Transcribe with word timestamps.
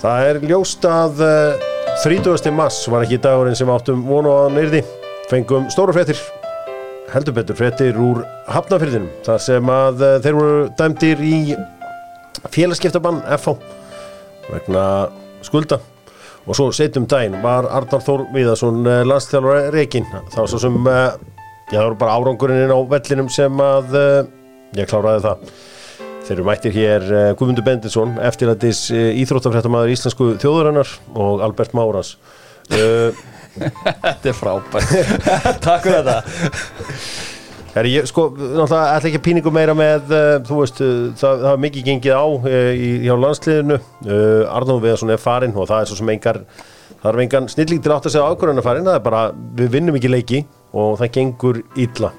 Það 0.00 0.26
er 0.30 0.38
ljóst 0.48 0.84
að 0.88 1.18
uh, 1.20 1.64
30. 2.00 2.46
mass 2.56 2.86
var 2.88 3.04
ekki 3.04 3.18
dagurinn 3.20 3.56
sem 3.58 3.68
áttum 3.68 4.00
vonu 4.08 4.32
á 4.32 4.48
nyrði. 4.48 4.80
Fengum 5.28 5.66
stóru 5.68 5.92
fréttir, 5.92 6.16
heldur 7.12 7.36
betur 7.36 7.58
fréttir 7.58 7.98
úr 8.00 8.22
hafnafyrðinum. 8.48 9.10
Það 9.26 9.42
sem 9.44 9.72
að 9.74 10.04
uh, 10.06 10.14
þeir 10.24 10.38
voru 10.38 10.62
dæmdir 10.78 11.20
í 11.20 11.40
félagskiptabann 12.48 13.20
FH 13.36 13.58
vegna 14.48 14.84
skulda. 15.44 15.82
Og 16.48 16.56
svo 16.56 16.70
setjum 16.72 17.04
daginn 17.04 17.36
var 17.44 17.68
Arnar 17.68 18.00
Þór 18.06 18.24
Viðarsson 18.32 18.80
uh, 18.86 19.02
landstjálfur 19.04 19.68
Rekin. 19.76 20.08
Það 20.32 20.40
var 20.40 20.52
svo 20.54 20.62
sem, 20.64 20.80
uh, 20.80 21.44
já 21.68 21.76
það 21.76 21.90
voru 21.90 22.00
bara 22.06 22.16
árangurinn 22.16 22.64
inn 22.64 22.72
á 22.72 22.80
vellinum 22.96 23.28
sem 23.28 23.60
að, 23.68 24.00
ég 24.80 24.88
kláraði 24.88 25.26
það. 25.28 25.52
Þeir 26.30 26.36
eru 26.36 26.46
mættir 26.46 26.74
hér 26.76 27.04
uh, 27.10 27.20
Guðmundur 27.34 27.64
Benditsson, 27.66 28.12
eftirlætis 28.22 28.84
uh, 28.94 29.08
íþróttafréttamaður 29.18 29.90
íslensku 29.90 30.28
þjóðurinnar 30.38 30.92
og 31.18 31.42
Albert 31.42 31.74
Máras. 31.74 32.12
Uh, 32.70 33.10
Þetta 33.58 34.30
er 34.30 34.36
frábært 34.38 34.92
Takk 35.66 35.88
fyrir 35.88 36.06
þetta 36.06 37.80
er 37.80 37.88
ég, 37.90 38.06
sko, 38.06 38.28
náttúrulega 38.36 38.94
ætla 38.94 39.10
ekki 39.10 39.18
að 39.18 39.26
píningu 39.26 39.54
meira 39.58 39.74
með, 39.74 40.14
uh, 40.14 40.36
þú 40.46 40.62
veist, 40.62 40.80
uh, 40.86 41.02
það, 41.18 41.44
er 41.50 41.60
mikið 41.66 41.90
gengið 41.90 42.14
á 42.14 42.26
uh, 42.30 42.70
í, 42.70 42.88
hjá 43.08 43.14
landsliðinu. 43.26 43.82
Uh, 44.06 44.54
Arnóð 44.54 44.82
Viðarsson 44.86 45.14
er 45.14 45.22
farinn 45.26 45.58
og 45.58 45.66
það 45.70 45.82
er 45.82 45.90
svo 45.90 46.00
sem 46.00 46.14
engar, 46.14 46.42
það 47.02 47.12
er 47.12 47.22
engan 47.26 47.50
snilling 47.50 47.82
til 47.82 47.94
átt 47.94 48.06
að 48.06 48.14
segja 48.14 48.30
ákvörðan 48.30 48.62
að 48.62 48.70
farinn, 48.70 48.90
það 48.90 49.02
er 49.02 49.06
bara, 49.10 49.28
við 49.58 49.76
vinnum 49.76 49.98
ekki 49.98 50.14
leiki 50.14 50.44
og 50.70 50.98
það 51.02 51.14
gengur 51.18 51.64
illa. 51.74 52.14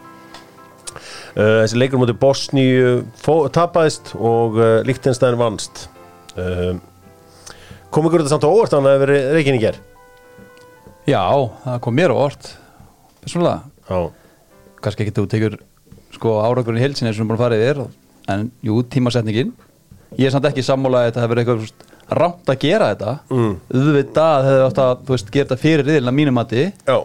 Uh, 1.31 1.61
þessi 1.63 1.79
leikur 1.79 2.01
mútið 2.01 2.19
Bosníu 2.19 2.93
tapaðist 3.55 4.13
og 4.19 4.57
uh, 4.59 4.71
Líktenstæðin 4.87 5.39
vannst. 5.39 5.85
Uh, 6.35 6.75
kom 7.91 8.07
ykkur 8.07 8.23
þetta 8.23 8.33
samt 8.35 8.47
á 8.47 8.51
óvart 8.51 8.75
að 8.75 8.83
það 8.83 8.93
hefur 8.95 9.05
verið 9.05 9.31
reikin 9.35 9.57
í 9.57 9.61
ger 9.61 9.79
Já, 11.09 11.23
það 11.65 11.79
kom 11.83 11.97
mér 11.97 12.13
á 12.13 12.17
orð 12.23 12.51
Personlega, 13.21 13.57
Já, 13.89 13.97
kannski 14.81 15.05
ekki 15.05 15.15
þú 15.17 15.25
tekur 15.31 15.57
sko 16.15 16.37
árangurinn 16.45 16.79
í 16.79 16.85
heilsinni 16.85 17.11
eins 17.11 17.19
og 17.19 17.23
erum 17.23 17.31
búin 17.31 17.39
að 17.39 17.43
fara 17.45 17.59
yfir 17.59 17.81
en 18.31 18.47
jú, 18.65 18.77
tímasetningin. 18.93 19.53
Ég 20.19 20.27
er 20.27 20.33
samt 20.33 20.47
ekki 20.49 20.63
sammála 20.65 21.01
að 21.03 21.07
þetta 21.09 21.23
hefur 21.23 21.41
eitthvað 21.41 22.17
rámt 22.21 22.51
að 22.51 22.59
gera 22.61 22.89
þetta. 22.91 23.13
Mm. 23.31 23.53
auðvitað 23.71 24.47
hefur 24.47 24.81
að 24.83 25.05
þú 25.05 25.15
veist, 25.15 25.31
gera 25.35 25.49
þetta 25.49 25.61
fyrir 25.61 25.87
riðilina 25.87 26.13
mínum 26.15 26.37
mati. 26.37 26.65
Já, 26.87 26.97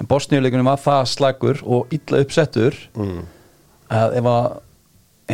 en 0.00 0.10
Bosníuleikunum 0.10 0.70
var 0.72 0.82
það 0.82 1.12
slagur 1.12 1.62
og 1.62 1.94
illa 1.94 2.22
uppsettur. 2.24 2.78
Mm. 2.98 3.22
Að 3.92 4.16
ef 4.20 4.30
að, 4.32 4.48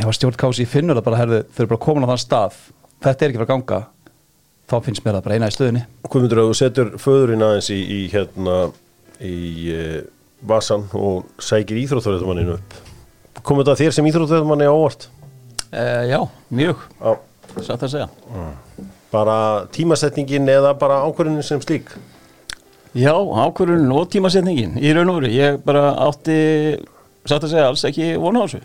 ef 0.01 0.09
að 0.09 0.19
stjórn 0.19 0.41
kási 0.42 0.67
finnur 0.69 0.98
það 0.98 1.06
bara 1.09 1.20
herðu, 1.23 1.41
þau 1.53 1.62
eru 1.64 1.70
bara 1.75 1.84
komin 1.87 2.09
á 2.09 2.11
þann 2.12 2.25
stað 2.25 2.59
þetta 3.05 3.15
er 3.25 3.31
ekki 3.31 3.39
fyrir 3.39 3.47
að 3.47 3.53
ganga 3.55 3.81
þá 4.69 4.77
finnst 4.84 5.05
mér 5.06 5.17
það 5.19 5.25
bara 5.28 5.39
eina 5.39 5.48
í 5.48 5.55
stöðunni. 5.55 5.87
Guðmundur 6.09 6.42
að 6.42 6.50
þú 6.50 6.59
setur 6.59 6.92
föðurinn 7.00 7.47
aðeins 7.47 7.70
í, 7.73 7.78
í 7.81 8.00
hérna 8.12 8.59
í 9.25 9.39
uh, 9.73 9.97
vasan 10.48 10.84
og 10.98 11.31
sækir 11.42 11.81
íþróttverðumanninu 11.84 12.59
upp 12.59 12.84
komið 13.48 13.69
þetta 13.70 13.81
þér 13.83 13.97
sem 13.97 14.11
íþróttverðumanni 14.11 14.69
á 14.69 14.75
óvart? 14.75 15.09
Uh, 15.69 16.05
já, 16.09 16.20
mjög, 16.55 16.84
Já, 16.98 17.11
satt 17.65 17.83
að 17.84 17.93
segja. 17.95 18.09
Bara 19.12 19.39
tímasetningin 19.72 20.48
eða 20.53 20.75
bara 20.78 21.00
ákvörðinu 21.06 21.45
sem 21.47 21.61
slík? 21.65 21.95
Já, 22.97 23.15
ákvörðun 23.15 23.93
og 23.97 24.09
tímasetningin 24.12 24.77
í 24.81 24.93
raun 24.97 25.12
og 25.12 25.20
veru, 25.20 25.33
ég 25.33 25.61
bara 25.65 25.91
átti 26.09 26.39
satt 27.27 27.44
að 27.44 27.52
segja 27.52 27.69
alls 27.70 27.84
ekki 27.88 28.14
vona 28.20 28.44
á 28.44 28.47
þessu. 28.47 28.62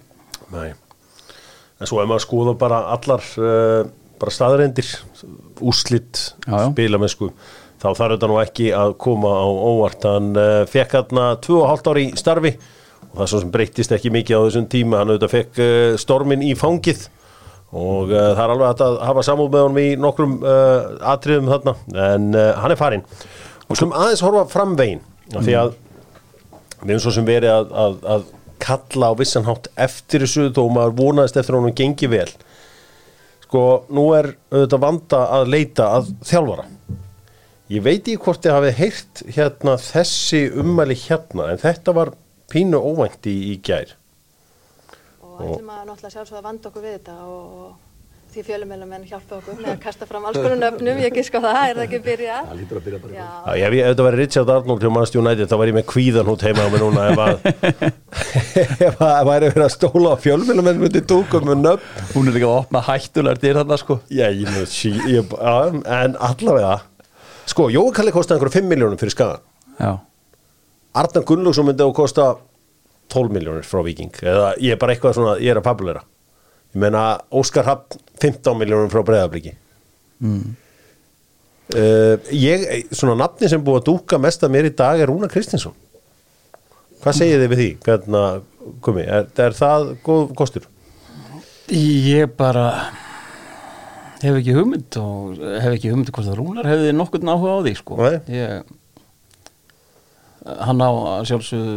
Nei. 0.53 0.69
En 1.81 1.89
svo 1.89 1.99
ef 2.03 2.07
maður 2.09 2.25
skoða 2.27 2.53
bara 2.59 2.83
allar 2.93 3.25
uh, 3.41 3.81
bara 4.21 4.33
staðarendir 4.33 4.87
úslitt, 5.63 6.19
spilamennsku 6.45 7.31
þá 7.83 7.89
þarf 7.89 8.13
þetta 8.15 8.29
nú 8.31 8.37
ekki 8.39 8.69
að 8.77 8.93
koma 9.03 9.33
á 9.43 9.47
óvart. 9.47 10.05
Hann 10.07 10.31
uh, 10.39 10.61
fekk 10.69 10.95
hérna 10.99 11.33
2,5 11.43 11.91
ári 11.91 12.05
í 12.07 12.13
starfi 12.19 12.53
og 13.09 13.17
það 13.19 13.29
svo 13.29 13.41
sem 13.43 13.51
breyttist 13.53 13.95
ekki 13.95 14.13
mikið 14.13 14.39
á 14.39 14.45
þessum 14.45 14.69
tíma. 14.71 15.01
Hann 15.01 15.11
auðvitað 15.11 15.33
fekk 15.33 15.59
uh, 15.63 15.89
stormin 15.99 16.45
í 16.45 16.53
fangið 16.59 17.07
og 17.73 18.13
uh, 18.13 18.31
það 18.37 18.43
er 18.45 18.53
alveg 18.53 18.85
að 18.85 18.99
hafa 19.09 19.25
samúð 19.27 19.51
með 19.51 19.65
honum 19.65 19.81
í 19.81 19.87
nokkrum 19.99 20.37
atriðum 21.13 21.49
þarna 21.51 21.75
en 22.07 22.29
hann 22.37 22.75
er 22.75 22.79
farinn. 22.79 23.07
Og 23.67 23.79
slum 23.79 23.95
aðeins 23.97 24.23
horfa 24.23 24.45
framvegin 24.51 25.01
mm. 25.01 25.41
því 25.41 25.57
að 25.57 25.75
við 26.83 26.93
erum 26.93 27.03
svo 27.03 27.13
sem 27.15 27.27
verið 27.27 27.51
að, 27.51 27.75
að, 27.83 27.99
að 28.13 28.25
kalla 28.63 29.11
á 29.11 29.13
vissan 29.19 29.47
hátt 29.47 29.69
eftir 29.75 30.23
þessu 30.25 30.49
þó 30.55 30.63
maður 30.71 30.97
vonaðist 31.01 31.39
eftir 31.39 31.57
honum 31.57 31.75
gengi 31.75 32.09
vel. 32.11 32.29
Sko, 33.43 33.63
nú 33.93 34.09
er 34.17 34.31
auðvitað 34.53 34.83
vanda 34.85 35.23
að 35.37 35.49
leita 35.53 35.89
að 35.97 36.13
þjálfara. 36.25 36.67
Ég 37.73 37.83
veit 37.85 38.01
ekki 38.01 38.19
hvort 38.21 38.43
þið 38.43 38.55
hafið 38.57 38.79
heyrt 38.79 39.23
hérna 39.37 39.75
þessi 39.81 40.43
ummæli 40.61 40.97
hérna 41.05 41.51
en 41.53 41.61
þetta 41.61 41.95
var 41.95 42.13
pínu 42.51 42.79
óvænt 42.79 43.29
í, 43.29 43.35
í 43.53 43.55
gær. 43.65 43.95
Og 45.23 45.39
ætlum 45.41 45.71
að 45.73 45.87
náttúrulega 45.87 46.13
sjálfsögða 46.13 46.41
að 46.41 46.47
vanda 46.49 46.69
okkur 46.69 46.85
við 46.85 46.95
þetta 46.97 47.15
og 47.29 47.71
því 48.33 48.43
fjölumælum 48.47 48.93
en 48.97 49.05
hjálpa 49.09 49.37
okkur 49.39 49.57
með 49.59 49.71
að 49.73 49.79
kasta 49.83 50.07
fram 50.09 50.27
alls 50.29 50.39
konar 50.39 50.59
nöfnum, 50.59 51.01
ég 51.03 51.17
giska 51.17 51.41
á 51.41 51.43
það, 51.45 51.57
er 51.63 51.77
það 51.79 51.83
ekki 51.87 51.99
að 51.99 52.07
byrja? 52.09 52.37
Það 52.49 52.59
lítur 52.61 52.79
að 52.79 52.87
byrja 52.87 53.01
bara. 53.03 53.13
Já, 53.17 53.27
Já, 53.53 53.65
ef, 53.67 53.75
ég, 53.77 53.81
ef 53.83 53.91
þetta 53.93 54.07
væri 54.07 54.21
Richard 54.21 54.53
Arnold 54.55 54.85
hjá 54.85 54.93
Manchester 54.97 55.23
United 55.23 55.51
þá 55.51 55.57
væri 55.61 55.73
ég 55.73 55.77
með 55.79 55.85
kvíðan 55.93 56.31
hút 56.31 56.47
heima 56.47 56.65
á 56.65 56.69
mig 56.73 56.83
núna 56.83 57.09
ef 57.11 57.21
að 57.23 57.35
ef 58.87 59.03
að 59.07 59.27
væri 59.29 59.51
verið 59.51 59.67
að 59.67 59.75
stóla 59.75 60.15
á 60.15 60.17
fjölmjölum 60.23 60.71
en 60.73 60.81
myndi 60.85 61.03
dúkum 61.13 61.49
með 61.51 61.61
nöfn. 61.65 62.07
Hún 62.15 62.31
er 62.31 62.37
líka 62.37 62.49
að 62.49 62.57
opna 62.63 62.83
hættulegar 62.87 63.43
dyr 63.43 63.61
þarna 63.61 63.79
sko. 63.81 63.99
Já, 64.09 64.27
ég 64.29 64.49
með 64.49 64.65
sí, 64.73 64.95
ég, 65.11 65.37
en 65.43 66.17
allavega 66.17 66.79
Sko, 67.49 67.67
Jói 67.73 67.91
Kalli 67.95 68.13
kostaði 68.15 68.39
einhverju 68.39 68.61
5 68.61 68.69
miljónum 68.71 68.99
fyrir 68.99 69.13
skagan 69.13 69.41
já, 69.75 69.91
Arnar 70.95 71.25
Gunnlaugsson 71.27 71.67
myndi 71.67 71.83
á 71.83 71.87
að 71.89 71.95
kosta 71.97 72.27
12 73.11 73.35
miljónir 73.35 73.67
frá 73.67 73.81
Viking 73.83 74.15
eða 74.23 74.53
ég 74.63 74.75
er 74.75 74.79
bara 74.79 74.95
eitthvað 74.95 75.17
svona, 75.17 75.33
ég 75.43 75.51
er 75.51 75.59
að 75.59 75.67
pabulera 75.67 76.03
Ég 76.73 76.81
meina 76.81 77.03
Óskar 77.33 77.67
Hafn 77.69 78.01
15 78.21 78.57
miljónum 78.57 78.91
frá 78.91 79.03
Breiðabliki 79.05 79.53
mm. 80.23 80.59
Ég, 81.73 82.65
svona 82.91 83.15
nafni 83.17 83.47
sem 83.49 83.61
búið 83.63 83.79
að 83.79 83.87
dúka 83.87 84.19
mest 84.21 84.43
að 84.43 84.53
mér 84.55 84.67
í 84.67 84.73
dag 84.77 84.99
er 84.99 85.09
Rúna 85.09 85.29
Kristinsson 85.31 85.75
Hvað 87.03 87.17
segið 87.17 87.41
þið 87.41 87.49
við 87.51 87.59
því? 87.59 87.69
Hvernig, 87.83 88.43
komi, 88.83 89.03
er, 89.03 89.25
er 89.43 89.55
það 89.57 89.89
góð 90.05 90.29
kostur? 90.39 90.67
Ég 91.73 92.31
bara 92.39 92.67
hef 94.21 94.37
ekki 94.37 94.55
hugmynd 94.55 94.97
og 95.01 95.41
hef 95.41 95.73
ekki 95.73 95.91
hugmynd 95.91 96.13
hvort 96.15 96.29
að 96.31 96.39
Rúnar 96.39 96.69
hefði 96.69 96.93
nokkurn 96.95 97.31
áhuga 97.33 97.57
á 97.59 97.63
því 97.65 97.73
sko. 97.75 97.97
Ég, 98.31 98.71
hann 100.43 100.83
á 100.83 100.91
að 100.91 101.27
sjálfsögðu 101.31 101.75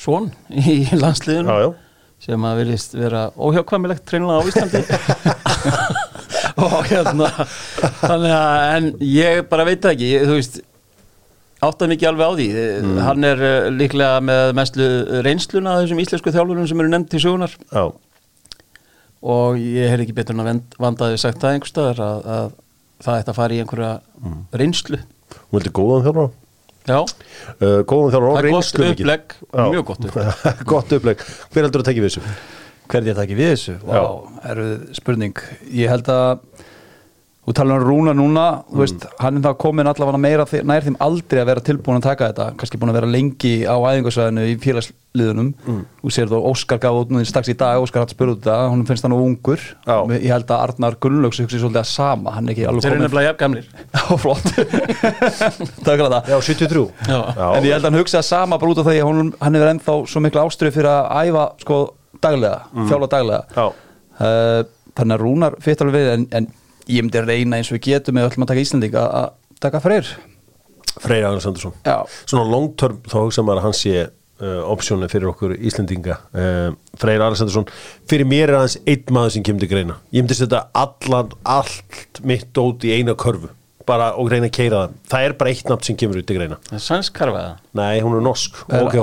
svon 0.00 0.30
í 0.48 0.78
landsliðinu 0.96 1.52
Já, 1.52 1.66
já. 1.66 1.70
Sem 2.20 2.46
að 2.46 2.58
vilist 2.62 2.96
vera 2.96 3.28
óhjákvæmilegt 3.36 4.04
treinlega 4.08 4.40
á 4.40 4.48
Íslandi. 4.50 4.82
Og 6.64 6.90
hérna 6.90 7.30
þannig 8.02 8.34
að 8.34 8.64
en 8.74 8.90
ég 9.04 9.40
bara 9.48 9.64
veit 9.68 9.86
ekki 9.88 10.10
þú 10.26 10.36
veist 10.36 10.60
áttaði 11.60 11.94
mikið 11.94 12.10
alveg 12.10 12.28
á 12.28 12.32
því. 12.36 12.48
Hann 13.04 13.26
er 13.28 13.42
uh, 13.44 13.70
líklega 13.72 14.20
með 14.24 14.54
mestlu 14.56 14.88
reynsluna 15.24 15.78
þessum 15.80 16.02
íslensku 16.04 16.32
þjálfurum 16.34 16.68
sem 16.68 16.80
eru 16.80 16.92
nefnd 16.92 17.10
til 17.12 17.22
sögunar 17.24 17.56
Já, 17.68 17.84
og 19.20 19.60
ég 19.60 19.92
hef 19.92 20.04
ekki 20.04 20.16
betur 20.16 20.36
en 20.36 20.44
að 20.44 20.62
vandaði 20.80 21.20
sagt 21.20 21.40
það 21.42 21.56
einhver 21.56 21.72
staðar 21.72 22.04
að, 22.04 22.28
að 22.36 22.52
það 23.04 23.18
ætti 23.22 23.32
að 23.32 23.40
fara 23.40 23.56
í 23.56 23.64
einhverja 23.64 23.92
reynslu. 24.62 25.02
Hún 25.40 25.58
vildi 25.58 25.74
góðan 25.76 26.06
þjálfara? 26.08 26.30
já, 26.30 26.39
uh, 26.98 27.82
Góðan 27.88 28.14
þjálfara 28.14 28.30
og 28.30 28.38
það 28.38 28.44
er 28.44 28.56
gott 28.56 28.80
upplegg. 28.90 29.36
Mjög 29.60 29.90
gott 29.92 30.08
upplegg. 30.08 30.48
Gott 30.74 30.96
uppleg 30.98 31.28
Hver 31.50 31.66
heldur 31.66 31.84
að 31.84 31.90
tekja 31.90 32.06
við 32.06 32.10
þessu? 32.12 32.24
hvernig 32.90 33.12
ég 33.12 33.18
taki 33.18 33.36
við 33.38 33.50
þessu? 33.52 33.74
Erfið 34.50 34.80
spurning. 34.98 35.40
Ég 35.78 35.90
held 35.92 36.08
að 36.10 36.40
þú 37.40 37.54
tala 37.56 37.76
um 37.78 37.84
Rúna 37.86 38.12
núna 38.14 38.42
þú 38.68 38.80
veist, 38.82 39.04
hann 39.18 39.38
er 39.38 39.44
það 39.46 39.54
komin 39.62 39.88
allavega 39.88 40.18
meira 40.20 40.44
nær 40.68 40.84
þeim 40.84 40.96
aldrei 41.00 41.40
að 41.40 41.48
vera 41.48 41.62
tilbúin 41.64 41.96
að 41.98 42.04
taka 42.10 42.26
þetta 42.30 42.46
kannski 42.60 42.78
búin 42.78 42.92
að 42.92 42.98
vera 43.00 43.08
lengi 43.10 43.52
á 43.64 43.74
æfingarsvæðinu 43.80 44.44
í 44.44 44.56
félagsliðunum. 44.60 45.48
Þú 46.02 46.12
sér 46.14 46.28
þú 46.30 46.40
Óskar 46.50 46.80
gaf 46.84 46.98
út 47.00 47.14
nú 47.14 47.22
strax 47.26 47.48
í 47.50 47.56
dag 47.58 47.80
Óskar 47.80 48.04
hatt 48.04 48.12
spurði 48.12 48.36
út 48.36 48.42
þetta, 48.44 48.68
hún 48.70 48.84
finnst 48.86 49.06
hann 49.08 49.16
ungur. 49.16 49.64
Já. 49.88 49.96
ég 50.20 50.28
held 50.30 50.52
að 50.52 50.64
Arnar 50.66 50.98
Gunnlaugs 51.00 51.40
hugsi 51.40 51.62
svolítið 51.62 51.80
að 51.80 51.88
sama 51.90 52.34
hann 52.36 52.46
er 52.50 52.54
ekki 52.54 52.68
alveg 52.68 52.84
þeir 52.84 52.92
eru 52.92 53.00
komin 53.00 53.06
nefnilega 53.08 53.30
jafn 53.30 53.40
gamlir. 53.40 53.66
Já, 53.96 54.04
flott. 54.20 54.46
Takk 55.86 55.96
fyrir 55.96 56.12
það. 56.12 56.30
Já, 56.30 56.38
73 56.52 56.84
Já. 57.08 57.20
En 57.56 57.64
ég 57.64 57.72
held 57.72 57.80
að 57.80 57.88
hann 57.88 58.00
hugsa 58.02 58.22
sama 58.26 58.60
bara 58.60 58.74
út 58.76 58.82
af 58.84 58.90
því 58.92 58.98
að 59.00 59.08
hún, 59.10 59.32
hann 59.40 59.56
hefur 59.58 59.72
ennþá 59.72 59.96
svo 60.12 60.22
miklu 60.28 60.44
ástrið 60.44 60.76
fyrir 60.76 60.92
að 60.92 61.30
æfa 61.30 61.46
sko 61.64 61.80
daglega, 62.20 63.40
Já. 63.56 63.66
uh, 64.20 64.62
Þannig 65.00 65.14
að 65.16 65.22
Rúnar 65.22 65.54
fyrir 65.64 65.84
alveg 65.86 65.96
við 65.96 66.08
en, 66.12 66.24
en 66.36 66.46
ég 66.90 67.06
myndi 67.06 67.22
reyna 67.24 67.60
eins 67.60 67.70
og 67.70 67.78
við 67.78 67.86
getum 67.90 68.18
með 68.18 68.30
öllum 68.30 68.46
að 68.46 68.52
taka 68.52 68.64
Íslandík 68.64 68.96
að 69.00 69.28
taka 69.62 69.82
freyr. 69.84 70.08
Freyr 71.00 71.26
Já, 71.86 71.98
Svona 72.26 72.48
long 72.50 72.72
term 72.78 72.98
þá 73.06 73.20
hugsa 73.20 73.44
maður 73.46 73.60
að 73.60 73.66
hann 73.68 73.78
sé 73.78 73.94
uh, 74.40 74.62
opsjónu 74.72 75.08
fyrir 75.10 75.30
okkur 75.30 75.54
Íslendinga. 75.58 76.18
Uh, 76.34 76.72
Freyr 77.00 77.22
Alessandarsson 77.24 77.68
fyrir 78.10 78.28
mér 78.28 78.50
er 78.50 78.58
aðeins 78.60 78.78
einn 78.82 79.14
maður 79.14 79.36
sem 79.36 79.46
kemur 79.46 79.64
til 79.64 79.70
greina. 79.70 80.00
Ég 80.14 80.24
myndi 80.24 80.38
setja 80.38 80.64
allan, 80.76 81.32
allt 81.44 82.22
mitt 82.26 82.62
út 82.62 82.86
í 82.88 82.94
eina 82.96 83.16
körfu. 83.18 83.52
Bara 83.88 84.12
og 84.20 84.28
reyna 84.30 84.50
að 84.50 84.56
keira 84.58 84.82
það. 84.82 84.98
Það 85.12 85.28
er 85.28 85.38
bara 85.38 85.54
eitt 85.54 85.70
nafn 85.70 85.86
sem 85.86 86.00
kemur 86.00 86.20
út 86.20 86.28
til 86.28 86.38
greina. 86.38 86.60
Sænskarfaða 86.70 87.56
nei, 87.78 88.02
hún 88.04 88.18
er 88.18 88.26
norsk, 88.26 88.64
Óge 88.70 89.02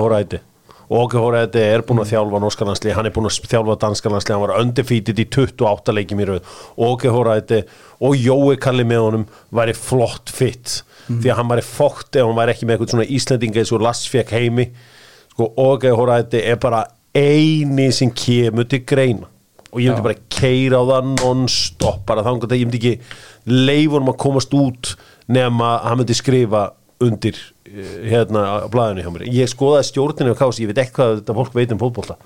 Hóraæti 0.88 0.98
Óge 0.98 1.20
Hóraæti 1.20 1.60
er 1.60 1.84
búin 1.84 2.00
að 2.00 2.14
þjálfa 2.14 2.40
norska 2.40 2.66
landsli 2.66 2.94
hann 2.96 3.06
er 3.10 3.12
búin 3.16 3.28
að 3.28 3.40
þjálfa 3.52 3.78
danska 3.82 4.12
landsli 4.12 4.34
hann 4.34 4.44
var 4.46 4.54
undefeated 4.62 5.20
í 5.20 5.26
28 5.28 5.96
leikjum 5.98 6.22
í 6.24 6.28
rauð 6.30 6.52
Óge 6.80 7.12
Hóraæti 7.12 7.64
og 8.00 8.16
Jói 8.16 8.56
Kalli 8.62 8.86
með 8.88 9.04
honum 9.04 9.26
væri 9.52 9.76
flott 9.76 10.32
fitt 10.32 10.82
því 11.08 11.32
að 11.32 11.40
hann 11.40 11.52
væri 11.52 11.64
fókt 11.64 12.20
ef 12.20 12.28
hann 12.28 12.38
væri 12.38 12.54
ekki 12.54 12.68
með 12.68 12.78
eitthvað 12.78 12.94
svona 12.94 13.10
Íslendinga 13.18 13.62
eins 13.62 13.74
og 13.76 13.84
Lassfjæk 13.86 14.34
heimi. 14.36 14.68
Sko 15.32 15.50
Óge 15.64 15.94
Hóraæti 15.96 16.42
er 16.44 16.60
bara 16.62 16.84
eini 17.16 17.90
sem 17.96 18.12
kemur 18.12 18.68
til 18.70 18.84
greina. 18.88 19.30
Og 19.72 19.82
ég 19.84 19.92
myndi 19.92 20.00
Já. 20.00 20.08
bara 20.08 20.22
keira 20.32 20.80
á 20.80 20.84
það 20.88 21.10
non-stop 21.22 22.04
bara 22.08 22.24
þannig 22.26 22.48
að 22.48 22.58
ég 22.58 22.68
myndi 22.68 22.80
ekki 22.82 23.56
leifunum 23.68 24.14
að 24.14 24.20
komast 24.24 24.56
út 24.56 24.94
nema 25.28 25.78
að 25.78 25.90
hann 25.90 26.02
myndi 26.02 26.18
skrifa 26.18 26.62
undir 27.04 27.38
eh, 27.68 28.10
hérna 28.12 28.44
á 28.66 28.68
blæðinu 28.74 29.06
hjá 29.06 29.12
mér. 29.14 29.26
Ég 29.34 29.52
skoðaði 29.52 29.90
stjórninu 29.92 30.34
og 30.34 30.40
kási, 30.42 30.64
ég 30.66 30.72
veit 30.74 30.84
ekki 30.86 30.98
hvað 30.98 31.18
þetta 31.22 31.38
fólk 31.38 31.58
veit 31.58 31.74
um 31.76 31.82
fótbolta. 31.82 32.18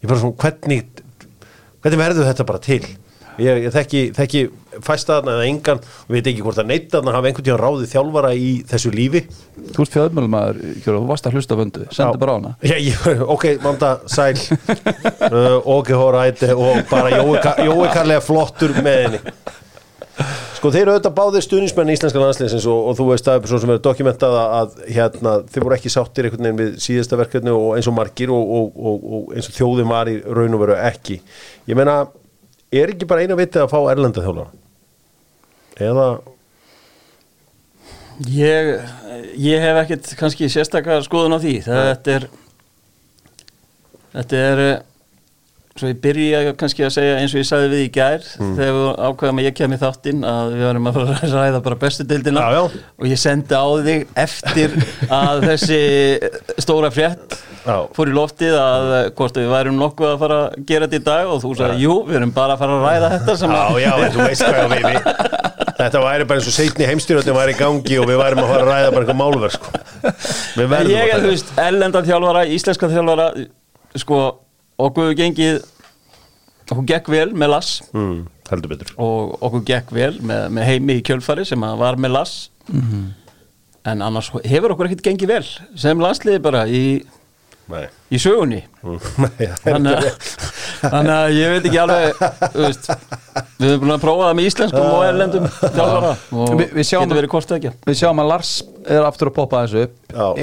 Ég 0.00 0.10
bara 0.10 0.20
svona, 0.20 0.38
hvernig 0.44 0.84
hvernig 1.84 2.00
verður 2.00 2.30
þetta 2.30 2.46
bara 2.48 2.62
til? 2.64 2.82
Ég, 3.34 3.64
ég 3.64 3.72
þekki, 3.74 4.00
þekki 4.14 4.40
fæstaðna 4.86 5.32
eða 5.34 5.46
engan 5.50 5.80
og 5.82 6.12
veit 6.14 6.28
ekki 6.30 6.42
hvort 6.44 6.60
að 6.62 6.68
neittaðna 6.70 7.14
hafa 7.16 7.26
einhvern 7.32 7.46
tíðan 7.48 7.58
ráðið 7.64 7.88
þjálfara 7.90 8.30
í 8.38 8.50
þessu 8.70 8.92
lífi. 8.94 9.24
Þú 9.74 9.82
ert 9.82 9.94
fjöðmjölmaður, 9.96 10.60
þú 10.84 10.94
varst 11.08 11.26
að 11.26 11.34
hlusta 11.38 11.58
vöndu 11.58 11.82
Sendu 11.90 12.20
bara 12.22 12.36
á 12.36 12.38
hana. 12.38 12.52
Já, 12.70 12.76
ég, 12.78 13.24
ok, 13.34 13.48
manda, 13.64 13.96
sæl. 14.06 14.38
Uh, 15.24 15.56
Óki 15.66 15.94
Hóraæti 15.96 16.50
og 16.52 16.82
bara 16.90 17.08
Jói 17.16 17.38
Ka- 17.42 17.56
Jói 17.64 17.86
Kalli 17.94 18.14
er 18.18 18.22
flottur 18.22 18.74
með 18.84 18.98
henni 19.06 19.20
Sko 20.64 20.70
þeir 20.72 20.80
eru 20.86 20.92
auðvitað 20.94 21.12
báðir 21.18 21.42
stuðnismenn 21.44 21.90
íslenska 21.92 22.20
landsliðsins 22.22 22.66
og, 22.72 22.86
og 22.88 22.94
þú 22.96 23.04
veist 23.10 23.26
að 23.28 23.46
svo 23.50 23.58
sem 23.60 23.72
er 23.74 23.80
dokumentað 23.84 24.36
að, 24.40 24.52
að 24.56 24.92
hérna, 24.96 25.32
þeir 25.52 25.66
voru 25.66 25.74
ekki 25.76 25.90
sáttir 25.92 26.24
einhvern 26.24 26.46
veginn 26.46 26.60
við 26.62 26.78
síðasta 26.80 27.18
verkefni 27.20 27.52
og 27.52 27.66
eins 27.74 27.88
og 27.90 27.94
margir 27.98 28.32
og, 28.32 28.54
og, 28.56 28.78
og, 28.80 29.02
og 29.04 29.34
eins 29.36 29.50
og 29.50 29.58
þjóðin 29.58 29.90
var 29.90 30.08
í 30.08 30.14
raun 30.24 30.56
og 30.56 30.62
veru 30.62 30.78
ekki. 30.78 31.18
Ég 31.68 31.76
meina, 31.76 31.98
er 32.72 32.94
ekki 32.94 33.10
bara 33.10 33.26
eina 33.26 33.36
vitið 33.36 33.66
að 33.66 33.74
fá 33.74 33.76
erlenda 33.92 34.24
þjóðlara? 34.24 34.56
Eða? 35.90 36.08
Ég, 38.32 38.72
ég 39.44 39.68
hef 39.68 39.82
ekkert 39.82 40.10
kannski 40.22 40.48
sérstakar 40.48 41.04
skoðun 41.04 41.36
á 41.36 41.44
því. 41.44 41.58
Þetta 41.68 42.16
er 42.16 42.28
þetta 44.16 44.42
er 44.48 44.64
eh, 44.70 44.74
svo 45.74 45.88
ég 45.90 45.98
byrja 46.04 46.40
kannski 46.58 46.84
að 46.86 46.92
segja 46.94 47.14
eins 47.18 47.32
og 47.34 47.40
ég 47.40 47.46
sagði 47.48 47.70
við 47.72 47.80
í 47.82 47.88
gær 47.96 48.26
þegar 48.28 48.76
við 48.76 48.84
ákveðum 49.08 49.40
að 49.40 49.46
ég 49.48 49.56
kem 49.58 49.72
í 49.74 49.78
þáttinn 49.80 50.20
að 50.30 50.52
við 50.54 50.66
varum 50.68 50.86
að 50.90 51.00
ræða 51.32 51.62
bara 51.64 51.78
bestu 51.82 52.06
deildina 52.06 52.44
Já, 52.44 52.54
já. 52.54 52.84
og 53.00 53.08
ég 53.10 53.18
sendi 53.18 53.58
á 53.58 53.66
þig 53.88 54.04
eftir 54.24 54.76
að 55.08 55.42
þessi 55.48 55.80
stóra 56.62 56.92
frétt 56.94 57.34
Já. 57.64 57.78
fór 57.96 58.12
í 58.12 58.14
loftið 58.14 58.54
að 58.60 58.92
hvort 59.18 59.40
við 59.40 59.50
værum 59.50 59.78
nokkuð 59.80 60.10
að 60.12 60.22
fara 60.22 60.38
að 60.44 60.56
gera 60.68 60.86
þetta 60.86 61.00
í 61.00 61.04
dag 61.08 61.32
og 61.32 61.42
þú 61.42 61.52
sagði, 61.58 61.82
jú, 61.86 61.94
við 62.06 62.20
erum 62.20 62.34
bara 62.36 62.54
að 62.54 62.62
fara 62.62 62.76
að 62.76 62.84
ræða 62.84 63.10
þetta 63.16 63.36
Já, 63.40 63.64
já, 63.80 63.92
en 64.04 64.14
þú 64.14 64.28
veist 64.28 64.44
hvað 64.44 64.74
við, 64.74 64.86
við 64.92 65.42
Þetta 65.80 66.04
væri 66.04 66.26
bara 66.28 66.38
eins 66.38 66.46
og 66.52 66.54
setni 66.54 66.86
heimstyrjöldin 66.86 67.34
væri 67.34 67.54
í 67.56 67.58
gangi 67.58 67.96
og 67.98 68.06
við 68.06 68.20
værim 68.20 68.44
að 68.44 68.50
fara 68.52 68.62
að 68.62 68.68
ræða 68.70 68.90
bara 68.94 69.02
eitthvað 69.02 69.18
málverk 69.18 69.54
sko. 69.56 69.72
Ég 70.92 71.10
er, 71.16 71.24
þú 71.24 71.32
veist, 71.32 71.50
okkur 74.78 75.14
gengið 75.18 75.62
okkur 76.70 76.86
gekk 76.88 77.10
vel 77.12 77.28
með 77.36 77.52
Lass 77.54 77.82
mm, 77.92 78.22
Heldur 78.50 78.72
betur. 78.74 78.90
Og 79.00 79.34
okkur 79.44 79.62
gekk 79.68 79.92
vel 79.96 80.14
með, 80.20 80.48
með 80.52 80.66
heimi 80.68 80.98
í 81.00 81.04
kjölfari 81.06 81.44
sem 81.48 81.62
að 81.64 81.78
var 81.80 81.96
með 82.00 82.14
Lass 82.18 82.50
Mhm. 82.68 83.00
en 83.84 84.00
annars 84.00 84.30
hefur 84.48 84.72
okkur 84.72 84.88
ekkert 84.88 85.02
gengið 85.04 85.28
vel 85.28 85.44
sem 85.76 85.98
landsliði 86.00 86.40
bara 86.40 86.62
í, 86.66 87.02
Nei, 87.72 87.86
í 88.12 88.18
sögunni? 88.20 88.58
Mm, 88.84 88.98
þannig 90.84 91.12
að, 91.14 91.28
ég 91.32 91.52
veit 91.54 91.66
ekki 91.70 91.78
alveg 91.80 92.18
þú 92.52 92.60
veist, 92.64 92.88
við 93.56 93.70
höfum 93.70 93.80
búin 93.84 93.94
að 93.94 94.02
prófa 94.02 94.26
það 94.28 94.34
með 94.38 94.48
íslenskum 94.50 94.88
og 94.90 95.04
erlendum 95.06 95.46
þjálfara 95.62 96.10
og 96.42 96.52
Vi- 96.60 96.66
við 96.76 96.84
sjáum- 96.90 97.06
Við 97.88 97.96
sjáum 98.02 98.20
að 98.20 98.28
Lars 98.34 98.50
er 98.84 99.06
aftur 99.08 99.30
að 99.30 99.36
poppa 99.38 99.62
þessu 99.64 99.86
upp. 99.86 99.94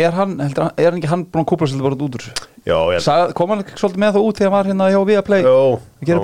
Er 0.02 0.18
hann, 0.18 0.34
heldur, 0.42 0.72
er 0.74 0.90
hann 0.90 0.98
ekki 1.02 1.12
hann 1.14 1.26
búin 1.30 1.46
að 1.46 1.50
kúpla 1.54 1.70
svolítið 1.70 1.86
bara 1.86 2.00
út 2.02 2.18
úr 2.18 2.26
þessu? 2.26 2.50
Ég 2.98 3.06
Kom 3.38 3.54
hann 3.54 3.64
svolítið 3.76 4.02
með 4.02 4.18
það 4.18 4.26
út 4.32 4.42
þegar 4.42 4.50
hann 4.52 4.58
var 4.58 4.72
hérna 4.72 4.90
hjá 4.96 5.02
Viaplay? 5.12 5.46
Jó, 5.46 5.56
að 6.02 6.10
gera 6.10 6.20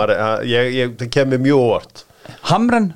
var 0.00 0.16
að- 0.16 0.42
Ég, 0.56 0.72
ég, 0.80 0.96
það 1.02 1.12
kemur 1.18 1.44
mjög 1.44 1.62
óvart. 1.68 2.04
Hamren, 2.48 2.90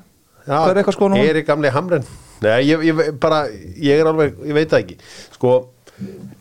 hvað 0.49 0.71
er 0.73 0.81
eitthvað 0.83 0.97
skoðan 0.97 1.13
á 1.13 1.17
hann? 1.21 1.29
Er 1.29 1.37
í 1.43 1.47
gamli 1.53 1.69
hamren. 1.77 2.09
Nei, 2.45 2.59
ég, 2.69 2.83
ég 2.85 3.19
bara, 3.21 3.45
ég 3.81 4.01
er 4.01 4.09
alveg, 4.11 4.35
ég 4.49 4.53
veit 4.57 4.69
það 4.73 4.83
ekki. 4.85 4.97
Sko, 5.37 5.53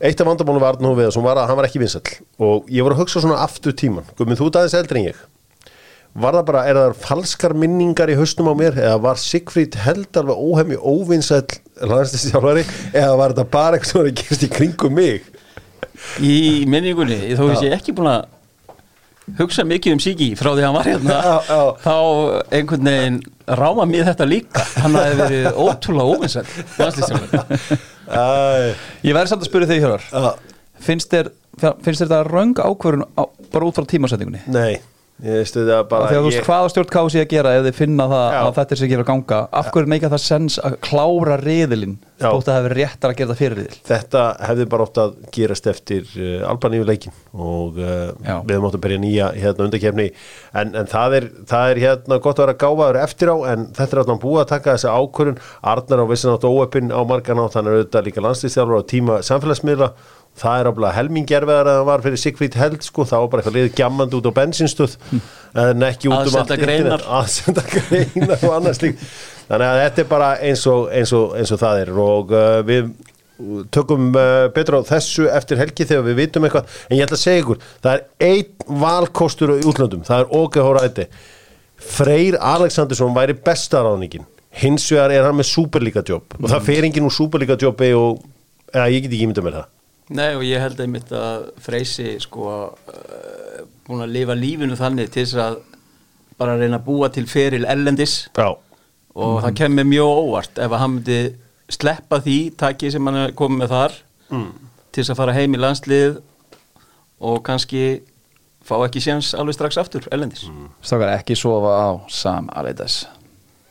eitt 0.04 0.20
af 0.22 0.28
vandamálum 0.28 0.64
var 0.64 0.76
Arnó 0.76 0.92
við 0.98 1.16
var 1.24 1.40
að 1.40 1.48
hann 1.52 1.60
var 1.60 1.68
ekki 1.70 1.80
vinsall 1.84 2.10
og 2.44 2.68
ég 2.72 2.84
voru 2.84 2.98
að 2.98 3.06
hugsa 3.06 3.22
svona 3.24 3.40
aftur 3.46 3.76
tíman 3.78 4.08
Guðmund, 4.18 4.40
þú 4.42 4.50
aðeins 4.52 4.76
eldri 4.82 5.02
en 5.02 5.10
ég. 5.14 5.24
Var 6.16 6.38
það 6.38 6.46
bara, 6.48 6.62
er 6.68 6.78
það 6.80 7.00
falskar 7.04 7.56
minningar 7.60 8.12
í 8.12 8.16
haustum 8.16 8.48
á 8.48 8.56
mér 8.56 8.78
eða 8.80 9.00
var 9.04 9.20
Sigfríd 9.20 9.76
held 9.84 10.16
alveg 10.20 10.38
óhemmi 10.40 10.78
óvinsall 10.80 11.58
landslistjálfari 11.84 12.64
eða 12.94 13.18
var 13.20 13.34
þetta 13.36 13.48
bara 13.52 13.76
eitthvað 13.80 13.92
sem 13.92 14.00
var 14.02 14.12
að 14.12 14.22
gerast 14.22 14.46
í 14.48 14.52
kringum 14.54 14.96
mig? 14.96 15.28
Í 16.24 16.38
minningunni, 16.72 17.20
þó 17.36 17.50
veist 17.50 17.66
ég 17.68 17.76
ekki 17.76 17.96
búin 17.96 18.12
að 18.14 18.32
hugsa 19.40 19.66
mikið 19.68 19.96
um 19.96 20.02
Siki 20.04 20.30
frá 20.40 20.52
því 20.54 20.62
að 20.62 20.68
hann 20.68 20.78
var 20.78 20.90
hérna 20.92 21.18
Já, 21.18 21.36
já. 21.50 21.62
þá 21.82 21.96
einhvern 22.60 22.90
veginn 22.92 23.20
ráma 23.60 23.86
mér 23.90 24.08
þetta 24.12 24.28
líka. 24.30 24.64
Hann 24.84 24.96
hafi 25.00 25.20
verið 25.20 25.60
ótrúlega 25.66 26.16
óvinsætt 26.16 26.80
landslýstjálfur 26.80 27.36
Æ, 27.36 27.95
Ég 28.06 29.16
verði 29.16 29.32
samt 29.32 29.46
að 29.46 29.50
spyrja 29.50 29.70
þig 29.72 29.84
Hjörvar. 29.84 30.42
Finnst 30.86 31.14
þér, 31.14 31.32
finnst 31.82 32.02
þér 32.04 32.10
þetta 32.10 32.20
röng 32.28 32.60
ákvörun 32.60 33.06
á, 33.18 33.24
bara 33.54 33.70
út 33.70 33.78
frá 33.78 33.88
tímasetningunni? 33.90 34.44
Nei, 34.52 34.82
ég 35.24 35.38
veistu 35.40 35.62
það 35.64 35.86
bara 35.88 36.08
Þegar 36.10 36.24
þú 36.24 36.28
veist 36.28 36.38
ég, 36.38 36.46
hvað 36.50 36.66
stjórn 36.74 36.90
kási 36.92 37.20
að 37.22 37.30
gera 37.32 37.52
ef 37.56 37.62
þið 37.64 37.78
finna 37.78 38.08
það 38.12 38.26
Já. 38.34 38.40
að 38.42 38.58
þetta 38.58 38.76
er 38.76 38.90
gera 38.92 39.04
að 39.06 39.10
ganga 39.10 39.38
af 39.60 39.70
hverju 39.72 39.92
meika 39.94 40.10
það 40.12 40.22
sens 40.26 40.58
að 40.60 40.76
klára 40.84 41.38
riðilinn 41.40 41.94
Já. 41.96 42.26
þótt 42.26 42.36
að 42.36 42.50
það 42.50 42.58
hefur 42.60 42.76
réttar 42.80 43.14
að 43.14 43.16
gera 43.22 43.30
það 43.32 43.40
fyrir 43.40 43.58
riðil? 43.62 43.78
Þetta 43.88 44.24
hefði 44.50 44.66
bara 44.74 44.88
ótt 44.90 45.00
að 45.06 45.14
gerast 45.38 45.70
eftir 45.72 46.10
uh, 46.20 46.50
Albaníu 46.50 46.88
leikin 46.90 47.16
og 47.32 47.80
uh, 47.80 48.42
við 48.50 48.62
máttum 48.66 48.84
byrja 48.84 49.00
nýja 49.06 49.30
hérna 49.40 49.70
undakefni 49.70 50.10
en, 50.52 50.76
en 50.76 50.92
það, 50.92 51.18
er, 51.22 51.30
það 51.48 51.72
er 51.72 51.82
hérna 51.86 52.20
gott 52.28 52.44
að 52.44 52.50
vera 52.50 52.60
gáfaður 52.66 53.02
eftir 53.06 53.32
á 53.32 53.38
en 53.54 53.66
þetta 53.72 53.88
er 53.88 54.04
alltaf 54.04 54.22
búið 54.26 54.44
að 54.44 54.52
taka 54.52 54.76
þessa 54.76 55.00
ákvörun 55.00 55.42
Arnar 55.76 56.04
á 56.04 56.06
vissin 56.12 56.36
átt 56.36 56.50
óöppin 56.50 56.92
á 56.92 57.00
margan 57.08 57.44
átt 57.46 57.56
þannig 57.56 57.72
að 57.72 57.82
auðvitað 57.82 58.08
líka 58.10 58.28
landslýstjálfur 58.28 58.84
á 58.84 58.92
tíma 58.92 59.20
samfélagsmiðla 59.24 59.92
það 60.36 60.60
er 60.60 60.70
ábúinlega 60.70 60.98
helminggerfiðar 60.98 61.70
að 61.72 61.80
það 61.80 61.88
var 61.90 62.04
fyrir 62.06 62.22
Sigfríd 62.22 62.58
held 62.60 62.84
sko, 62.84 63.06
það 63.08 63.24
var 63.24 63.32
bara 63.32 63.44
eitthvað 63.44 63.58
liðið 63.58 63.78
gjammand 63.80 64.18
út 64.18 64.30
á 64.30 64.38
bensinstöð 64.40 64.96
en 65.64 65.86
ekki 65.88 66.12
út 66.12 66.16
um 66.16 66.20
Aðsenda 66.20 66.42
allt 66.44 66.64
greinar. 66.66 67.00
internet. 67.00 67.10
aðsenda 67.20 67.66
greinar 67.72 68.44
og 68.44 68.56
annars 68.58 68.82
lík 68.84 69.00
þannig 69.50 69.68
að 69.70 69.82
þetta 69.84 70.04
er 70.04 70.10
bara 70.12 70.30
eins 70.50 70.66
og, 70.72 70.88
eins 70.92 71.14
og, 71.16 71.36
eins 71.40 71.54
og 71.56 71.62
það 71.62 71.82
er. 71.84 71.94
Og 72.06 72.36
uh, 72.36 72.58
við 72.68 72.92
tökum 73.76 74.12
uh, 74.16 74.48
betur 74.56 74.80
á 74.80 74.90
þessu 74.90 75.30
eftir 75.32 75.60
helgi 75.60 75.88
þegar 75.88 76.06
við 76.10 76.20
vitum 76.24 76.48
eitthvað. 76.48 76.76
En 76.90 76.98
ég 76.98 77.08
ætla 77.08 77.20
að 77.20 77.24
segja 77.24 77.44
ykkur, 77.44 77.64
það 77.84 77.98
er 77.98 78.30
einn 78.30 78.80
valkostur 78.84 79.56
í 79.58 79.64
útlöndum, 79.68 80.06
það 80.08 80.24
er 80.24 80.38
Óge 80.40 80.64
Hóraæti 80.66 81.08
Freyr 81.76 82.38
Alexandersson 82.40 83.16
væri 83.16 83.36
besta 83.46 83.84
ráðningin, 83.84 84.26
hins 84.62 84.88
vegar 84.92 85.14
er 85.14 85.26
hann 85.28 85.38
með 85.38 85.50
superlíka 85.52 86.04
jobb 86.08 86.38
og 86.40 86.48
það 86.48 86.68
fer 86.70 86.88
enginn 86.88 87.08
úr 87.10 87.14
superlíka 87.14 87.58
jobbi 87.60 87.92
og 87.98 88.24
eða, 88.72 88.88
ég 88.94 89.04
get 89.04 89.12
ekki 89.12 89.26
ímyndað 89.28 89.48
mér 89.48 89.58
það 89.60 89.72
Nei 90.10 90.36
og 90.38 90.44
ég 90.46 90.62
held 90.62 90.80
einmitt 90.84 91.10
að 91.18 91.48
Freysi 91.66 92.12
sko 92.22 92.44
uh, 92.46 93.64
búin 93.88 94.04
að 94.06 94.12
lifa 94.14 94.36
lífinu 94.38 94.78
þannig 94.78 95.10
til 95.14 95.24
þess 95.26 95.40
að 95.42 95.56
bara 96.38 96.58
reyna 96.60 96.78
að 96.78 96.86
búa 96.86 97.10
til 97.16 97.26
feril 97.32 97.66
ellendis 97.66 98.28
Já, 98.36 98.50
og 99.16 99.38
það 99.46 99.56
kemur 99.62 99.88
mjög 99.88 100.12
óvart 100.22 100.60
ef 100.62 100.68
að 100.76 100.82
hann 100.84 100.94
myndi 100.98 101.20
sleppa 101.72 102.20
því 102.22 102.38
taki 102.60 102.92
sem 102.94 103.06
hann 103.08 103.22
er 103.24 103.34
komið 103.38 103.64
með 103.64 103.74
þar 103.78 104.02
Mm. 104.26 104.48
til 104.92 105.04
þess 105.04 105.12
að 105.14 105.18
fara 105.20 105.34
heim 105.38 105.54
í 105.54 105.60
landslið 105.62 106.16
og 107.22 107.44
kannski 107.46 107.82
fá 108.66 108.74
ekki 108.88 109.02
séns 109.06 109.28
alveg 109.38 109.54
strax 109.54 109.78
aftur 109.78 110.08
ellendis 110.12 110.48
Mm. 110.50 110.70
Stakar 110.82 111.12
ekki 111.20 111.36
sofa 111.38 111.74
á 111.78 111.90
Sam 112.10 112.50
Aleidas 112.54 113.06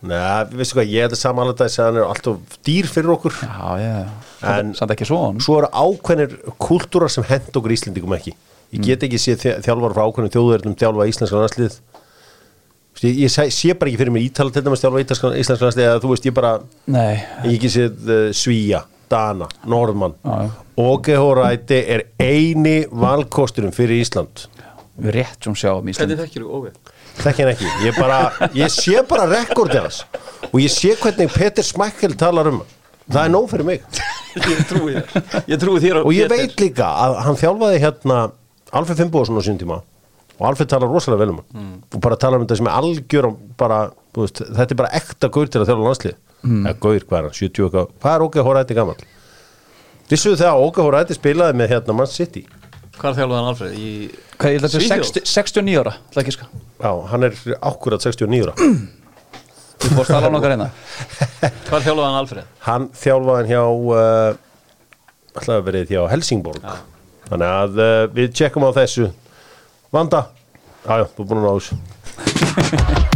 Nei, 0.05 0.45
veistu 0.53 0.77
hvað, 0.77 0.91
ég 0.93 1.07
held 1.07 1.15
að 1.17 1.21
samanlega 1.23 1.65
þess 1.65 1.81
að 1.81 1.87
hann 1.89 1.99
er 1.99 2.09
alltaf 2.11 2.57
dýr 2.67 2.89
fyrir 2.93 3.13
okkur. 3.15 3.37
Já, 3.41 3.69
já, 3.81 3.95
samt 4.77 4.93
ekki 4.93 5.09
svo 5.09 5.21
svo 5.41 5.57
eru 5.63 5.71
ákveðnir 5.73 6.35
kultúrar 6.61 7.13
sem 7.13 7.25
hend 7.29 7.57
okkur 7.57 7.73
Íslendingum 7.73 8.17
ekki. 8.19 8.35
Ég 8.75 8.85
get 8.85 9.07
ekki 9.07 9.21
sé 9.23 9.37
þjálfar 9.39 9.95
frá 9.95 10.05
ákveðnum 10.05 10.33
þjóðverðnum 10.35 10.77
þjálfa 10.81 11.09
íslenska 11.09 11.41
landslið. 11.41 11.79
Ég, 13.05 13.21
ég 13.25 13.33
sé, 13.33 13.47
sé 13.55 13.75
bara 13.79 13.91
ekki 13.91 14.01
fyrir 14.03 14.15
mér 14.15 14.27
ítala 14.27 14.53
til 14.53 14.65
dæmis 14.67 14.85
þjálfa 14.85 15.05
íslenska 15.05 15.33
íslenska 15.41 15.69
landslið 15.69 15.89
eða 15.89 16.03
þú 16.05 16.13
veist 16.13 16.29
ég 16.29 16.37
bara 16.37 16.53
Nei, 16.95 17.15
ég 17.47 17.55
ekki 17.57 17.73
sé 17.73 17.87
uh, 17.89 18.29
svíja 18.37 18.85
Dana, 19.11 19.49
Norðmann. 19.69 20.17
Hóræti 20.77 21.81
er 21.97 22.09
eini 22.21 22.83
valkosturum 22.91 23.73
fyrir 23.75 24.03
Ísland. 24.05 24.47
Við 25.01 25.17
rétt 25.17 25.47
sem 25.49 25.57
sjáum 25.59 25.89
Hvernig 25.89 26.21
Ísland 26.29 26.84
þekki 27.21 27.45
hann 27.45 27.53
ekki, 27.53 27.71
ég, 27.85 27.99
bara, 27.99 28.19
ég 28.57 28.73
sé 28.73 29.03
bara 29.09 29.27
rekordið 29.31 29.81
hans. 29.83 30.03
Og 30.51 30.61
ég 30.63 30.73
sé 30.73 30.95
hvernig 31.01 31.33
Peter 31.35 31.67
Smækkel 31.67 32.17
talar 32.19 32.51
um 32.53 32.63
það 33.09 33.23
er 33.23 33.33
nóg 33.33 33.49
fyrir 33.53 33.69
mig. 33.69 33.83
Ég 34.35 34.63
trúi 34.67 34.95
þér. 34.97 35.43
Ég 35.47 35.59
trúi 35.63 35.81
þér 35.83 35.99
og 36.01 36.15
ég 36.17 36.31
veit 36.33 36.55
líka 36.59 36.89
að 37.05 37.19
hann 37.23 37.37
þjálfaði 37.39 37.83
hérna 37.85 38.17
Alfred 38.75 38.99
Fimboðsson 38.99 39.39
á 39.39 39.43
sín 39.47 39.61
tíma. 39.61 39.77
Og 40.41 40.49
Alfred 40.49 40.71
talar 40.73 40.91
rosalega 40.91 41.23
vel 41.23 41.35
um 41.35 41.39
hann. 41.39 41.69
Og 41.95 42.01
bara 42.03 42.19
talar 42.19 42.41
um 42.41 42.47
þetta 42.47 42.59
sem 42.59 42.71
er 42.71 42.79
algjör 42.81 43.29
bara, 43.61 43.79
þú 44.11 44.25
veist, 44.25 44.43
þetta 44.49 44.75
er 44.75 44.81
bara 44.81 44.91
ekta 44.99 45.31
gaur 45.37 45.53
til 45.53 45.63
að 45.63 45.71
þjálfa 45.71 45.87
landslið 45.87 46.17
mm. 46.17 46.65
eða 46.65 46.81
gaur, 46.83 47.07
hvað 47.07 47.21
er 47.21 47.29
hann, 47.29 47.37
70 47.39 47.69
eitthvað. 47.69 47.93
Hvað 48.03 48.17
er 48.17 48.27
Óge 48.27 48.47
Hóræti 48.49 48.79
gammal? 48.81 48.97
Vissuðu 50.11 50.41
þegar 50.41 50.57
að 50.57 50.67
Óge 50.67 50.89
Hóræti 50.89 51.19
spilaði 51.21 51.61
með 51.61 51.75
hérna 51.77 51.99
Man 52.01 52.11
City 52.11 52.45
Hvað 52.99 53.17
þjálfaði 53.19 53.39
hann 53.39 53.49
Alfred? 53.51 53.73
Í... 53.75 53.89
Hvað, 54.39 54.53
ég 54.53 54.59
held 54.59 54.67
að 54.69 54.75
þetta 54.75 54.99
er 54.99 55.05
60 55.05 55.31
69 55.31 55.81
ára 55.81 55.95
sko 56.35 56.47
já, 56.85 56.91
hann 57.11 57.27
er 57.29 57.39
akkurat 57.71 58.05
69 58.05 58.45
ára. 58.45 58.55
Þú 59.85 59.91
fórst 59.99 60.15
að 60.15 60.27
lána 60.27 60.39
okkar 60.41 60.53
reyna 60.55 60.69
Hvað 61.69 61.87
þjálfaði 61.89 62.07
hann 62.07 62.19
Alfred? 62.21 62.53
hann 62.69 62.89
þjálfaði 63.01 63.41
hann 63.41 63.51
hjá 63.51 63.63
uh, 63.65 64.43
alltaf 65.35 65.65
verið 65.67 65.91
hjá 65.95 66.03
Helsingborg. 66.13 66.71
Þannig 67.31 67.51
að 67.51 67.83
uh, 67.83 68.05
við 68.15 68.31
tjekkum 68.37 68.69
á 68.69 68.71
þessu. 68.77 69.11
Vanda? 69.95 70.27
Jájá, 70.85 71.09
þú 71.17 71.25
er 71.25 71.29
búin 71.33 71.41
að 71.41 71.47
ná 71.47 71.53
þessu 71.59 73.11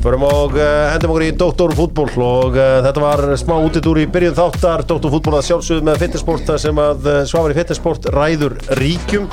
Förum 0.00 0.22
og 0.24 0.54
uh, 0.56 0.62
hendum 0.94 1.10
okkur 1.12 1.22
í 1.26 1.32
Dóttórfútból 1.36 2.06
og 2.24 2.54
uh, 2.56 2.78
þetta 2.86 3.00
var 3.02 3.20
smá 3.36 3.52
útidúr 3.60 3.98
í 4.00 4.06
byrjun 4.08 4.36
þáttar 4.38 4.82
Dóttórfútból 4.88 5.34
að 5.36 5.50
sjálfsögðu 5.50 5.84
með 5.84 5.98
fitnessport 6.00 6.52
sem 6.62 6.80
að 6.80 7.04
uh, 7.04 7.16
Svavar 7.28 7.52
í 7.52 7.56
fitnessport 7.58 8.08
ræður 8.14 8.54
ríkjum. 8.78 9.26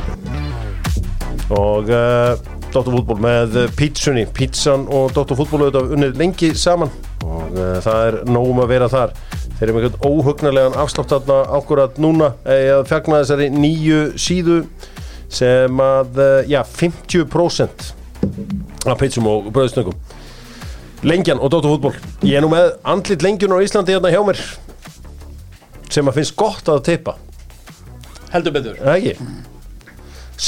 Og 1.55 1.87
Dóttórfútból 2.73 3.15
með 3.23 3.55
pítsunni 3.79 4.25
pítsan 4.27 4.83
og 4.91 5.15
Dóttórfútból 5.15 5.61
auðvitað 5.61 5.95
unnið 5.95 6.19
lengi 6.19 6.51
saman 6.59 6.91
og 7.23 7.55
það 7.87 8.03
er 8.09 8.19
nógum 8.27 8.59
að 8.65 8.73
vera 8.73 8.91
þar. 8.91 9.15
Þeir 9.47 9.65
eru 9.69 9.77
með 9.77 9.87
einhvern 9.87 10.19
óhugnarlegan 10.19 10.77
afslátt 10.83 11.15
þarna 11.15 11.39
ákvörðat 11.55 12.03
núna 12.03 12.33
eða 12.43 12.83
fjagna 12.91 13.23
þessari 13.23 13.47
nýju 13.55 14.03
síðu 14.19 14.59
sem 15.31 15.79
að, 15.87 16.21
já, 16.51 16.59
50% 16.75 17.91
af 18.83 18.99
pítsum 18.99 19.31
og 19.31 19.47
bröðsnöggum 19.55 19.95
Lengjan 21.05 21.39
og 21.41 21.51
Dóttu 21.53 21.69
fútból 21.75 21.93
Ég 22.25 22.39
er 22.39 22.45
nú 22.45 22.49
með 22.51 22.71
andlit 22.87 23.21
lengjun 23.25 23.53
á 23.53 23.61
Íslandi 23.61 23.93
hérna 23.93 24.11
hjá 24.13 24.21
mér 24.25 24.41
sem 25.93 26.09
að 26.09 26.17
finnst 26.19 26.35
gott 26.37 26.67
að 26.71 26.81
teipa 26.89 27.13
Heldur 28.33 28.55
betur. 28.57 28.79
Það 28.81 28.97
ekki? 28.97 29.27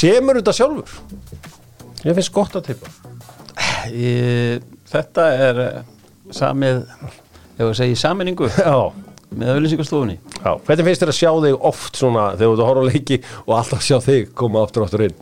Semur 0.00 0.36
þetta 0.40 0.52
sjálfur? 0.58 0.98
Ég 2.04 2.18
finnst 2.18 2.34
gott 2.34 2.58
að 2.58 2.66
teipa 2.70 2.92
Ég, 3.94 4.66
Þetta 4.90 5.28
er 5.46 5.62
eh, 5.64 5.80
samið 6.36 6.82
Ef 7.60 7.64
að 7.70 7.74
segja 7.78 7.94
í 7.94 8.00
saminningu 8.00 8.50
Já, 8.50 8.76
með 9.30 9.54
auðlýsingastofunni 9.54 10.18
já. 10.18 10.52
Hvernig 10.66 10.86
finnst 10.88 11.02
þér 11.04 11.12
að 11.12 11.18
sjá 11.20 11.30
þig 11.46 11.66
oft 11.70 11.98
svona 12.00 12.28
þegar 12.34 12.56
þú 12.58 12.68
ert 12.68 12.80
að 12.82 12.88
leiki 12.90 13.18
og 13.46 13.52
alltaf 13.58 13.84
sjá 13.86 13.98
þig 14.04 14.30
koma 14.36 14.64
aftur 14.66 14.82
og 14.84 14.90
aftur 14.90 15.06
inn 15.06 15.18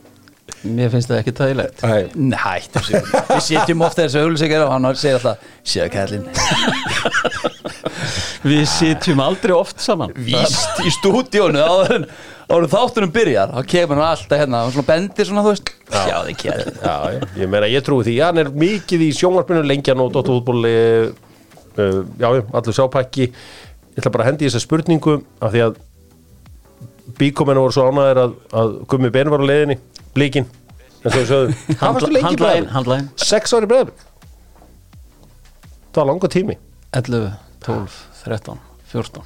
Mér 0.66 0.90
finnst 0.90 1.10
það 1.10 1.20
ekki 1.20 1.32
tægilegt. 1.38 1.82
Sig 1.82 3.04
Við 3.28 3.42
sitjum 3.46 3.84
ofta 3.86 4.04
þessu 4.04 4.22
auðlýsingar 4.24 4.64
og 4.64 4.72
hann 4.74 4.88
segir 4.98 5.18
alltaf 5.18 5.44
Sér 5.68 5.90
kallinn 5.92 6.26
Við 8.48 8.64
sitjum 8.70 9.22
aldrei 9.22 9.54
oft 9.54 9.82
saman. 9.82 10.14
Víst 10.16 10.82
í 10.82 10.92
stúdíónu 10.98 11.62
áður 11.62 12.68
þáttunum 12.72 13.12
byrjar 13.12 13.52
þá 13.54 13.70
kemur 13.74 14.00
hann 14.00 14.12
alltaf 14.14 14.40
hérna 14.40 14.64
og 14.70 14.86
bendir 14.88 15.28
svona 15.28 15.44
þú 15.46 15.54
veist. 15.54 15.72
Sjá 15.92 16.16
þig 16.26 16.42
kallinn 16.42 16.82
já, 16.82 16.96
ég, 17.42 17.46
meina 17.52 17.70
ég 17.70 17.84
trúi 17.86 18.06
því. 18.06 18.18
Hann 18.24 18.42
er 18.42 18.52
mikið 18.64 19.08
í 19.08 19.10
sjónvarpinu 19.16 19.64
lengjan 19.66 20.04
og 20.04 20.12
Dóttu 20.16 20.38
fútból 20.38 20.62
uh, 20.64 21.26
Já, 21.78 22.32
já, 22.34 22.42
allur 22.42 22.74
sápækki 22.74 23.28
Ég 23.28 24.00
ætla 24.00 24.10
bara 24.14 24.24
að 24.26 24.32
hendi 24.32 24.48
þessa 24.48 24.62
spurningu 24.62 25.20
af 25.42 25.52
því 25.54 25.62
að 25.68 25.78
bíkominu 27.18 27.62
voru 27.64 27.74
svo 27.76 27.86
ánæðir 27.90 28.20
að, 28.24 28.34
að 28.62 28.74
Gummi 28.90 29.10
Ben 29.14 29.30
var 29.32 29.40
á 29.40 29.46
leiðinni 29.48 29.78
blíkin 30.16 30.46
en 31.04 31.14
svo 31.14 31.22
sögðu, 31.28 31.56
hvað 31.78 31.94
varstu 31.96 32.10
lengi 32.12 32.26
Handlægin, 32.26 32.64
bræður? 32.66 32.70
handlægin 32.74 33.08
sex 33.28 33.54
ári 33.56 33.70
bræður 33.70 33.92
það 35.88 36.02
var 36.02 36.08
langa 36.12 36.28
tími. 36.30 36.56
11, 36.98 37.32
12, 37.64 37.96
13, 38.24 38.60
14 38.92 39.22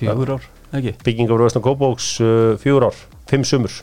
Fjögur 0.00 0.32
ár, 0.36 0.44
ekki? 0.76 0.94
bygginga 1.04 1.32
voru 1.34 1.46
vestan 1.46 1.62
Kópóks 1.64 2.06
uh, 2.24 2.54
fjögur 2.62 2.86
ár, 2.88 2.96
fimm 3.28 3.44
sumur. 3.44 3.74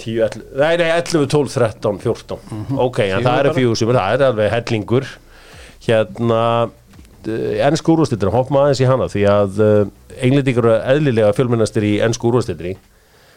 10, 0.00 0.16
11, 0.24 0.46
nei, 0.58 0.72
nei, 0.80 0.88
11, 0.96 1.26
12, 1.30 1.52
13, 1.54 2.00
14 2.02 2.78
ok, 2.82 2.98
en 3.04 3.22
það 3.22 3.38
eru 3.42 3.50
bara. 3.50 3.54
fjögur 3.58 3.78
sumur 3.78 3.98
það 4.00 4.16
er 4.16 4.24
alveg 4.30 4.50
hellingur. 4.56 5.10
Hérna 5.84 6.40
ennsku 7.26 7.94
úrvastildina, 7.94 8.32
hoppum 8.34 8.60
aðeins 8.60 8.82
í 8.82 8.88
hana 8.88 9.10
því 9.12 9.22
að 9.30 9.60
uh, 9.64 9.84
englendingur 10.20 10.68
eru 10.70 10.80
eðlilega 10.94 11.34
fjölmennastir 11.36 11.86
í 11.88 11.94
ennsku 12.04 12.30
úrvastildinni 12.30 12.76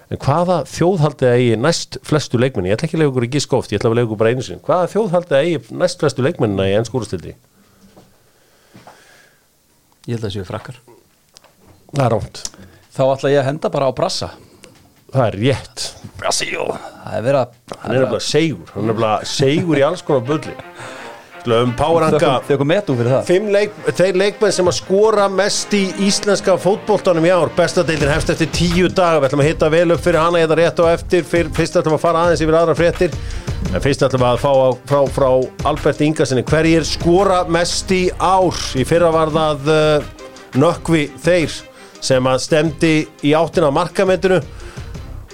en 0.08 0.22
hvaða 0.24 0.62
þjóðhaldið 0.72 1.34
eigi 1.34 1.60
næst 1.60 2.00
flestu 2.08 2.40
leikmenni, 2.40 2.72
ég 2.72 2.78
ætla 2.78 2.88
ekki 2.88 2.96
að 2.96 3.02
lega 3.04 3.12
ykkur 3.12 3.28
í 3.28 3.32
giska 3.34 3.58
oft 3.60 3.74
ég 3.74 3.82
ætla 3.82 3.92
að 3.92 3.98
lega 4.00 4.08
ykkur 4.08 4.22
bara 4.22 4.32
einu 4.32 4.46
sinni, 4.46 4.64
hvaða 4.64 4.92
þjóðhaldið 4.94 5.38
eigi 5.42 5.80
næst 5.84 6.04
flestu 6.04 6.24
leikmennina 6.24 6.70
í 6.70 6.78
ennsku 6.80 7.00
úrvastildinni 7.00 7.36
Ég 10.08 10.16
held 10.16 10.24
að 10.24 10.30
það 10.30 10.36
séu 10.38 10.48
frakkar. 10.48 10.76
Það 11.92 12.04
er 12.06 12.14
rámt, 12.14 12.38
Þá 12.96 13.02
ætla 13.12 13.32
ég 13.34 13.42
að 13.42 13.48
henda 13.50 13.70
bara 13.74 13.90
á 13.92 13.98
brassa. 13.98 14.30
Það 15.12 15.26
er 15.26 15.36
rétt. 15.42 15.84
Brasil 16.18 16.54
Það 16.56 17.18
er 17.18 17.26
verið 17.26 17.40
að 17.42 17.76
hann 17.82 17.92
er 17.92 18.00
nefnilega 18.00 18.24
segur. 18.24 18.72
Hann 18.72 18.86
er 18.86 18.88
nefnilega 18.88 19.28
segur 19.34 19.82
í 19.82 19.84
alls 19.88 20.06
konar 20.08 20.24
bulli 20.28 20.56
um 21.56 21.74
Páranka 21.78 22.38
Þau 22.48 22.58
kom 22.60 22.70
metu 22.70 22.96
fyrir 22.98 23.14
það. 23.16 23.28
Fimm 23.28 23.50
leik, 23.54 23.76
þeir 23.98 24.20
leikmenn 24.22 24.56
sem 24.56 24.70
að 24.70 24.78
skora 24.80 25.28
mest 25.32 25.74
í 25.78 25.84
íslenska 26.08 26.58
fótboltanum 26.62 27.28
í 27.28 27.32
ár. 27.34 27.52
Bestadeildin 27.58 28.12
hefst 28.12 28.34
eftir 28.34 28.52
tíu 28.56 28.90
daga. 28.90 29.22
Við 29.22 29.30
ætlum 29.30 29.44
að 29.46 29.50
hitta 29.52 29.70
vel 29.74 29.86
upp 29.96 30.04
fyrir 30.04 30.22
hana 30.22 30.42
eða 30.44 30.60
rétt 30.60 30.82
og 30.84 30.92
eftir. 30.92 31.24
Fyr, 31.28 31.52
fyrst 31.56 31.80
ætlum 31.80 31.98
að 31.98 32.04
fara 32.04 32.26
aðeins 32.26 32.44
yfir 32.46 32.60
aðra 32.60 32.78
fréttir. 32.78 33.16
En 33.74 33.84
fyrst 33.84 34.06
ætlum 34.08 34.26
við 34.26 34.30
að 34.34 34.44
fá 34.44 34.52
á, 34.52 34.70
frá, 34.92 35.00
frá 35.16 35.30
Albert 35.72 36.04
Ingarsinni 36.06 36.46
hverjir 36.48 36.86
skora 36.88 37.42
mest 37.52 37.92
í 37.96 38.04
ár? 38.20 38.62
Í 38.78 38.86
fyrra 38.88 39.12
var 39.16 39.34
það 39.36 39.74
uh, 39.74 40.14
nökkvi 40.60 41.08
þeir 41.24 41.58
sem 42.04 42.30
að 42.30 42.44
stemdi 42.44 42.94
í 43.26 43.34
áttina 43.36 43.72
á 43.72 43.78
markametinu 43.78 44.40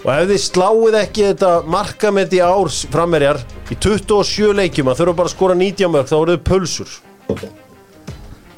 og 0.03 0.11
ef 0.13 0.29
þið 0.29 0.41
sláið 0.43 0.99
ekki 0.99 1.25
þetta 1.29 1.51
markament 1.71 2.35
í 2.35 2.41
árs 2.43 2.83
frammerjar 2.91 3.39
í 3.71 3.77
27 3.79 4.53
leikjum 4.59 4.91
að 4.91 5.01
þurfa 5.01 5.17
bara 5.19 5.31
að 5.31 5.35
skora 5.35 5.57
90 5.59 5.91
mörg 5.93 6.09
þá 6.11 6.15
eru 6.19 6.35
þið 6.35 6.45
pulsur. 6.49 6.95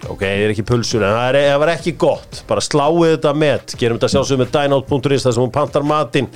Ok, 0.05 0.21
það 0.21 0.43
er 0.45 0.53
ekki 0.53 0.65
pulsur 0.69 1.05
en 1.05 1.15
það, 1.15 1.27
er, 1.29 1.39
það 1.49 1.61
var 1.63 1.73
ekki 1.73 1.95
gott. 2.01 2.41
Bara 2.49 2.65
sláið 2.65 3.15
þetta 3.15 3.33
met. 3.41 3.75
Gerum 3.79 3.97
þetta 3.97 4.11
sjálfsögum 4.13 4.43
með 4.43 4.51
dynout.is 4.57 5.25
þar 5.25 5.37
sem 5.37 5.45
hún 5.45 5.53
pantar 5.53 5.85
matinn. 5.87 6.29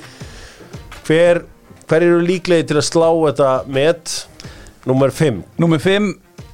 Hver, 1.06 1.44
hver 1.90 2.06
eru 2.06 2.24
líklegi 2.26 2.70
til 2.70 2.78
að 2.80 2.86
slá 2.88 3.08
þetta 3.10 3.52
met? 3.70 4.16
Nummer 4.88 5.12
5 5.12 5.42
Númer 5.60 5.82
5, 5.82 6.06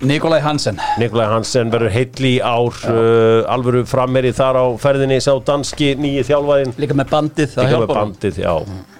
Nikolai 0.04 0.42
Hansen. 0.44 0.76
Nikolaj 1.00 1.30
Hansen 1.30 1.70
verður 1.72 1.92
heitli 1.94 2.34
í 2.36 2.40
ár 2.44 2.74
uh, 2.90 3.46
alvöru 3.48 3.80
frammeri 3.88 4.32
þar 4.36 4.58
á 4.60 4.64
ferðinni 4.80 5.16
sá 5.24 5.30
danski 5.40 5.94
nýji 5.96 6.26
þjálfaðinn 6.28 6.74
Líka 6.82 6.96
með 6.98 7.12
bandið, 7.14 7.48
það 7.54 7.68
líka 7.70 7.80
með 7.80 7.94
bandið, 7.94 8.40
já. 8.44 8.52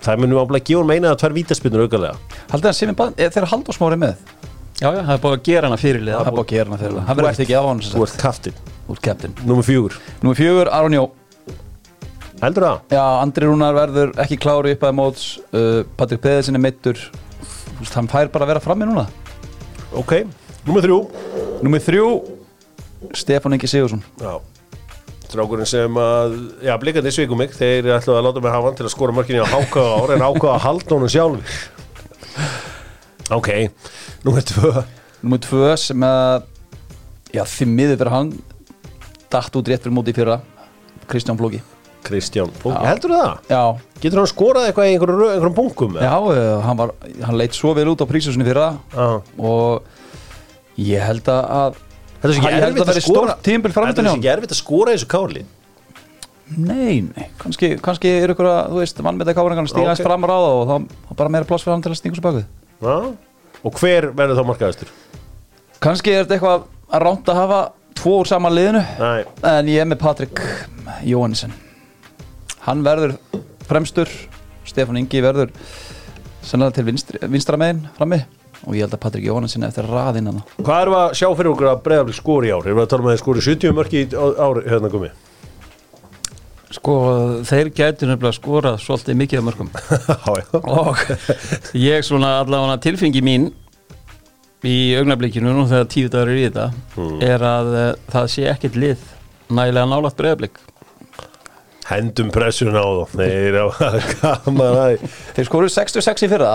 Það 0.07 0.23
munum 0.23 0.41
áblæð 0.41 0.65
gefa 0.71 0.87
meina 0.89 1.13
að 1.13 1.21
tvær 1.21 1.37
vítaspinnur 1.37 1.85
aukalega. 1.85 2.39
Haldið 2.53 2.71
að 2.71 2.79
sem 2.79 2.93
er 2.95 2.99
band, 3.03 3.21
þegar 3.21 3.51
Halldórsmári 3.53 4.01
með? 4.01 4.25
Já, 4.77 4.89
já, 4.93 5.03
það 5.03 5.13
er 5.15 5.21
búið 5.27 5.37
að 5.37 5.45
gera 5.51 5.69
hana 5.71 5.79
fyrirlið 5.81 6.17
Það 6.17 6.27
er 6.27 6.35
búið 6.37 6.43
að 6.47 6.51
gera 6.55 6.69
hana 6.71 6.81
fyrir 6.81 6.97
það 6.97 7.07
Það 7.07 7.21
verður 7.21 7.31
eftir 7.31 7.47
ekki 7.47 7.55
af 7.57 7.69
hann 7.71 7.85
þú 7.87 8.03
ert 8.07 8.19
kaftin, 8.21 8.59
Úr 8.87 8.99
captain. 9.03 9.37
Nummer 9.49 9.67
fjögur. 9.67 9.97
Númer 10.23 10.37
4, 10.39 10.67
Aron 10.77 10.97
Jó. 10.97 11.05
Heldur 12.43 12.67
það? 12.67 12.83
Já, 12.93 13.05
Andri 13.23 13.49
Rúnar 13.49 13.77
verður 13.77 14.13
ekki 14.23 14.37
klári 14.41 14.75
upp 14.77 14.85
að 14.85 14.97
móts. 14.99 15.25
Uh, 15.49 15.81
Patrik 15.97 16.21
Peðarsin 16.25 16.59
er 16.59 16.63
meittur 16.63 17.01
Hann 17.95 18.09
fær 18.13 18.29
bara 18.33 18.47
að 18.47 18.53
vera 18.55 18.63
frammi 18.65 18.89
núna. 18.89 19.07
Ok, 19.97 20.19
nummer 20.67 20.83
þrjú. 20.85 20.99
Númer 21.65 21.81
3, 21.81 22.03
Stefán 23.17 23.55
Ingi 23.57 23.69
Sigursson 23.71 24.03
já. 24.21 24.35
Strákurinn 25.27 25.67
sem 25.69 25.97
að, 25.99 26.35
já, 26.63 26.75
blikandi 26.81 27.11
svikum 27.15 27.41
mig 27.41 27.55
þeir 27.57 27.89
ætlaðu 27.97 28.19
að 28.21 28.27
láta 28.29 28.43
mig 28.45 28.53
hafa 28.55 28.69
hann 28.71 28.77
til 28.79 28.87
að 28.87 28.93
skora 28.95 29.15
mörkinni 29.17 29.43
á 29.43 29.49
háka 29.51 29.83
ár 29.83 30.13
en 30.15 30.23
ákvaða 30.27 30.53
að 30.55 30.65
halda 30.67 30.95
honum 30.95 31.11
sjálf 31.11 31.57
ok, 33.35 33.49
nummer 34.27 34.45
tvö. 34.47 34.85
Númer 35.25 35.41
2 35.43 35.73
sem 35.89 36.05
að 36.07 36.45
Já, 37.35 37.43
því 37.43 37.67
miður 37.69 37.99
fyrir 37.99 38.13
hann 38.15 38.29
Datt 39.33 39.57
út 39.59 39.67
rétt 39.69 39.83
fyrir 39.83 39.97
móti 39.97 40.13
í 40.15 40.17
fyrra 40.17 40.37
Kristján 41.11 41.39
Flóki. 41.39 41.59
Kristján, 42.07 42.51
Já. 42.63 42.77
heldur 42.87 43.13
það? 43.17 43.31
Já, 43.51 43.63
getur 44.03 44.21
hann 44.23 44.31
skorað 44.31 44.69
eitthvað 44.69 44.87
í 44.89 44.95
einhverjum, 44.95 45.23
einhverjum 45.33 45.57
bunkum? 45.57 45.97
já 45.99 46.13
hann, 46.63 46.79
var, 46.79 46.93
hann 47.27 47.39
leit 47.39 47.55
svo 47.59 47.73
vel 47.75 47.89
út 47.91 48.03
á 48.03 48.07
prísusinni 48.07 48.47
fyrra 48.47 48.69
og 48.95 49.83
ég 50.77 51.05
held 51.07 51.29
að 51.33 51.83
Þetta 52.17 52.29
er 52.29 52.39
ekki 52.41 52.51
erfitt 52.57 52.89
að 52.91 52.99
skora 53.05 53.37
Þetta 53.45 54.03
er 54.03 54.09
ekki 54.15 54.33
erfitt 54.33 54.55
að 54.55 54.59
skora 54.61 54.93
í 54.95 54.97
þessu 54.99 55.09
kárli 55.13 55.45
Nei, 56.57 57.01
nei, 57.03 57.27
kannski, 57.41 57.73
kannski 57.83 58.11
er 58.23 58.31
ykkur 58.31 58.47
að, 58.47 58.69
þú 58.71 58.79
veist, 58.79 59.01
mann 59.03 59.17
með 59.19 59.33
það 59.33 59.37
káringan 59.41 59.67
stíga 59.67 59.83
Ok. 59.83 59.89
aðeins 59.91 60.07
fram 60.07 60.23
á 60.23 60.29
ráða 60.31 60.51
og 60.55 60.69
þá 60.71 61.17
bara 61.19 61.33
meira 61.35 61.49
pláss 61.49 61.65
fyrir 61.67 61.75
hann 61.75 61.83
til 61.83 61.91
að 61.91 61.99
stinga 61.99 62.19
svo 62.21 62.25
bakið 62.29 62.45
Já. 62.87 62.97
Og 63.67 63.81
hver 63.81 64.07
verður 64.15 64.39
þá 64.39 64.45
markaðistur? 64.53 64.93
Kannski 65.83 66.15
er 66.15 66.23
þetta 66.23 66.37
eitthvað 66.37 66.69
að 66.87 67.03
ránt 67.03 67.33
að 67.33 67.41
hafa 67.41 67.59
tvo 67.99 68.15
úr 68.21 68.31
sama 68.31 68.53
liðinu 68.55 68.85
Nei, 69.01 69.25
En 69.51 69.73
ég 69.73 69.83
er 69.83 69.91
með 69.91 70.01
Patrik 70.05 70.45
Jóhannesson 71.09 71.57
Hann 72.69 72.87
verður 72.87 73.17
fremstur 73.67 74.11
Stefán 74.71 75.01
Ingi 75.03 75.25
verður 75.27 75.51
sennilega 76.47 76.79
til 76.79 76.87
vinstri, 76.87 77.21
vinstra 77.27 77.59
megin 77.59 77.89
frammi 77.99 78.23
og 78.65 78.77
ég 78.77 78.87
held 78.87 78.97
að 78.97 79.03
Patrik 79.03 79.27
Jóhannesson 79.27 79.67
er 79.67 79.73
eftir 79.73 79.89
raðinn 79.91 80.31
hann 80.31 80.43
hvað 80.63 80.83
við 80.91 80.99
að 81.01 81.15
sjá 81.21 81.29
fyrir 81.29 81.53
okkur 81.53 81.71
að 81.73 81.85
breyðaflik 81.87 82.19
skori 82.19 82.51
í 82.51 82.55
ár? 82.55 82.67
Erum 82.67 82.81
við 82.81 82.87
að 82.87 82.93
tala 82.95 83.07
með 83.07 83.17
að 83.17 83.23
skori 83.23 83.47
70 83.47 83.77
mörki 83.77 84.03
í 84.03 84.09
ár 84.17 84.63
hérna 84.67 84.93
gumi? 84.93 85.11
Sko, 86.77 86.95
þeir 87.47 87.71
gætu 87.73 88.09
nefnilega 88.09 88.37
skorað 88.37 88.81
svolítið 88.83 89.21
mikið 89.21 89.39
af 89.39 89.45
já 90.41 90.61
og 90.61 91.05
ég 91.79 92.05
svona 92.05 92.41
allavega 92.41 92.81
tilfengi 92.83 93.23
mín 93.25 93.51
í 94.67 94.97
augnablikinu 94.99 95.53
nú 95.55 95.67
þegar 95.71 95.91
tíu 95.93 96.11
dagur 96.11 96.33
er 96.33 96.41
í 96.41 96.49
þetta 96.49 96.71
er 97.27 97.45
að 97.47 97.75
uh, 97.75 97.85
það 98.11 98.33
sé 98.35 98.49
ekkert 98.51 98.81
lið 98.83 99.05
nægilega 99.47 99.91
nálægt 99.93 100.19
breyðablik 100.19 100.59
Hendum 101.87 102.33
pressun 102.35 102.75
á 102.75 102.83
þá. 102.83 103.13
Þeir 103.15 103.57
eru 103.61 103.67
gaman 104.19 104.79
að 104.81 105.05
Þeir 105.37 105.47
skoruðu 105.47 105.75
66 105.77 106.27
í 106.27 106.31
fyrra 106.33 106.55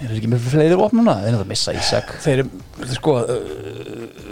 Er 0.00 0.08
það 0.08 0.16
ekki 0.18 0.30
með 0.32 0.46
fleiri 0.50 0.78
opnuna? 0.80 1.16
Þeir 1.22 1.32
eru 1.34 1.42
að 1.44 1.50
missa 1.52 1.74
Ísak. 1.76 2.14
Þeir 2.24 2.42
eru 2.42 2.88
sko 2.96 3.16
uh, 3.20 3.34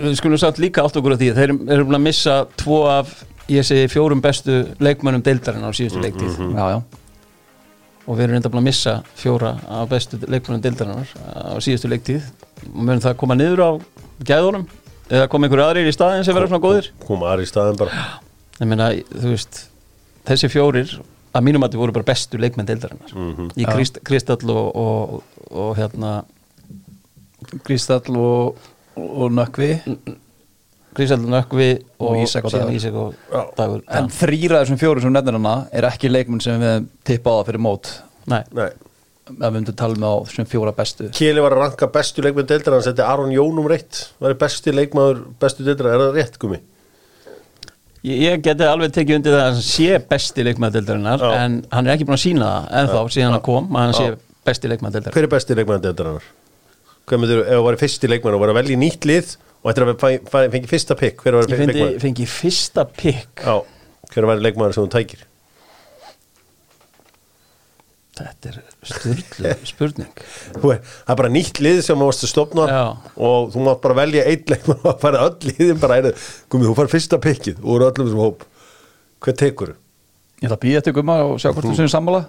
við 0.00 0.17
skulum 0.19 0.40
satt 0.40 0.61
líka 0.62 0.85
átt 0.87 0.97
okkur 0.99 1.14
á 1.14 1.21
því 1.21 1.29
þeir 1.37 1.52
eru 1.52 1.87
búin 1.87 1.99
að 2.00 2.07
missa 2.09 2.38
tvo 2.59 2.81
af 2.90 3.12
ég 3.50 3.67
segi 3.67 3.90
fjórum 3.90 4.23
bestu 4.25 4.62
leikmönnum 4.83 5.23
deildarinn 5.26 5.67
á 5.67 5.71
síðustu 5.76 6.02
leiktíð. 6.02 6.40
Já, 6.57 6.64
já. 6.75 6.79
Og 8.07 8.17
við 8.17 8.25
erum 8.25 8.37
reynda 8.38 8.50
búin 8.50 8.62
að 8.62 8.69
missa 8.71 8.95
fjóra 9.19 9.55
af 9.69 9.90
bestu 9.90 10.19
leikmönnum 10.25 10.64
deildarinnar 10.64 11.11
á 11.14 11.55
síðustu 11.62 11.90
leiktíð. 11.93 12.26
Og 12.71 12.81
munum 12.81 13.02
það 13.05 13.19
koma 13.21 13.37
niður 13.38 13.62
á 13.67 13.71
gæðunum? 14.26 14.67
Eða 15.11 15.26
koma 15.31 15.47
einhverju 15.49 15.67
aðrir 15.67 15.90
í 15.90 15.95
staðin 15.95 16.26
sem 16.26 16.37
verður 16.37 16.52
svona 16.52 16.64
góðir? 16.64 16.90
Koma 17.02 17.33
aðri 17.33 17.47
í 17.47 17.50
staðin 17.50 17.79
bara. 17.81 18.05
Ég 18.61 18.69
meina, 18.71 18.90
þú 19.11 19.33
veist 19.33 19.64
þessi 20.29 20.50
fjórir, 20.52 20.93
að 21.30 21.46
mínum 21.46 21.64
að 21.66 21.75
þið 21.75 21.82
voru 21.84 21.94
bara 21.99 22.08
bestu 22.10 22.40
leikmenn 22.40 22.68
deildarinnar. 22.68 23.12
Í 23.54 23.64
Já. 23.66 23.70
Krist, 23.75 24.00
Kristall 24.06 24.50
og, 24.54 24.66
og, 24.75 25.44
og 25.50 25.70
hérna 25.78 26.16
Kristall 27.66 28.18
og, 28.18 28.58
og 28.96 29.32
Nökkvi. 29.37 29.70
Kristall 30.96 31.26
Nökkvi 31.30 31.70
og, 32.00 32.06
Og 32.10 32.20
Ísak 32.25 32.46
og 32.49 32.54
Dagur. 32.54 32.75
Ísak 32.75 32.99
og 32.99 33.14
Já. 33.30 33.42
Dagur. 33.58 33.82
En 33.88 34.10
þrýra 34.12 34.62
þessum 34.64 34.80
fjórum 34.80 35.04
sem 35.04 35.14
nefnir 35.14 35.38
hana 35.38 35.56
er 35.72 35.87
ekki 35.90 36.10
leikmenn 36.10 36.42
sem 36.44 36.60
við 36.62 36.88
tippa 37.06 37.34
á 37.34 37.38
það 37.40 37.50
fyrir 37.52 37.64
mót. 37.66 37.92
Nei, 38.30 38.42
Nei. 38.56 38.70
Ef 39.30 39.37
við 39.38 39.54
myndum 39.54 39.76
tala 39.78 39.94
með 39.94 40.10
á 40.10 40.16
þessum 40.26 40.49
fjóra 40.50 40.72
bestu. 40.75 41.06
Kili 41.14 41.42
var 41.44 41.54
að 41.54 41.62
ranka 41.62 41.87
bestu 41.94 42.25
leikmenn 42.26 42.49
deildar 42.50 42.75
hann 42.75 42.82
setti 42.82 43.06
Aron 43.06 43.30
Jónum 43.30 43.68
reitt 43.70 44.08
var 44.18 44.34
besti 44.40 44.75
leikmaður 44.75 45.22
bestu 45.40 45.66
deildar 45.66 45.92
er 45.92 46.02
það 46.02 46.18
rétt 46.18 46.38
gumi? 46.42 46.58
Ég, 48.07 48.40
geti 48.45 48.66
alveg 48.66 48.95
tekið 48.97 49.19
undir 49.19 49.37
það 49.37 49.42
að 49.45 49.50
hann 49.50 49.64
sé 49.66 50.00
besti 50.11 50.47
leikmenn 50.47 50.75
deildarinnar 50.75 51.25
Já. 51.25 51.30
en 51.45 51.61
hann 51.71 51.88
er 51.88 51.97
ekki 51.97 52.09
búin 52.09 52.16
að 52.19 52.25
sína 52.25 52.50
það 52.50 52.80
ennþá 52.80 53.04
síðan 53.16 53.35
hann 53.37 53.47
kom 53.47 53.71
að 53.76 53.87
hann 53.87 53.97
sé 53.99 54.09
besti 54.49 54.73
leikmenn 54.73 54.95
deildarinnar 54.97 55.19
Hver 55.19 55.28
er 55.28 55.35
besti 55.35 55.59
leikmaður 55.59 55.85
deildar 55.87 56.11
hann? 56.12 56.28
Hvað 57.11 57.23
myndir, 57.25 57.42
ef 57.45 57.59
þú 57.59 57.66
væri 57.66 57.80
fyrsti 57.85 58.12
leikmaður 58.12 58.38
og 58.38 58.45
væri 58.45 58.54
að 58.54 58.61
velja 58.61 58.76
í 58.76 58.80
nýtt 58.80 59.09
lið 59.11 59.35
og 59.61 59.73
ættir 59.73 59.87
að 59.87 60.50
fengi 60.54 60.71
fyrsta 60.71 60.97
pikk 60.97 61.26
ég 61.28 62.00
fengi, 62.00 62.28
fyrsta 62.28 62.87
pikk 62.88 63.45
hver 64.11 64.26
var 64.26 64.40
leikmaður 64.42 64.76
sem 64.76 64.87
þú 64.87 64.92
tækir? 64.97 65.26
Þetta 68.19 68.50
er 68.50 68.57
styrlu 68.90 69.52
spurning. 69.69 70.23
Þú 70.57 70.73
er- 70.75 70.81
Það 70.85 71.12
er 71.14 71.19
bara 71.23 71.33
nýtt 71.33 71.61
lið 71.62 71.83
sem 71.87 71.99
þú 72.00 72.09
varst 72.11 72.25
að 72.26 72.33
stopna 72.33 72.67
Já. 72.69 72.81
og 73.17 73.52
þú 73.55 73.62
mátt 73.67 73.81
bara 73.85 73.95
velja 74.00 74.25
einn 74.26 74.45
leikmaður 74.50 74.90
og 74.92 75.01
fara 75.01 75.23
öll 75.29 75.38
liðin 75.51 75.81
bara 75.81 76.01
einu. 76.01 76.12
Gumi, 76.51 76.66
þú 76.68 76.75
fara 76.81 76.92
fyrsta 76.94 77.20
pikkið 77.23 77.62
úr 77.62 77.87
öllum 77.88 78.09
þessum 78.11 78.25
hóp. 78.25 78.44
Hvað 79.20 79.38
tekur? 79.44 79.75
Ég 80.40 80.49
ætla 80.49 80.57
að 80.57 80.64
býja 80.64 80.83
til 80.83 80.92
gumma 80.96 81.18
og 81.29 81.38
sjá 81.40 81.53
hvort 81.53 81.68
þú 81.68 81.77
sem 81.77 81.88
sammála. 81.92 82.25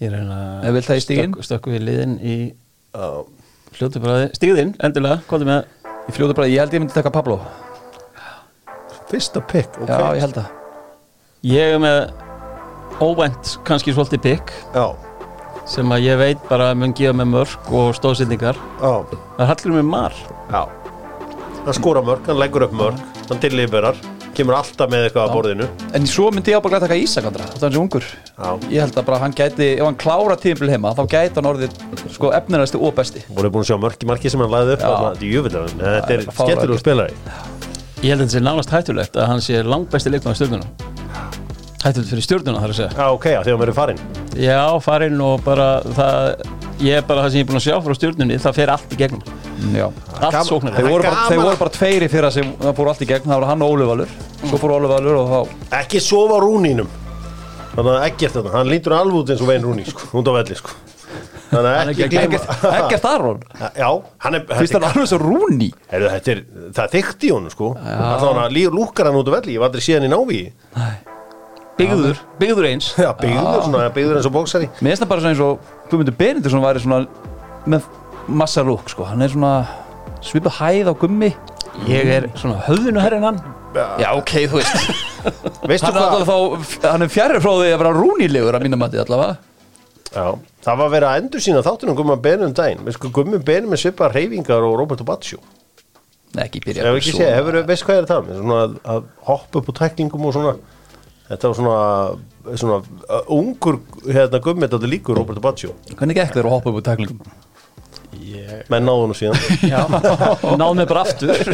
Ég 0.00 0.12
reyna 0.12 0.62
í 0.62 1.02
stíginn? 1.02 1.34
stökk, 1.42 1.66
við 1.72 1.82
liðin 1.82 2.18
í 2.22 2.36
Já, 2.94 3.24
fljótu 3.74 4.00
bræði 4.00 4.28
stíðinn, 4.36 4.76
endilega, 4.80 5.22
hvað 5.28 5.42
er 5.42 5.48
með 5.50 5.64
Ég 6.08 6.14
fljóðu 6.16 6.34
bara, 6.38 6.48
ég 6.48 6.62
held 6.62 6.72
ég 6.72 6.80
myndi 6.80 6.94
taka 6.94 7.10
Pablo. 7.12 7.34
Fyrsta 9.10 9.42
pikk, 9.44 9.76
ok. 9.82 9.88
Já, 9.90 9.98
ég 10.16 10.22
held 10.24 10.38
það. 10.38 10.46
Ég 11.48 11.74
er 11.74 11.82
með 11.82 12.27
óvænt 13.02 13.54
kannski 13.68 13.94
svolítið 13.94 14.24
pikk 14.24 14.52
Já, 14.74 14.86
sem 15.68 15.92
að 15.92 16.06
ég 16.06 16.18
veit 16.20 16.44
bara 16.48 16.72
mun 16.78 16.94
gefa 16.96 17.14
með 17.16 17.32
mörg 17.34 17.72
og 17.76 17.94
stóðsendingar. 17.98 18.58
Það 18.80 19.42
er 19.44 19.50
hallir 19.52 19.74
með 19.76 19.88
mar. 19.90 20.14
Já. 20.48 20.62
Hann 21.66 21.76
skora 21.76 22.02
mörg, 22.04 22.24
hann 22.28 22.40
leggur 22.40 22.64
upp 22.64 22.76
mörg 22.76 23.02
hann 23.28 23.40
tilliberar, 23.42 23.98
kemur 24.36 24.56
alltaf 24.56 24.88
með 24.88 25.08
eitthvað 25.08 25.26
að 25.26 25.34
borðinu. 25.36 25.66
En 25.98 26.06
svo 26.08 26.30
myndi 26.32 26.54
ég 26.54 26.62
ábæðlega 26.62 26.86
taka 26.86 26.96
Ísak 26.96 27.28
andra 27.28 27.44
Það 27.50 27.58
er 27.58 27.66
hans 27.66 27.80
ungur. 27.82 28.08
Ég 28.72 28.80
held 28.84 28.96
að 28.96 29.08
bara 29.10 29.20
hann 29.24 29.36
gæti, 29.36 29.68
ef 29.74 29.84
hann 29.84 29.98
klára 30.00 30.38
tímbil 30.40 30.72
heima 30.72 30.94
þá 30.96 31.02
gæti 31.12 31.36
hann 31.36 31.50
orðið 31.52 31.76
sko 32.16 32.32
efniræsti 32.38 32.80
og 32.80 32.96
besti. 32.96 33.24
Voru 33.28 33.52
búin 33.52 33.66
að 33.66 33.72
sjá 33.72 33.80
mörki 33.84 34.08
marki 34.08 34.32
sem 34.32 34.44
hann 34.44 34.54
lagði 34.54 34.78
upp 34.78 34.86
þetta 34.88 35.66
er 35.68 35.98
er 35.98 36.14
er 36.16 36.28
skemmtilegur 36.30 36.80
spilari. 36.80 37.18
Ég 37.98 38.14
held 38.14 38.22
að 38.22 38.28
þetta 38.28 38.36
sé 38.38 38.44
nánast 38.46 38.72
hættulegt 38.72 39.18
að 39.18 39.32
hann 39.34 39.44
sé 39.44 39.64
langbæsti 39.66 40.14
leikmaður 40.14 40.40
stjórnuna 40.40 40.88
hættulegt 41.84 42.10
fyrir 42.12 42.24
stjórnuna 42.26 42.60
þar 42.62 42.72
að 42.72 42.78
segja. 42.80 42.92
Já, 42.98 43.06
ok, 43.14 43.26
já, 43.32 43.38
þegar 43.42 43.54
hann 43.54 43.62
verið 43.64 43.76
farinn 43.78 44.00
já, 44.38 44.62
farinn 44.82 45.20
og 45.24 45.44
bara 45.46 45.68
það, 45.98 46.46
ég 46.82 46.98
er 47.00 47.04
bara 47.08 47.22
það 47.24 47.30
sem 47.34 47.38
ég 47.38 47.44
er 47.44 47.50
búin 47.50 47.60
að 47.60 47.66
sjá 47.68 47.76
frá 47.84 47.96
stjórnunni 47.98 48.38
það 48.42 48.56
fer 48.58 48.72
allt 48.74 48.94
í 48.94 48.98
gegnum. 48.98 49.22
Já. 49.74 49.86
Allt 50.18 50.38
sóknar 50.48 50.76
Þeir 50.78 50.88
voru, 50.90 51.02
bara, 51.06 51.22
þeir 51.28 51.38
að- 51.38 51.44
voru 51.48 51.60
bara 51.62 51.74
tveiri 51.78 52.08
fyrir 52.12 52.30
sem 52.34 52.52
það 52.62 52.74
fóru 52.78 52.92
allt 52.92 53.02
í 53.02 53.08
gegn, 53.10 53.26
það 53.30 53.40
var 53.42 53.48
hann 53.52 53.62
og 53.66 53.72
Óli 53.76 53.88
Valur. 53.88 54.12
Svo 54.44 54.58
fór 54.62 54.74
Óli 54.78 54.90
Valur 54.90 55.16
og 55.22 55.32
þá 55.32 55.80
Ekki 55.82 56.00
sofa 56.02 56.38
rúninum. 56.44 56.90
Þannig 57.74 57.94
að 57.94 58.04
ekkert 58.10 58.36
þetta, 58.38 58.52
hann 58.56 58.70
lítur 58.70 58.94
alveg 58.98 59.18
út 59.22 59.30
eins 59.34 59.42
og 59.42 59.50
veginn 59.52 59.66
rúni 59.66 59.86
sko, 59.86 60.06
út 60.18 60.30
á 60.30 60.32
velli 60.38 60.56
sko. 60.58 60.70
Þannig 61.48 61.68
að 61.72 61.90
ekki 61.94 62.18
Ekkert 62.20 63.04
Aron? 63.08 63.38
Já, 63.82 63.88
hann 64.24 64.34
er, 64.36 64.42
Fyrst 64.50 64.74
hann 64.76 64.84
alveg 64.90 65.06
svo 65.08 65.18
rúni? 65.22 65.70
Er, 65.90 66.08
það 66.76 66.90
þykkt 66.96 67.24
í 67.24 67.30
honum 67.32 67.50
sko. 67.54 67.70
Alltaf 67.78 68.34
hann 68.42 68.58
lúkar 68.74 69.08
hann 69.10 69.18
út 69.20 69.30
á 69.30 69.38
velli, 69.38 69.54
ég 69.56 69.62
var 69.62 69.70
aldrei 69.70 69.84
síðan 69.86 70.08
í 70.08 70.12
návi 70.12 70.40
byggður, 71.78 72.20
byggður 72.40 72.68
eins. 72.72 72.88
Já, 72.98 73.10
byggður, 73.18 73.60
svona, 73.68 73.88
byggður 73.94 74.18
eins 74.20 74.28
og 74.28 74.34
bóksari 74.34 74.68
Mér 74.80 74.92
finnst 74.92 75.02
það 75.04 75.10
bara 75.12 75.30
eins 75.32 75.42
og 75.44 75.70
Guðmundur 75.90 76.16
Benediktsson 76.18 76.64
væri 76.64 76.82
svona 76.84 77.00
með 77.68 77.86
massa 78.28 78.64
lúk 78.66 78.90
sko. 78.92 79.06
Hann 79.08 79.22
er 79.24 79.32
svona 79.32 79.52
svipað 80.24 80.58
hæð 80.58 80.90
á 80.90 80.94
gummi. 81.00 81.30
Ég 81.88 82.10
er 82.18 82.26
svona 82.36 82.58
höfðinu 82.66 83.00
herrin 83.02 83.24
hann. 83.28 83.38
Já. 83.76 84.10
Ok, 84.16 84.32
þú 84.50 84.58
veist. 84.60 84.88
Veistu 85.68 85.88
Hann 85.88 85.96
er 85.96 86.00
hvað? 86.00 86.14
allavega 86.16 86.64
þá, 86.64 86.86
hann 86.88 87.04
er 87.06 87.12
fjærri 87.12 87.40
frá 87.44 87.50
því 87.52 87.68
að 87.72 87.82
vera 87.82 87.92
rúnilegur 87.96 88.56
að 88.58 88.64
mínum 88.66 88.80
mati 88.82 89.00
allavega. 89.02 89.36
Já, 90.08 90.24
það 90.64 90.78
var 90.80 90.92
verið 90.94 91.08
að 91.10 91.20
endur 91.22 91.42
sína 91.44 91.62
þáttunum 91.66 91.96
Gumma 91.98 92.16
Benum 92.24 92.54
daginn. 92.56 92.80
Veistu 92.86 93.04
hvað 93.06 93.14
Gummi 93.18 93.40
Benum 93.44 93.74
er 93.76 93.80
svipað 93.82 94.14
reyfingar 94.16 94.64
og 94.64 94.76
Roberto 94.80 95.04
Baggio 95.04 95.40
Nei, 96.32 96.46
ekki 96.46 96.62
byrja 96.64 96.86
Ef 96.88 96.96
ekki 96.98 97.12
sé, 97.16 97.26
hefur, 97.32 97.58
veist 97.68 97.84
hvað 97.84 97.98
ég 97.98 98.00
er 98.02 98.06
að 98.06 98.10
tala 98.10 98.24
með 98.24 98.40
Svona 98.40 98.56
að, 98.62 98.72
að 98.94 99.04
hoppa 99.28 99.60
upp 99.60 99.68
úr 99.72 99.76
tæklingum 99.78 100.26
og 100.28 100.34
svona 100.36 100.54
Þetta 101.28 101.50
var 101.50 101.58
svona, 101.58 102.54
svona 102.56 102.78
uh, 102.80 103.34
ungur 103.36 103.82
hérna 104.06 104.40
Gummi 104.44 104.64
þetta 104.64 104.88
líkur 104.88 105.20
Roberto 105.20 105.44
Baggio. 105.44 105.74
Hvernig 105.92 106.16
gekk 106.16 106.38
þér 106.38 106.48
að 106.48 106.56
hoppa 106.56 106.72
upp 106.72 106.80
úr 106.80 106.88
tæklingum? 106.88 107.36
menn 108.68 108.86
náðu 108.86 109.08
nú 109.10 109.16
síðan. 109.16 109.38
Já, 109.72 109.82
náð 110.58 110.74
mig 110.78 110.88
bara 110.90 111.04
aftur. 111.06 111.38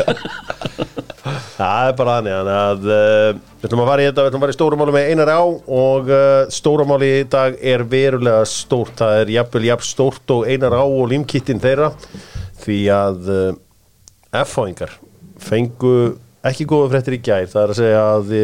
Það 1.55 1.89
er 1.89 1.95
bara 1.97 2.15
þannig 2.19 2.49
að 2.53 2.87
uh, 2.91 3.29
við 3.63 3.69
ætlum 3.69 3.83
að 3.85 3.89
fara 3.89 4.03
í 4.03 4.07
þetta, 4.09 4.23
við 4.25 4.29
ætlum 4.29 4.41
að 4.41 4.45
fara 4.45 4.55
í 4.55 4.57
stóramáli 4.57 4.95
með 4.95 5.11
einar 5.13 5.31
á 5.31 5.43
og 5.45 6.11
uh, 6.11 6.23
stóramáli 6.53 7.11
í 7.21 7.27
dag 7.31 7.57
er 7.73 7.85
verulega 7.89 8.49
stórt, 8.51 8.97
það 8.99 9.21
er 9.21 9.31
jafnvel 9.37 9.63
jafn 9.69 9.87
stórt 9.87 10.35
og 10.35 10.49
einar 10.51 10.75
á 10.75 10.83
og 10.83 11.07
límkittin 11.13 11.63
þeirra 11.63 11.93
því 12.65 12.81
að 12.93 13.31
uh, 13.31 13.47
F-fáingar 14.43 14.99
fengu 15.41 15.95
ekki 16.45 16.67
góða 16.69 16.91
fréttir 16.93 17.17
í 17.17 17.23
gær, 17.25 17.47
það 17.49 17.63
er 17.63 17.73
að 17.73 17.81
segja 17.81 18.03
að 18.11 18.35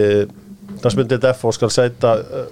uh, 0.71 0.81
það 0.83 0.97
smyndið 0.97 1.29
F 1.35 1.47
skal 1.57 1.73
sæta 1.75 2.15
uh, 2.21 2.47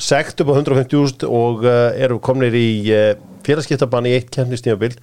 sekt 0.00 0.40
upp 0.42 0.52
á 0.52 0.54
150.000 0.60 1.28
og 1.28 1.66
uh, 1.66 1.90
eru 1.96 2.20
komnir 2.24 2.54
í 2.56 2.68
uh, 2.92 3.10
félagskiptabann 3.46 4.08
í 4.08 4.14
eitt 4.16 4.30
kemnistímabild 4.34 5.00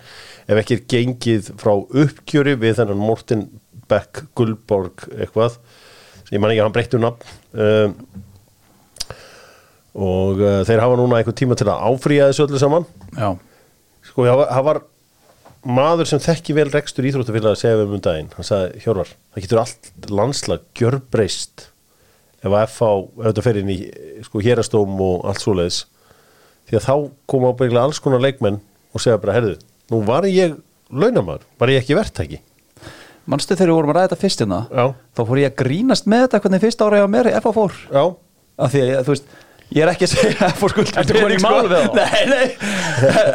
ef 0.49 0.61
ekki 0.61 0.77
er 0.77 0.85
gengið 0.93 1.51
frá 1.59 1.75
uppgjöri 1.75 2.55
við 2.59 2.79
þennan 2.79 3.03
Morten 3.03 3.45
Beck 3.89 4.25
Gullborg 4.37 5.07
eitthvað 5.17 5.59
ég 6.29 6.41
man 6.41 6.53
ekki 6.53 6.61
að 6.61 6.67
hann 6.67 6.75
breyttu 6.75 7.01
nafn 7.01 7.37
um, 7.57 7.95
og 9.99 10.41
uh, 10.43 10.61
þeir 10.67 10.83
hafa 10.83 10.99
núna 10.99 11.19
einhver 11.19 11.35
tíma 11.35 11.57
til 11.59 11.67
að 11.67 11.81
áfrýja 11.89 12.29
þessu 12.29 12.45
öllu 12.45 12.61
saman. 12.61 12.85
Já. 13.17 13.33
Sko 14.05 14.27
það 14.29 14.61
var, 14.67 14.81
maður 15.65 16.09
sem 16.11 16.21
þekki 16.23 16.55
vel 16.55 16.69
rekstur 16.71 17.07
íþróttafélag 17.09 17.55
að 17.55 17.61
segja 17.63 17.81
við 17.81 17.97
um 17.97 18.05
daginn, 18.05 18.31
hann 18.37 18.47
sagði 18.47 18.83
Hjörvar, 18.85 19.11
það 19.33 19.45
getur 19.45 19.61
allt 19.63 19.91
landslag 20.13 20.63
gjörbreyst 20.79 21.65
ef 22.39 22.51
að 22.53 22.65
FH, 22.69 22.91
þetta 23.25 23.45
fer 23.45 23.59
inn 23.61 23.71
í 23.73 23.79
sko 24.25 24.43
hérastóm 24.43 25.01
og 25.03 25.25
allt 25.29 25.43
svoleiðis. 25.43 25.81
Því 26.69 26.79
að 26.79 26.85
þá 26.85 26.93
koma 27.29 27.51
ábyggilega 27.53 27.87
alls 27.87 27.99
konar 28.03 28.23
leikmenn 28.23 28.61
og 28.93 29.03
segja 29.03 29.19
bara, 29.21 29.35
herðu, 29.39 29.57
nú 29.91 30.01
var 30.07 30.27
ég 30.29 30.55
launamaður, 30.89 31.45
var 31.59 31.73
ég 31.73 31.83
ekki 31.83 31.97
verktæki? 31.97 32.41
Manstu 33.29 33.53
þegar 33.53 33.69
við 33.69 33.77
vorum 33.77 33.91
að 33.91 33.97
ræða 33.99 34.07
þetta 34.07 34.21
fyrst 34.23 34.41
hérna? 34.41 34.59
Þá 35.17 35.21
fór 35.27 35.41
ég 35.41 35.51
að 35.51 35.59
grínast 35.59 36.07
með 36.09 36.23
þetta 36.25 36.41
hvernig 36.45 36.63
fyrst 36.63 36.81
ára 36.81 37.01
ég 37.01 37.05
á 37.05 37.13
mér 37.13 37.29
FH 37.37 37.53
fór. 37.53 37.77
Já, 37.93 38.03
af 38.65 38.73
því 38.73 38.83
að 38.87 39.03
þú 39.05 39.13
veist 39.13 39.35
ég 39.69 39.83
er 39.83 39.91
ekki 39.91 40.07
að 40.07 40.13
segja 40.15 40.47
að 40.47 40.55
FH 40.55 40.69
skuld 40.73 40.93
Ertu 40.97 41.17
komin 41.19 41.35
í 41.35 41.41
mál 41.43 41.69
við 41.69 41.75
þá? 41.75 41.99
Nei, 41.99 42.23
nei, 42.31 42.47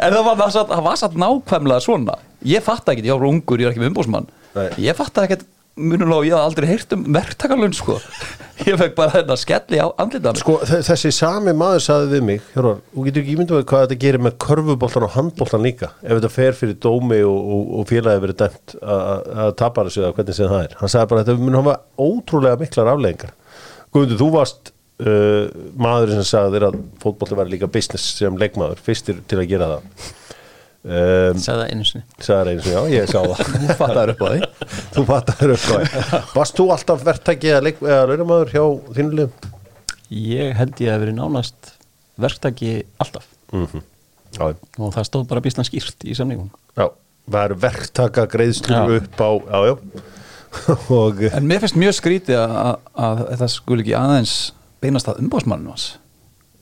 en 0.03 0.17
það 0.17 0.25
var, 0.27 0.39
það, 0.41 0.55
satt, 0.57 1.13
var 1.15 1.21
nákvæmlega 1.23 1.85
svona. 1.85 2.17
Ég 2.45 2.65
fatt 2.65 2.91
ekki, 2.91 3.05
ég 3.07 3.15
var 3.15 3.29
ungur, 3.29 3.61
ég 3.63 3.69
er 3.69 3.75
ekki 3.75 3.83
með 3.85 3.93
umbúsmann 3.93 4.27
Nei. 4.55 4.67
ég 4.83 4.97
fatt 4.99 5.23
ekki 5.23 5.39
munulega 5.75 6.23
ég 6.29 6.33
hafði 6.35 6.45
aldrei 6.49 6.67
heyrt 6.69 6.93
um 6.95 7.01
verktakalun 7.15 7.73
sko. 7.75 7.97
ég 8.69 8.77
fekk 8.79 8.93
bara 8.95 9.11
þetta 9.17 9.35
skelli 9.41 9.79
á 9.83 9.87
andlitan 9.99 10.37
sko 10.39 10.53
þe- 10.63 10.79
þessi 10.87 11.11
sami 11.15 11.51
maður 11.57 11.83
sagði 11.83 12.11
við 12.13 12.23
mig, 12.29 12.45
Hjörvar, 12.53 12.77
þú 12.93 13.03
getur 13.09 13.23
ekki 13.25 13.33
ímyndum 13.35 13.59
við 13.59 13.65
hvað 13.71 13.83
þetta 13.85 13.97
gerir 14.05 14.23
með 14.23 14.37
körfuboltan 14.45 15.07
og 15.09 15.13
handboltan 15.17 15.65
líka 15.65 15.89
ef 15.99 16.13
þetta 16.15 16.31
fer 16.37 16.55
fyrir 16.61 16.77
dómi 16.85 17.19
og, 17.27 17.35
og, 17.57 17.65
og 17.81 17.89
félagi 17.91 18.23
verið 18.23 18.39
dæmt 18.45 18.77
að 18.79 19.27
að 19.45 19.51
tapa 19.63 19.85
þessu 19.89 20.05
eða 20.05 20.13
hvernig 20.19 20.37
sem 20.39 20.53
það 20.53 20.63
er. 20.69 20.77
Hann 20.79 20.93
sagði 20.95 21.11
bara 21.11 21.25
að 21.25 21.31
þetta 21.33 21.43
mun 21.49 21.59
hafa 21.59 21.75
ótrúlega 22.07 22.61
miklar 22.63 22.93
afleggingar 22.95 23.35
Guðmundur, 23.95 24.19
þú 24.23 24.29
varst 24.39 24.71
uh, 25.03 25.45
maður 25.79 26.15
sem 26.15 26.25
sagði 26.31 26.55
þér 26.57 26.67
að 26.69 26.79
fótbolti 27.03 27.37
var 27.41 27.51
líka 27.51 27.69
business 27.71 28.07
sem 28.21 28.39
leikmaður 28.39 28.79
fyrstir 28.87 29.19
til 29.27 29.43
að 29.43 29.51
gera 29.51 29.69
það 29.75 30.13
um, 30.85 31.41
sagði 31.41 31.57
það 31.61 31.73
einu 31.73 31.87
sinni. 31.89 32.05
sagði 32.29 32.53
eins 32.55 32.69
og 32.69 32.75
já, 32.75 32.93
ég 32.95 33.09
sá 33.11 33.19
það. 33.21 33.41
Þú 33.65 33.79
fattar 33.81 34.13
upp 34.13 34.21
á 34.21 34.27
því. 34.29 34.51
Þú 34.95 35.05
fattar 35.09 35.55
upp 35.55 35.65
á 35.65 35.75
því. 35.75 36.21
Varst 36.35 36.61
þú 36.61 36.67
alltaf 36.77 37.03
verktæki 37.09 37.51
eða, 37.51 37.65
leik, 37.67 37.81
eða 37.83 38.05
launamaður 38.11 38.53
hjá 38.55 38.63
þínu 38.99 39.19
liðum? 39.19 39.51
ég 40.15 40.53
held 40.55 40.79
ég 40.85 40.93
að 40.93 41.01
verið 41.01 41.15
nánast 41.17 41.75
verktaki 42.21 42.75
alltaf. 43.01 43.25
Mm 43.51 43.81
já, 44.35 44.51
og 44.51 44.93
það 44.95 45.07
stóð 45.07 45.25
bara 45.29 45.43
býsna 45.43 45.65
skýrt 45.67 46.05
í 46.07 46.15
samningum 46.17 46.49
já, 46.75 46.89
það 47.31 47.41
eru 47.47 47.57
verktaka 47.61 48.25
greiðslur 48.31 48.75
Já. 48.75 48.99
upp 48.99 49.21
á 49.23 49.29
já, 49.31 49.59
já. 49.69 49.75
Og 50.95 51.19
en 51.35 51.47
mér 51.49 51.59
finnst 51.63 51.75
mjög 51.75 51.97
skrítið 51.97 52.37
að, 52.39 52.53
að, 52.61 52.83
að 53.05 53.21
þetta 53.33 53.47
skul 53.51 53.79
ekki 53.81 53.95
aðeins 53.99 54.35
beinast 54.79 55.09
að 55.11 55.17
umbúsmannum 55.23 55.73
hans. 55.73 55.87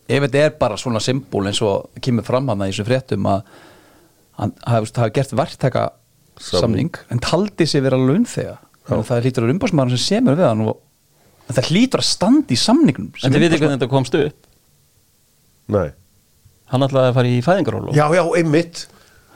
Ef 0.10 0.24
þetta 0.26 0.40
er 0.48 0.56
bara 0.58 0.80
svona 0.82 1.02
symbol 1.04 1.44
eins 1.46 1.60
og 1.62 1.92
kemur 2.02 2.26
fram 2.26 2.50
hann 2.50 2.64
í 2.66 2.72
þessu 2.72 2.88
fréttum 2.88 3.28
að 3.30 3.44
hann 4.40 4.54
hafi, 4.68 5.10
gert 5.16 5.36
verktaka 5.38 5.90
samning. 6.40 6.94
en 7.10 7.22
taldi 7.24 7.68
sig 7.70 7.84
vera 7.84 8.00
launþega. 8.00 8.58
Að 8.92 9.06
það 9.08 9.28
hlýtur 9.28 9.46
að 9.46 9.54
umbúsmann 9.54 9.94
sem 9.94 10.02
semur 10.02 10.36
við 10.40 10.50
hann 10.50 10.66
og 10.68 10.80
en 11.48 11.58
það 11.58 11.70
hlýtur 11.72 12.04
að 12.04 12.08
standa 12.08 12.54
í 12.54 12.58
samningnum 12.60 13.12
en 13.14 13.36
þið 13.36 13.46
veitir 13.46 13.62
hvernig 13.62 13.78
þetta 13.78 13.92
komst 13.92 14.18
upp? 14.18 14.50
Nei. 15.74 15.94
Hann 16.72 16.86
ætlaði 16.86 17.12
að 17.12 17.18
fara 17.18 17.32
í 17.32 17.40
fæðingarólu 17.46 17.96
já, 17.96 18.06
já, 18.16 18.24
einmitt. 18.40 18.88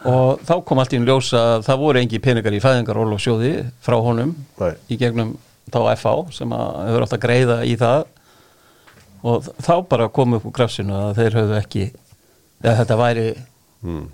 Og 0.08 0.44
þá 0.46 0.54
kom 0.68 0.80
allt 0.82 0.94
í 0.94 1.00
hún 1.00 1.08
ljós 1.08 1.32
að 1.36 1.66
það 1.68 1.82
voru 1.82 2.02
engi 2.02 2.20
peningar 2.24 2.56
í 2.56 2.62
fæðingarólu 2.64 3.18
sjóði 3.22 3.54
frá 3.84 3.98
honum 4.04 4.36
Nei. 4.62 4.74
í 4.94 4.98
gegnum 5.00 5.36
þá 5.74 5.80
FH 5.96 6.14
sem 6.38 6.54
að 6.56 6.78
hefur 6.88 7.06
átt 7.06 7.16
að 7.18 7.24
greiða 7.24 7.58
í 7.68 7.74
það. 7.80 8.06
Og 9.28 9.50
þá 9.66 9.74
bara 9.90 10.12
kom 10.14 10.38
upp 10.38 10.46
úr 10.48 10.56
grafsinu 10.56 10.96
að 10.96 11.18
þeir 11.18 11.40
höfðu 11.42 11.58
ekki 11.58 11.88
eða 12.62 12.76
þetta 12.82 13.00
væri 13.02 13.26
mm. 13.84 14.06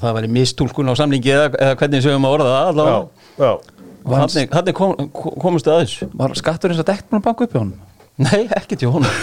Að 0.00 0.08
það 0.08 0.16
væri 0.18 0.32
mistúlkun 0.38 0.90
á 0.90 0.94
samlingi 0.98 1.34
eða, 1.36 1.52
eða 1.52 1.76
hvernig 1.82 2.02
sem 2.02 2.16
við 2.16 2.24
að 2.24 2.38
orða 2.38 2.48
það 2.50 2.64
já, 2.64 2.72
allavega. 2.72 3.04
Já 3.44 3.52
og 4.00 4.16
þannig, 4.16 4.50
þannig 4.54 4.76
kom, 4.78 4.96
kom, 5.12 5.36
komust 5.42 5.68
það 5.68 5.76
að 5.76 5.84
þessu. 5.84 6.10
Var 6.22 6.34
skattur 6.40 6.72
eins 6.72 6.82
og 6.82 6.88
dekt 6.88 7.06
búin 7.10 7.20
að 7.20 7.28
banka 7.28 7.46
upp 7.46 7.54
í 7.54 7.60
honum? 7.60 7.86
Nei, 8.20 8.42
ekki 8.56 8.78
til 8.80 8.92
honum 8.94 9.22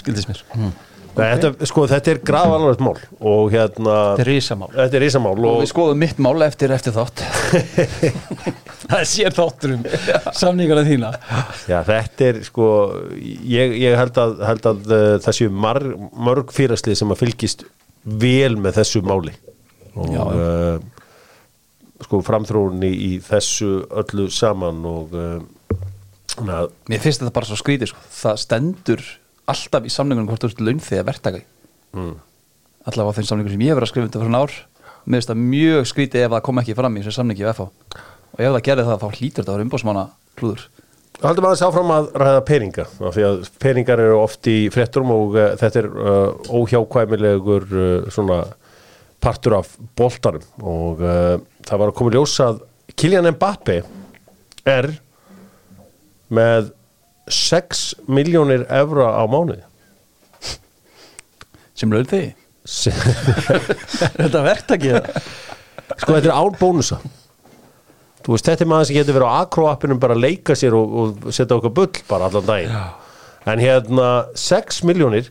skildist 0.00 0.30
mér. 0.30 0.42
Mm. 0.56 0.74
Nei, 1.14 1.28
þetta, 1.30 1.66
sko, 1.70 1.84
þetta 1.86 2.10
er 2.10 2.18
graf 2.26 2.50
alvarlegt 2.50 2.80
mál 2.82 2.96
og 3.22 3.52
hérna 3.52 3.92
Þetta 4.16 4.24
er 4.24 4.28
risamál. 4.32 4.68
Þetta 4.74 4.98
er 4.98 5.04
risamál 5.04 5.34
og 5.36 5.44
og, 5.46 5.60
við 5.62 5.70
skoðum 5.70 6.00
mitt 6.02 6.22
mál 6.26 6.42
eftir 6.42 6.74
eftir 6.74 6.96
þátt. 6.96 7.22
Það 8.84 8.96
er 8.98 9.06
sér 9.08 9.36
þáttur 9.36 9.76
um 9.76 9.84
samningarna 10.34 10.82
þína. 10.84 11.12
Já, 11.70 11.78
þetta 11.86 12.26
er 12.26 12.40
sko 12.44 12.66
ég, 13.14 13.78
ég 13.80 13.94
held 13.96 14.18
að, 14.20 14.34
held 14.50 14.68
að 14.68 14.90
uh, 14.90 15.04
þessu 15.24 15.48
mar, 15.48 15.80
mörg 16.26 16.52
fyrirslið 16.52 16.98
sem 17.00 17.14
að 17.14 17.22
fylgist 17.22 17.64
vel 18.04 18.58
með 18.58 18.82
þessu 18.82 19.00
máli 19.06 19.32
og. 19.94 20.14
Uh, 20.14 20.94
sko 22.04 22.20
framþróunni 22.24 22.90
í 22.90 23.10
þessu 23.22 23.84
öllu 24.02 24.28
saman 24.32 24.82
og 24.88 25.14
uh, 25.14 25.38
mér 26.44 27.02
finnst 27.02 27.22
þetta 27.22 27.34
bara 27.34 27.48
svo 27.48 27.58
skrítið 27.60 27.92
sko. 27.92 28.04
það 28.10 28.40
stendur 28.42 29.04
alltaf 29.50 29.86
í 29.86 29.92
samningunum 29.92 30.30
hvort 30.30 30.44
þú 30.44 30.50
ert 30.50 30.62
laun 30.64 30.82
þegar 30.82 31.08
verktaka 31.10 31.42
mm, 31.94 32.14
allavega 32.90 33.14
á 33.14 33.16
þeim 33.18 33.28
samningum 33.30 33.54
sem 33.54 33.64
ég 33.64 33.72
hef 33.72 33.78
verið 33.78 33.88
að 33.88 33.92
skrifa 33.92 34.08
undir 34.08 34.22
fyrir 34.22 34.32
svona 34.32 34.44
ár. 34.44 34.56
Mér 35.04 35.20
finnst 35.20 35.30
það 35.30 35.42
mjög 35.52 35.90
skrítið 35.90 36.26
ef 36.26 36.34
það 36.34 36.44
kom 36.48 36.60
ekki 36.62 36.78
fram 36.78 36.96
í 36.96 37.04
þessu 37.04 37.18
samningi 37.18 37.44
við 37.44 37.52
FH 37.52 37.66
og 38.34 38.40
ef 38.40 38.54
það 38.56 38.64
gerði 38.68 38.86
það 38.88 39.02
þá 39.04 39.08
hlýtur 39.18 39.38
þetta 39.38 39.52
að 39.52 39.54
vera 39.54 39.68
umbósmanna 39.68 40.04
klúður 40.38 40.66
Haldum 41.22 41.46
aðeins 41.46 41.62
áfram 41.62 41.92
að 41.94 42.06
ræða 42.18 42.40
peninga 42.48 42.84
því 42.98 43.24
að 43.28 43.44
peningar 43.62 44.00
eru 44.02 44.16
oft 44.18 44.48
í 44.50 44.56
fréttum 44.74 45.12
og 45.14 45.36
uh, 45.38 45.52
þetta 45.60 45.84
er 45.84 45.90
óhjákvæmilegur 46.50 47.68
svona 48.12 48.40
partur 49.24 49.56
af 49.58 49.72
boltarum 49.98 50.44
og 50.62 51.02
uh, 51.02 51.34
það 51.66 51.80
var 51.82 51.90
að 51.92 51.96
koma 51.98 52.12
í 52.12 52.16
ljós 52.18 52.36
að 52.44 52.62
Kylian 52.94 53.30
Mbappe 53.34 53.78
er 54.68 54.90
með 56.34 56.70
6 57.32 57.84
miljónir 58.12 58.66
evra 58.68 59.10
á 59.16 59.24
mánuði. 59.30 59.62
Sem 61.74 61.90
þegi 61.90 62.34
Se- 62.64 62.92
Þetta 64.20 64.40
verktaki 64.46 64.92
sko 66.00 66.14
þetta 66.14 66.30
er 66.30 66.32
án 66.32 66.54
bónusa. 66.56 66.96
Þú 68.24 68.32
veist 68.32 68.46
þetta 68.48 68.64
er 68.64 68.70
maður 68.70 68.86
sem 68.88 68.96
getur 68.96 69.16
verið 69.18 69.28
á 69.28 69.36
akroappinum 69.44 69.98
bara 70.00 70.16
að 70.16 70.22
leika 70.24 70.56
sér 70.56 70.72
og, 70.78 70.94
og 71.02 71.26
setja 71.36 71.58
okkar 71.58 71.74
bull 71.76 71.90
bara 72.08 72.30
allan 72.30 72.46
daginn. 72.48 72.72
Já. 72.72 72.86
en 73.52 73.60
hérna 73.60 74.06
6 74.40 74.78
miljónir 74.88 75.26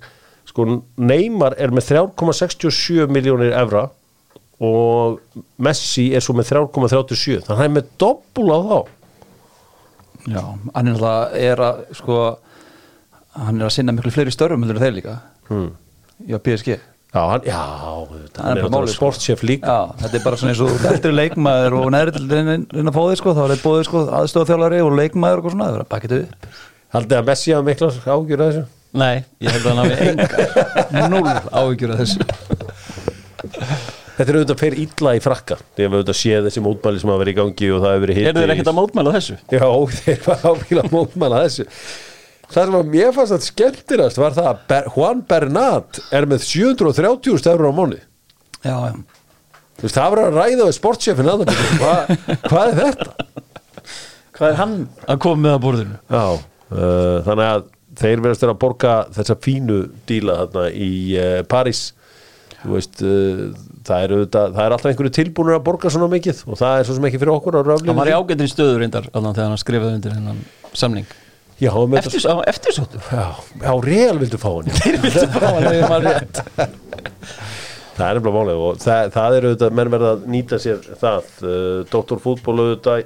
sko 0.54 0.68
Neymar 1.02 1.58
er 1.58 1.74
með 1.74 1.89
3,67 1.89 3.10
miljónir 3.10 3.56
evra 3.58 3.88
og 4.63 5.18
Messi 5.66 6.12
er 6.13 6.24
svo 6.24 6.36
með 6.38 6.54
3,37 6.54 7.42
þannig 7.42 7.50
að 7.50 7.58
hann 7.58 7.70
er 7.72 7.76
með 7.80 7.89
doppul 8.00 8.48
á 8.54 8.60
þá. 8.70 8.80
Já, 10.24 10.44
hann 10.78 10.88
er 10.88 10.94
alltaf 10.94 11.38
er 11.42 11.63
að 11.66 11.84
sko 12.00 12.18
hann 13.34 13.60
er 13.60 13.68
að 13.68 13.76
sinna 13.76 13.96
miklu 13.98 14.13
fleiri 14.13 14.34
störfum 14.34 14.63
heldur 14.63 14.80
en 14.80 14.86
þeir 14.86 14.98
líka. 15.02 15.20
Hmm. 15.50 15.72
já, 16.30 16.38
PSG 16.39 16.78
Já, 17.13 17.22
hann, 17.30 17.44
já, 17.46 17.58
hann 18.42 18.58
er 18.58 18.70
bara 18.74 18.88
sko. 18.88 18.96
sportchef 18.96 19.44
líka. 19.46 19.70
Já, 19.70 19.98
þetta 20.02 20.18
er 20.18 20.24
bara 20.24 20.38
svona 20.39 20.54
eins 20.54 20.62
og 20.66 20.86
eldri 20.89 21.12
leikmaður 21.13 21.76
og 21.78 21.92
neðri 21.94 22.13
til 22.16 22.24
að 22.26 22.96
þig 22.96 23.20
sko, 23.20 23.34
þá 23.38 23.42
er 23.44 23.52
þetta 23.52 23.66
bóðið 23.68 23.84
sko 23.89 24.02
aðstofþjálfari 24.20 24.80
og 24.82 24.96
leikmaður 24.98 25.44
og 25.44 25.54
svona, 25.54 25.68
það 25.68 25.78
er 25.78 25.84
að 25.84 25.92
baka 25.92 26.10
þetta 26.10 26.24
upp. 26.24 26.63
Haldið 26.96 27.20
að 27.20 27.28
Messi 27.28 27.54
hafa 27.54 27.68
miklar 27.68 28.00
ágjur 28.16 28.42
að 28.42 28.50
þessu 28.50 28.63
Nei, 28.93 29.23
ég 29.41 29.49
held 29.49 29.65
að 29.65 29.71
hann 29.71 29.82
hafi 29.82 29.95
enga 30.12 30.27
Núl 31.13 31.25
áhyggjur 31.49 31.93
af 31.95 32.01
þessu 32.03 32.21
Þetta 34.13 34.29
er 34.29 34.38
auðvitað 34.38 34.60
fyrir 34.62 34.82
illa 34.84 35.13
í 35.17 35.21
frakka 35.23 35.58
Þegar 35.73 35.89
við 35.89 35.97
auðvitað 35.97 36.17
séð 36.19 36.47
þessi 36.47 36.62
mótmæli 36.63 37.01
sem 37.01 37.10
hafa 37.10 37.21
verið 37.23 37.34
í 37.34 37.38
gangi 37.39 37.69
og 37.73 37.79
það 37.82 37.95
hefur 37.95 38.03
verið 38.06 38.19
hitt 38.19 38.29
Er 38.29 38.38
þeir 38.38 38.53
ekkert 38.53 38.69
að 38.69 38.77
mótmæla 38.77 39.13
þessu? 39.15 39.38
Já, 39.49 39.65
þeir 39.97 40.21
var 40.27 40.45
áfíla 40.51 40.84
mótmæla 40.93 41.41
þessu 41.47 41.65
Það 42.53 42.69
sem 42.69 42.77
að 42.77 42.91
mér 42.93 43.15
fannst 43.15 43.34
að 43.34 43.47
skemmtirast 43.47 44.21
var 44.21 44.38
það 44.38 44.49
að 44.51 44.62
Ber 44.69 44.89
Juan 44.93 45.23
Bernat 45.34 46.01
er 46.13 46.29
með 46.29 46.45
730 46.45 47.41
stefur 47.41 47.65
á 47.65 47.73
mánu 47.73 47.97
Já, 47.97 48.75
já, 48.77 48.93
Þú 49.73 49.88
veist, 49.88 49.97
það 49.97 50.13
var 50.13 50.21
að 50.21 50.38
ræða 50.38 50.67
við 50.67 50.75
sportchefin 50.77 51.32
að 51.34 51.45
það 51.47 51.63
Hva, 51.82 51.95
Hvað 52.45 52.67
er 52.67 52.77
þetta? 52.84 53.10
Hvað 54.34 54.51
er 54.51 54.60
hann 54.62 54.75
að 55.10 55.23
koma 55.25 55.41
með 55.47 55.56
að 55.56 55.63
borðinu? 55.65 55.97
Já, 56.13 56.25
uh, 56.73 57.17
þannig 57.25 57.47
að 57.49 57.65
þeir 57.99 58.23
verðast 58.23 58.45
að 58.47 58.56
borga 58.62 58.93
þessa 59.15 59.36
fínu 59.43 59.79
díla 60.10 60.39
þarna 60.43 60.69
í 60.71 60.93
uh, 61.17 61.41
París 61.49 61.91
Þú 62.63 62.77
veist, 62.77 63.01
uh, 63.03 63.39
það 63.84 64.06
er, 64.06 64.12
auðvitað, 64.15 64.53
það 64.56 64.63
er 64.63 64.75
alltaf 64.75 64.91
einhverju 64.91 65.13
tilbúinur 65.17 65.58
að 65.58 65.65
borga 65.65 65.89
svona 65.91 66.08
mikið 66.13 66.45
og 66.47 66.60
það 66.62 66.77
er 66.77 66.88
svo 66.88 66.95
sem 66.95 67.08
ekki 67.10 67.19
fyrir 67.19 67.34
okkur 67.34 67.60
að 67.60 67.73
Hann 67.73 67.99
var 67.99 68.12
í 68.12 68.15
ágættin 68.15 68.51
stöður 68.51 68.79
reyndar 68.79 69.10
allan 69.12 69.36
þegar 69.36 69.51
hann 69.51 69.62
skrifaði 69.63 69.99
undir 69.99 70.15
hennan 70.15 70.39
samning 70.71 71.10
Já, 71.60 71.69
Eftir, 71.99 72.23
á, 72.32 72.36
Eftirsóttu 72.49 73.01
Já, 73.03 73.25
já, 73.62 73.73
real 73.84 74.15
vildu 74.21 74.39
fá 74.41 74.49
hann 74.56 74.71
Þeir 74.79 74.97
viltu 75.03 75.27
fá 75.36 75.49
hann 75.49 75.67
þegar 75.67 75.91
maður 75.91 76.08
rétt 76.10 76.41
Það 77.93 78.08
er 78.08 78.17
nefnilega 78.17 78.39
málið 78.39 78.62
og 78.65 78.77
það, 78.82 79.10
það 79.13 79.36
er 79.36 79.45
auðvitað, 79.47 79.73
menn 79.77 79.89
verða 79.93 80.13
að 80.15 80.23
nýta 80.34 80.58
sér 80.62 80.79
það. 80.97 81.27
Uh, 81.43 81.75
Dr. 81.91 82.21
Fútból 82.23 82.56
auðvitað 82.58 83.03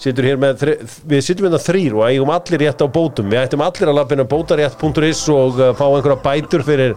situr 0.00 0.26
hér 0.26 0.40
með, 0.42 0.64
við 1.08 1.22
sittum 1.24 1.46
hérna 1.48 1.60
þrýr 1.62 1.94
og 1.98 2.06
eigum 2.08 2.32
allir 2.34 2.64
rétt 2.64 2.82
á 2.82 2.86
bótum. 2.90 3.28
Við 3.30 3.42
ættum 3.44 3.62
allir 3.64 3.90
að 3.92 3.98
lappina 4.00 4.26
bótarétt.is 4.28 5.22
og 5.32 5.60
uh, 5.60 5.70
fá 5.78 5.84
einhverja 5.90 6.18
bætur 6.24 6.64
fyrir 6.66 6.96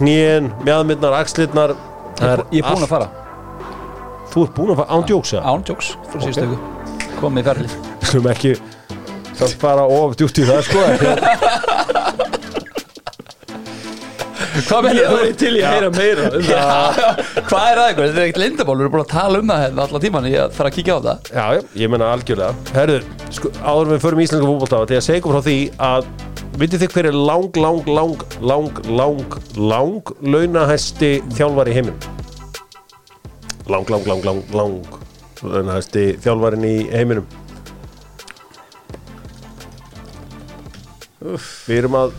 hnýin, 0.00 0.50
mjadmyndnar, 0.66 1.14
axlirnar. 1.22 1.76
Ég 2.18 2.26
er 2.26 2.42
búin 2.50 2.64
allt- 2.64 2.84
að 2.88 2.92
fara. 2.92 3.08
Þú 4.28 4.42
ert 4.44 4.56
búin 4.58 4.70
að 4.74 4.80
fara 4.82 4.96
ándjóksa 4.98 5.40
Ándjóks 5.40 5.86
frá 6.10 6.18
síðustu 6.20 6.48
viku. 6.50 7.06
Komið 7.16 7.40
í 7.40 7.44
ferli 7.46 7.68
Skulum 8.02 8.26
ekki 8.34 8.50
Það 9.38 9.54
fara 9.62 9.86
of 9.88 10.18
djúpt 10.20 10.40
í 10.42 10.44
það 10.50 10.60
sko 10.66 10.82
Hvað 14.66 14.86
með 14.86 14.98
Ég 14.98 15.12
var 15.12 15.32
til 15.38 15.52
í 15.54 15.62
að 15.62 15.74
heyra 15.74 15.90
meira 15.94 16.28
um 16.28 16.44
það. 16.48 17.00
Hvað 17.48 17.66
er 17.68 17.80
það 17.80 17.84
eitthvað? 17.84 18.08
Þetta 18.08 18.18
er 18.18 18.24
ekkert 18.24 18.42
lindabál, 18.42 18.76
við 18.76 18.84
erum 18.84 18.94
búin 18.94 19.04
að 19.04 19.12
tala 19.12 19.42
um 19.42 19.52
það 19.52 19.62
hérna 19.64 19.84
allan 19.86 20.04
tíman 20.04 20.28
Ég 20.28 20.54
þarf 20.56 20.70
að 20.70 20.76
kíkja 20.78 20.98
á 20.98 21.00
það. 21.06 21.30
Já, 21.32 21.46
já, 21.54 21.62
ég 21.82 21.92
menna 21.94 22.10
algjörlega. 22.16 22.52
Herður, 22.74 23.08
sko, 23.38 23.52
áður 23.62 23.84
en 23.84 23.94
við 23.94 24.04
förum 24.06 24.22
í 24.22 24.28
íslenska 24.28 24.50
fótbolta 24.52 24.82
Þegar 24.92 25.06
segja 25.08 25.22
ykkur 25.22 25.36
frá 25.36 25.46
því 25.48 25.58
að 25.88 26.12
Vitið 26.58 26.82
þið 26.82 26.94
hver 26.96 27.06
er 27.12 27.16
lang, 27.28 27.58
lang, 27.62 27.90
lang, 27.94 28.22
lang, 28.42 28.80
lang, 28.98 29.36
lang 29.54 30.14
launahæsti 30.26 31.10
þjálfari 31.36 31.70
í 31.70 31.78
heiminum? 31.78 32.08
Lang, 33.70 33.86
lang, 33.92 34.08
lang, 34.08 34.24
lang, 34.26 34.42
lang 34.58 34.98
launahæsti 35.42 36.16
þjálfarin 36.22 36.66
í 36.66 36.76
heiminum. 36.92 37.26
Við 41.68 41.76
erum 41.80 41.98
að 41.98 42.16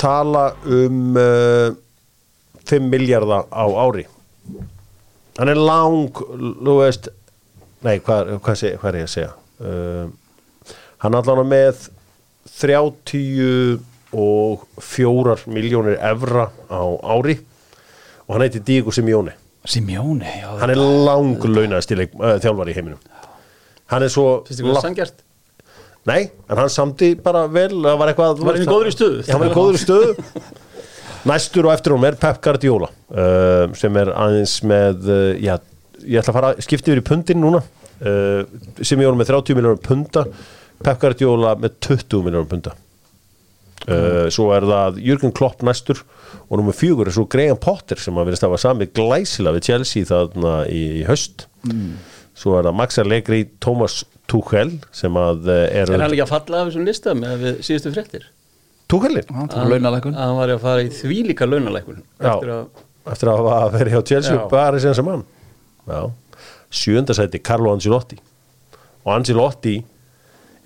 tala 0.00 0.44
um 0.66 1.16
uh, 1.16 1.70
5 2.66 2.80
miljardar 2.90 3.44
á 3.50 3.64
ári. 3.86 4.06
Hann 5.38 5.48
er 5.52 5.56
lang, 5.60 6.10
veist 6.64 7.08
Nei, 7.84 7.98
hvað, 8.02 8.38
hvað, 8.42 8.56
seg, 8.58 8.78
hvað 8.80 8.88
er 8.88 8.96
ég 8.98 9.04
að 9.06 9.10
segja? 9.12 9.32
Uh, 9.60 10.06
hann 11.04 11.14
allan 11.14 11.46
með 11.46 11.76
34 12.56 15.44
miljónir 15.52 15.98
evra 16.00 16.48
á 16.72 16.80
ári 17.12 17.36
og 18.26 18.32
hann 18.34 18.42
heiti 18.46 18.60
Diego 18.64 18.90
Simeone. 18.90 19.32
Simjóni, 19.66 20.24
já 20.40 20.48
hann 20.60 20.70
er 20.72 20.76
lang 20.80 21.36
launaðist 21.42 21.90
uh, 21.94 21.98
þjálfari 22.42 22.70
í 22.72 22.76
heiminum. 22.78 23.00
Hann 23.92 24.02
er 24.06 24.10
svo 24.10 24.26
Finnst 24.46 24.60
ykkur 24.62 24.72
það 24.72 24.76
lang- 24.80 24.86
sangjart? 24.88 25.16
Nei, 26.06 26.28
en 26.46 26.60
hann 26.60 26.70
samti 26.70 27.14
bara 27.18 27.46
vel 27.50 27.72
það 27.74 27.96
var 27.98 28.12
eitthvað 28.12 28.42
Var 28.46 28.58
hann 28.58 28.66
í 28.66 28.70
góðri 28.70 28.94
stöðu? 28.94 29.24
Hann 29.26 29.42
var 29.42 29.50
í 29.50 29.56
góðri 29.56 29.80
stöðu. 29.82 30.12
Næstur 31.26 31.66
og 31.66 31.74
eftir 31.74 31.96
hún 31.96 32.06
er 32.06 32.18
Pep 32.20 32.38
Guardiola 32.44 32.86
uh, 32.92 33.64
sem 33.74 33.96
er 33.98 34.12
aðeins 34.14 34.60
með 34.62 35.08
uh, 35.10 35.32
já, 35.42 35.56
ég 36.04 36.20
ætla 36.20 36.30
að 36.30 36.38
fara 36.38 36.52
skipti 36.62 36.92
yfir 36.92 37.02
í 37.02 37.06
pundin 37.08 37.42
núna. 37.42 37.64
Uh, 37.98 38.44
sem 38.84 39.00
ég 39.00 39.08
voru 39.08 39.18
með 39.18 39.32
30 39.32 39.58
miljónur 39.58 39.82
punda 39.82 40.26
Pep 40.84 41.00
Guardiola 41.02 41.56
með 41.58 41.78
20 41.88 42.26
miljónur 42.26 42.50
punda 42.50 42.74
uh, 43.88 44.26
svo 44.30 44.50
er 44.54 44.66
það 44.68 45.00
Jürgen 45.02 45.34
Klopp 45.34 45.64
næstur 45.66 46.02
og 46.46 46.60
nummer 46.60 46.76
fjögur 46.76 47.08
er 47.08 47.16
svo 47.16 47.24
Graham 47.32 47.58
Potter 47.58 47.98
sem 47.98 48.14
að 48.14 48.28
verðist 48.28 48.44
að 48.44 48.52
hafa 48.52 48.62
sami 48.66 48.90
glæsilega 48.92 49.56
við 49.56 49.70
Chelsea 49.70 50.08
þarna 50.10 50.58
í, 50.68 50.82
í 51.00 51.06
höst 51.08 51.46
svo 52.36 52.58
er 52.58 52.68
það 52.68 52.78
Max 52.82 53.00
Allegri 53.00 53.40
Thomas 53.64 54.02
Tuchel 54.30 54.72
sem 54.94 55.20
að 55.20 55.46
uh, 55.50 55.60
er 55.66 55.92
Er 55.92 56.02
hann 56.02 56.10
ekki 56.10 56.24
að 56.24 56.32
falla 56.32 56.62
af 56.62 56.70
þessum 56.70 56.88
lista 56.88 57.14
með 57.18 57.44
við 57.44 57.60
síðustu 57.68 57.92
fréttir? 57.94 58.26
Tuchelin 58.90 59.30
Hann 59.34 59.70
launalækun 59.70 60.16
var 60.16 60.52
að 60.54 60.62
fara 60.62 60.84
í 60.86 60.90
þvílíka 60.94 61.48
launalækun 61.48 62.02
Já. 62.02 62.32
Eftir 62.34 62.52
að 62.54 62.84
eftir 63.12 63.30
að 63.30 63.42
hafa 63.42 63.58
verið 63.76 63.96
hjá 63.96 64.06
Chelsea 64.10 64.34
Já. 64.34 64.38
og 64.42 64.48
bara 64.50 64.80
sem 64.82 64.94
sem 64.94 65.10
hann 65.10 65.22
já. 65.86 66.00
sjöndasæti 66.70 67.42
Carlo 67.42 67.72
Ancelotti 67.74 68.18
og 69.04 69.12
Ancelotti 69.14 69.76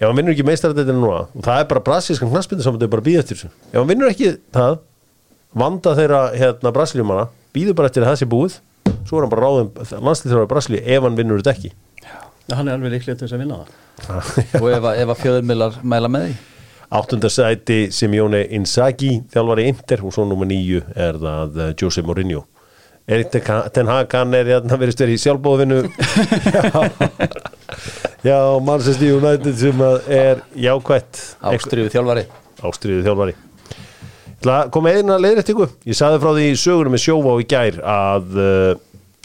ef 0.01 0.07
hann 0.07 0.17
vinnur 0.17 0.33
ekki 0.33 0.47
meistaradeildina 0.49 1.03
núna 1.03 1.27
og 1.29 1.45
það 1.45 1.61
er 1.61 1.69
bara 1.73 1.85
brasilískan 1.85 2.31
knaspindu 2.33 2.65
sem 2.65 2.77
þetta 2.77 2.89
er 2.89 2.95
bara 2.95 3.05
að 3.05 3.11
býða 3.11 3.25
eftir 3.25 3.41
þessu 3.41 3.51
ef 3.51 3.77
hann 3.77 3.91
vinnur 3.91 4.13
ekki 4.13 4.33
það 4.57 4.79
vanda 5.65 5.95
þeirra 5.99 6.23
hérna 6.39 6.75
brasilíumana 6.75 7.29
býður 7.55 7.77
bara 7.77 7.93
eftir 7.93 8.07
að 8.07 8.13
það 8.13 8.21
sé 8.23 8.31
búið 8.31 8.59
svo 9.05 9.19
er 9.19 9.27
hann 9.27 9.33
bara 9.33 9.47
ráðum 9.47 9.71
landslýþjóðar 10.09 10.51
Brasilíu 10.51 10.81
ef 10.85 11.05
hann 11.05 11.19
vinnur 11.19 11.43
þetta 11.43 11.57
ekki 11.57 11.73
hann 12.57 12.69
er 12.71 12.77
alveg 12.79 12.95
líklega 12.97 13.19
til 13.21 13.27
þess 13.29 13.37
að 13.37 13.43
vinna 13.45 13.59
það. 13.61 13.75
Og 14.63 14.69
ef, 14.75 14.87
að- 14.91 15.19
fjöðurmiðlar 15.25 15.81
mæla 15.95 16.11
með 16.13 16.29
því? 16.29 16.39
Áttundasæti 16.91 17.77
Simeone 17.95 18.41
Inzaghi 18.57 19.13
þjálfari 19.31 19.69
Inter 19.71 20.01
og 20.03 20.11
svo 20.17 20.25
nummer 20.27 20.49
nýju 20.51 20.81
er 20.99 21.19
það 21.23 21.61
eh, 21.63 21.75
Jose 21.79 22.03
Mourinho. 22.03 22.41
Erik 23.11 23.31
Ten- 23.31 23.69
Ten 23.75 23.87
Hag 23.91 24.11
hann 24.19 24.35
er 24.35 24.51
hérna 24.51 24.79
verið 24.79 24.97
stverið 24.97 25.15
í 25.15 25.21
sjálfbóðinu 25.23 25.79
já, 26.51 26.65
já 28.31 28.39
Manchester 28.67 29.15
United 29.21 29.55
sem 29.59 29.85
er 30.11 30.43
jákvætt. 30.67 31.23
Ástriðu 31.53 31.93
þjálfari. 31.95 32.27
Ástriðu 32.67 33.07
þjálfari. 33.07 33.37
Ég 34.41 34.41
ætla 34.41 34.55
að 34.65 34.71
koma 34.73 34.93
eina 34.97 35.19
leiðrættingu 35.21 35.67
ég 35.85 35.97
sagði 35.99 36.21
frá 36.23 36.31
því 36.33 36.45
í 36.49 36.59
sögunum 36.61 36.95
með 36.97 37.03
sjóvá 37.05 37.33
í 37.43 37.47
gær 37.51 37.75
að 37.85 38.39
uh, 38.41 38.71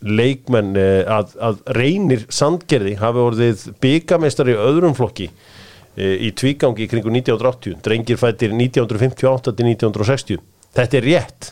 leikmenn 0.06 0.76
uh, 0.78 1.20
að, 1.20 1.36
að 1.41 1.62
reynir 1.78 2.26
sandgerði 2.34 2.96
hafi 3.02 3.24
orðið 3.26 3.68
byggameistari 3.84 4.56
í 4.56 4.60
öðrum 4.62 4.96
flokki 4.98 5.30
uh, 5.32 6.15
í 6.22 6.32
tvígangi 6.38 6.89
kringu 6.91 7.13
1980 7.13 7.82
drengir 7.86 8.22
fættir 8.22 8.54
1958 8.56 9.56
til 9.56 9.72
1960 9.74 10.44
þetta 10.76 11.00
er 11.00 11.08
rétt. 11.10 11.52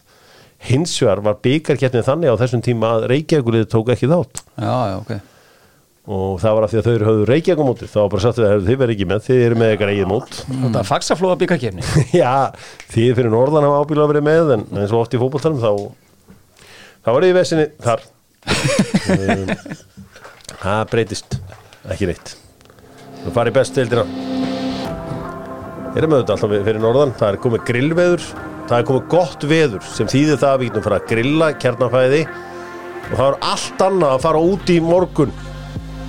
Hins 0.63 0.95
vegar 1.01 1.19
var 1.25 1.41
byggarkeppnið 1.43 2.07
þannig 2.07 2.31
á 2.31 2.39
þessum 2.39 2.63
tíma 2.63 2.95
að 2.97 3.05
Reykjavíkulið 3.11 3.69
tók 3.71 3.89
ekki 3.91 4.07
þátt. 4.11 4.43
Já, 4.55 4.75
já, 4.93 4.95
ok. 5.01 5.13
Og 6.13 6.39
það 6.39 6.55
var 6.55 6.65
af 6.65 6.71
því 6.71 6.79
að 6.79 6.85
þau 6.85 6.93
eru 6.93 7.07
höfðu 7.07 7.27
Reykjavíkumóti 7.29 7.87
þá 7.87 7.97
var 8.01 8.09
bara 8.13 8.23
sagt 8.23 8.39
að 8.43 8.63
þið 8.67 8.79
verið 8.81 8.95
ekki 8.95 9.07
með 9.07 9.25
þið 9.27 9.43
eru 9.43 9.59
með 9.59 9.73
eitthvað 9.73 9.91
eigið 9.93 10.09
mót. 10.11 10.39
Þetta 10.47 10.79
er 10.81 10.87
faxaflóða 10.87 11.37
byggarkefni 11.43 11.85
Já, 12.21 12.33
því 12.91 13.05
fyrir 13.19 13.31
norðan 13.31 13.67
hafa 13.67 13.83
ábíla 13.83 14.07
verið 14.11 14.25
með 14.27 14.55
en 14.57 14.65
eins 14.71 14.91
og 14.91 15.03
oft 15.03 15.15
í 15.15 15.21
fótboltanum 15.21 15.63
þá 15.63 15.71
þá 17.03 17.09
var 17.11 17.27
ég 17.27 17.37
vesinni 17.37 17.69
þar 17.83 18.03
Um, 19.13 19.49
Það 20.63 20.83
breytist 20.93 21.33
ekki 21.91 22.07
neitt. 22.07 22.29
Við 23.23 23.33
farið 23.35 23.55
best 23.57 23.75
deildina. 23.75 24.03
Erum 25.93 26.15
auðvitað 26.15 26.33
alltaf 26.37 26.53
fyrir 26.53 26.79
norðan. 26.79 27.11
Það 27.19 27.29
er 27.29 27.39
komið 27.43 27.65
grillveður. 27.67 28.27
Það 28.69 28.77
er 28.77 28.87
komið 28.87 29.09
gott 29.11 29.45
veður 29.49 29.89
sem 29.91 30.07
þýðir 30.07 30.39
það 30.39 30.53
að 30.53 30.61
við 30.61 30.69
getum 30.69 30.85
fara 30.85 30.99
að 31.01 31.09
grilla 31.09 31.49
kjarnafæði 31.59 32.21
og 33.03 33.11
það 33.11 33.25
er 33.25 33.35
allt 33.49 33.83
annað 33.83 34.13
að 34.13 34.23
fara 34.23 34.43
út 34.53 34.71
í 34.71 34.77
morgun. 34.83 35.33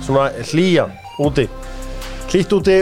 Svona 0.05 0.29
hlýja 0.53 0.87
úti. 1.25 1.49
Hlýtt 2.31 2.55
úti. 2.55 2.77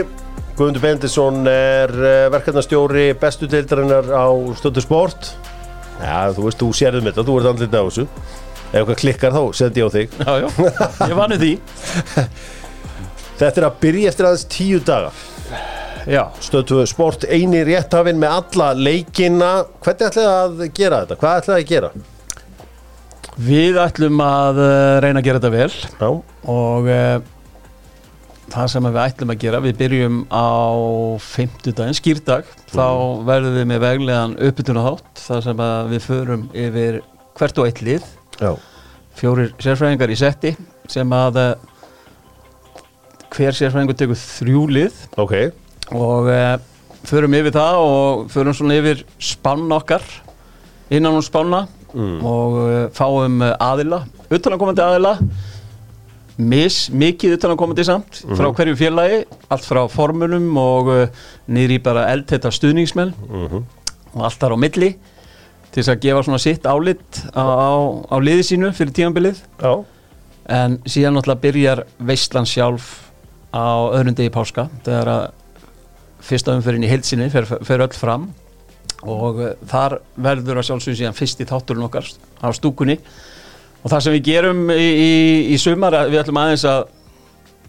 Guðmundur 0.54 0.84
Bendisson 0.84 1.42
er 1.50 1.90
uh, 1.90 2.28
verkefnastjóri 2.30 3.08
bestu 3.18 3.50
deildarinnar 3.50 4.06
á 4.14 4.30
stöðu 4.54 4.84
sport. 4.84 5.32
Já, 5.98 6.30
þú 6.36 6.46
veist, 6.46 6.62
þú 6.62 6.68
sérðum 6.78 7.08
þetta, 7.10 7.24
þú 7.26 7.40
ert 7.40 7.50
andlita 7.50 7.82
á 7.82 7.86
þessu 7.90 8.06
Ef 8.74 8.80
eitthvað 8.80 9.00
klikkar 9.04 9.34
þá, 9.36 9.42
sendi 9.54 9.82
ég 9.82 9.86
á 9.86 9.94
þig. 9.94 10.16
Já, 10.18 10.32
já, 10.42 10.48
ég 11.06 11.14
vanu 11.20 11.38
því. 11.38 11.52
Þetta 13.38 13.60
er 13.60 13.68
að 13.68 13.76
byrja 13.84 14.10
eftir 14.10 14.28
aðeins 14.28 14.48
tíu 14.50 14.80
daga. 14.82 15.12
Já, 16.10 16.24
Stöðu 16.42 16.82
sport 16.90 17.22
eini 17.30 17.62
rétthafinn 17.64 18.18
með 18.20 18.34
alla 18.40 18.72
leikina. 18.76 19.52
Hvernig 19.84 20.10
ætlaði 20.10 20.34
að 20.34 20.74
gera 20.76 21.04
þetta? 21.04 21.16
Hvað 21.22 21.38
ætlaði 21.40 21.64
að 21.64 21.70
gera? 21.70 21.92
við 23.40 23.78
ætlum 23.82 24.20
að 24.22 24.60
uh, 24.62 24.96
reyna 25.02 25.20
að 25.20 25.28
gera 25.28 25.40
þetta 25.40 25.54
vel. 25.54 25.70
Já, 25.98 26.10
og 26.54 26.90
uh, 26.90 27.16
það 28.54 28.68
sem 28.70 28.88
við 28.88 29.00
ætlum 29.04 29.34
að 29.34 29.40
gera 29.44 29.62
við 29.64 29.78
byrjum 29.80 30.20
á 30.30 30.48
fimmtudaginn, 31.24 31.98
skýrdag 31.98 32.50
þá 32.70 32.86
verðum 33.26 33.58
við 33.58 33.70
með 33.72 33.82
veglegan 33.88 34.36
uppbytuna 34.48 34.84
þátt 34.86 35.24
þar 35.24 35.46
sem 35.48 35.64
við 35.90 36.04
förum 36.04 36.44
yfir 36.52 37.00
hvert 37.34 37.58
og 37.58 37.70
eitt 37.70 37.82
lið 37.82 38.06
já, 38.40 38.50
fjórir 39.18 39.52
sérfræðingar 39.62 40.12
í 40.12 40.18
setti 40.18 40.54
sem 40.90 41.14
að 41.14 41.38
uh, 41.40 41.52
hver 43.34 43.56
sérfræðingur 43.56 43.98
tekur 43.98 44.20
þrjú 44.20 44.64
lið. 44.74 45.00
Ok. 45.20 45.34
Og 45.94 46.28
uh, 46.32 46.56
förum 47.06 47.36
yfir 47.38 47.54
það 47.54 47.80
og 47.84 48.26
förum 48.32 48.56
svona 48.56 48.78
yfir 48.80 49.04
spann 49.22 49.66
okkar 49.74 50.04
innan 50.90 51.16
hún 51.16 51.26
spanna. 51.26 51.64
Og 51.94 52.56
uh, 52.58 52.76
fáum 52.94 53.42
aðila 53.54 54.02
utanakomandi 54.34 54.82
aðila. 54.82 55.18
Mis, 56.34 56.88
mikið 56.90 57.36
utanakomandi 57.36 57.84
samt 57.86 58.24
frá 58.34 58.48
hverju 58.50 58.74
félagi, 58.74 59.20
allt 59.54 59.66
frá 59.68 59.84
formunum 59.86 60.48
og 60.58 60.88
niður 61.46 61.74
í 61.76 61.82
bara 61.84 62.08
eldtetta 62.10 62.50
stuðningsmenn. 62.50 63.12
Og 64.14 64.24
allt 64.26 64.40
þar 64.42 64.56
á 64.58 64.58
milli 64.58 64.88
til 65.74 65.82
þess 65.82 65.90
að 65.90 66.04
gefa 66.04 66.22
svona 66.22 66.42
sitt 66.42 66.66
álit 66.70 67.20
á, 67.34 67.42
á, 67.42 67.72
á 68.06 68.16
liði 68.22 68.44
sínu 68.46 68.70
fyrir 68.76 68.94
tímanbilið 68.94 69.40
Já, 69.58 69.72
en 70.54 70.78
síðan 70.86 71.18
náttúrulega 71.18 71.42
byrjar 71.42 71.82
veistlan 71.98 72.46
sjálf 72.46 72.92
á 73.50 73.90
öðrum 73.94 74.14
degi 74.14 74.30
páska 74.34 74.68
þegar 74.86 75.10
að 75.10 75.24
fyrsta 76.24 76.54
umferðin 76.56 76.86
í 76.86 76.90
heilsinni 76.90 77.28
fer, 77.32 77.46
fer 77.46 77.84
öll 77.84 77.92
fram. 77.96 78.30
Og 79.04 79.40
uh, 79.42 79.52
þar 79.68 79.98
verður 80.16 80.62
að 80.62 80.68
sjálfsögum 80.70 80.96
síðan 80.96 81.16
fyrst 81.18 81.42
í 81.44 81.48
þátturinn 81.48 81.84
okkar 81.84 82.06
á 82.40 82.48
stúkunni. 82.56 82.96
Og 83.84 83.92
það 83.92 84.06
sem 84.06 84.16
við 84.16 84.26
gerum 84.30 84.62
í, 84.72 84.80
í, 84.80 85.12
í 85.52 85.58
sumar 85.60 85.98
við 86.08 86.22
ætlum 86.22 86.40
aðeins 86.40 86.64
að 86.70 86.86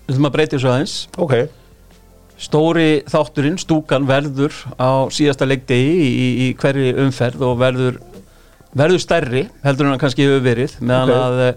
við 0.06 0.13
ætlum 0.13 0.30
að 0.30 0.36
breyta 0.38 0.56
þessu 0.56 0.72
aðeins. 0.72 0.98
Ok 1.20 1.36
stóri 2.38 3.04
þátturinn, 3.08 3.58
stúkan 3.62 4.06
verður 4.10 4.52
á 4.76 5.08
síðasta 5.13 5.48
leikdegi 5.48 5.93
í, 5.95 6.10
í, 6.10 6.28
í 6.45 6.54
hverri 6.60 6.91
umferð 7.06 7.41
og 7.48 7.58
verður 7.62 8.02
verður 8.76 9.00
stærri 9.00 9.45
heldur 9.63 9.88
en 9.88 9.93
hann 9.95 10.02
kannski 10.02 10.26
hefur 10.28 10.43
verið 10.43 10.74
meðan 10.84 11.13
Ok. 11.15 11.21
að, 11.21 11.56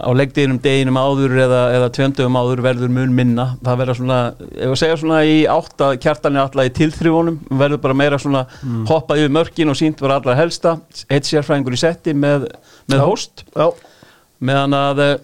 á 0.00 0.08
leikdeginum 0.16 0.58
deginum 0.64 0.96
áður 0.98 1.34
eða, 1.44 1.60
eða 1.76 1.88
tveimdögum 1.94 2.38
áður 2.40 2.62
verður 2.64 2.90
mun 2.96 3.12
minna 3.14 3.44
það 3.62 3.78
verður 3.82 3.98
svona, 4.00 4.18
ef 4.56 4.72
að 4.72 4.78
segja 4.80 4.96
svona 5.02 5.20
í 5.28 5.36
átt 5.52 5.84
að 5.86 5.98
kjartanir 6.02 6.42
alltaf 6.42 6.66
í 6.66 6.72
tilþrjónum 6.80 7.36
verður 7.62 7.82
bara 7.84 7.98
meira 8.00 8.18
svona 8.18 8.46
Mm. 8.64 8.86
hoppað 8.90 9.20
yfir 9.22 9.34
mörkin 9.36 9.70
og 9.70 9.76
sínt 9.78 10.00
var 10.02 10.16
allra 10.16 10.34
helsta 10.40 10.74
eitt 11.08 11.28
sérfræðingur 11.28 11.76
í 11.76 11.80
setti 11.84 12.12
með, 12.16 12.48
með 12.90 13.04
hóst 13.06 13.44
meðan 14.40 14.74
að 14.76 15.02
eh, 15.04 15.16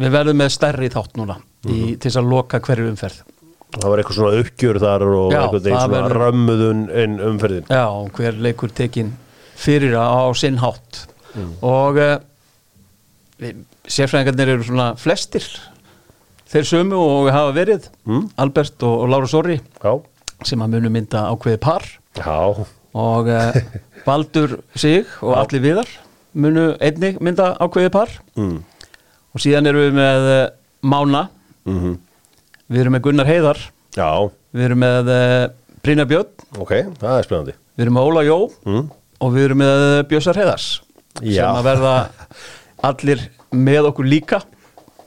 við 0.00 0.12
verðum 0.18 0.38
með 0.42 0.52
stærri 0.58 0.90
þátt 0.92 1.16
núna 1.16 1.38
Mhm. 1.60 1.72
í, 1.74 1.96
til 2.00 2.08
þess 2.10 2.16
að 2.20 2.28
loka 2.32 2.60
hverju 2.64 2.88
umferð 2.92 3.18
það 3.76 3.86
var 3.92 4.00
eitthvað 4.02 4.18
svona 4.18 4.40
uppgjör 4.42 4.78
þar 4.82 5.04
og 5.08 5.32
Já, 5.34 5.40
það 5.46 5.66
svona 5.68 5.92
verður- 5.94 6.20
römmuðun 6.24 6.80
inn 7.04 7.18
umferðin. 7.30 7.66
Já, 7.70 7.84
hver 8.16 8.40
leikur 8.46 8.72
tekin 8.74 9.12
fyrir 9.60 9.94
á, 9.94 10.26
sinn 10.34 10.58
hátt. 10.62 11.06
Mm. 11.30 11.50
og 11.62 11.98
uh, 12.02 12.16
sérfræðingarnir 13.90 14.50
eru 14.56 14.64
svona 14.66 14.88
flestir. 14.98 15.44
Þeir 16.50 16.66
sömu 16.66 16.98
og 16.98 17.28
hafa 17.30 17.52
verið 17.54 17.86
Mm. 18.10 18.24
Albert 18.42 18.82
og, 18.82 19.04
og 19.04 19.08
Lára 19.12 19.28
Sorri 19.30 19.60
Já, 19.84 19.92
sem 20.42 20.58
að 20.64 20.72
munu 20.74 20.90
mynda 20.90 21.20
ákveði 21.30 21.60
par. 21.62 21.84
Já, 22.18 22.66
og 22.98 23.28
uh, 23.30 23.60
Baldur 24.06 24.56
Sig 24.74 25.06
og 25.22 25.36
Já. 25.36 25.40
Alli 25.44 25.60
Viðar 25.62 25.92
munu 26.34 26.64
einnig 26.82 27.20
mynda 27.22 27.52
ákveði 27.62 27.92
par. 27.94 28.10
Mm. 28.34 28.56
og 29.30 29.44
síðan 29.44 29.70
erum 29.70 29.86
við 29.86 29.98
með 30.00 30.30
uh, 30.34 30.46
Mána, 30.82 31.28
Mm 31.68 31.98
við 32.70 32.84
erum 32.84 32.94
með 32.96 33.02
Gunnar 33.08 33.28
Heiðar. 33.28 33.60
Já, 33.96 34.08
við 34.54 34.66
erum 34.68 34.80
með 34.84 35.10
uh, 35.10 35.48
Brynja 35.84 36.06
Björn. 36.10 36.30
Ok, 36.60 36.72
það 37.00 37.16
er 37.16 37.26
spennandi. 37.26 37.56
Við 37.74 37.86
erum 37.86 37.96
með 37.98 38.08
Óla 38.10 38.24
Jó. 38.26 38.38
Mm. 38.68 38.88
og 39.20 39.34
við 39.34 39.46
erum 39.48 39.60
með 39.60 39.84
Bjössar 40.10 40.38
Heiðars 40.40 40.68
Já. 41.20 41.42
sem 41.42 41.58
að 41.58 41.66
verða 41.66 41.94
allir 42.90 43.26
með 43.50 43.90
okkur 43.90 44.08
líka 44.08 44.40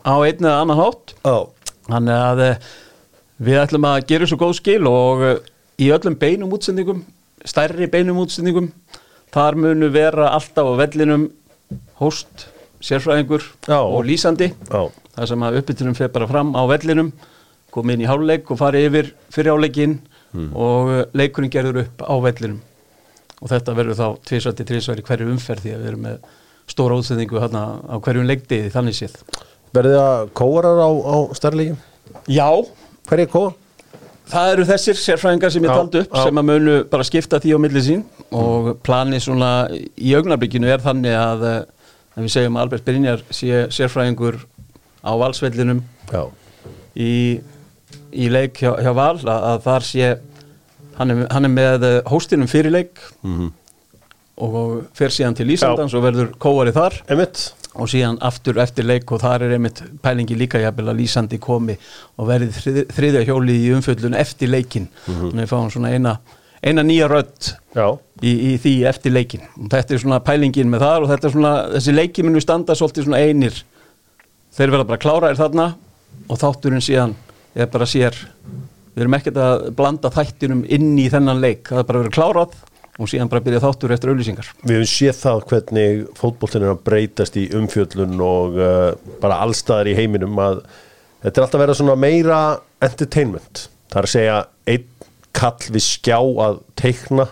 á 0.03 0.13
einn 0.19 0.43
eða 0.43 0.59
annan 0.61 0.81
hátt. 0.81 1.15
Já, 1.23 1.37
þannig 1.87 2.19
að 2.19 2.43
eh, 2.45 2.69
við 3.47 3.59
ætlum 3.63 3.87
að 3.89 4.05
gera 4.11 4.29
svo 4.29 4.39
góð 4.41 4.55
skil 4.59 4.81
og 4.91 5.23
eh, 5.27 5.37
í 5.81 5.89
öllum 5.95 6.17
beinum 6.19 6.53
útsendingum 6.53 7.03
stærri 7.47 7.87
beinum 7.91 8.19
útsendingum 8.23 8.69
þar 9.33 9.57
munu 9.59 9.89
vera 9.93 10.29
alltaf 10.35 10.67
á 10.69 10.73
vellinum 10.83 11.29
hóst, 12.01 12.47
sérfræðingur 12.83 13.45
Já. 13.65 13.79
og 13.79 14.03
lýsandi. 14.05 14.51
Já, 14.69 14.83
þar 15.15 15.31
sem 15.31 15.45
að 15.47 15.61
uppbytunum 15.61 15.97
fer 15.97 16.11
bara 16.13 16.29
fram 16.29 16.51
á 16.53 16.61
vellinum 16.69 17.13
komið 17.73 17.97
inn 17.97 18.05
í 18.05 18.09
háluleik 18.09 18.51
og 18.53 18.59
farið 18.59 18.87
yfir 18.89 19.09
fyrir 19.33 19.55
áleikin 19.57 19.97
og 20.53 20.93
eh, 20.93 21.03
leikurinn 21.17 21.53
gerður 21.53 21.83
upp 21.83 22.05
á 22.05 22.13
vellinum. 22.27 22.61
Og 23.43 23.51
þetta 23.51 23.75
verður 23.75 23.99
þá 23.99 24.07
tvisvætti 24.29 24.67
tvisværi 24.69 25.03
hverju 25.05 25.33
umferð 25.33 25.65
því 25.65 25.73
að 25.73 25.81
við 25.81 25.91
erum 25.91 26.05
með 26.07 26.29
stóra 26.73 26.99
útsendingu 26.99 27.41
hérna 27.43 27.63
á 27.83 27.95
hverjum 27.99 28.29
leikdiði 28.29 28.71
þannig 28.73 28.97
séð. 28.97 29.17
Verðið 29.75 29.99
að 29.99 30.31
kóarar 30.37 30.79
á, 30.79 30.89
á 30.89 31.17
stærleikin? 31.35 31.77
Já, 32.31 32.47
Hver 33.09 33.25
er 33.25 33.29
kóa? 33.31 33.51
það 34.31 34.53
eru 34.53 34.65
þessir 34.69 34.97
sérfræðingar 34.97 35.51
sem 35.51 35.65
ég 35.65 35.73
taldi 35.73 35.99
upp 35.99 36.13
já. 36.15 36.21
sem 36.23 36.39
að 36.39 36.45
munu 36.47 36.75
bara 36.89 37.05
skipta 37.05 37.39
því 37.43 37.57
á 37.57 37.59
milli 37.59 37.81
sín. 37.83 38.03
Og 38.31 38.69
planið 38.85 39.25
svona 39.25 39.49
í 39.73 40.13
augnablikinu 40.15 40.69
er 40.71 40.83
þannig 40.83 41.17
að 41.19 41.43
eh, 41.49 41.57
að 42.13 42.27
við 42.27 42.33
segjum 42.35 42.57
að 42.57 42.65
Albert 42.67 42.85
Brynjar 42.87 43.23
sé 43.33 43.65
sérfræðingur 43.73 44.39
á 45.03 45.11
valsvellinum 45.19 45.81
í, 46.95 47.41
í 48.13 48.29
leik 48.31 48.61
hjá, 48.61 48.71
hjá 48.79 48.93
Val 48.95 49.17
að, 49.17 49.49
að 49.49 49.59
þar 49.65 49.89
sé 49.89 50.13
hann 50.99 51.13
er, 51.13 51.25
hann 51.33 51.49
er 51.49 51.53
með 51.53 51.85
eh, 51.89 51.99
hóstinum 52.11 52.51
fyrir 52.51 52.73
leik 52.73 53.01
mm 53.25 53.51
og 54.41 54.87
fer 54.97 55.13
síðan 55.13 55.35
til 55.37 55.51
Íslandans 55.53 55.93
og 55.93 56.05
verður 56.05 56.31
kóari 56.41 56.73
þar. 56.73 56.95
Emitt 57.13 57.51
og 57.73 57.89
síðan 57.89 58.19
aftur 58.21 58.59
eftir 58.61 58.85
leik 58.85 59.09
og 59.13 59.21
þar 59.23 59.47
er 59.47 59.55
einmitt 59.55 59.81
pælingi 60.03 60.37
líka 60.37 60.61
jafnvel 60.61 60.91
að 60.91 60.99
Lísandi 61.01 61.39
komi 61.41 61.73
og 62.21 62.29
verði 62.29 62.53
þrið, 62.53 62.79
þriðja 62.93 63.23
hjóli 63.29 63.57
í 63.63 63.71
umfjöllun 63.73 64.17
eftir 64.17 64.51
leikin 64.53 64.85
þannig 65.07 65.39
að 65.39 65.41
við 65.41 65.49
fáum 65.49 65.71
svona 65.73 65.93
eina, 65.93 66.13
eina 66.61 66.83
nýja 66.85 67.09
rödd 67.09 67.49
í, 68.21 68.29
í 68.29 68.51
því 68.61 68.75
eftir 68.91 69.15
leikin 69.15 69.47
og 69.57 69.71
þetta 69.73 69.97
er 69.97 70.03
svona 70.05 70.21
pælingin 70.25 70.69
með 70.69 70.85
þar 70.85 71.05
og 71.05 71.13
þetta 71.13 71.29
er 71.29 71.33
svona 71.33 71.53
þessi 71.73 71.95
leiki 71.97 72.27
munu 72.27 72.45
standa 72.45 72.77
svolítið 72.77 73.09
svona 73.09 73.23
einir. 73.25 73.57
Þeir 74.53 74.75
verða 74.75 74.89
bara 74.91 75.01
kláraðir 75.01 75.41
þarna 75.41 75.67
og 76.29 76.41
þátturinn 76.41 76.85
síðan 76.85 77.17
er 77.55 77.71
bara 77.73 77.89
sér 77.89 78.17
við 78.93 79.05
erum 79.05 79.17
ekkert 79.17 79.41
að 79.41 79.65
blanda 79.77 80.13
þættinum 80.13 80.63
inn 80.69 80.93
í 81.01 81.09
þennan 81.11 81.41
leik, 81.41 81.67
það 81.69 81.81
er 81.81 81.89
bara 81.89 82.03
verið 82.03 82.15
klárað 82.17 82.55
og 83.01 83.09
síðan 83.09 83.29
bara 83.31 83.41
byrja 83.41 83.61
þáttur 83.63 83.93
eftir 83.95 84.11
auðlýsingar 84.13 84.49
við 84.61 84.79
höfum 84.79 84.89
séð 84.91 85.19
það 85.19 85.45
hvernig 85.49 86.01
fótboltin 86.19 86.65
er 86.65 86.73
að 86.75 86.83
breytast 86.85 87.37
í 87.41 87.47
umfjöllun 87.57 88.19
og 88.21 88.57
uh, 88.59 88.89
bara 89.21 89.39
allstaðar 89.45 89.89
í 89.89 89.95
heiminum 89.97 90.37
að 90.41 90.65
þetta 91.23 91.39
er 91.39 91.45
alltaf 91.45 91.57
að 91.57 91.63
vera 91.63 91.77
svona 91.77 91.99
meira 91.99 92.39
entertainment. 92.83 93.67
Það 93.91 93.99
er 93.99 94.07
að 94.07 94.13
segja 94.13 94.39
einn 94.73 94.89
kall 95.33 95.69
við 95.73 95.85
skjá 95.85 96.17
að 96.19 96.59
teikna 96.79 97.27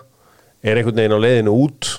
er 0.62 0.80
einhvern 0.80 0.98
veginn 0.98 1.18
á 1.18 1.24
leiðinu 1.26 1.58
út 1.66 1.90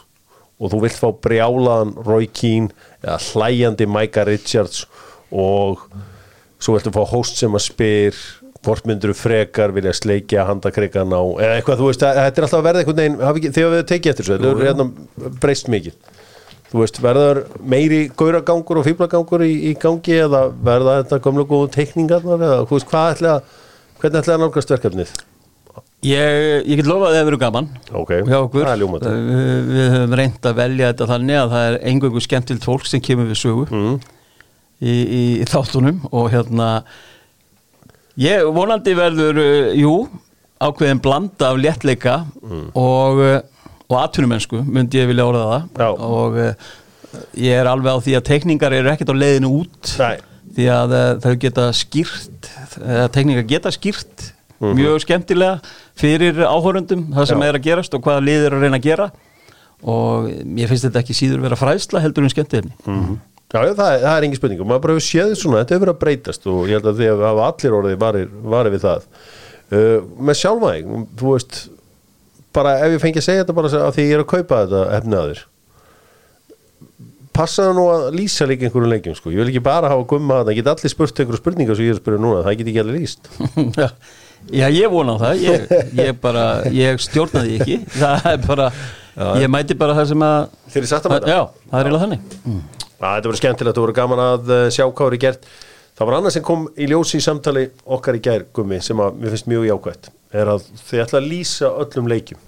og 0.63 0.73
þú 0.73 0.81
vilt 0.85 0.99
fá 0.99 1.09
brjálaðan 1.27 1.93
Roy 2.07 2.29
Keane 2.31 2.71
eða 3.03 3.19
hlæjandi 3.29 3.89
Micah 3.91 4.27
Richards 4.29 4.87
og 5.31 5.85
svo 6.63 6.77
viltu 6.77 6.95
fá 6.95 7.03
host 7.11 7.41
sem 7.41 7.59
að 7.59 7.67
spyr 7.67 8.23
hvort 8.63 8.87
myndur 8.87 9.15
frekar 9.19 9.73
vilja 9.75 9.95
sleikja 9.97 10.47
handakreikan 10.47 11.11
á 11.11 11.23
eða 11.43 11.57
eitthvað, 11.59 11.81
þú 11.81 11.89
veist, 11.89 12.05
að, 12.07 12.21
þetta 12.21 12.41
er 12.41 12.47
alltaf 12.47 12.61
að 12.61 12.67
verða 12.69 12.83
einhvern 12.83 13.01
veginn, 13.01 13.57
þegar 13.57 13.73
við 13.75 13.89
tekið 13.91 14.13
eftir 14.13 14.29
þessu 14.29 14.37
þetta 14.37 14.53
er 14.53 14.69
hérna 14.69 15.33
breyst 15.43 15.73
mikið. 15.73 15.97
Þú 16.73 16.81
veist, 16.81 17.01
verður 17.05 17.43
meiri 17.69 17.99
gauragangur 18.17 18.81
og 18.81 18.87
fýblagangur 18.87 19.45
í, 19.45 19.51
í 19.69 19.75
gangi 19.83 20.15
eða 20.25 20.47
verða 20.65 20.95
þetta 21.03 21.19
komlega 21.27 21.51
góðu 21.51 21.73
teikningarnar 21.75 22.47
eða 22.47 22.63
þú 22.63 22.79
veist, 22.79 22.89
hvað 22.93 23.11
ætla 23.17 23.35
að 23.35 23.59
hvernig 23.99 24.23
ætla 24.23 24.39
að 24.39 24.43
nálgast 24.47 24.73
verkefnið? 24.73 25.13
Ég, 26.03 26.65
ég 26.67 26.81
get 26.81 26.89
lofað 26.89 27.13
að 27.13 27.17
það 27.17 27.29
verður 27.29 27.41
gaman 27.45 27.69
ok, 27.95 28.09
hjá 28.27 28.39
okkur. 28.41 28.65
það 28.65 28.73
er 28.73 28.81
við, 29.29 29.53
við 29.69 29.93
höfum 29.93 30.17
reynd 30.19 30.49
að 30.49 30.57
velja 30.59 30.89
þetta 30.91 31.07
þannig 31.13 31.39
að 31.39 31.53
það 31.53 31.67
er 31.69 31.77
engöngu 31.93 32.23
skemmtilt 32.25 32.67
fólk 32.67 32.89
sem 32.91 33.05
kemur 33.05 33.29
við 33.31 33.39
sögu. 33.39 33.69
Mm. 33.71 34.01
Í, 34.83 34.93
í, 34.93 35.23
í 35.43 35.47
þáttunum 35.49 36.03
og 36.11 36.29
hérna 36.35 36.69
ég 38.21 38.45
vonandi 38.53 38.95
verður 38.99 39.39
uh, 39.41 39.71
jú, 39.79 39.95
ákveðin 40.63 41.01
blanda 41.03 41.53
af 41.53 41.61
léttleika 41.63 42.19
og, 42.43 43.23
uh, 43.23 43.39
og 43.89 43.97
atvinnumennsku 44.03 44.61
myndi 44.67 45.01
ég 45.03 45.09
vilja 45.11 45.27
orða 45.31 45.47
það 45.49 45.87
Já. 45.87 45.89
og 46.19 46.37
uh, 46.43 46.53
ég 47.37 47.57
er 47.63 47.71
alveg 47.73 47.97
á 47.97 48.05
því 48.05 48.19
að 48.19 48.27
teikningar 48.31 48.77
eru 48.77 48.93
ekkert 48.93 49.13
á 49.13 49.17
leiðinu 49.23 49.51
út 49.63 49.95
Nei. 50.01 50.15
því 50.57 50.69
að 50.73 50.95
þau 51.25 51.33
geta 51.47 51.67
skýrt 51.77 52.53
teikningar 53.13 53.45
geta 53.49 53.73
skýrt 53.73 54.31
mjög 54.63 55.01
skemmtilega 55.03 55.59
fyrir 55.99 56.39
áhörundum 56.47 57.09
það 57.13 57.27
sem 57.33 57.43
Já. 57.43 57.49
er 57.51 57.59
að 57.59 57.65
gerast 57.67 57.97
og 57.99 58.05
hvaða 58.07 58.23
lið 58.29 58.45
er 58.47 58.55
að 58.57 58.65
reyna 58.65 58.79
að 58.79 58.87
gera 58.87 59.09
og 59.83 60.29
ég 60.31 60.71
finnst 60.71 60.87
þetta 60.87 61.01
ekki 61.03 61.17
síður 61.19 61.43
vera 61.43 61.59
fræðsla 61.59 62.01
heldur 62.05 62.25
en 62.29 62.33
skemmtiðni 62.33 62.73
Mhm. 62.87 63.17
Já, 63.17 63.32
já, 63.53 63.75
það, 63.77 63.95
það 64.03 64.17
er 64.17 64.27
engin 64.27 64.41
spurning. 64.41 64.65
Og 64.65 64.69
maður 64.71 64.83
bara 64.87 64.97
hefur 64.97 65.07
séð 65.07 65.37
svona, 65.39 65.61
þetta 65.63 65.77
hefur 65.77 65.85
verið 65.87 65.95
að 65.95 66.03
breytast 66.03 66.49
og 66.49 66.59
ég 66.71 66.79
held 66.79 66.91
að 66.91 66.99
því 67.01 67.13
að 67.13 67.25
hafa 67.29 67.47
allir 67.51 67.79
orðið 67.79 68.03
varir, 68.03 68.35
varir 68.55 68.75
við 68.75 68.85
það. 68.87 69.07
Uh, 69.73 69.97
með 70.29 70.39
sjálfvæðing, 70.43 71.07
þú 71.21 71.33
veist 71.33 71.63
bara 72.53 72.75
ef 72.85 72.97
ég 72.97 73.03
fengi 73.03 73.23
að 73.23 73.27
segja 73.29 73.45
þetta 73.45 73.57
bara 73.57 73.73
að 73.79 73.95
því 73.97 74.05
ég 74.09 74.15
er 74.17 74.23
að 74.25 74.31
kaupa 74.33 74.61
þetta 74.65 74.83
efni 74.99 75.19
að 75.19 75.31
þér. 75.31 75.43
Passa 77.33 77.65
það 77.65 77.79
nú 77.79 77.87
að 77.89 78.03
lýsa 78.13 78.45
líka 78.49 78.67
einhverjum 78.69 78.93
leikjum 78.93 79.17
sko, 79.17 79.31
ég 79.33 79.41
vil 79.41 79.49
ekki 79.49 79.63
bara 79.65 79.89
hafa 79.89 80.05
gumma 80.11 80.43
þetta, 80.43 80.53
ég 80.53 80.61
get 80.61 80.69
allir 80.75 80.93
spurt 80.93 81.23
einhverju 81.23 81.41
spurningar 81.41 81.79
sem 81.79 81.87
ég 81.87 81.95
er 81.95 81.97
að 81.97 82.03
spyrja 82.03 82.21
núna, 82.21 82.43
það 82.45 82.59
get 82.59 82.69
ekki 82.73 82.83
allir 82.83 82.99
lýst. 83.01 83.31
Já, 83.79 83.89
já, 84.59 84.67
ég 84.75 84.93
vona 84.93 85.15
á 85.17 85.23
það. 85.23 85.47
Ég, 85.47 85.73
ég 86.03 86.21
bara, 86.21 86.45
ég 86.77 87.01
stjórnaði 87.01 87.57
ekki. 87.57 87.79
Það 87.95 88.29
er 88.35 88.45
bara, 88.45 88.69
ég 89.41 89.53
mæti 89.55 89.79
bara 89.81 89.97
það 89.97 90.13
sem 90.13 90.27
að 90.29 90.39
að 90.83 91.11
mæta? 91.15 91.33
Já, 91.33 91.41
það 91.71 91.79
er 91.79 91.89
eiginlega 91.89 92.05
þannig. 92.05 92.31
Að 92.53 92.82
þetta 93.03 93.31
voru 93.31 93.41
skemmtilegt, 93.41 93.77
það 93.77 93.87
voru 93.87 93.99
gaman 93.99 94.25
að 94.25 94.51
uh, 94.55 94.65
sjá 94.71 94.85
hvað 94.87 95.07
voru 95.09 95.21
gert. 95.23 95.47
Það 95.93 96.09
var 96.09 96.17
annað 96.19 96.35
sem 96.37 96.45
kom 96.47 96.67
í 96.81 96.89
ljósi 96.89 97.19
í 97.19 97.25
samtali 97.25 97.67
okkar 97.97 98.17
í 98.17 98.23
gær 98.25 98.47
gummi 98.57 98.79
sem 98.83 99.01
að 99.03 99.19
mér 99.21 99.35
finnst 99.35 99.49
mjög 99.51 99.67
jákvætt 99.69 100.09
er 100.33 100.51
að 100.55 100.65
þið 100.89 101.03
ætla 101.05 101.21
að 101.21 101.29
lýsa 101.29 101.71
öllum 101.83 102.09
leikjum. 102.09 102.41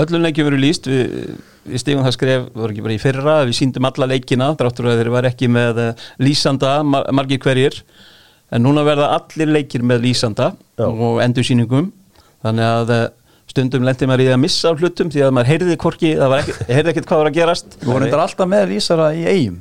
Öllum 0.00 0.22
leikjum 0.22 0.46
verið 0.50 0.62
líst 0.62 0.88
við, 0.90 1.14
við 1.66 1.82
stigum 1.82 2.04
það 2.04 2.16
skref, 2.16 2.44
það 2.52 2.62
var 2.62 2.74
ekki 2.74 2.84
bara 2.84 2.96
í 2.96 3.00
fyrra 3.02 3.36
við 3.48 3.56
síndum 3.58 3.88
alla 3.88 4.08
leikina, 4.10 4.50
dráttur 4.60 4.90
að 4.90 5.00
þeir 5.00 5.12
var 5.16 5.28
ekki 5.30 5.48
með 5.50 5.80
eh, 5.82 6.04
lýsanda, 6.22 6.74
mar 6.86 7.08
margir 7.16 7.40
hverjir. 7.42 7.80
En 8.50 8.64
núna 8.66 8.84
verða 8.86 9.12
allir 9.14 9.50
leikir 9.50 9.82
með 9.86 10.04
lýsanda 10.08 10.52
Já. 10.78 10.86
og 10.90 11.20
endursýningum. 11.24 11.90
Þannig 12.44 12.68
að 12.68 12.94
eh, 12.96 13.06
stundum 13.50 13.86
lendi 13.86 14.08
maður 14.10 14.24
í 14.24 14.28
því 14.28 14.36
að 14.36 14.44
missa 14.44 14.70
af 14.70 14.84
hlutum 14.84 15.10
því 15.12 15.24
að 15.26 15.34
maður 15.36 15.50
heyrði 15.54 15.80
hvorki, 15.84 16.14
það 16.20 16.32
var 16.34 16.44
ekki, 16.44 16.68
heyrði 16.70 16.94
ekkert 16.94 17.10
hvað 17.10 17.22
var 17.22 17.32
að 17.32 17.40
gerast. 17.40 17.76
Þú 17.82 17.98
reyndar 17.98 18.24
alltaf 18.26 18.50
með 18.50 18.70
lýsara 18.74 19.10
í 19.16 19.26
eigum 19.26 19.58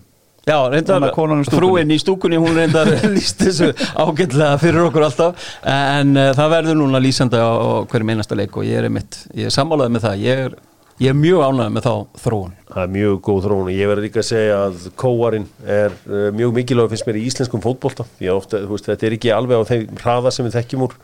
Já, 0.49 0.57
reyndar, 0.71 1.11
konan 1.13 1.43
í 1.43 1.99
stúkunni. 1.99 2.39
hún 2.41 2.55
reyndar 2.57 2.89
líst 3.15 3.43
þessu 3.43 3.69
ágætlega 3.93 4.55
fyrir 4.61 4.87
okkur 4.87 5.05
alltaf. 5.05 5.51
En 5.67 6.15
uh, 6.17 6.31
það 6.37 6.55
verður 6.55 6.79
núna 6.79 7.01
lýsandi 7.03 7.37
á, 7.37 7.49
á 7.53 7.85
hverjum 7.91 8.13
einasta 8.15 8.37
leik 8.39 8.57
og 8.57 8.65
ég 8.65 8.79
er 8.79 8.87
einmitt, 8.89 9.19
ég 9.37 9.49
er 9.49 9.53
sammálaði 9.53 9.93
með 9.93 10.07
það. 10.07 10.23
Ég 10.25 10.43
er 10.47 10.57
ég 10.99 11.13
er 11.13 11.15
mjög 11.19 11.43
ánægð 11.45 11.75
með 11.75 11.85
þá 11.85 11.93
þróun. 12.23 12.55
Það 12.69 12.81
er 12.83 12.93
mjög 12.95 13.19
góð 13.27 13.45
þróun 13.45 13.69
og 13.69 13.75
ég 13.75 13.91
verður 13.91 14.07
líka 14.07 14.23
að 14.23 14.29
segja 14.29 14.57
að 14.65 14.87
kóarinn 14.99 15.47
er 15.77 15.95
uh, 16.09 16.25
mjög 16.35 16.55
mikilvæg 16.57 16.93
finnst 16.95 17.09
mér 17.09 17.19
í 17.19 17.25
íslenskum 17.29 17.63
fótbolta. 17.63 18.07
Því 18.17 18.31
að 18.31 18.41
ofta, 18.41 18.63
þú 18.65 18.73
veist, 18.73 18.89
þetta 18.89 19.07
er 19.09 19.17
ekki 19.19 19.35
alveg 19.35 19.61
á 19.61 19.69
þeim 19.69 20.01
hraða 20.01 20.33
sem 20.33 20.49
við 20.49 20.57
þekkjum 20.57 20.87
úr 20.89 20.97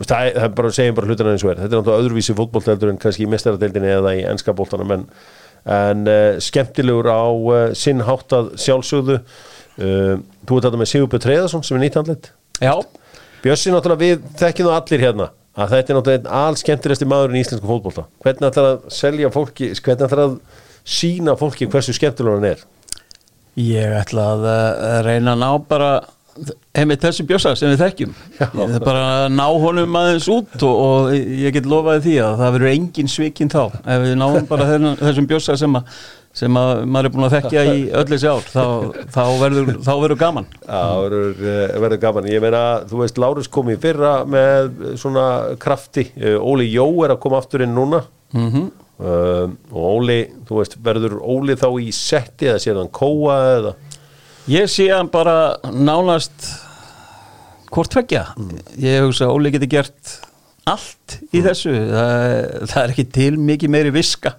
það 0.00 0.28
er, 0.28 0.36
það 0.38 0.56
bara 0.58 0.72
að 0.72 0.76
segja 0.78 0.96
bara 0.96 1.10
hlutina 1.10 1.34
eins 1.34 1.44
og 1.44 1.52
er. 1.52 1.62
Þetta 1.62 1.76
er 1.76 1.82
náttúrulega 1.82 2.04
öðruvísi 2.06 2.36
fótbolta 2.38 2.72
heldur 2.72 2.92
en 2.92 3.00
kannski 3.02 3.26
í 3.26 3.30
mestaradeildinni 3.32 3.92
eða 3.98 4.14
í 4.18 4.24
ennska 4.30 4.54
boltanum 4.56 4.94
en, 4.96 5.04
en 5.76 6.06
uh, 6.10 6.40
skemmtilegur 6.42 7.10
á 7.12 7.24
uh, 7.28 7.60
sinn 7.78 8.02
háttað 8.06 8.54
sjálfsögðu. 8.62 9.20
Uh, 9.78 10.16
Þú 10.48 10.58
ert 10.58 10.66
þetta 10.66 10.80
með 10.80 10.90
Sigurbjörn 10.90 11.24
Treðarsson 11.26 11.62
sem 11.64 11.78
er 11.78 11.86
nýtt 11.86 11.94
handleitt 11.96 12.32
já, 12.60 12.74
Bjössi 13.42 13.72
náttúrulega 13.72 14.02
við 14.02 14.26
þekkjum 14.38 14.68
það 14.68 14.76
allir 14.76 15.02
hérna 15.06 15.28
að 15.52 15.72
þetta 15.74 15.92
er 15.92 15.96
náttúrulega 15.98 16.20
einn 16.20 16.34
alls 16.42 16.62
skemmtilegsti 16.62 17.08
maður 17.08 17.34
í 17.34 17.40
íslensku 17.42 17.68
fótbolta. 17.68 18.04
Hvernig 18.24 18.48
ætlar 18.48 18.68
að 18.68 18.84
selja 18.94 19.30
fólki 19.32 19.70
hvernig 19.76 20.06
ætlar 20.06 20.22
að 20.22 20.36
sína 20.84 21.34
fólki 21.40 21.68
hversu 21.72 21.94
skemmtilegur 21.96 22.38
hann 22.38 22.50
er? 22.52 22.62
Ég 23.60 23.96
ætla 23.98 24.28
að 24.32 24.46
reyna 25.08 25.34
að 25.34 25.42
ná 25.42 25.50
bara 25.68 25.90
einmitt 26.72 27.04
þessi 27.04 27.26
bjössa 27.28 27.52
sem 27.58 27.72
við 27.72 27.84
þekkjum. 27.84 28.16
Já. 28.38 28.46
ég 28.46 28.64
ætla 28.64 28.80
bara 28.86 29.04
að 29.10 29.28
ná 29.36 29.44
honum 29.64 30.00
aðeins 30.00 30.30
út 30.32 30.64
og, 30.64 30.80
og 30.86 31.12
ég 31.14 31.54
get 31.54 31.68
lofaði 31.68 32.04
því 32.06 32.16
að 32.24 32.40
það 32.40 32.56
verður 32.56 32.72
engin 32.72 33.12
svikinn 33.12 33.52
þá. 33.52 33.62
Ef 33.82 34.02
við 34.06 34.18
náum 34.20 34.50
bara 34.50 34.68
þessum 35.00 35.30
bjössa 35.30 35.58
sem 35.60 35.80
að 35.80 35.94
sem 36.32 36.54
að 36.56 36.70
maður 36.88 37.06
er 37.06 37.12
búin 37.12 37.26
að 37.26 37.34
þekkja 37.34 37.62
í 37.68 37.80
öll 37.92 38.06
þessi 38.08 38.28
ár 38.32 38.46
þá, 38.48 38.62
þá, 39.12 39.24
verður, 39.42 39.72
þá 39.84 39.90
verður 40.00 40.20
gaman. 40.22 40.46
Það 40.64 41.00
verður, 41.02 41.42
eh, 41.52 41.74
verður 41.84 42.00
gaman. 42.06 42.28
Ég 42.32 42.44
meina, 42.44 42.62
þú 42.88 43.02
veist, 43.02 43.20
Lárus 43.20 43.50
kom 43.52 43.68
í 43.68 43.76
fyrra 43.80 44.12
með 44.24 44.70
svona 45.02 45.26
krafti. 45.60 46.06
Eh, 46.16 46.38
Óli 46.40 46.70
Jó 46.72 46.86
er 47.04 47.12
að 47.12 47.20
koma 47.26 47.42
aftur 47.42 47.66
inn 47.66 47.76
núna. 47.76 48.00
Mm 48.32 48.70
um, 49.02 49.56
og 49.72 49.86
Óli, 49.98 50.18
þú 50.48 50.60
veist, 50.60 50.76
verður 50.84 51.18
Óli 51.20 51.56
þá 51.58 51.68
í 51.82 51.90
setti 51.94 52.48
eða 52.50 52.62
sér 52.62 52.80
hann 52.80 52.92
kóa 52.94 53.38
eða 53.56 53.74
Ég 54.50 54.66
sé 54.70 54.88
hann 54.90 55.10
bara 55.12 55.54
nánast 55.70 56.48
hvort 57.72 57.92
tveggja. 57.94 58.24
Ég 58.80 59.04
hugsa 59.06 59.28
að 59.28 59.36
Óli 59.36 59.52
geti 59.54 59.68
gert 59.70 60.16
allt 60.68 61.18
í 61.34 61.42
þessu. 61.44 61.70
Það, 61.70 62.66
það 62.72 62.82
er 62.82 62.92
ekki 62.94 63.06
til 63.14 63.30
mikið 63.38 63.72
meiri 63.74 63.92
viska 63.94 64.34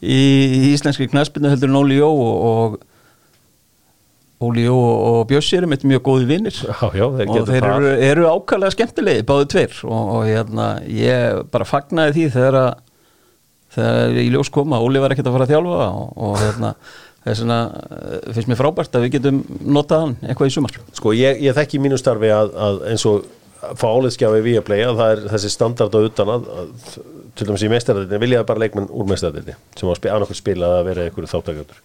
í, 0.00 0.22
í 0.22 0.72
íslenski 0.72 1.10
knaspinu 1.10 1.50
heldur 1.52 1.70
en 1.72 1.80
Óli 1.82 1.98
Jó 1.98 2.08
og, 2.12 2.46
og 2.52 4.46
Óli 4.46 4.64
Jó 4.68 4.78
og 4.78 5.20
Bjössi 5.30 5.58
eru 5.58 5.68
með 5.70 5.84
mjög 5.90 6.02
góði 6.06 6.30
vinnir 6.30 6.56
og 7.42 7.46
þeir 7.50 7.66
eru, 7.76 7.92
eru 8.08 8.30
ákvæmlega 8.30 8.74
skemmtilegi 8.74 9.26
báðu 9.28 9.50
tveir. 9.52 9.76
Og, 9.86 10.14
og 10.16 10.24
hérna, 10.30 10.70
ég 10.86 11.42
bara 11.52 11.68
fagnaði 11.68 12.16
því 12.16 12.30
þegar 12.38 12.58
að 12.62 12.72
þegar 13.72 14.18
í 14.20 14.26
ljós 14.34 14.50
koma, 14.52 14.82
Óli 14.84 15.00
var 15.00 15.14
ekkert 15.14 15.30
að 15.30 15.36
fara 15.38 15.46
að 15.48 15.54
þjálfa 15.54 15.84
og, 15.96 16.08
og 16.26 16.34
hérna, 16.42 16.72
þess 17.26 17.44
vegna 17.44 17.58
eh, 17.68 18.32
finnst 18.36 18.50
mér 18.50 18.60
frábært 18.60 18.98
að 18.98 19.06
við 19.06 19.14
getum 19.18 19.42
notað 19.62 20.06
hann 20.06 20.16
eitthvað 20.26 20.50
í 20.50 20.56
sumar. 20.56 20.78
Sko, 20.98 21.14
ég, 21.16 21.42
ég 21.44 21.56
þekki 21.56 21.78
í 21.78 21.82
mínu 21.86 22.00
starfi 22.00 22.32
að, 22.34 22.54
að 22.68 22.84
eins 22.92 23.06
og 23.08 23.26
fá 23.78 23.84
áliðskjafi 23.88 24.40
við 24.42 24.58
að 24.58 24.64
playa 24.66 24.94
það 24.98 25.12
er 25.14 25.20
þessi 25.36 25.52
standard 25.54 25.94
á 25.94 26.00
utan 26.02 26.32
að, 26.34 26.48
að 26.62 26.96
til 27.38 27.46
dæmis 27.46 27.62
í 27.62 27.70
mestaradeildinni 27.70 28.24
vilja 28.24 28.40
það 28.40 28.48
bara 28.48 28.62
leikmenn 28.64 28.88
úr 28.90 29.06
mestaradeildinni 29.12 29.78
sem 29.78 29.86
á 29.86 29.94
annarkoð 30.16 30.40
spila 30.40 30.72
að 30.80 30.88
vera 30.88 31.04
einhverju 31.06 31.30
þáttakjöndur 31.30 31.78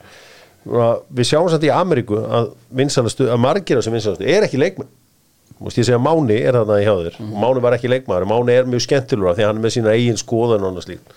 við 0.67 1.27
sjáum 1.29 1.49
samt 1.51 1.65
í 1.65 1.71
Ameríku 1.71 2.17
að, 2.19 2.49
að 2.73 3.41
margir 3.41 3.79
á 3.79 3.81
sem 3.85 3.93
vinsalastu 3.93 4.27
er 4.27 4.45
ekki 4.47 4.59
leikmenn. 4.59 4.89
Múst 5.63 5.79
ég 5.79 5.87
segja 5.87 5.99
Máni 6.01 6.37
er 6.37 6.53
þarna 6.53 6.77
hjá 6.83 6.93
þér. 7.05 7.17
Og 7.23 7.37
Máni 7.41 7.63
var 7.63 7.75
ekki 7.77 7.89
leikmaður, 7.89 8.27
Máni 8.29 8.53
er 8.53 8.67
mjög 8.69 8.83
skemmtilegur 8.85 9.31
af 9.31 9.37
því 9.37 9.45
að 9.45 9.49
hann 9.49 9.59
er 9.61 9.63
með 9.63 9.75
sína 9.77 9.93
eigin 9.95 10.19
skoðan 10.19 10.65
og 10.65 10.71
annað 10.71 10.85
slíkt. 10.85 11.15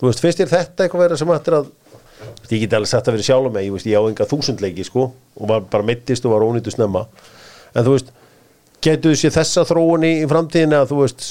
Þú 0.00 0.08
veist, 0.08 0.22
finnst 0.22 0.40
þér 0.40 0.52
þetta 0.52 0.86
eitthvað 0.86 1.04
vera 1.04 1.18
sem 1.20 1.32
ættir 1.34 1.56
að 1.58 1.68
ég 2.52 2.64
get 2.64 2.74
alveg 2.76 2.90
sagt 2.90 3.08
að 3.08 3.16
vera 3.16 3.28
sjálf 3.28 3.52
með 3.54 3.68
ég, 3.68 3.86
ég 3.92 3.98
á 3.98 4.08
enga 4.08 4.28
þúsundleiki 4.28 4.84
sko 4.86 5.08
og 5.12 5.48
var 5.48 5.64
bara 5.72 5.86
mittist 5.86 6.26
og 6.28 6.34
var 6.34 6.44
ónýttu 6.44 6.74
snemma. 6.74 7.06
En 7.72 7.86
þú 7.86 7.96
veist, 7.96 8.12
getur 8.84 9.16
sér 9.16 9.34
þessa 9.34 9.64
þróun 9.68 10.06
í, 10.06 10.12
í 10.22 10.28
framtíðinni 10.30 10.78
að 10.78 10.90
þú 10.92 11.02
veist 11.04 11.26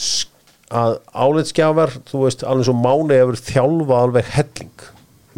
að 0.71 0.97
álitskjafar 1.11 1.93
þú 2.07 2.23
veist, 2.25 2.45
alveg 2.47 2.67
svo 2.67 2.75
Máni 2.79 3.17
hefur 3.19 3.39
þjálfa 3.39 3.97
alveg 4.05 4.29
helling 4.37 4.85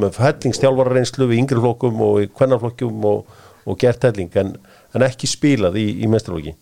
með 0.01 0.19
hellingstjálfara 0.21 0.93
reynslu 0.93 1.27
við 1.29 1.41
yngri 1.41 1.61
flokkum 1.61 2.01
og 2.05 2.19
í 2.23 2.29
kvennarflokkum 2.33 3.07
og, 3.09 3.25
og 3.65 3.79
gert 3.81 4.05
helling 4.05 4.33
en, 4.41 4.53
en 4.93 5.05
ekki 5.05 5.29
spilað 5.29 5.77
í, 5.81 5.87
í 6.05 6.09
mestralóki 6.09 6.55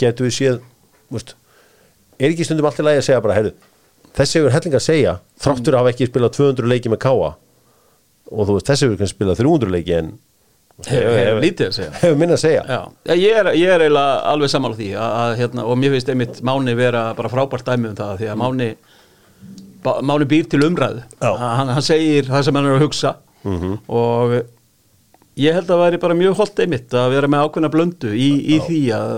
getur 0.00 0.28
við 0.28 0.34
séð 0.36 0.58
veist, 1.12 1.34
er 2.16 2.32
ekki 2.32 2.46
stundum 2.48 2.68
allt 2.68 2.80
í 2.80 2.86
lagi 2.86 3.02
að 3.02 3.06
segja 3.08 3.22
bara, 3.24 3.38
heyrðu, 3.40 3.54
þessi 4.16 4.40
hefur 4.40 4.56
helling 4.56 4.76
að 4.78 4.86
segja 4.86 5.14
þráttur 5.44 5.76
að 5.76 5.82
hafa 5.82 5.94
ekki 5.94 6.08
spilað 6.08 6.36
200 6.38 6.72
leiki 6.72 6.92
með 6.92 7.02
káa 7.04 7.32
og 8.32 8.46
þú 8.48 8.56
veist, 8.58 8.68
þessi 8.70 8.86
hefur 8.88 9.00
kannski 9.02 9.16
spilað 9.18 9.42
300 9.42 9.72
leiki 9.76 9.96
en 9.98 10.12
Hefur- 10.88 11.18
minna 12.18 12.34
að 12.34 12.40
segja. 12.42 12.62
Já, 12.66 12.80
ég 13.20 13.36
er, 13.42 13.50
ég 13.60 13.68
er 13.74 13.84
eiginlega 13.84 14.14
alveg 14.32 14.50
sammála 14.50 14.78
því 14.78 14.88
að, 14.96 15.12
að, 15.20 15.34
hérna, 15.42 15.66
og 15.68 15.76
mér 15.78 15.92
finnst 15.94 16.08
einmitt 16.14 16.40
Máni 16.48 16.74
vera 16.78 17.02
bara 17.18 17.30
frábært 17.30 17.68
dæmi 17.68 17.90
um 17.92 17.98
það 17.98 18.16
því 18.22 18.30
að 18.32 18.40
Máni 18.40 18.70
Bá- 19.84 19.98
Máni 20.06 20.26
býr 20.30 20.46
til 20.50 20.62
umræðu. 20.62 21.02
Hann, 21.20 21.68
hann 21.76 21.82
segir 21.84 22.28
það 22.30 22.44
sem 22.48 22.54
hann 22.58 22.66
er 22.70 22.76
að 22.78 22.84
hugsa. 22.86 23.14
Og 23.90 24.34
ég 25.42 25.54
held 25.56 25.64
að 25.66 25.72
það 25.72 25.80
væri 25.84 26.00
bara 26.02 26.14
mjög 26.18 26.36
holdt 26.38 26.60
einmitt 26.64 26.94
að 26.98 27.10
vera 27.16 27.30
með 27.32 27.44
ákveðna 27.46 27.70
blöndu 27.72 28.10
í, 28.14 28.28
í 28.54 28.58
því 28.66 28.80
að 28.96 29.12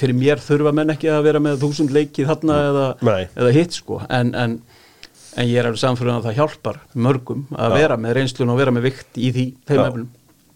fyrir 0.00 0.16
mér 0.16 0.40
þurfa 0.44 0.72
menn 0.78 0.92
ekki 0.94 1.10
að 1.12 1.24
vera 1.26 1.42
með 1.42 1.58
þúsund 1.64 1.92
leiki 1.94 2.24
þarna 2.28 2.58
eða, 2.70 2.86
Nei. 3.08 3.22
eða 3.36 3.52
hitt 3.56 3.76
sko. 3.76 4.00
En, 4.08 4.30
en, 4.34 4.58
en 5.36 5.48
ég 5.48 5.58
er 5.60 5.68
alveg 5.68 5.80
samfyrir 5.82 6.14
að 6.14 6.28
það 6.28 6.38
hjálpar 6.38 6.80
mörgum 6.94 7.44
að 7.52 7.74
Já. 7.74 7.76
vera 7.82 7.98
með 8.00 8.16
reynslun 8.18 8.52
og 8.52 8.60
vera 8.60 8.74
með 8.74 8.88
vikt 8.88 9.20
í 9.20 9.30
því 9.34 9.46
þeim 9.68 9.82
efnum. 9.84 10.08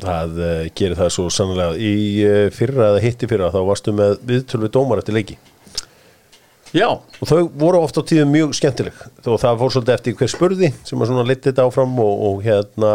Það 0.02 0.38
uh, 0.40 0.52
gerir 0.78 0.98
það 0.98 1.10
svo 1.14 1.26
sannlega 1.30 1.76
í 1.78 1.94
uh, 2.26 2.46
fyrra 2.54 2.92
eða 2.92 3.02
hitti 3.04 3.28
fyrra 3.30 3.52
þá 3.54 3.60
varstu 3.68 3.94
með 3.96 4.16
viðtölu 4.30 4.70
dómar 4.72 5.02
eftir 5.02 5.18
leiki. 5.18 5.38
Já, 6.72 6.88
og 6.88 7.28
þau 7.28 7.50
voru 7.60 7.82
oft 7.84 7.98
á 8.00 8.02
tíðum 8.08 8.32
mjög 8.32 8.56
skemmtileg. 8.56 8.96
Þó 9.20 9.34
það 9.36 9.60
fór 9.60 9.74
svolítið 9.74 9.94
eftir 9.98 10.16
hver 10.16 10.32
spurði 10.32 10.72
sem 10.88 11.04
að 11.04 11.10
svona 11.10 11.28
liti 11.28 11.50
þetta 11.50 11.66
áfram 11.68 11.98
og, 12.00 12.26
og 12.30 12.42
hérna 12.46 12.92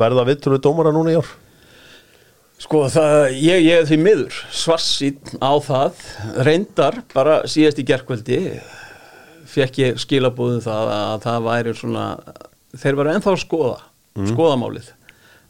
verða 0.00 0.24
viðtölu 0.30 0.60
dómara 0.64 0.94
núna 0.94 1.12
í 1.12 1.18
ár? 1.20 1.28
Sko 2.62 2.84
það, 2.92 3.16
ég, 3.42 3.64
ég 3.66 3.80
er 3.80 3.88
því 3.88 3.98
miður 3.98 4.36
svarsýn 4.54 5.18
á 5.42 5.52
það, 5.60 6.02
reyndar 6.46 7.00
bara 7.12 7.40
síðast 7.50 7.80
í 7.82 7.84
gerkvöldi 7.88 8.38
fekk 9.52 9.80
ég 9.82 10.02
skilabúðum 10.02 10.62
það 10.64 10.90
að 10.96 11.14
það 11.26 11.46
væri 11.46 11.76
svona, 11.78 12.04
þeir 12.82 12.98
varu 13.00 13.14
ennþá 13.14 13.32
að 13.32 13.40
skoða, 13.44 13.80
skoða 14.32 14.60
málið. 14.60 14.92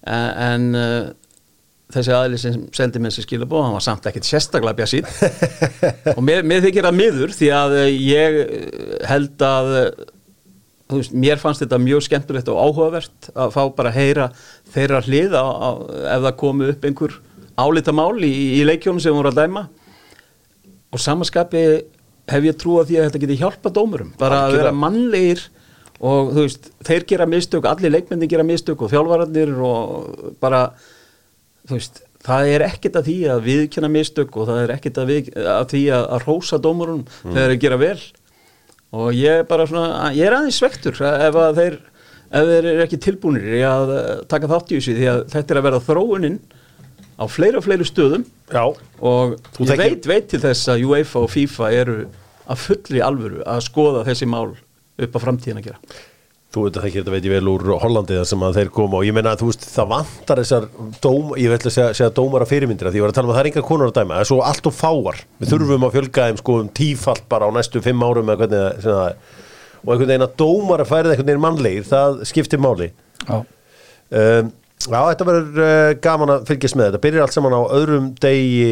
En, 0.02 0.30
en 0.46 0.78
uh, 0.78 1.10
þessi 1.92 2.14
aðli 2.16 2.40
sem 2.40 2.64
sendi 2.74 3.02
mér 3.02 3.12
þessi 3.12 3.26
skilabúð 3.26 3.66
hann 3.66 3.76
var 3.76 3.84
samt 3.84 4.08
ekkert 4.08 4.26
sérstaklega 4.26 4.78
bjasít 4.80 5.08
og 6.16 6.22
mér, 6.24 6.42
mér 6.46 6.64
þykir 6.64 6.88
það 6.88 6.98
miður 6.98 7.34
því 7.36 7.50
að 7.54 7.76
eh, 7.82 7.90
ég 8.00 8.38
eh, 8.40 8.94
held 9.10 9.44
að 9.46 9.68
veist, 10.96 11.14
mér 11.14 11.40
fannst 11.40 11.64
þetta 11.64 11.80
mjög 11.82 12.06
skemmtilegt 12.06 12.50
og 12.52 12.60
áhugavert 12.62 13.30
að 13.34 13.54
fá 13.54 13.62
bara 13.76 13.92
að 13.92 13.98
heyra 14.00 14.28
þeirra 14.74 15.02
hlið 15.06 15.36
á, 15.36 15.44
á, 15.44 15.70
ef 16.16 16.26
það 16.26 16.38
komu 16.42 16.70
upp 16.72 16.88
einhver 16.88 17.18
álita 17.56 17.94
mál 17.94 18.16
í, 18.24 18.32
í 18.58 18.62
leikjónu 18.66 19.02
sem 19.02 19.14
voru 19.14 19.32
að 19.32 19.42
dæma. 19.42 19.66
Og 20.92 21.00
samaskapi 21.00 21.64
hef 22.32 22.46
ég 22.48 22.56
trú 22.60 22.78
að 22.80 22.88
því 22.90 22.98
að 23.00 23.06
þetta 23.08 23.22
geti 23.26 23.40
hjálpa 23.42 23.72
dómurum? 23.76 24.14
Bara 24.20 24.40
að 24.46 24.56
vera 24.58 24.72
mannlegir 24.76 25.44
og 26.02 26.32
þú 26.34 26.46
veist, 26.46 26.70
þeir 26.88 27.04
gera 27.12 27.26
mistök 27.30 27.68
allir 27.70 27.92
leikmenni 27.94 28.26
gera 28.30 28.46
mistök 28.46 28.80
og 28.82 28.90
þjálfararnir 28.90 29.52
og 29.62 30.32
bara 30.42 30.64
þú 31.68 31.76
veist, 31.78 32.00
það 32.26 32.48
er 32.56 32.64
ekkert 32.66 32.96
að 32.98 33.06
því 33.10 33.14
að 33.34 33.44
viðkjöna 33.46 33.90
mistök 33.92 34.36
og 34.40 34.48
það 34.50 34.60
er 34.64 34.72
ekkert 34.76 34.98
að, 35.02 35.12
við, 35.12 35.30
að 35.52 35.64
því 35.74 35.82
að, 35.94 36.08
að 36.16 36.26
rósa 36.28 36.58
dómurum 36.62 37.04
þegar 37.22 37.52
þeir 37.54 37.60
gera 37.66 37.78
vel. 37.82 38.00
Og 38.92 39.14
ég 39.16 39.38
er 39.40 39.46
bara 39.48 39.64
svona, 39.70 40.10
ég 40.12 40.26
er 40.28 40.34
aðeins 40.36 40.58
svektur 40.60 40.98
ef 41.06 41.38
að 41.40 41.60
þeir, 41.62 41.76
ef 42.28 42.50
þeir 42.50 42.66
eru 42.72 42.82
ekki 42.84 42.98
tilbúinir 43.06 43.54
í 43.56 43.62
að 43.64 43.92
eh, 43.96 44.10
taka 44.28 44.50
þátt 44.50 44.74
í 44.74 44.80
þessu 44.80 44.96
því 44.98 45.06
að 45.14 45.22
þetta 45.32 45.54
er 45.54 45.60
að 45.62 45.66
vera 45.68 45.80
þróunin 45.86 46.36
á 47.16 47.24
fleiri 47.30 47.58
og 47.60 47.64
fleiri 47.64 47.86
stöðum. 47.88 48.26
Já, 48.52 48.64
og 48.68 49.36
Þú 49.54 49.64
ég 49.64 49.70
þekkir- 49.70 49.86
veit, 49.86 50.10
veit 50.12 50.28
til 50.34 50.42
þess 50.42 50.68
að 50.74 50.84
UEFA 50.90 51.22
og 51.24 51.30
FIFA 51.32 51.70
eru 51.78 51.96
að 52.52 52.64
fullri 52.68 53.04
alvöru 53.04 53.44
að 53.48 53.60
skoða 53.66 54.06
þessi 54.08 54.28
mál 54.30 54.48
upp 54.52 55.14
á 55.16 55.24
framtíðin 55.24 55.60
að 55.62 55.68
gera? 55.70 56.00
Þú 56.52 56.66
veit 56.66 56.74
að 56.76 56.82
það 56.84 56.96
þetta 56.98 57.12
veit 57.14 57.26
ég 57.26 57.32
vel 57.32 57.48
úr 57.48 57.62
Hollandi 57.80 58.16
þar 58.18 58.26
sem 58.28 58.42
að 58.44 58.56
þeir 58.58 58.70
koma 58.76 58.98
og 58.98 59.06
ég 59.08 59.14
meina 59.16 59.30
að 59.32 59.40
þú 59.40 59.46
veist 59.48 59.62
það 59.72 59.86
vantar 59.94 60.40
þessar 60.42 60.66
dóm, 61.00 61.30
ég 61.40 61.48
vil 61.48 61.56
að 61.56 61.72
segja, 61.72 61.94
segja 61.96 62.12
dómara 62.18 62.48
fyrirmyndir 62.50 62.90
því 62.90 63.00
ég 63.00 63.06
var 63.06 63.14
að 63.14 63.16
tala 63.16 63.30
um 63.30 63.32
að 63.32 63.38
það 63.38 63.46
er 63.46 63.48
enga 63.52 63.62
konur 63.70 63.88
að 63.88 63.94
dæma 63.96 64.18
það 64.18 64.24
er 64.26 64.28
svo 64.28 64.42
allt 64.44 64.68
og 64.68 64.74
fáar, 64.76 65.22
við 65.40 65.54
þurfum 65.54 65.86
að 65.88 65.96
fjölga 65.96 66.26
þeim 66.28 66.42
sko 66.42 66.58
um 66.60 66.68
tífalt 66.76 67.24
bara 67.32 67.48
á 67.48 67.50
næstu 67.56 67.80
fimm 67.86 68.04
árum 68.04 68.34
eða 68.34 68.42
hvernig 68.42 68.84
það, 68.84 69.00
er 69.06 69.40
og 69.82 69.94
einhvern 69.94 70.10
veginn 70.12 70.26
að 70.26 70.34
dómara 70.38 70.86
færið 70.86 71.14
einhvern 71.14 71.30
veginn 71.30 71.42
mannlegir 71.42 71.86
það 71.88 72.20
skiptir 72.30 72.60
máli. 72.62 72.90
Já. 73.26 73.38
um, 73.42 74.52
Já, 74.82 74.98
þetta 74.98 75.26
verður 75.28 75.62
uh, 75.62 75.88
gaman 76.02 76.32
að 76.34 76.46
fylgjast 76.48 76.74
með 76.78 76.88
þetta. 76.88 77.00
Byrjar 77.04 77.24
allt 77.26 77.34
saman 77.36 77.54
á 77.54 77.62
öðrum 77.70 78.06
degi 78.22 78.70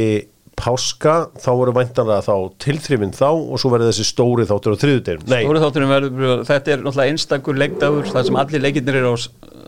páska 0.60 1.14
þá 1.40 1.48
voru 1.58 1.72
væntanlega 1.76 2.22
þá 2.26 2.34
tilþrifin 2.62 3.14
þá 3.16 3.26
og 3.32 3.58
svo 3.60 3.72
verður 3.72 3.90
þessi 3.90 4.06
stóri 4.08 4.46
þáttur 4.48 4.76
á 4.76 4.80
þriðudeginum 4.84 5.32
Nei, 5.32 5.42
Stóri 5.44 5.62
þátturinn 5.64 5.92
verður, 5.94 6.44
þetta 6.48 6.72
er 6.74 6.84
náttúrulega 6.84 7.14
einstakur 7.14 7.60
leikdagur 7.60 8.08
þar 8.12 8.26
sem 8.28 8.40
allir 8.44 8.64
leikirnir 8.66 9.00
eru 9.02 9.12
á 9.12 9.16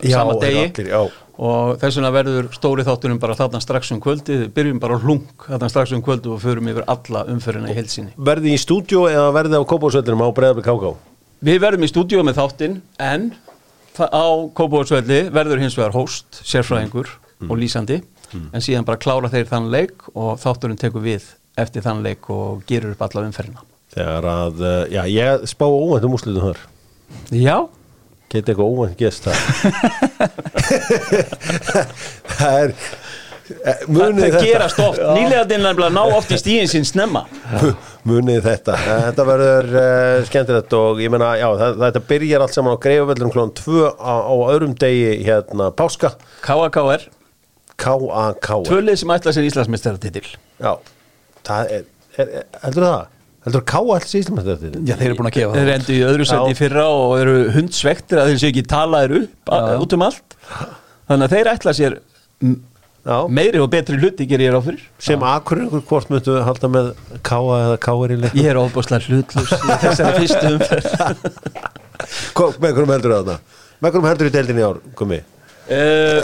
Já, 0.03 0.17
sama 0.19 0.35
degi. 0.43 0.65
allir, 0.67 1.13
og 1.43 1.77
þess 1.79 1.99
vegna 2.01 2.11
verður 2.15 2.49
stóri 2.57 2.87
þátturinn 2.87 3.21
bara 3.23 3.37
þarna 3.39 3.61
strax 3.63 3.93
um 3.95 4.01
kvöldi, 4.03 4.41
við 4.43 4.51
byrjum 4.57 4.81
bara 4.83 4.99
á 4.99 5.03
hlung 5.05 5.23
þarna 5.47 5.71
strax 5.71 5.95
um 5.95 6.03
kvöldi 6.03 6.33
og 6.35 6.43
förum 6.43 6.69
yfir 6.73 6.85
alla 6.91 7.23
umferðina 7.31 7.71
í 7.71 7.77
heilsinni. 7.79 8.13
verði 8.19 8.53
í 8.57 8.59
stúdíu 8.61 9.07
eða 9.11 9.31
verði 9.37 9.61
á 9.61 9.63
kópásvellinum 9.63 10.25
á 10.27 10.29
Breiðabli 10.35 10.67
KK 10.67 10.93
Við 11.43 11.59
verðum 11.63 11.87
í 11.87 11.91
stúdíu 11.91 12.23
með 12.27 12.37
þáttinn 12.39 12.77
en 13.03 13.31
á 13.99 14.27
Kópavóðsvelli 14.57 15.27
verður 15.35 15.61
hins 15.63 15.75
vegar 15.77 15.93
hóst, 15.97 16.43
sérfræðingur 16.47 17.11
og 17.49 17.59
lýsandi 17.59 17.99
en 18.41 18.65
síðan 18.65 18.89
bara 18.89 19.03
klára 19.03 19.31
þeir 19.33 19.51
þann 19.51 19.71
leik 19.73 20.09
og 20.15 20.41
þátturinn 20.43 20.81
tekur 20.81 21.05
við 21.05 21.29
eftir 21.59 21.85
þann 21.85 22.03
leik 22.05 22.31
og 22.33 22.63
gerur 22.69 22.95
upp 22.95 23.07
alla 23.09 23.27
umferðina. 23.29 23.65
þegar 23.93 24.25
að, 24.25 24.63
uh, 24.65 24.85
já, 24.89 25.03
ég 25.13 25.47
spá 25.51 25.67
óvæntum 25.69 26.15
úrslutum 26.17 26.47
þar. 26.49 26.63
Já, 27.37 27.57
geti 28.33 28.53
eitthvað 28.53 28.71
óvænt 28.73 28.97
gest 29.01 29.27
það 29.27 29.37
það 32.33 32.55
er 32.57 32.71
eh, 32.73 32.77
það, 33.63 33.83
munið 33.89 34.23
það 34.23 34.27
þetta. 34.27 34.43
gerast 34.47 34.83
oft, 34.83 35.01
nýlega 35.19 35.45
nefnilega 35.51 35.93
ná 35.93 36.03
oft 36.17 36.33
í 36.33 36.39
stíðin 36.41 36.71
sín 36.73 36.87
snemma. 36.89 37.27
munið 38.09 38.41
þetta. 38.47 38.77
Eh, 38.79 39.03
þetta 39.09 39.27
verður 39.29 39.73
uh, 39.77 40.19
skemmtilegt 40.29 40.77
og 40.79 41.03
ég 41.05 41.13
meina, 41.13 41.33
já, 41.41 41.49
það, 41.61 41.81
þetta 41.85 42.05
byrjar 42.13 42.47
allt 42.47 42.57
saman 42.57 42.77
á 42.79 42.83
greifavellum 42.87 43.35
klón 43.35 43.53
2 43.61 43.91
á, 44.01 44.15
á 44.25 44.35
öðrum 44.49 44.77
degi 44.81 45.11
hérna 45.27 45.69
páska. 45.77 46.15
KAKR, 46.47 47.09
K-A-K 47.83 48.61
tvölið 48.69 49.01
sem 49.03 49.15
ætla 49.17 49.35
sér 49.35 49.49
Íslandsmeistaratitil. 49.49 50.29
já, 50.63 50.73
það 51.49 51.75
er, 51.79 51.85
er, 52.17 52.33
er 52.43 52.63
heldur 52.67 52.87
það? 52.89 53.07
heldur 53.47 53.65
K 53.67 53.83
alls 53.97 54.13
þetta? 54.15 54.83
Já, 54.87 54.95
þeir 54.97 55.07
eru 55.09 55.19
búin 55.19 55.31
að 55.33 55.39
gefa 55.39 55.55
Þeir 55.57 55.69
það 55.69 55.77
endur 55.77 55.95
í 55.97 56.03
öðru 56.11 56.27
í 56.53 56.59
fyrra 56.59 56.85
og 56.95 57.15
eru 57.19 57.39
hundsvektir 57.57 58.23
að 58.23 58.31
þeir 58.31 58.43
séu 58.43 58.53
ekki 58.53 58.67
talaðir 58.71 59.17
upp 59.23 59.55
út 59.83 59.97
um 59.97 60.05
allt. 60.07 60.37
Þannig 61.11 61.27
að 61.27 61.35
þeir 61.37 61.51
ætla 61.57 61.75
sér 61.79 61.99
Já, 63.03 63.17
meiri 63.27 63.59
og 63.59 63.67
betri 63.67 63.97
hluti 63.99 64.29
gerir 64.31 64.47
ég 64.47 64.53
ráð 64.55 64.69
fyrir. 64.69 64.83
sem 65.03 65.23
akkur 65.27 65.65
hvort 65.89 66.11
myndu 66.13 66.37
halda 66.47 66.69
með 66.71 66.93
K 67.27 67.39
eða 67.57 67.79
K 67.83 67.95
er 68.05 68.13
í 68.15 68.19
leik 68.23 68.37
Ég 68.39 68.47
er 68.53 68.61
ofbúslega 68.61 69.11
hlutlus 69.11 69.51
í 69.51 69.79
þessari 69.83 70.21
fyrstu 70.21 70.53
umferð. 70.55 70.87
Með 72.63 72.77
hverjum 72.77 72.93
heldur 72.95 73.17
það? 73.17 73.59
með 73.83 73.91
hverjum 73.91 74.07
heldur 74.07 74.31
í 74.31 74.35
deildinni 74.37 74.63
í 74.63 74.67
ár 74.69 74.79
komi? 74.99 75.19
Uh, 75.71 76.19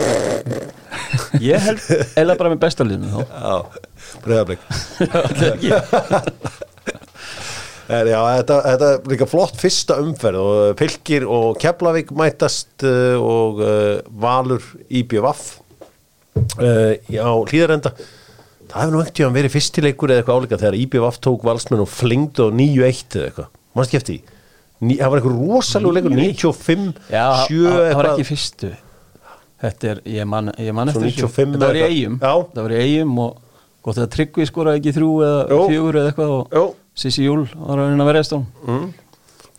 ég 1.42 1.62
held 1.68 1.84
eða 2.18 2.38
bara 2.40 2.52
með 2.52 2.62
besta 2.64 2.86
liðinu 2.86 3.12
þá. 3.12 3.20
Er, 7.88 8.04
já, 8.04 8.18
þetta, 8.20 8.56
þetta 8.66 8.88
er 8.92 9.06
líka 9.08 9.26
flott 9.30 9.56
fyrsta 9.56 9.96
umferð 10.02 10.42
og 10.42 10.74
Pilkir 10.76 11.24
og 11.24 11.56
Keflavík 11.62 12.10
mætast 12.12 12.84
uh, 12.84 13.16
og 13.16 13.62
Valur 14.20 14.60
uh, 16.60 16.92
á 17.00 17.32
hlýðarenda 17.48 17.94
það 18.68 18.82
hefur 18.82 18.94
nú 18.94 19.02
ekkert 19.02 19.36
verið 19.36 19.54
fyrstileikur 19.54 20.12
eða 20.12 20.22
eitthvað 20.22 20.40
áleika 20.42 20.58
þegar 20.60 20.76
IBVF 20.82 21.20
tók 21.24 21.46
valsmenn 21.48 21.84
og 21.84 21.90
flingd 21.90 22.42
og 22.44 22.52
9-1 22.58 23.16
eða 23.16 23.30
eitthvað, 23.30 23.48
mannst 23.72 23.92
ekki 23.94 24.00
eftir 24.02 24.18
því? 24.18 24.36
Ní, 24.78 24.98
það 25.00 25.12
var 25.12 25.20
eitthvað 25.20 25.38
rosalegu 25.42 25.94
leikur 25.96 26.18
95, 26.18 26.84
Já, 27.10 27.24
7 27.48 27.62
það 27.72 27.96
var 27.98 28.10
ekki 28.12 28.28
fyrstu. 28.28 28.70
Þetta 29.58 29.90
er, 29.90 30.00
ég 30.06 30.28
man, 30.30 30.52
ég 30.62 30.74
man 30.76 30.90
eftir 30.92 31.08
95 31.08 31.56
Þetta 31.56 31.66
var 31.66 31.78
í 31.80 31.84
eigum. 31.88 32.18
Það 32.22 32.62
var 32.62 32.74
í 32.76 32.80
eigum 32.84 33.16
og 33.24 33.40
gott 33.82 33.98
að 33.98 34.10
Tryggvi 34.14 34.46
skoraði 34.46 34.80
ekki 34.82 34.94
þrjú 34.98 35.10
eða 35.26 35.60
fjögur 35.72 35.98
eða 35.98 36.12
eitthvað 36.12 36.34
og. 36.36 36.56
Sissi 36.98 37.26
Júl 37.26 37.44
var 37.54 37.82
að 37.82 38.08
verðast 38.10 38.34
á. 38.34 38.38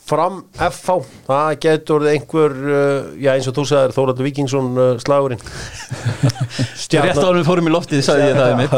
Fram 0.10 0.39
FH, 0.57 0.95
það 1.28 1.49
getur 1.64 1.95
orðið 1.99 2.16
einhver, 2.16 2.55
uh, 2.66 3.10
já 3.22 3.30
eins 3.36 3.47
og 3.49 3.55
þú 3.57 3.66
sagðir 3.70 3.93
Þóraldur 3.95 4.28
Víkingsson 4.28 4.70
uh, 4.74 4.89
slagurinn 5.03 5.43
Rétt 6.89 7.22
en 7.22 7.38
við 7.38 7.47
fórum 7.47 7.70
í 7.70 7.74
loftið, 7.74 8.03
sagði 8.07 8.30
ég 8.32 8.39
það 8.39 8.51
um 8.53 8.62
mig. 8.64 8.76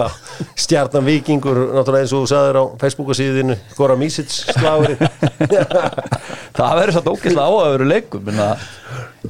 Stjarnan 0.66 1.08
Víkingur, 1.08 1.62
náttúrulega 1.78 2.06
eins 2.06 2.16
og 2.16 2.26
þú 2.26 2.32
sagðir 2.34 2.60
á 2.60 2.64
Facebooka 2.84 3.18
síðinu, 3.18 3.58
Gora 3.78 3.98
Mísits 4.00 4.42
slagurinn 4.52 5.02
Það 6.58 6.78
verður 6.82 6.96
satt 6.98 7.12
ógeðslega 7.12 7.48
á 7.48 7.52
vera 7.78 7.90
leikum 7.92 8.32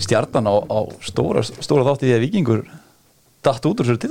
stjarnan 0.02 0.50
á, 0.50 0.56
á 0.66 0.80
stóra, 1.06 1.44
stóra 1.44 1.86
þátti 1.86 2.08
því 2.10 2.16
að 2.16 2.26
vikingur 2.26 2.64
datt 3.46 3.66
út 3.68 3.84
úr 3.84 3.92
sér 3.92 4.02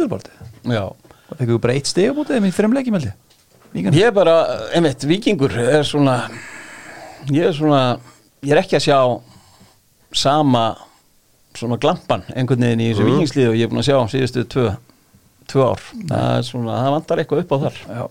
Já. 0.66 0.84
Það 1.30 1.42
fekkum 1.42 1.54
við 1.56 1.60
bara 1.64 1.76
eitt 1.78 1.90
þeim 2.30 2.46
í 2.46 2.54
þreim 2.54 2.76
leikjum 2.76 2.98
held 2.98 3.10
ég 3.10 3.18
Víkingur. 3.70 3.94
Ég 3.94 4.08
er 4.10 4.14
bara, 4.14 4.36
einmitt, 4.74 5.04
vikingur 5.06 5.54
er 5.62 5.84
svona 5.86 6.16
ég 7.28 7.50
er 7.50 7.56
svona 7.56 7.82
ég 8.44 8.54
er 8.54 8.62
ekki 8.62 8.78
að 8.78 8.86
sjá 8.88 9.00
sama 10.16 10.64
svona 11.56 11.78
glampan 11.82 12.24
einhvern 12.32 12.64
veginn 12.64 12.84
í 12.84 12.88
þessu 12.92 13.04
mm. 13.04 13.10
vikingslið 13.12 13.50
og 13.50 13.58
ég 13.58 13.66
er 13.66 13.72
búin 13.72 13.82
að 13.82 13.88
sjá 13.90 13.98
síðustu 14.14 14.46
tvö, 14.54 14.70
tvö 15.50 15.66
ár. 15.66 15.84
Það 15.98 16.32
er 16.38 16.46
svona, 16.46 16.78
það 16.78 16.96
vantar 16.96 17.22
eitthvað 17.22 17.44
upp 17.44 17.54
á 17.54 17.58
þar. 17.66 17.80
Já. 17.90 18.02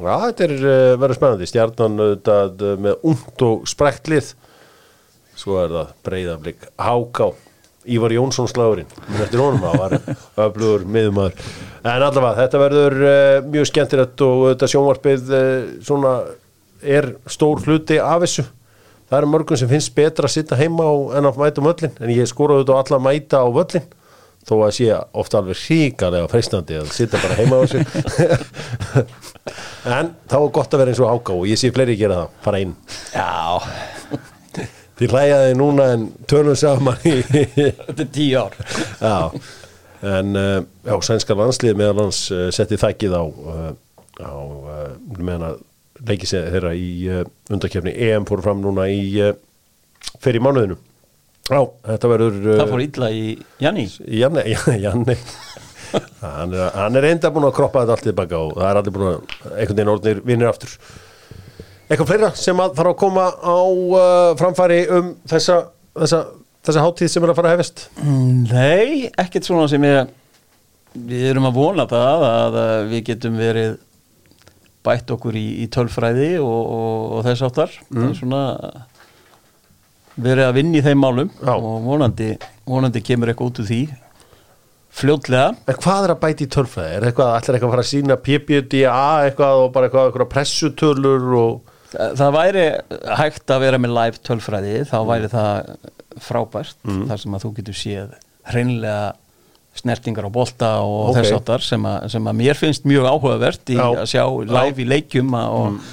Já, 0.00 0.14
þetta 0.24 0.46
er 0.46 0.54
uh, 0.56 0.94
verður 0.96 1.18
spennandi, 1.18 1.48
Stjarnan 1.50 2.00
auðvitað 2.00 2.62
uh, 2.64 2.76
með 2.80 3.06
ungt 3.10 3.42
og 3.44 3.68
sprektlið 3.68 4.30
svo 5.40 5.58
er 5.60 5.72
það 5.74 5.90
breyðaflik 6.06 6.64
Háká, 6.80 7.26
Ívar 7.90 8.14
Jónsson 8.14 8.48
slagurinn 8.48 8.88
minn 9.10 9.24
eftir 9.26 9.42
honum, 9.42 9.60
það 9.64 9.82
var 9.82 9.96
öflugur 10.46 10.86
miðumæður, 10.88 11.44
en 11.82 12.06
allavega 12.06 12.38
þetta 12.38 12.62
verður 12.64 12.96
uh, 13.02 13.50
mjög 13.52 13.68
skemmtilegt 13.70 14.24
og 14.24 14.46
auðvitað 14.46 14.72
sjónvarpið 14.74 15.34
uh, 15.36 15.44
svona 15.84 16.14
er 16.82 17.14
stór 17.30 17.62
hluti 17.64 18.00
af 18.02 18.24
þessu. 18.24 18.46
Það 19.10 19.18
eru 19.18 19.30
mörgum 19.32 19.58
sem 19.58 19.70
finnst 19.70 19.94
betra 19.96 20.28
að 20.28 20.36
sitta 20.36 20.58
heima 20.58 20.86
en 21.18 21.26
að 21.26 21.40
mæta 21.40 21.62
um 21.62 21.66
völlin, 21.66 21.96
en 21.98 22.12
ég 22.14 22.28
skora 22.30 22.58
auðvitað 22.58 22.78
á 22.78 22.80
alla 22.82 23.00
að 23.00 23.06
mæta 23.08 23.42
á 23.42 23.48
völlin 23.50 23.88
þó 24.48 24.54
að 24.64 24.72
sé 24.76 24.86
ofta 25.20 25.40
alveg 25.40 25.58
hríkalega 25.60 26.28
freistandi 26.30 26.78
að 26.80 26.92
sitta 26.94 27.20
bara 27.20 27.38
heima 27.40 27.60
á 27.60 27.64
sig. 27.70 27.84
En 29.90 30.10
þá 30.28 30.34
er 30.36 30.50
gott 30.52 30.74
að 30.74 30.82
vera 30.82 30.92
eins 30.92 31.00
og 31.00 31.08
áká 31.08 31.32
og 31.32 31.46
ég 31.48 31.58
sé 31.58 31.70
fleiri 31.72 31.94
gera 31.96 32.18
það, 32.18 32.32
fara 32.44 32.58
inn. 32.60 32.74
Já, 33.14 33.60
Þið 35.00 35.14
hlæjaði 35.14 35.52
núna 35.56 35.86
en 35.94 36.02
tölum 36.28 36.56
saman 36.60 37.00
í 37.08 37.14
Þetta 37.24 38.02
er 38.04 38.10
tíu 38.12 38.42
ár. 38.42 38.58
Já. 39.00 39.14
En 40.10 40.36
uh, 40.36 40.58
já, 40.84 40.94
sænska 41.08 41.36
landslið 41.36 41.78
meðal 41.80 42.04
hans 42.04 42.20
uh, 42.32 42.48
setti 42.52 42.76
þækkið 42.80 43.16
á 43.16 43.24
uh, 43.24 43.70
á 44.20 44.32
meðan 45.16 45.46
að 45.48 45.58
leiki 46.08 46.28
sig 46.28 46.46
þeirra 46.54 46.72
í 46.76 46.90
uh, 47.10 47.24
undakefni 47.52 47.92
EM 48.08 48.26
fór 48.28 48.42
fram 48.44 48.62
núna 48.64 48.86
í 48.92 49.02
uh, 49.20 49.34
fyrir 50.22 50.42
mánuðinu 50.44 50.78
Já, 51.50 51.60
þetta 51.88 52.10
verður 52.12 52.38
uh, 52.44 52.56
Það 52.60 52.72
fór 52.72 52.82
illa 52.84 53.10
í 53.10 53.22
Janni. 53.60 53.86
Janne, 54.20 54.44
Janne. 54.84 55.16
Hann, 56.20 56.52
hann 56.54 56.98
er 57.00 57.08
enda 57.08 57.32
búin 57.34 57.48
að 57.48 57.56
kroppa 57.56 57.82
þetta 57.82 57.96
allt 57.96 58.06
tilbaka 58.06 58.38
og 58.38 58.52
það 58.54 58.68
er 58.68 58.78
allir 58.80 58.94
búin 58.94 59.08
að 59.08 59.16
einhvern 59.56 59.72
veginn 59.80 59.90
orðnir 59.96 60.20
vinnir 60.28 60.50
aftur. 60.52 60.76
Eitthvað 61.90 62.12
fleira 62.12 62.30
sem 62.38 62.62
að 62.62 62.76
þarf 62.78 62.92
að 62.92 63.00
koma 63.00 63.24
á 63.34 63.58
framfæri 64.38 64.78
um 64.94 65.08
þessa, 65.32 65.56
þessa, 65.98 66.20
þessa 66.68 66.84
hátíð 66.86 67.10
sem 67.10 67.26
er 67.26 67.32
að 67.32 67.40
fara 67.40 67.50
að 67.50 67.56
hefist 67.56 67.82
Nei, 68.06 69.08
ekkert 69.18 69.48
svona 69.48 69.66
sem 69.72 69.86
ég 69.88 70.12
við 70.94 71.32
erum 71.32 71.48
að 71.50 71.58
vona 71.58 71.88
það 71.90 72.28
að 72.28 72.60
við 72.92 73.02
getum 73.10 73.42
verið 73.42 73.74
bætt 74.86 75.10
okkur 75.12 75.36
í, 75.36 75.46
í 75.64 75.66
tölfræði 75.72 76.30
og, 76.40 76.60
og, 76.76 77.16
og 77.18 77.26
þess 77.26 77.44
það 77.46 78.06
er 78.06 78.14
svona 78.18 78.44
verið 80.20 80.46
að 80.46 80.56
vinna 80.58 80.78
í 80.80 80.84
þeim 80.84 81.00
málum 81.00 81.32
Já. 81.40 81.52
og 81.54 81.82
vonandi, 81.86 82.30
vonandi 82.68 83.02
kemur 83.04 83.32
eitthvað 83.32 83.52
út 83.52 83.60
úr 83.62 83.68
því 83.70 83.80
fljótlega. 85.00 85.50
En 85.70 85.78
hvað 85.78 86.06
er 86.06 86.12
að 86.14 86.22
bæti 86.24 86.46
í 86.46 86.50
tölfræði? 86.50 86.96
Er 86.96 87.08
eitthvað, 87.08 87.34
ætlar 87.38 87.56
eitthvað 87.56 87.70
að 87.70 87.74
fara 87.76 87.84
að 87.84 87.90
sína 87.92 88.16
PPDA 88.26 89.02
eitthvað 89.28 89.64
og 89.64 89.68
bara 89.74 89.88
eitthvað, 89.88 90.10
eitthvað 90.10 90.32
pressutölur 90.34 91.28
og 91.40 91.76
Það 91.90 92.12
það 92.20 92.34
væri 92.36 92.64
hægt 93.18 93.50
að 93.50 93.62
vera 93.64 93.78
með 93.82 93.92
live 93.96 94.20
tölfræði 94.22 94.74
þá 94.86 94.98
væri 95.08 95.30
það 95.32 95.70
frábært 96.22 96.76
þar 96.86 97.22
sem 97.22 97.34
að 97.34 97.42
þú 97.42 97.50
getur 97.56 97.78
séð 97.80 98.12
hreinlega 98.46 99.08
snertingar 99.78 100.26
á 100.26 100.30
bolta 100.32 100.70
og 100.82 101.10
Ok. 101.12 101.20
þess 101.20 101.32
áttar 101.38 101.62
sem, 101.64 101.86
sem 102.10 102.24
að 102.26 102.38
mér 102.42 102.58
finnst 102.58 102.84
mjög 102.88 103.06
áhugavert 103.06 103.70
í 103.70 103.78
Já. 103.78 103.86
að 103.86 104.06
sjá 104.10 104.24
live 104.50 104.82
í 104.82 104.88
leikjum 104.88 105.34
að, 105.38 105.56
og, 105.56 105.90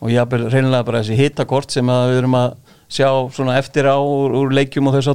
og 0.00 0.10
ég 0.10 0.22
hafði 0.22 0.50
hreinlega 0.50 0.86
bara 0.88 1.02
þessi 1.02 1.18
hitakort 1.20 1.70
sem 1.70 1.92
að 1.92 2.08
við 2.10 2.20
erum 2.22 2.38
að 2.40 2.54
sjá 2.92 3.08
svona 3.32 3.58
eftir 3.60 3.88
á 3.88 3.96
úr, 4.00 4.34
úr 4.36 4.54
leikjum 4.56 4.88
og 4.88 4.96
þess 4.96 5.12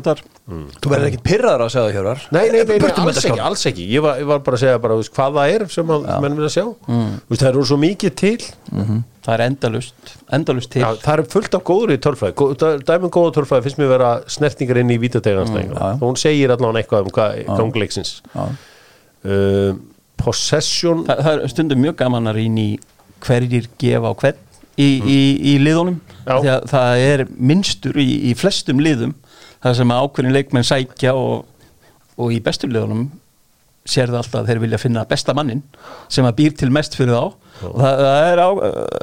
áttar 0.48 0.80
þú 0.84 0.92
verður 0.94 1.08
ekkit 1.10 1.24
pyrraður 1.28 1.64
að 1.66 1.70
segja 1.74 1.84
það 1.88 1.96
Hjörar 1.98 2.22
Nei, 2.32 2.42
nei, 2.48 2.62
nei, 2.64 2.78
nei 2.78 2.78
með 2.88 3.02
alls 3.04 3.26
ekki, 3.28 3.40
alls 3.50 3.66
ekki. 3.68 3.86
Ég 3.92 4.04
var, 4.06 4.18
ég 4.22 4.28
var 4.30 4.40
bara 4.46 4.56
að 4.56 4.62
segja 4.64 4.80
bara, 4.84 4.96
þú 4.96 5.04
veist, 5.04 5.14
hvað 5.18 5.36
það 5.38 5.54
er 5.58 5.66
sem 5.74 5.92
að 5.98 6.06
menn 6.24 6.38
vilja 6.40 6.52
sjá. 6.56 6.66
Mm. 6.88 7.10
veist, 7.28 7.42
Það 7.44 7.50
eru 7.52 7.66
svo 7.68 7.78
mikið 7.82 8.16
til. 8.22 8.38
Það 9.28 9.34
er 9.36 9.44
endalust, 9.44 10.14
endalust 10.38 10.72
til. 10.72 10.82
Já, 10.86 10.90
það 11.04 11.20
er 11.20 11.24
fullt 11.34 11.58
af 11.60 11.64
góður 11.68 11.92
í 11.92 12.00
tölfræði 12.00 12.80
Dæmum 12.88 13.12
góða 13.12 13.34
tölfræði 13.36 13.66
finnst 13.68 13.82
mér 13.82 13.90
vera 13.92 14.12
snertingar 14.32 14.80
inn 14.80 14.94
í 14.96 15.00
vítateganstæðinga 15.04 15.76
Mm, 15.76 15.84
já. 15.84 15.94
mm, 15.98 16.00
Hún 16.06 16.16
segir 16.22 16.54
allan 16.56 16.80
eitthvað 16.80 17.10
um 17.10 17.12
hvað 17.18 17.42
gangleiksins. 17.60 18.14
Já. 18.32 18.46
um, 19.28 19.82
possession 20.18 21.04
það, 21.06 21.20
það 21.28 21.42
er 21.44 21.52
stundum 21.52 21.82
mjög 21.84 21.98
gaman 22.00 22.32
að 22.32 22.40
rýna 22.40 22.64
í 22.64 22.80
hverjir 23.28 23.68
gefa 23.82 24.12
á 24.12 24.14
hvern 24.18 24.40
í, 24.78 24.88
í, 25.04 25.20
í 25.52 25.58
liðunum. 25.62 26.00
Að 26.28 26.48
það 26.72 27.04
er 27.04 27.26
minnstur 27.36 28.00
í, 28.02 28.08
í 28.32 28.34
flestum 28.38 28.80
liðum 28.84 29.14
það 29.64 29.78
sem 29.80 29.94
ákveðin 29.98 30.36
leikmenn 30.36 30.68
sækja 30.68 31.14
og, 31.18 31.46
og 32.18 32.34
í 32.36 32.40
bestum 32.44 32.74
liðunum 32.76 33.08
sér 33.88 34.10
það 34.12 34.20
alltaf 34.20 34.42
að 34.42 34.50
þeir 34.52 34.60
vilja 34.66 34.80
finna 34.82 35.06
besta 35.08 35.34
mannin 35.38 35.62
sem 36.12 36.26
að 36.28 36.36
býr 36.42 36.56
til 36.60 36.68
mest 36.76 36.98
fyrir 37.00 37.14
þá. 37.16 37.22
Og 37.64 37.78
það, 37.80 38.02
það 38.04 38.26
er 38.34 38.42
á, 38.44 38.50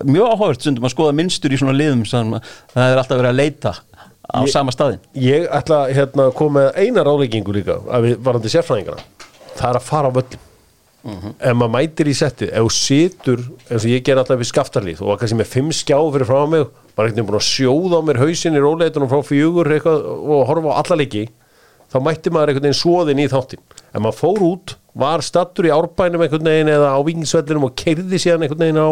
mjög 0.04 0.26
áhugavert 0.34 0.60
stundum 0.60 0.84
að 0.86 0.92
skoða 0.92 1.14
minnstur 1.16 1.54
í 1.54 1.58
svona 1.58 1.74
liðum 1.78 2.02
sem 2.06 2.34
að 2.36 2.50
það 2.74 2.90
er 2.92 3.00
alltaf 3.00 3.18
verið 3.22 3.30
að 3.32 3.38
leita 3.40 3.72
á 4.24 4.38
Ég- 4.44 4.52
sama 4.52 4.72
staðin 4.76 5.00
Ég 5.20 5.46
ætla 5.52 5.78
hérna 5.92 6.28
að 6.28 6.34
koma 6.38 6.60
með 6.66 6.78
eina 6.84 7.04
ráleikingu 7.08 7.54
líka 7.56 7.78
að 7.88 8.06
við 8.10 8.20
varandi 8.28 8.52
sérfræðingana. 8.52 9.02
Það 9.56 9.68
er 9.70 9.78
að 9.80 9.88
fara 9.88 10.12
á 10.12 10.16
völlin 10.20 10.44
ef 11.04 11.52
maður 11.60 11.72
mætir 11.74 12.08
í 12.08 12.14
setti, 12.16 12.46
ef 12.48 12.64
þú 12.64 12.70
situr 12.72 13.42
eins 13.68 13.82
og 13.84 13.90
ég 13.90 14.04
ger 14.06 14.16
alltaf 14.22 14.38
við 14.40 14.48
skaftarlíð 14.48 15.02
og 15.04 15.18
kannski 15.20 15.36
með 15.36 15.50
fimm 15.52 15.72
skjá 15.76 15.98
fyrir 16.14 16.28
frá 16.30 16.38
mig 16.48 16.64
bara 16.94 17.08
einhvern 17.08 17.18
veginn 17.18 17.30
búin 17.30 17.40
að 17.40 17.48
sjóða 17.48 17.98
á 17.98 18.06
mér 18.06 18.20
hausinn 18.22 18.56
í 18.58 18.62
róleitunum 18.62 19.10
frá 19.10 19.22
fjögur 19.26 19.70
eitthvað, 19.74 20.06
og 20.06 20.46
horfa 20.50 20.74
á 20.74 20.78
alla 20.82 20.98
leiki 21.00 21.24
þá 21.90 21.98
mætti 22.06 22.32
maður 22.32 22.52
einhvern 22.52 22.68
veginn 22.68 22.80
svoðin 22.80 23.22
í 23.22 23.28
þáttin 23.30 23.62
ef 23.94 24.00
maður 24.00 24.18
fór 24.20 24.42
út, 24.46 24.74
var 24.94 25.24
stattur 25.26 25.68
í 25.68 25.74
árbænum 25.74 26.24
einhvern 26.24 26.50
veginn 26.50 26.72
eða 26.74 26.94
á 26.94 27.00
vingsvellinum 27.06 27.68
og 27.68 27.74
keirði 27.78 28.20
síðan 28.22 28.46
einhvern 28.46 28.64
veginn 28.64 28.82
á 28.82 28.90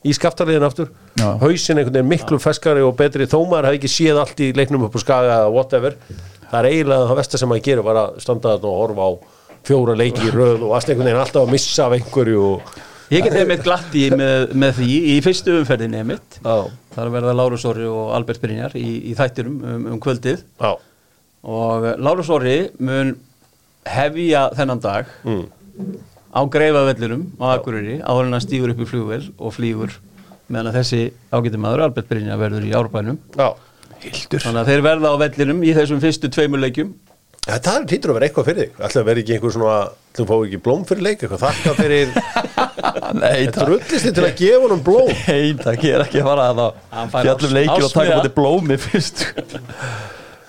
í 0.00 0.14
skaftarliðin 0.16 0.64
aftur, 0.64 0.92
Já. 1.18 1.26
hausinn 1.42 1.80
einhvern 1.80 1.98
veginn 1.98 2.12
miklu 2.14 2.38
feskari 2.40 2.84
og 2.86 2.94
betri 2.96 3.26
þó 3.28 3.42
maður 3.44 3.68
hefði 3.68 3.80
ekki 3.82 3.92
séð 3.92 4.20
allt 4.22 4.40
í 4.40 4.52
leiknum 4.56 4.86
upp 4.86 4.96
á 4.96 5.00
skaga 5.02 5.34
eða 5.42 5.50
whatever, 5.52 5.98
það 6.46 6.60
er 6.60 6.68
eiginlega 6.70 7.10
það 7.10 7.20
versta 7.20 7.40
sem 7.42 7.52
maður 7.52 7.66
gerir 7.66 7.86
var 7.86 8.00
að 8.00 8.22
standa 8.24 8.54
þarna 8.54 8.70
og 8.70 8.78
horfa 8.80 9.10
á 9.10 9.12
fjóra 9.68 9.96
leiki 10.00 10.30
í 10.30 10.32
röð 10.32 10.64
og 10.64 10.72
allt 10.78 10.88
einhvern 10.88 11.10
veginn 11.10 11.20
alltaf 11.20 11.44
að 11.44 11.52
missa 11.52 11.84
af 11.84 11.98
einhverju 11.98 12.46
og 12.46 12.72
Ég 13.10 13.24
get 13.26 13.34
einmitt 13.40 13.64
glatt 13.66 13.94
í 13.98 14.04
með, 14.14 14.52
með 14.54 14.76
því 14.76 14.98
í 15.10 15.14
fyrstu 15.24 15.56
umferðinni 15.58 15.98
einmitt 15.98 16.36
Já. 16.44 16.68
Það 16.94 17.00
er 17.02 17.08
að 17.08 17.16
verða 17.16 17.32
Lárus 17.40 17.64
Orri 17.66 17.88
og 17.90 18.12
Albert 18.14 18.42
Brynjar 18.42 18.76
í, 18.78 18.90
í 19.10 19.14
þættirum 19.18 19.56
um, 19.66 19.88
um 19.94 19.98
kvöldið 20.02 20.44
já, 20.44 20.70
og 21.42 21.88
Lárus 21.98 22.30
Orri 22.30 22.54
mun 22.78 23.16
hefja 23.88 24.44
þennan 24.54 24.82
dag 24.84 25.10
mm. 25.26 25.42
á 26.34 26.40
greifavellinum 26.54 27.26
á 27.42 27.56
Akureyri 27.56 27.98
áður 27.98 28.28
en 28.28 28.38
hann 28.38 28.46
stígur 28.46 28.74
upp 28.76 28.84
í 28.84 28.88
flugvel 28.92 29.22
og 29.38 29.56
flýgur 29.58 29.98
meðan 30.46 30.70
að 30.70 30.80
þessi 30.80 31.02
ágæti 31.34 31.62
maður 31.62 31.86
Albert 31.88 32.10
Brynjar 32.10 32.38
verður 32.38 32.70
í 32.70 32.74
árbænum 32.78 33.18
já. 33.34 33.48
Hildur 34.04 34.46
þannig 34.46 34.62
að 34.62 34.70
þeir 34.70 34.86
verða 34.86 35.14
á 35.14 35.16
vellinum 35.26 35.66
í 35.66 35.74
þessum 35.76 36.02
fyrstu 36.02 36.30
tveimur 36.30 36.62
leikjum 36.62 36.94
Þetta 37.46 37.72
er 37.80 37.84
týtur 37.88 38.12
að 38.12 38.18
vera 38.18 38.26
eitthvað 38.28 38.48
fyrir 38.50 38.66
þig. 38.66 38.72
Alltaf 38.84 39.04
verði 39.06 39.22
ekki 39.24 39.34
einhver 39.38 39.54
svona 39.54 39.76
Þú 40.18 40.24
fá 40.28 40.32
ekki 40.44 40.58
blóm 40.64 40.82
fyrir 40.88 41.04
leik 41.06 41.22
Eitthvað 41.24 41.42
þakka 41.46 41.72
fyrir 41.78 42.10
Nei, 43.20 43.46
Þetta 43.46 43.66
rullist 43.68 44.04
þið 44.06 44.14
til 44.18 44.24
að 44.26 44.34
gefa 44.40 44.60
honum 44.66 44.82
blóm. 44.86 45.10
Nei, 45.30 45.46
takk, 45.60 45.84
ég 45.88 45.96
er 45.96 46.04
ekki 46.04 46.20
að 46.20 46.28
fara 46.28 46.46
að 46.50 46.60
það 46.60 47.14
fjallum 47.24 47.54
leikir 47.56 47.86
og 47.86 47.94
taka 47.94 48.18
búti 48.20 48.32
blómi 48.36 48.76
fyrst. 48.82 49.22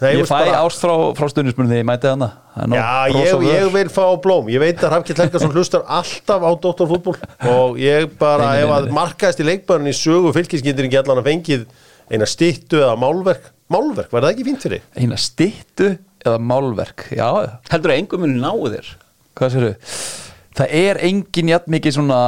Nei, 0.02 0.12
Ég 0.18 0.26
fæ 0.26 0.34
bara- 0.34 0.60
ást 0.66 0.82
frá, 0.82 0.94
frá 1.18 1.28
stundismunni 1.30 1.70
þegar 1.76 1.84
ég 1.84 1.88
mæti 1.92 2.10
hana 2.10 2.30
Það 2.56 2.64
er 2.66 2.78
Já, 2.82 3.18
ég, 3.22 3.44
ég 3.54 3.68
vil 3.76 3.92
fá 3.94 4.04
blóm. 4.24 4.50
Ég 4.52 4.64
veit 4.64 4.82
að 4.84 4.96
Rafkell 4.96 5.20
Helgason 5.22 5.54
hlustar 5.56 5.84
alltaf 5.86 6.42
á 6.42 6.52
doktorfútból 6.66 7.16
Og 7.54 7.78
ég 7.82 8.10
bara, 8.20 8.52
ef 8.60 8.74
að 8.80 8.90
markaðist 8.98 9.44
í 9.44 9.48
leikbærin 9.48 9.92
í 9.92 9.96
sögu 9.96 10.34
fylgiskindir 10.36 10.90
ekki 10.90 11.00
allan 11.04 11.22
að 11.22 11.30
fengið 11.32 11.68
eina 12.12 12.28
styttu 12.28 12.82
eða 12.82 12.98
málverk. 13.00 13.52
Málverk, 13.72 14.10
var 14.12 14.26
það 14.26 14.34
ekki 14.36 14.48
fínt 14.50 14.66
fyrir? 14.66 14.82
Eina 15.00 15.20
styttu 15.22 15.94
eða 16.26 16.38
málverk 16.52 17.08
Já, 17.18 17.28
heldur 17.72 17.94
að 17.94 18.02
engum 18.04 18.24
muni 18.26 18.40
náu 18.42 18.70
þér? 18.72 18.94
Hvað 19.38 19.56
sér 19.56 19.68
Það 20.52 20.74
er 20.82 21.00
engin 21.08 21.52
jafn 21.54 21.72
mikið 21.72 21.98
svona 21.98 22.22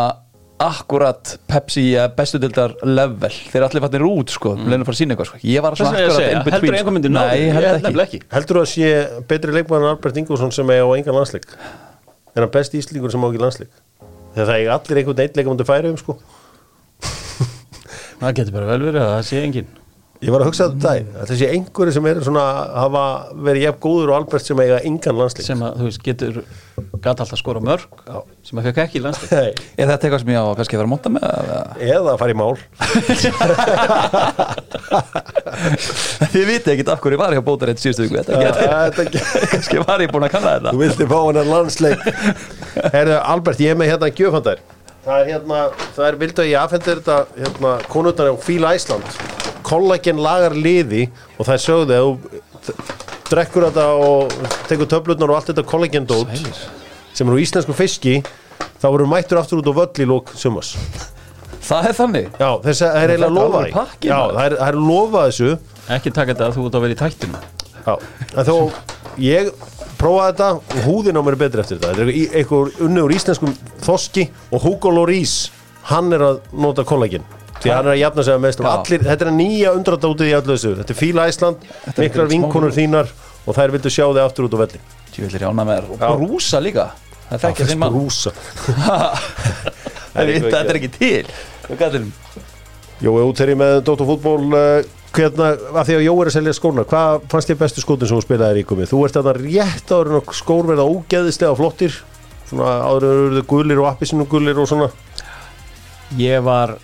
akkurat 0.63 1.33
Pepsi 1.49 1.83
eða 1.91 2.09
bestu 2.15 2.39
dildar 2.39 2.75
level. 2.85 3.31
Þeir 3.51 3.65
allir 3.67 3.83
fattir 3.83 4.05
út 4.07 4.31
sko, 4.31 4.53
mm. 4.55 4.69
leina 4.69 4.83
að 4.83 4.87
fara 4.87 4.95
að 4.95 4.99
sína 5.01 5.15
eitthvað 5.15 5.29
sko. 5.29 5.39
ég 5.49 5.65
var 5.65 5.77
svona 5.79 5.97
að 5.97 6.05
akkurat 6.05 6.29
in 6.29 6.45
between 6.45 6.53
heldur 6.53 6.75
að 6.75 6.79
engum 6.79 6.97
myndi 6.97 7.11
ná 7.11 7.19
Nei, 7.19 7.31
þér? 7.33 7.41
ég 7.41 7.87
held 7.87 8.03
ekki. 8.05 8.21
Heldur 8.33 8.59
þú 8.59 8.63
að 8.63 8.69
sé 8.71 8.91
betri 9.31 9.57
leikbærin 9.57 9.89
Albert 9.89 10.21
Ingússon 10.21 10.55
sem 10.55 10.73
er 10.73 10.85
á 10.85 10.89
engan 10.95 11.17
landsleik? 11.17 11.49
Er 12.33 12.45
hann 12.45 12.53
besti 12.53 12.79
íslíkur 12.79 13.11
sem 13.11 13.25
á 13.25 13.27
ekki 13.27 13.43
landsleik? 13.43 13.73
Þegar 14.37 14.49
það 14.49 14.61
er 14.61 14.73
allir 14.77 15.01
einhvern 15.01 15.23
eitt 15.25 15.39
leikamöndu 15.39 15.67
færi 15.67 15.91
um 15.91 15.99
sko. 15.99 16.17
Það 18.23 18.37
getur 18.39 18.55
bara 18.55 18.69
vel 18.71 18.85
verið 18.87 19.01
að 19.03 19.15
það 19.17 19.25
sé 19.27 19.41
engin 19.43 19.71
Ég 20.23 20.31
var 20.31 20.39
að 20.43 20.47
hugsa 20.47 20.69
þetta 20.71 20.87
dæg 20.93 21.07
Þetta 21.17 21.35
sé 21.39 21.47
einhverju 21.51 21.91
sem 21.95 22.05
er 22.07 22.17
svona 22.23 22.43
hafa 22.79 23.01
verið 23.47 23.63
jafn 23.65 23.81
góður 23.83 24.09
og 24.13 24.17
Albert 24.21 24.45
sem 24.47 24.59
eiga 24.63 24.77
engan 24.87 25.17
landsleik. 25.19 25.45
Sem 25.47 25.59
að 25.65 25.71
þú 25.81 25.85
veist 25.89 26.03
getur 26.05 26.33
gata 27.03 27.19
alltaf 27.25 27.39
skora 27.41 27.59
mörg 27.63 27.83
Já. 28.07 28.17
sem 28.47 28.59
að 28.61 28.65
fekk 28.69 28.79
ekki 28.85 28.99
Nei. 29.03 29.49
Er 29.77 29.87
þetta 29.91 30.03
eitthvað 30.07 30.21
sem 30.23 30.31
ég 30.33 30.39
á 30.39 30.41
kannski 30.59 30.75
að 30.77 30.81
vera 30.81 30.87
að 30.87 30.93
monta 30.93 31.09
með 31.13 31.23
eða? 31.29 31.57
Eða 31.89 32.09
að 32.13 32.19
fara 32.21 32.33
í 32.33 32.39
mál. 32.39 32.53
Þið 36.33 36.45
vitið 36.49 36.71
ekkert 36.73 36.91
af 36.93 37.01
hverju 37.03 37.15
ég 37.17 37.21
var 37.23 37.33
hjá 37.35 37.43
bótarinn 37.45 37.81
síðustu 37.81 38.01
viku 38.07 38.15
Þetta 38.23 39.01
ekki- 39.03 39.23
kannski 39.53 39.77
var 39.83 39.99
ég 40.05 40.09
búin 40.13 40.25
að 40.27 40.33
kanna 40.37 40.51
þetta. 40.55 40.69
Þú 40.73 40.79
vilti 40.85 41.05
fá 41.11 41.19
hennar 41.27 41.47
landsleik. 41.51 42.01
Herðu, 42.95 43.15
Albert, 43.35 43.59
ég 43.63 43.69
er 43.75 43.79
með 43.83 43.91
hérna 43.93 44.07
gjöfandar 44.13 44.59
Það 45.03 45.17
er 45.19 45.25
hérna, 45.33 45.57
það 45.97 46.05
er 46.07 46.15
vildu 46.21 46.39
að 46.45 46.51
ég 46.53 46.57
afhendur 46.63 46.97
þetta 47.01 47.17
hérna, 47.35 47.71
konundar 47.91 48.27
á 48.31 48.33
Fíla 48.39 48.71
Æsland 48.77 49.05
Kollagen 49.73 50.21
lagar 50.21 50.53
liði 50.53 51.07
og 51.39 51.47
það 51.47 51.53
er 51.57 51.63
sögðu 51.65 51.99
þú 52.03 52.11
drekkur 53.33 53.65
þetta 53.71 53.85
og 54.05 54.33
tekur 54.69 54.89
töflutnar 54.91 55.31
og 55.33 55.39
allt 55.39 55.49
þetta 55.51 55.63
kollagen 55.67 56.05
dót 56.09 56.29
sem 57.13 57.27
er 57.27 57.33
úr 57.33 57.41
íslensku 57.41 57.73
fiski 57.77 58.19
þá 58.81 58.85
verður 58.91 59.09
mættur 59.09 59.39
aftur 59.41 59.61
út 59.63 59.69
á 59.71 59.73
völl 59.81 60.03
í 60.05 60.07
lók 60.09 60.31
sumas 60.37 60.75
Það 61.63 61.85
er 61.87 61.93
þannig? 61.95 62.25
Já, 62.41 62.47
þess 62.65 62.81
að 62.83 62.89
það 62.91 63.03
er 63.05 63.11
eiginlega 63.13 63.27
þetta 63.29 63.35
lofa 63.37 63.57
alveg 63.57 63.69
því. 63.69 63.75
pakki, 63.77 64.07
Já, 64.09 64.17
það 64.35 64.45
er, 64.49 64.53
það 64.59 64.67
er 64.73 64.77
lofa 64.83 65.19
þessu. 65.29 65.51
Ekki 65.95 66.11
taka 66.17 66.33
þetta 66.33 66.47
að 66.49 66.57
þú 66.57 66.63
ert 66.67 66.75
að 66.75 66.83
vera 66.83 66.95
í 66.95 66.97
tættinu 66.99 67.39
Já, 67.85 67.93
en 68.33 68.49
þó 68.49 68.55
ég 69.23 69.51
prófaði 70.01 70.33
þetta 70.33 70.49
og 70.59 70.81
húðin 70.89 71.19
á 71.19 71.21
mér 71.23 71.37
er 71.37 71.39
betri 71.45 71.63
eftir 71.63 71.79
þetta. 71.79 71.93
Þetta 71.93 72.03
er 72.03 72.11
í- 72.19 72.25
einhver 72.41 72.73
unni 72.83 73.05
úr 73.05 73.15
íslenskum 73.15 73.55
þoski 73.87 74.25
og 74.51 74.65
Hugo 74.67 74.91
Lloris 74.97 75.37
hann 75.93 76.11
er 76.19 76.25
að 76.27 76.41
nota 76.65 76.83
kollagin 76.91 77.23
því 77.63 77.71
hann 77.73 77.87
er 77.87 77.93
að 77.93 78.01
jafna 78.01 78.25
sig 78.27 78.33
að 78.33 78.41
um 78.63 78.69
allir 78.73 79.05
þetta 79.07 79.25
er 79.25 79.31
að 79.31 79.37
nýja 79.39 79.73
undradótið 79.77 80.29
í 80.29 80.35
öllu 80.39 80.53
þessu. 80.57 80.73
Þetta 80.81 80.93
er 80.93 80.99
Fíla 80.99 81.27
er 81.29 81.33
miklar 81.33 82.03
ekki 82.03 82.19
smá- 82.19 82.33
vinkonur 82.33 82.75
þínar 82.75 83.13
og 83.43 83.57
þær 83.57 83.73
vildu 83.77 83.91
sjá 83.93 84.05
þig 84.09 84.23
aftur 84.23 84.47
út 84.49 84.57
á 84.57 84.59
velli. 84.63 84.83
Tjóðlir 85.13 85.45
jána 85.47 85.65
með 85.67 85.79
þér. 85.79 86.09
Og 86.11 86.23
brúsa 86.23 86.59
líka. 86.63 86.89
Það 87.29 87.35
er 87.37 87.43
þekkja 87.47 87.69
þinn 87.71 87.81
mann. 87.81 87.93
Þetta 90.13 90.59
er 90.69 90.77
ekki 90.77 90.91
til. 90.93 91.29
Gætir 91.79 92.03
Jó, 93.03 93.11
út 93.17 93.39
er 93.41 93.51
ég 93.51 93.57
með 93.59 93.79
Dóttarfútból 93.87 94.53
uh, 94.53 94.85
hvernig, 95.15 95.63
að 95.73 95.87
því 95.89 95.95
að 95.97 96.03
Jó 96.05 96.13
er 96.13 96.29
að 96.29 96.35
selja 96.37 96.53
skóna 96.55 96.85
hvað 96.87 97.25
fannst 97.31 97.49
þér 97.49 97.57
bestu 97.59 97.83
skótin 97.83 98.09
sem 98.09 98.19
þú 98.19 98.23
spilaði 98.23 98.61
í 98.61 98.67
komið? 98.69 98.91
Þú 98.93 98.99
ert 99.07 99.17
þarna 99.17 99.33
rétt 99.39 99.91
áður 99.91 100.11
en 100.11 100.19
að 100.19 100.35
skór 100.37 100.69
verða 100.69 100.85
ógeðislega 100.87 101.57
flottir. 101.59 101.97
Svona 102.47 102.75
áður 102.85 103.07
eru 103.09 103.43
gulir 103.49 103.81
og 103.81 103.89
appisinu 103.89 104.27
gulir 104.29 104.61
og 104.61 104.69
svona. 104.69 104.87
Ég 106.19 106.45
var 106.45 106.77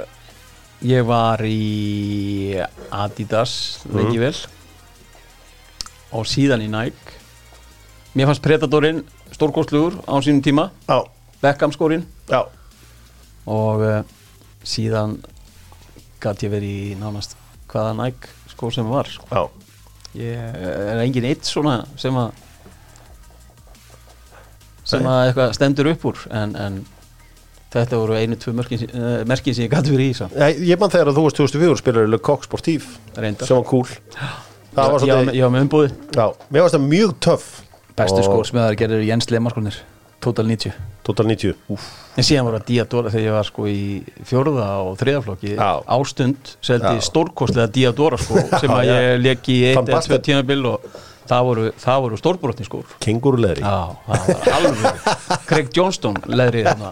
ég 0.85 1.05
var 1.07 1.43
í 1.43 2.55
Adidas 2.91 3.83
lengi 3.91 4.21
vel. 4.21 4.35
Og 6.15 6.25
síðan 6.25 6.63
í 6.65 6.69
Nike. 6.71 7.17
Mér 8.17 8.29
fannst 8.29 8.43
Predatorin 8.45 9.03
stórkostlugur 9.35 9.99
á 10.09 10.17
sínum 10.23 10.41
tíma. 10.43 10.69
Já, 10.89 11.03
Beckham 11.41 11.71
skórin 11.71 12.03
já, 12.27 12.41
og 13.47 13.79
uh, 13.79 14.01
síðan 14.67 15.19
gæti 16.19 16.49
ég 16.49 16.51
verið 16.51 16.73
í 16.73 16.97
nánast 16.99 17.37
hvaða 17.71 17.93
Nike 17.95 18.33
skór 18.51 18.75
sem 18.75 18.89
var 18.89 19.07
sko. 19.07 19.29
já. 19.31 19.47
Ég 20.17 20.35
er 20.35 20.99
engin 21.03 21.27
eitt 21.29 21.45
svona 21.45 21.83
sem 22.01 22.15
að 22.17 22.33
sem 24.89 25.05
að 25.05 25.19
eitthvað 25.27 25.51
stendur 25.53 25.91
upp 25.91 26.05
úr 26.09 26.23
en, 26.33 26.55
en 26.57 26.79
þetta 27.73 27.99
voru 28.01 28.17
einu, 28.17 28.35
tvö 28.35 28.53
merkin, 28.57 28.79
sem 29.53 29.65
ég 29.67 29.71
gæti 29.73 29.91
verið 29.93 30.09
í 30.09 30.15
samt, 30.17 30.33
Ég 30.65 30.79
mann 30.81 30.89
þegar 30.93 31.11
að 31.11 31.19
þú 31.19 31.25
varst 31.27 31.37
2004 31.41 31.77
spilaði 31.83 32.09
Le 32.09 32.17
Coq 32.17 32.43
Sportif 32.47 32.87
sem 33.15 33.55
var 33.55 33.63
cool. 33.69 33.85
Það 34.75 34.91
var 34.93 35.05
var- 35.05 35.33
ég 35.33 35.43
var 35.43 35.53
með 35.53 35.65
umbúði 35.67 35.91
já, 36.15 36.25
mér 36.51 36.61
varst 36.65 36.75
það 36.75 36.87
mjög 36.89 37.13
töff. 37.19 37.47
Bestu 37.99 38.21
Og- 38.21 38.27
skórsmiðar 38.29 38.75
gerir 38.79 39.01
Jens 39.03 39.25
Lemarskónir 39.29 39.75
Total 40.21 40.45
90 40.45 40.73
Total 41.03 41.25
90 41.25 41.55
en 41.69 42.23
síðan 42.23 42.45
voru 42.47 42.57
að 42.59 42.65
Diadora 42.67 43.09
þegar 43.11 43.25
ég 43.27 43.31
var 43.35 43.43
sko 43.47 43.63
í 43.67 44.03
fjórða 44.27 44.67
og 44.83 44.97
þriðaflokki 44.99 45.53
Já. 45.55 45.83
ástund 45.87 46.55
seldi 46.61 46.95
Já. 46.95 47.01
stórkostlega 47.01 47.67
Diadora 47.71 48.17
sko 48.17 48.35
sem 48.61 48.69
að 48.71 48.83
Já, 48.83 48.93
já. 48.93 48.99
ég 49.13 49.21
leki 49.23 49.53
í 49.59 49.63
eitt 49.71 49.83
eða 49.87 50.01
tvö 50.07 50.19
tímabil 50.27 50.65
og 50.65 50.81
það 51.29 51.47
voru, 51.49 51.65
það 51.83 52.01
voru 52.05 52.19
stórbrotni 52.19 52.65
skór. 52.67 52.91
Kenguruleðri 53.05 53.63
Já, 53.63 53.95
það 54.07 54.29
var 54.29 54.53
alveg 54.57 55.43
Craig 55.49 55.71
Johnston 55.77 56.17
leðrið 56.29 56.69
þarna 56.71 56.91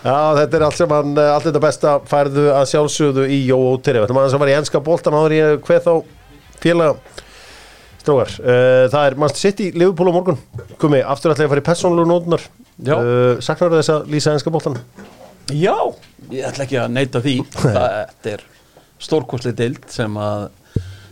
Já, 0.00 0.16
þetta 0.38 0.56
er 0.56 0.62
allt 0.64 0.78
sem 0.80 0.92
hann, 0.96 1.10
eh, 1.20 1.30
allt 1.34 1.44
þetta 1.44 1.60
besta 1.60 1.90
færðu 2.08 2.46
að 2.56 2.68
sjálfsögðu 2.70 3.26
í 3.28 3.40
Jó 3.50 3.58
Óteri 3.74 4.00
Þetta 4.00 4.16
maður 4.16 4.32
sem 4.32 4.40
var 4.40 4.52
í 4.52 4.54
enska 4.56 4.80
boltan 4.86 5.16
áður 5.18 5.34
ég 5.36 5.58
hveð 5.66 5.82
þá 5.84 5.92
félaga. 6.60 7.18
Strógar, 8.00 8.30
uh, 8.40 8.86
það 8.88 9.06
er 9.10 9.14
mannst 9.20 9.36
sitt 9.40 9.58
í 9.60 9.66
Liverpool 9.76 10.08
á 10.08 10.16
morgun. 10.16 10.38
Kumi, 10.80 11.02
aftur 11.04 11.34
ætla 11.34 11.44
ég 11.44 11.50
að 11.50 11.52
fara 11.52 11.60
í 11.60 11.66
persónulegu 11.66 12.08
nótunar 12.08 12.44
Já. 12.80 12.94
uh, 12.96 13.40
Saknar 13.44 13.74
þess 13.76 13.92
að 13.92 14.06
lýsa 14.14 14.32
enska 14.32 14.52
bóltan? 14.54 14.78
Já, 15.52 15.74
ég 16.32 16.46
ætla 16.48 16.64
ekki 16.64 16.78
að 16.80 16.94
neita 16.96 17.20
því. 17.20 17.34
Þetta 17.60 18.32
er 18.32 18.44
stórkostlega 19.04 19.58
deild 19.60 19.84
sem 19.92 20.16
að 20.20 20.46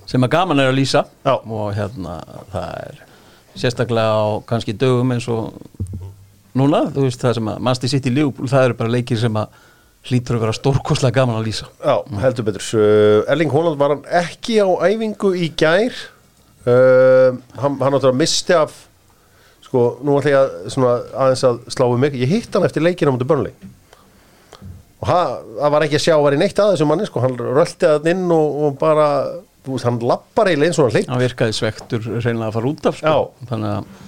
sem 0.08 0.24
að 0.24 0.32
gaman 0.34 0.62
er 0.62 0.70
að 0.72 0.78
lýsa. 0.78 1.04
Já. 1.26 1.34
og 1.36 1.70
hérna 1.76 2.18
það 2.52 2.74
er 2.88 3.00
sérstaklega 3.58 4.18
á 4.18 4.26
kannski 4.48 4.74
dögum 4.78 5.12
eins 5.14 5.26
og 5.32 5.54
núna, 6.58 6.84
þú 6.94 7.06
veist 7.06 7.22
það 7.22 7.38
sem 7.38 7.48
að 7.52 7.64
mannstu 7.68 7.90
sitt 7.90 8.06
í 8.08 8.12
Liverpool, 8.14 8.48
það 8.50 8.68
eru 8.68 8.78
bara 8.78 8.94
leikir 8.94 9.18
sem 9.20 9.36
að 9.38 9.64
hlýtur 10.08 10.38
að 10.38 10.44
vera 10.46 10.54
stórkostlega 10.56 11.16
gaman 11.20 11.40
að 11.40 11.48
lýsa. 11.50 11.66
Já, 11.82 11.96
heldur 12.22 12.46
betur. 12.46 12.68
Erling 13.28 13.52
Haaland 13.52 13.80
var 13.80 13.92
hann 13.96 14.04
ekki 14.22 14.60
á 14.62 14.68
æfingu 14.88 15.32
í 15.36 15.50
gær. 15.58 15.96
Uh, 16.68 17.36
Hann, 17.58 17.76
hann 17.80 17.94
áttur 17.96 18.10
að 18.12 18.18
misti 18.18 18.52
af 18.56 18.74
Sko, 19.68 19.82
nú 20.04 20.16
ætla 20.18 20.30
ég 20.32 20.38
að 20.40 20.70
svona, 20.74 20.90
aðeins 21.12 21.44
að 21.46 21.58
slá 21.72 21.84
um 21.86 22.00
mig. 22.02 22.16
Ég 22.18 22.28
hitt 22.28 22.54
hann 22.56 22.64
eftir 22.66 22.82
leikina 22.84 23.12
mútið 23.14 23.28
börnli 23.30 23.52
Og 24.98 25.06
það 25.08 25.72
var 25.74 25.84
ekki 25.86 25.98
að 26.00 26.02
sjá 26.02 26.14
að 26.16 26.24
var 26.24 26.36
í 26.36 26.40
neitt 26.40 26.60
að 26.60 26.72
þessu 26.74 26.88
manni 26.90 27.06
Sko, 27.08 27.22
hann 27.22 27.36
rölti 27.38 27.88
að 27.88 28.08
inn 28.12 28.24
og, 28.34 28.58
og 28.66 28.76
bara 28.80 29.06
Þú 29.68 29.74
veist, 29.76 29.84
hann 29.84 29.98
lappar 30.08 30.48
eiginlega 30.48 30.72
eins 30.72 30.78
og 30.80 30.86
hann 30.88 30.94
hleyp 30.96 31.10
hann 31.12 31.20
virkaði 31.26 31.56
svektur 31.58 32.06
reynilega 32.08 32.46
að 32.48 32.54
fara 32.56 32.70
út 32.72 32.86
af 32.88 33.00
sko. 33.02 33.16
Þannig 33.50 33.74
að 33.74 34.06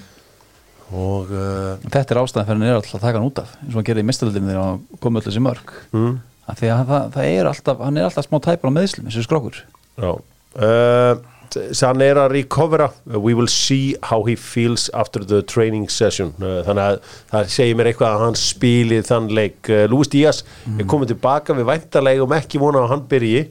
Og 0.90 1.28
uh, 1.30 1.76
Þetta 1.84 2.16
er 2.16 2.18
ástæðan 2.18 2.46
fyrir 2.48 2.56
hann 2.58 2.66
er 2.66 2.78
alltaf 2.80 2.96
að 2.96 3.04
taka 3.04 3.20
hann 3.20 3.28
út 3.28 3.40
af 3.44 3.50
eins 3.60 3.74
og 3.74 3.78
hann 3.78 3.86
gerði 3.86 4.02
í 4.02 4.06
mistöldinu 4.08 4.50
þegar 4.50 4.64
hann 4.64 5.02
kom 5.04 5.18
öll 5.20 5.26
þessi 5.26 5.42
mörg 5.44 5.74
mm, 5.94 6.14
því 6.58 6.70
að 6.74 6.80
það, 6.88 7.04
það 7.14 7.28
er 7.34 7.50
alltaf, 7.50 7.84
hann 7.86 8.00
er 8.00 8.08
alltaf 8.08 8.26
smá 8.26 8.40
tæpur 8.42 8.72
á 8.72 8.78
meðslum 8.80 9.10
og 9.12 9.26
skrókur 9.28 9.60
Já. 10.00 10.10
Uh, 10.56 11.20
Hann 11.50 11.98
er 12.04 12.14
að 12.14 12.28
recovera. 12.36 12.84
We 13.10 13.34
will 13.34 13.48
see 13.50 13.96
how 14.06 14.22
he 14.22 14.36
feels 14.38 14.88
after 14.94 15.24
the 15.26 15.40
training 15.42 15.88
session. 15.90 16.30
Uh, 16.38 16.60
Þannig 16.66 16.84
að 16.84 17.16
það 17.32 17.48
segir 17.56 17.78
mér 17.78 17.90
eitthvað 17.90 18.14
að 18.14 18.22
hann 18.22 18.38
spili 18.38 19.00
þann 19.06 19.26
leik. 19.34 19.58
Uh, 19.66 19.82
Luis 19.90 20.10
Díaz 20.12 20.44
er 20.78 20.86
komið 20.90 21.16
tilbaka. 21.16 21.56
Við 21.58 21.66
væntalegum 21.72 22.36
ekki 22.38 22.62
vona 22.62 22.84
að 22.84 22.92
hann 22.94 23.02
byrji 23.10 23.42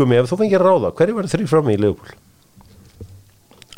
Gumi, 0.00 0.16
ef 0.20 0.30
þú 0.32 0.38
fengir 0.40 0.62
að 0.64 0.70
ráða, 0.70 0.90
hverju 0.98 1.16
verður 1.18 1.34
þrý 1.36 1.46
fram 1.50 1.70
í 1.72 1.76
Leopold? 1.80 2.16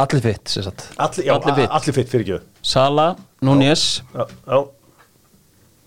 Allir 0.03 0.23
fitt, 0.25 0.49
sér 0.51 0.65
satt 0.71 0.87
Allir, 1.03 1.27
já, 1.29 1.35
Allir 1.37 1.59
fit. 1.59 1.75
allir 1.79 1.97
fitt 1.99 2.09
fyrir 2.11 2.25
ekki. 2.25 2.39
Sala, 2.65 3.09
já, 3.43 4.61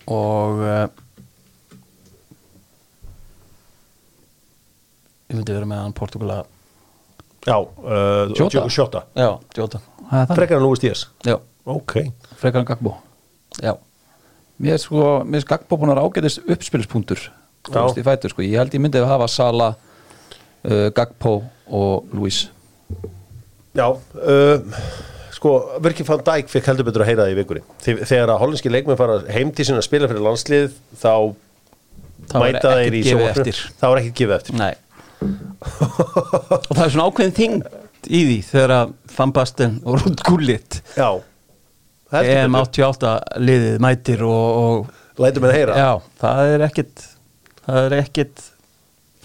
og 0.06 0.62
uh, 0.62 0.86
ég 5.32 5.40
myndi 5.40 5.56
vera 5.56 5.66
með 5.70 5.82
hann 5.82 5.96
Portugala. 5.98 6.44
Já 7.46 7.56
uh, 7.58 8.30
Jota? 8.38 8.62
Jota. 8.62 8.70
Jota. 8.78 9.02
Já, 9.18 9.32
Jota. 9.58 9.82
Það 10.06 10.20
er 10.22 10.30
það, 10.30 10.38
Frekar 10.40 10.60
en 10.62 10.66
Luis 10.68 10.82
Díaz? 10.84 11.06
Já, 11.26 11.36
Ok, 11.66 11.96
frekar 12.38 12.62
en 12.62 12.68
Gagbo 12.70 12.92
já, 13.58 13.72
Mér 14.62 14.76
er 14.78 14.82
sko, 14.84 15.02
mér 15.26 15.42
er 15.42 15.48
Gagbo 15.50 15.78
búin 15.82 15.92
að 15.92 16.04
ágætist 16.06 16.44
uppspilspunktur. 16.46 17.24
Já. 17.26 17.32
Þú 17.66 17.82
veist, 17.82 17.98
í 18.00 18.06
fætur 18.06 18.32
sko, 18.32 18.44
ég 18.46 18.60
held 18.62 18.76
ég 18.78 18.84
myndi 18.84 19.02
að 19.02 19.10
hafa 19.10 19.28
Sala 19.32 19.72
uh, 20.66 20.90
Gagbo 20.98 21.36
og 21.70 22.06
Luis 22.14 22.44
Já, 23.76 23.88
uh, 23.92 24.84
sko, 25.36 25.52
Virki 25.84 26.06
van 26.08 26.22
Dijk 26.24 26.48
fekk 26.54 26.70
heldur 26.72 26.86
betur 26.88 27.04
að 27.04 27.10
heyra 27.12 27.26
það 27.26 27.34
í 27.34 27.40
vikunni. 27.42 27.64
Þe- 27.84 28.06
Þegar 28.08 28.32
að 28.32 28.40
hollenski 28.46 28.72
leikmenn 28.72 29.00
fara 29.02 29.18
heim 29.36 29.50
til 29.52 29.66
sinna 29.68 29.82
að 29.84 29.88
spila 29.90 30.08
fyrir 30.12 30.24
landslið, 30.24 30.78
þá 30.96 31.12
Það 32.32 32.42
mæta 32.46 32.72
þeir 32.80 32.96
í 32.96 33.02
eftir. 33.28 33.60
Það 33.82 33.92
var 33.92 34.00
ekkert 34.02 34.16
gefið 34.22 34.36
eftir. 34.38 34.56
og 35.76 36.72
það 36.76 36.84
er 36.86 36.94
svona 36.94 37.08
ákveðin 37.10 37.36
þingd 37.38 37.68
í 38.16 38.22
því 38.30 38.38
þegar 38.50 38.74
að 38.76 38.94
Van 39.16 39.32
Basten 39.36 39.78
og 39.84 40.00
Rúd 40.02 40.24
Gullit 40.28 40.80
Já, 40.96 41.10
heldur 42.14 42.32
EM 42.46 42.58
betur. 42.58 42.68
88 42.70 43.14
liðið 43.50 43.78
mætir 43.86 44.24
og, 44.28 44.90
Lætum 45.22 45.46
við 45.48 45.56
heyra. 45.60 45.76
og 45.76 45.80
já, 45.80 45.92
það 46.22 46.54
er 46.56 46.66
ekkit 46.70 47.06
það 47.66 47.80
er 47.90 47.98
ekkit 48.02 48.44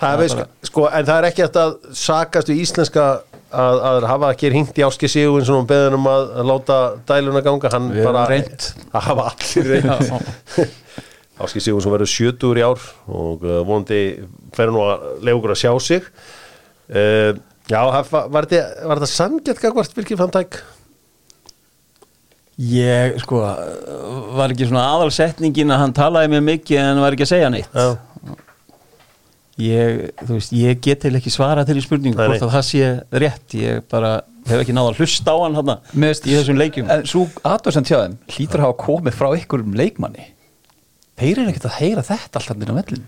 Það 0.00 0.22
veist, 0.22 0.40
sko, 0.70 0.86
en 0.88 1.08
það 1.08 1.18
er 1.18 1.26
ekki 1.28 1.46
að 1.46 1.74
sakast 2.00 2.50
við 2.50 2.62
íslenska 2.64 3.06
að, 3.50 3.80
að 3.90 4.06
hafa 4.08 4.30
ekki 4.34 4.50
hringt 4.52 4.80
í 4.80 4.84
Áski 4.86 5.10
Sigurinn 5.12 5.48
svona 5.48 5.68
beðin 5.68 5.98
um 5.98 6.08
að, 6.08 6.26
að 6.40 6.50
láta 6.50 6.78
dæluna 7.10 7.44
ganga. 7.44 7.72
Hann 7.74 7.90
Við 7.92 8.08
bara 8.08 8.24
að 8.96 9.06
hafa 9.10 9.28
allir 9.34 9.70
reynd. 9.74 10.74
Áski 11.44 11.62
Sigurinn 11.64 11.84
sem 11.84 11.94
verður 11.96 12.12
70 12.14 12.60
í 12.60 12.64
ár 12.64 12.88
og 13.12 13.46
uh, 13.46 13.60
vonandi 13.68 14.02
fer 14.56 14.72
nú 14.72 14.82
að 14.86 15.06
leiða 15.20 15.38
okkur 15.38 15.54
að 15.56 15.62
sjá 15.62 15.72
sig. 15.84 16.10
Uh, 16.90 17.32
já, 17.70 17.80
var, 17.84 18.48
þetta, 18.50 18.90
þetta 18.94 19.14
samgætt 19.14 19.64
gagvart 19.64 20.04
van 20.20 20.36
Dijk? 20.36 20.62
ég, 22.60 23.16
sko, 23.22 23.40
var 24.36 24.52
ekki 24.52 24.68
svona 24.68 24.84
aðalsetningin 24.96 25.72
að 25.72 25.82
hann 25.84 25.94
talaði 25.96 26.32
mér 26.34 26.42
mikið 26.44 26.80
en 26.82 27.02
var 27.02 27.16
ekki 27.16 27.26
að 27.26 27.32
segja 27.32 27.50
neitt 27.52 27.72
Já. 27.72 27.86
Ég, 29.60 30.00
þú 30.24 30.36
veist, 30.38 30.52
ég 30.56 30.80
get 30.84 31.00
til 31.04 31.12
ekki 31.18 31.30
svara 31.32 31.64
til 31.68 31.76
í 31.78 31.84
spurningu 31.84 32.16
hvort 32.18 32.42
að 32.46 32.52
það 32.56 32.66
sé 32.70 32.90
rétt. 33.22 33.56
Ég 33.60 33.84
bara 33.90 34.12
hef 34.48 34.62
ekki 34.64 34.74
náða 34.76 34.92
að 34.94 35.00
hlusta 35.02 35.30
á 35.32 35.36
hann 35.44 35.54
hana, 35.60 35.78
Mér 35.94 36.12
veist- 36.14 36.26
í 36.26 36.34
þessum 36.34 36.58
leikjum. 36.60 36.90
En 36.90 37.04
svo 37.06 37.26
aðdóðsend 37.44 37.90
hjá 37.90 37.98
þeim 38.02 38.18
hlýtur 38.34 38.60
að 38.62 38.66
hafa 38.66 38.78
komið 38.86 39.16
frá 39.20 39.28
einhverjum 39.36 39.74
leikmanni. 39.76 40.26
Þeir 41.20 41.38
eru 41.38 41.50
ekkert 41.52 41.68
að 41.68 41.78
heyra 41.80 42.02
þetta 42.06 42.40
alltaf 42.40 42.56
inn 42.56 42.72
á 42.72 42.78
vellinu 42.80 43.06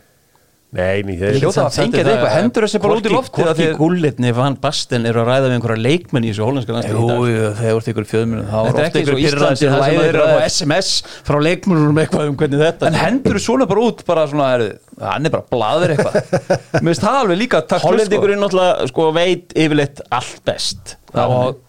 Nei, 0.72 1.02
þeir, 1.20 1.34
hljóta 1.36 1.66
að 1.66 1.74
fengja 1.76 1.98
þetta 1.98 2.12
eitthvað, 2.14 2.30
hendur 2.32 2.64
þessi 2.64 2.78
bara 2.80 2.94
út 2.96 3.04
í 3.04 3.10
Hvorki 3.12 3.56
því- 3.58 3.72
Gullitni 3.76 4.30
Van 4.38 4.54
Basten 4.62 5.04
eru 5.10 5.20
að 5.20 5.26
ræða 5.28 5.42
við 5.50 5.56
einhverja 5.58 5.82
leikmenn 5.84 6.24
í 6.24 6.30
þessu 6.32 6.46
í 6.88 7.08
dag. 7.10 7.18
jú, 7.28 7.50
þegar 7.58 7.74
voru 7.76 7.92
ykkur 7.92 8.06
fjöðmjörnum 8.12 8.46
þá 8.48 8.56
Þetta 8.56 8.62
voru 8.62 8.80
er 8.80 8.86
ofta 8.86 8.86
ekki 8.88 9.02
eins 9.02 9.10
og 9.12 9.18
ykkur 9.18 9.26
Íslandi 9.28 9.68
það 9.68 9.84
sem 9.84 10.00
er 10.06 10.16
á 10.16 10.28
SMS 10.48 10.88
frá 11.28 11.36
leikmennunum 11.44 12.00
eitthvað 12.06 12.30
um 12.32 12.38
hvernig 12.40 12.62
þetta 12.64 12.88
En 12.88 12.96
hendur 13.02 13.38
svona 13.44 13.66
bara 13.68 13.84
út 13.90 14.00
bara 14.08 14.24
svona, 14.32 14.48
hann 15.12 15.28
er 15.28 15.34
bara 15.36 15.44
blaður 15.52 15.92
eitthvað. 15.92 16.16
Mér 16.80 16.88
finnst 16.88 17.04
það 17.04 17.18
alveg 17.20 17.42
líka 17.42 17.60
takt 17.68 17.84
Hollendingurinn 17.84 18.40
náttúrulega 18.40 18.88
sko, 18.88 19.10
veit 19.12 19.52
yfirleitt 19.52 20.00
allt 20.08 20.40
best. 20.48 20.96
Og 21.12 21.60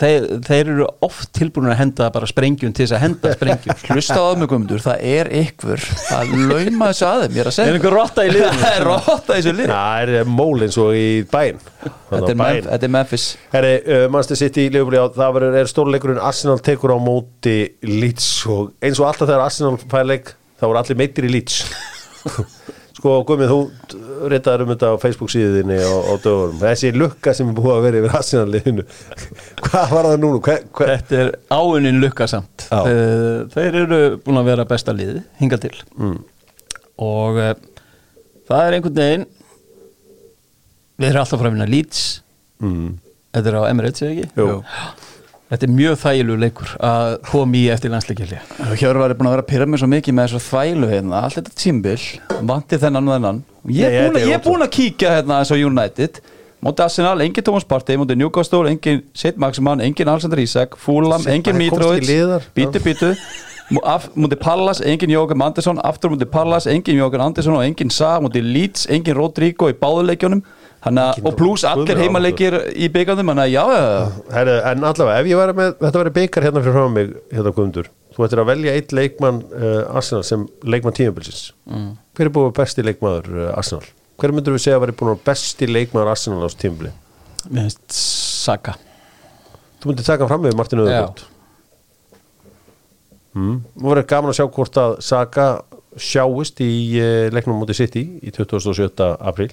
þeir, 0.00 0.26
þeir 0.44 0.70
eru 0.72 0.86
oft 1.04 1.30
tilbúin 1.36 1.70
að 1.70 1.78
henda 1.80 2.08
bara 2.14 2.28
sprengjum 2.28 2.74
til 2.74 2.84
þess 2.84 2.96
að 2.96 3.02
henda 3.04 3.32
sprengjum. 3.36 3.80
Hlusta 3.94 4.18
á 4.18 4.30
mig 4.38 4.50
guðmundur, 4.50 4.82
það 4.84 5.04
er 5.10 5.30
ykkur 5.40 5.86
að 6.16 6.34
lauma 6.50 6.90
þessu 6.90 7.06
að 7.08 7.24
þeim, 7.24 7.36
ég 7.38 7.44
er 7.44 7.50
að 7.50 7.56
segja. 7.58 7.72
Er 7.72 7.78
einhver 7.78 7.96
rotta 7.98 8.26
í 8.26 8.32
liðinu? 8.34 8.62
Það 8.64 8.76
er 8.78 8.86
rotta 8.90 9.24
í 9.24 9.40
þessu 9.40 9.56
lið 9.58 9.72
það 9.74 10.14
er 10.18 10.30
mól 10.34 10.66
eins 10.66 10.78
og 10.84 10.98
í 10.98 11.08
bæn. 11.30 11.60
Þetta 12.14 12.78
er, 12.78 12.88
Memphis. 12.94 13.26
Uh, 13.50 14.06
Manchester 14.12 14.40
City 14.40 14.68
í 14.68 14.72
Liverpool, 14.74 14.98
já, 14.98 15.04
það 15.16 15.36
verður, 15.38 15.58
er 15.60 15.70
stórleikurinn. 15.70 16.22
Arsenal 16.24 16.60
tekur 16.64 16.94
á 16.94 16.98
móti 17.02 17.58
Leeds 17.86 18.30
og 18.50 18.74
eins 18.84 19.00
og 19.02 19.10
alltaf 19.10 19.28
þegar 19.28 19.46
Arsenal 19.48 19.76
fær 19.82 20.06
leik 20.08 20.34
þá 20.60 20.68
voru 20.68 20.80
allir 20.80 20.98
meittir 21.00 21.26
í 21.28 21.34
Leeds 21.34 21.64
sko, 23.04 23.14
Guðmið, 23.28 23.50
þú 23.52 24.28
ritaður 24.32 24.62
um 24.64 24.70
þetta 24.72 24.88
á 24.88 25.02
Facebook 25.02 25.28
síðinni 25.34 25.76
á, 25.76 25.92
á 25.92 26.14
dögurum 26.24 26.56
þessi 26.62 26.90
lukka 26.96 27.34
sem 27.36 27.50
er 27.52 27.56
búið 27.58 27.74
að 27.74 27.82
vera 27.84 28.00
yfir 28.00 28.14
Arsenal 28.16 28.46
liðinu 28.54 28.84
hvað 29.66 29.92
var 29.92 30.08
það 30.08 30.16
núna? 30.22 30.40
Hver, 30.48 30.62
hver? 30.78 30.92
Þetta 30.94 31.18
er 31.26 31.30
áunin 31.52 32.00
lukkasamt 32.00 32.64
Já. 32.70 32.80
þeir, 32.86 33.44
þeir 33.52 33.78
eru 33.84 34.00
búin 34.24 34.40
að 34.40 34.48
vera 34.48 34.66
besta 34.72 34.96
liði 34.96 35.20
hinga 35.42 35.60
til 35.66 35.74
Mm. 36.00 36.16
og 37.04 37.36
uh, 37.44 37.52
það 38.48 38.64
er 38.70 38.76
einhvern 38.78 38.96
veginn 39.02 39.26
við 41.00 41.08
erum 41.10 41.24
alltaf 41.24 41.40
frá 41.42 41.48
að 41.50 41.56
vinna 41.58 41.68
Leeds 41.70 42.02
Mm. 42.64 42.94
þetta 43.34 43.50
er 43.50 43.56
á 43.60 43.62
Emirates 43.68 44.02
eða 44.06 44.12
ekki? 44.14 44.28
Jú. 44.40 44.48
Þetta 45.54 45.66
er 45.68 45.70
mjög 45.70 45.98
þægilegu 46.02 46.36
leikur 46.42 46.70
að 46.82 47.08
koma 47.30 47.54
í 47.60 47.64
eftir 47.70 47.92
landsleikjali 47.92 48.38
Hjörvar 48.80 49.12
er 49.12 49.18
búin 49.18 49.28
að 49.30 49.36
vera 49.36 49.66
mig 49.70 49.78
svo 49.78 49.86
mikið 49.92 50.16
með 50.18 50.32
þessu 50.32 50.40
þvælu 50.48 50.88
hérna, 50.90 51.20
allt 51.22 51.36
þetta 51.38 51.52
tímbil 51.60 51.98
vanti 52.48 52.78
þennan 52.82 53.10
og 53.10 53.14
þennan. 53.14 53.38
Og 53.62 53.70
ég 53.76 53.86
er 53.86 54.08
búin, 54.08 54.16
þetta 54.16 54.24
að- 54.24 54.32
ég 54.32 54.42
búin 54.48 54.64
að 54.66 54.72
kíkja 54.74 55.12
hérna 55.14 55.38
eins 55.38 55.52
og 55.54 55.62
United. 55.62 56.20
Móti 56.64 56.80
Arsenal, 56.82 57.20
engin 57.20 57.44
Thomas 57.44 57.64
Partey 57.68 57.96
móti 58.00 58.16
Newcastle, 58.16 58.64
engin 58.66 59.02
Sid 59.14 59.36
Maximan 59.36 59.80
engin 59.84 60.08
Alexander 60.08 60.38
Isak, 60.40 60.76
Fulham, 60.76 61.20
engin 61.28 61.54
Mitrovic. 61.60 62.08
bítu 62.56 62.80
bítu 62.82 63.14
múti 64.16 64.36
Pallas, 64.40 64.80
engin 64.80 65.10
Jókan 65.10 65.42
Andersson 65.44 65.78
aftur 65.84 66.10
múti 66.10 66.24
Pallas, 66.24 66.66
engin 66.66 66.96
Jókan 66.98 67.20
Andersson 67.20 67.54
og 67.54 67.62
engin 67.64 67.90
Sa, 67.90 68.18
múti 68.18 68.42
Leeds, 68.42 68.86
engin 68.90 69.14
Rodrigo 69.14 69.68
í 69.70 69.74
báðuleikjunum 69.74 70.42
Hanna, 70.84 71.08
Engin 71.14 71.28
og 71.30 71.36
pluss 71.38 71.64
allir 71.64 71.96
heimaleikir 71.96 72.56
í 72.76 72.90
byggandum 72.92 73.30
þannig 73.32 73.46
að 73.46 73.52
já, 73.54 73.62
já, 73.72 73.82
já. 73.88 74.24
Herri, 74.34 74.56
en 74.70 74.86
allavega, 74.90 75.20
ef 75.22 75.28
ég 75.30 75.40
væri 75.40 75.56
með 75.56 75.70
þetta 75.80 76.00
væri 76.02 76.14
byggar 76.18 76.46
hérna 76.46 76.62
fyrir 76.64 76.76
frá 76.76 76.88
mig 76.92 77.12
hérna 77.32 77.52
Guðmundur 77.56 77.90
þú 78.14 78.26
ættir 78.26 78.42
að 78.42 78.50
velja 78.50 78.74
eitt 78.76 78.94
leikmann 78.94 79.40
uh, 79.48 79.96
Arsenal 79.96 80.24
sem 80.28 80.44
leikmann 80.60 80.96
tímabilsins 80.96 81.46
mm. 81.70 81.88
hver 82.14 82.28
er 82.28 82.34
búið 82.36 82.50
að 82.50 82.56
besti 82.60 82.84
leikmaður 82.84 83.30
uh, 83.32 83.48
Arsenal? 83.56 83.88
hver 84.20 84.34
myndur 84.36 84.56
við 84.56 84.66
segja 84.66 84.78
að 84.78 84.84
væri 84.84 84.96
búin 84.98 85.10
að 85.10 85.16
vera 85.16 85.28
besti 85.30 85.70
leikmaður 85.70 86.12
Arsenal 86.12 86.42
á 86.42 86.44
þessu 86.44 86.60
tímabili? 86.62 86.92
Mér 87.48 87.68
finnst 87.70 87.96
Saka 88.44 88.76
Þú 89.80 89.90
myndir 89.90 90.06
taka 90.06 90.28
fram 90.28 90.44
með 90.44 90.58
Martin 90.60 90.84
Öðugótt 90.84 91.26
mm. 93.32 93.58
Nú 93.80 93.88
verður 93.88 94.10
gaman 94.12 94.34
að 94.34 94.38
sjá 94.38 94.46
hvort 94.58 94.80
að 94.84 94.98
Saka 95.08 95.48
sjáist 95.96 96.60
í 96.60 96.72
uh, 97.00 97.28
leiknum 97.32 97.56
mútið 97.62 97.80
City 97.86 98.04
í 98.20 98.34
27. 98.36 98.92
apríl 99.16 99.52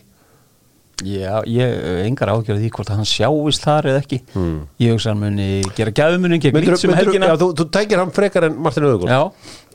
Já, 1.01 1.41
ég 1.49 1.61
hef 1.65 2.01
engar 2.05 2.31
ágjörði 2.35 2.65
því 2.65 2.71
hvort 2.75 2.91
að 2.91 2.99
hann 2.99 3.09
sjáist 3.09 3.63
þar 3.65 3.87
eða 3.91 4.01
ekki. 4.03 4.19
Ég 4.81 4.93
hugsa 4.95 5.11
hann 5.13 5.21
muni 5.23 5.47
gera 5.77 5.93
gæðumunin 5.97 6.41
gegn 6.43 6.57
myndirðu- 6.57 6.97
helgina. 6.99 7.31
Já, 7.31 7.37
þú, 7.41 7.49
þú 7.57 7.67
tækir 7.77 8.01
hann 8.03 8.13
frekar 8.15 8.47
en 8.49 8.57
Martin 8.61 8.87
Öðugól 8.89 9.09
Já, 9.09 9.21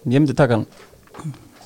ég 0.07 0.21
myndi 0.21 0.37
taka 0.39 0.61
hann. 0.61 0.67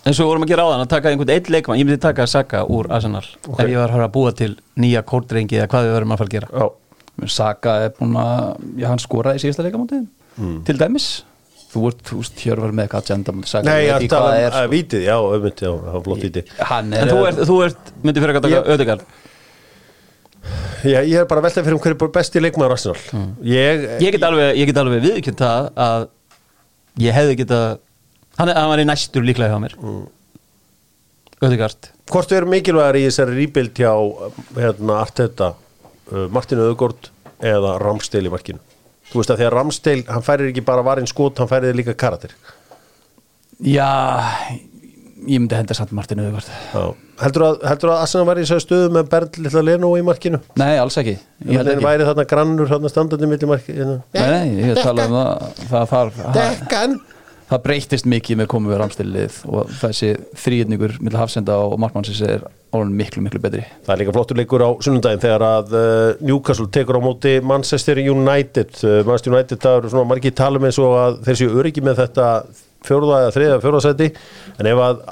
Eins 0.00 0.16
og 0.16 0.24
við 0.24 0.30
vorum 0.30 0.44
að 0.46 0.52
gera 0.54 0.64
á 0.64 0.68
þann 0.72 0.84
að 0.86 0.92
taka 0.94 1.10
einhvern 1.10 1.32
eitt 1.34 1.50
leikmann. 1.52 1.78
Ég 1.80 1.84
myndi 1.88 2.00
taka 2.00 2.26
Saka 2.26 2.62
úr 2.64 2.88
Arsenal 2.88 3.24
ef 3.24 3.66
ég 3.68 3.76
var 3.76 3.90
að 3.92 4.12
búa 4.14 4.32
til 4.32 4.54
nýja 4.80 5.02
kórdrengi 5.04 5.58
eða 5.60 5.68
hvað 5.68 5.88
við 5.88 5.96
verðum 5.98 6.14
að 6.14 6.22
fara 6.22 6.30
að 6.30 6.36
gera. 6.38 6.48
Já. 6.56 6.70
Saka 7.28 7.74
er 7.84 7.90
búin 7.98 8.16
að, 8.16 8.54
já 8.80 8.86
hann 8.88 9.02
skoraði 9.02 9.36
í 9.36 9.44
síðasta 9.44 9.66
leikamótið. 9.66 10.06
Mm. 10.40 10.62
til 10.64 10.78
dæmis. 10.80 11.08
Þú 11.70 11.86
ert, 11.86 12.00
þú 12.02 12.16
veist, 12.18 12.40
Hjörvar 12.42 12.72
með 12.74 12.86
eitthvað 12.88 13.04
agenda 13.04 13.32
Nei, 13.62 13.76
ég 13.84 13.92
er 13.94 14.04
það 14.10 14.24
um 14.24 14.30
að 14.30 14.46
sko. 14.50 14.70
vítið, 14.72 15.02
já, 15.06 15.14
auðvitað, 15.22 15.66
já, 15.68 16.00
flott 16.06 16.24
er, 16.24 17.02
En 17.04 17.10
þú 17.12 17.18
ert, 17.28 17.42
þú 17.46 17.58
ert 17.66 17.92
myndi 18.02 18.22
fyrir 18.24 18.38
að 18.40 18.46
taka 18.48 18.62
Ödegaard 18.74 19.04
Já, 20.80 21.00
ég 21.04 21.16
er 21.20 21.28
bara 21.28 21.42
að 21.42 21.48
velta 21.50 21.64
fyrir 21.64 21.76
um 21.76 21.82
hverju 21.82 21.98
er 21.98 22.12
besti 22.14 22.40
leikmaður 22.40 22.76
Arsenal. 22.76 23.24
Ég, 23.44 23.86
Ég 24.00 24.14
get 24.16 24.24
alveg, 24.24 24.54
ég 24.56 24.70
get 24.70 24.80
alveg 24.80 25.04
viðkjönd 25.04 25.42
það 25.42 25.70
að 25.86 26.06
ég 27.04 27.16
hefði 27.16 27.36
geta 27.42 27.60
hann, 28.40 28.52
hann 28.56 28.70
var 28.72 28.82
í 28.82 28.88
næstur 28.88 29.26
líklega 29.26 29.52
hjá 29.52 29.60
mér. 29.62 29.76
Mm. 29.80 30.06
Ödegaard 31.40 31.90
hvort 32.10 32.32
er 32.34 32.46
mikilvægar 32.48 32.98
í 32.98 33.04
þessari 33.06 33.36
rýbild 33.38 33.76
hjá 33.78 33.92
hérna, 34.56 35.00
Arteta, 35.00 35.52
uh, 36.10 36.26
Martin 36.32 36.62
Öðugord 36.62 37.10
eða 37.38 37.76
Ramsdale 37.82 38.30
í 38.30 38.32
markinu? 38.32 38.62
Þú 39.10 39.20
veist 39.20 39.32
að 39.34 39.40
því 39.40 39.46
að 39.46 39.54
Ramsdale, 39.56 40.06
hann 40.10 40.26
færir 40.26 40.50
ekki 40.50 40.64
bara 40.66 40.84
varinn 40.86 41.08
skot, 41.10 41.38
hann 41.42 41.50
færir 41.50 41.76
líka 41.76 41.96
karakter. 41.98 42.34
Já 43.60 43.90
ég 45.26 45.40
myndi 45.40 45.58
henda 45.58 45.76
samt 45.76 45.92
Martin 45.96 46.22
Öðvart. 46.22 46.50
Heldur 47.20 47.46
að, 47.46 47.60
heldur 47.68 47.92
að 47.92 48.02
Arsenal 48.06 48.26
væri 48.30 48.42
í 48.42 48.48
þessari 48.48 48.64
stöðu 48.64 48.90
með 48.96 49.08
Bernd 49.12 49.38
Lilla 49.44 49.62
Leno 49.66 49.92
í 49.98 50.04
markinu? 50.06 50.40
nei, 50.60 50.74
alls 50.80 50.96
ekki, 51.00 51.16
ég 51.44 51.60
held 51.60 51.72
ekki. 51.74 51.84
væri 51.84 52.08
þarna 52.08 52.26
grannur 52.30 52.70
þarna 52.70 52.92
standandi 52.92 53.28
milli 53.28 53.50
markinu 53.50 53.96
nei, 54.16 54.22
nei, 54.22 54.46
ég 54.62 54.70
hef 54.70 54.84
talað 54.84 55.10
um 55.10 55.18
það. 55.18 55.64
Það, 55.70 55.90
það, 55.90 56.12
það, 56.70 56.94
það 57.50 57.62
breytist 57.66 58.08
mikið 58.08 58.40
með 58.40 58.48
komið 58.54 58.72
við 58.72 58.80
ramstilið 58.84 59.36
og 59.50 59.74
þessi 59.82 60.10
þrýðningur 60.44 60.96
millir 61.02 61.20
hafsenda 61.20 61.58
og 61.66 61.76
markmannsins 61.82 62.22
er 62.24 62.46
orðin 62.70 62.94
miklu, 62.94 63.24
miklu 63.26 63.42
betri. 63.42 63.64
Það 63.86 63.94
er 63.94 64.02
líka 64.04 64.14
flottur 64.14 64.38
leikur 64.38 64.62
á 64.62 64.70
sunnundaginn 64.78 65.22
þegar 65.24 65.44
að 65.48 65.74
uh, 65.74 65.84
Newcastle 66.22 66.68
tekur 66.70 67.00
á 67.02 67.02
móti 67.02 67.36
Manchester 67.42 67.98
United. 67.98 68.76
Uh, 68.84 69.00
Manchester 69.02 69.34
United 69.34 69.62
það 69.64 69.78
eru 69.80 69.92
svona 69.94 70.10
margir 70.12 70.36
talum 70.38 70.68
eins 70.68 70.78
og 70.82 70.94
að 71.00 71.22
þeir 71.26 71.40
séu 71.42 71.56
öryggi 71.58 71.84
með 71.84 72.04
þetta 72.04 72.28
fjóruða 72.86 73.22
eða 73.24 73.34
þriða 73.36 73.60
fjóruða 73.64 73.84
seti 73.86 74.10
en 74.58 74.70
ef 74.70 74.82
að 74.86 75.02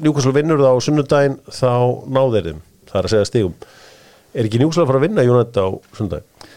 Newcastle 0.00 0.34
vinnur 0.36 0.62
það 0.62 0.76
á 0.76 0.84
sunnundaginn 0.86 1.38
þá 1.50 1.72
náður 2.08 2.46
þeim 2.50 2.60
það 2.90 3.00
er 3.00 3.08
að 3.08 3.14
segja 3.14 3.28
stigum. 3.28 3.56
Er 4.30 4.46
ekki 4.46 4.60
Newcastle 4.62 4.84
að 4.86 4.92
fara 4.92 5.00
að 5.02 5.06
vinna 5.08 5.26
United 5.26 5.60
á 5.60 5.68
sunnundaginn? 5.98 6.48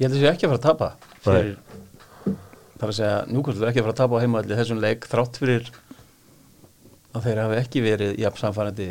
Ég 0.00 0.06
held 0.06 0.14
að 0.14 0.16
þessi 0.16 0.30
ekki 0.30 0.46
að 0.46 0.54
fara 0.54 0.60
að 0.60 0.68
tapa. 0.70 0.92
Fyrir, 1.20 1.56
Það 2.80 2.86
er 2.86 2.92
að 2.94 2.96
segja, 2.96 3.16
Núkvæmstur 3.28 3.64
er 3.66 3.70
ekki 3.70 3.80
að 3.82 3.84
fara 3.84 3.92
að 3.92 3.98
tapa 3.98 4.16
á 4.16 4.22
heimaðalli 4.22 4.56
þessum 4.56 4.78
leik 4.80 5.02
þrátt 5.10 5.34
fyrir 5.36 5.66
að 7.12 7.26
þeir 7.26 7.40
hafi 7.42 7.58
ekki 7.60 7.82
verið 7.84 8.14
jafn 8.22 8.40
samfærandi 8.40 8.86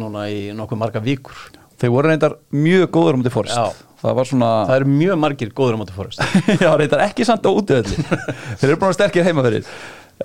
núna 0.00 0.22
í 0.32 0.38
nokkuð 0.56 0.80
marga 0.80 1.02
vikur. 1.04 1.42
Þeir 1.82 1.92
voru 1.92 2.08
reyndar 2.08 2.38
mjög 2.56 2.86
góður 2.94 3.18
um 3.18 3.24
til 3.26 3.32
Forrest 3.34 3.58
Já. 3.58 3.84
það 4.00 4.16
var 4.16 4.28
svona 4.30 4.48
Það 4.70 4.78
eru 4.78 4.94
mjög 4.94 5.20
margir 5.20 5.52
góður 5.58 5.76
á 5.76 5.78
móti 5.82 5.96
fórust 5.96 6.22
já, 6.64 6.70
reyndar 6.78 7.02
ekki 7.04 7.26
samt 7.28 7.44
á 7.44 7.50
útöðli 7.50 7.98
þeir 8.62 8.70
eru 8.70 8.78
að 8.78 8.96
sterkir 8.96 9.26
heima 9.26 9.44
fyrir 9.44 9.68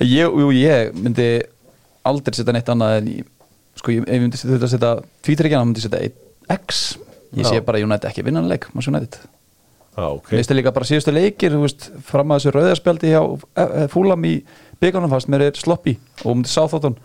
ég, 0.04 0.38
jú, 0.42 0.52
ég 0.56 0.94
myndi 0.98 1.28
aldrei 2.08 2.38
setja 2.38 2.56
neitt 2.56 2.72
annað 2.72 2.96
en 3.00 3.12
ég, 3.18 3.28
sko, 3.80 3.94
ég, 3.96 4.06
ég 4.06 4.24
myndi 4.24 4.40
setja, 4.40 4.72
setja 4.72 4.94
tvítryggjana, 5.26 5.68
myndi 5.68 5.84
setja 5.84 6.06
X. 6.56 6.98
Ég 7.38 7.46
sé 7.46 7.60
bara 7.62 7.82
United 7.82 8.10
ekki 8.10 8.24
vinnanleik 8.26 8.72
Manchester 8.74 8.96
United. 8.96 9.20
Já, 10.00 10.06
ok. 10.08 10.30
Mér 10.32 10.40
finnst 10.40 10.52
það 10.52 10.60
líka 10.60 10.74
bara 10.74 10.88
síðustu 10.88 11.14
leikir 11.14 11.56
veist, 11.60 11.90
fram 12.08 12.32
að 12.32 12.40
þessu 12.40 12.54
rauðarspjaldi 12.56 13.12
hjá 13.12 13.22
eh, 13.60 13.88
Fúlam 13.92 14.26
í 14.26 14.34
byggarnum 14.80 15.12
fast 15.12 15.30
mér 15.32 15.50
er 15.50 15.60
sloppy 15.60 15.98
og 16.24 16.32
um 16.32 16.44
til 16.46 16.54
Sáþóttan 16.54 16.96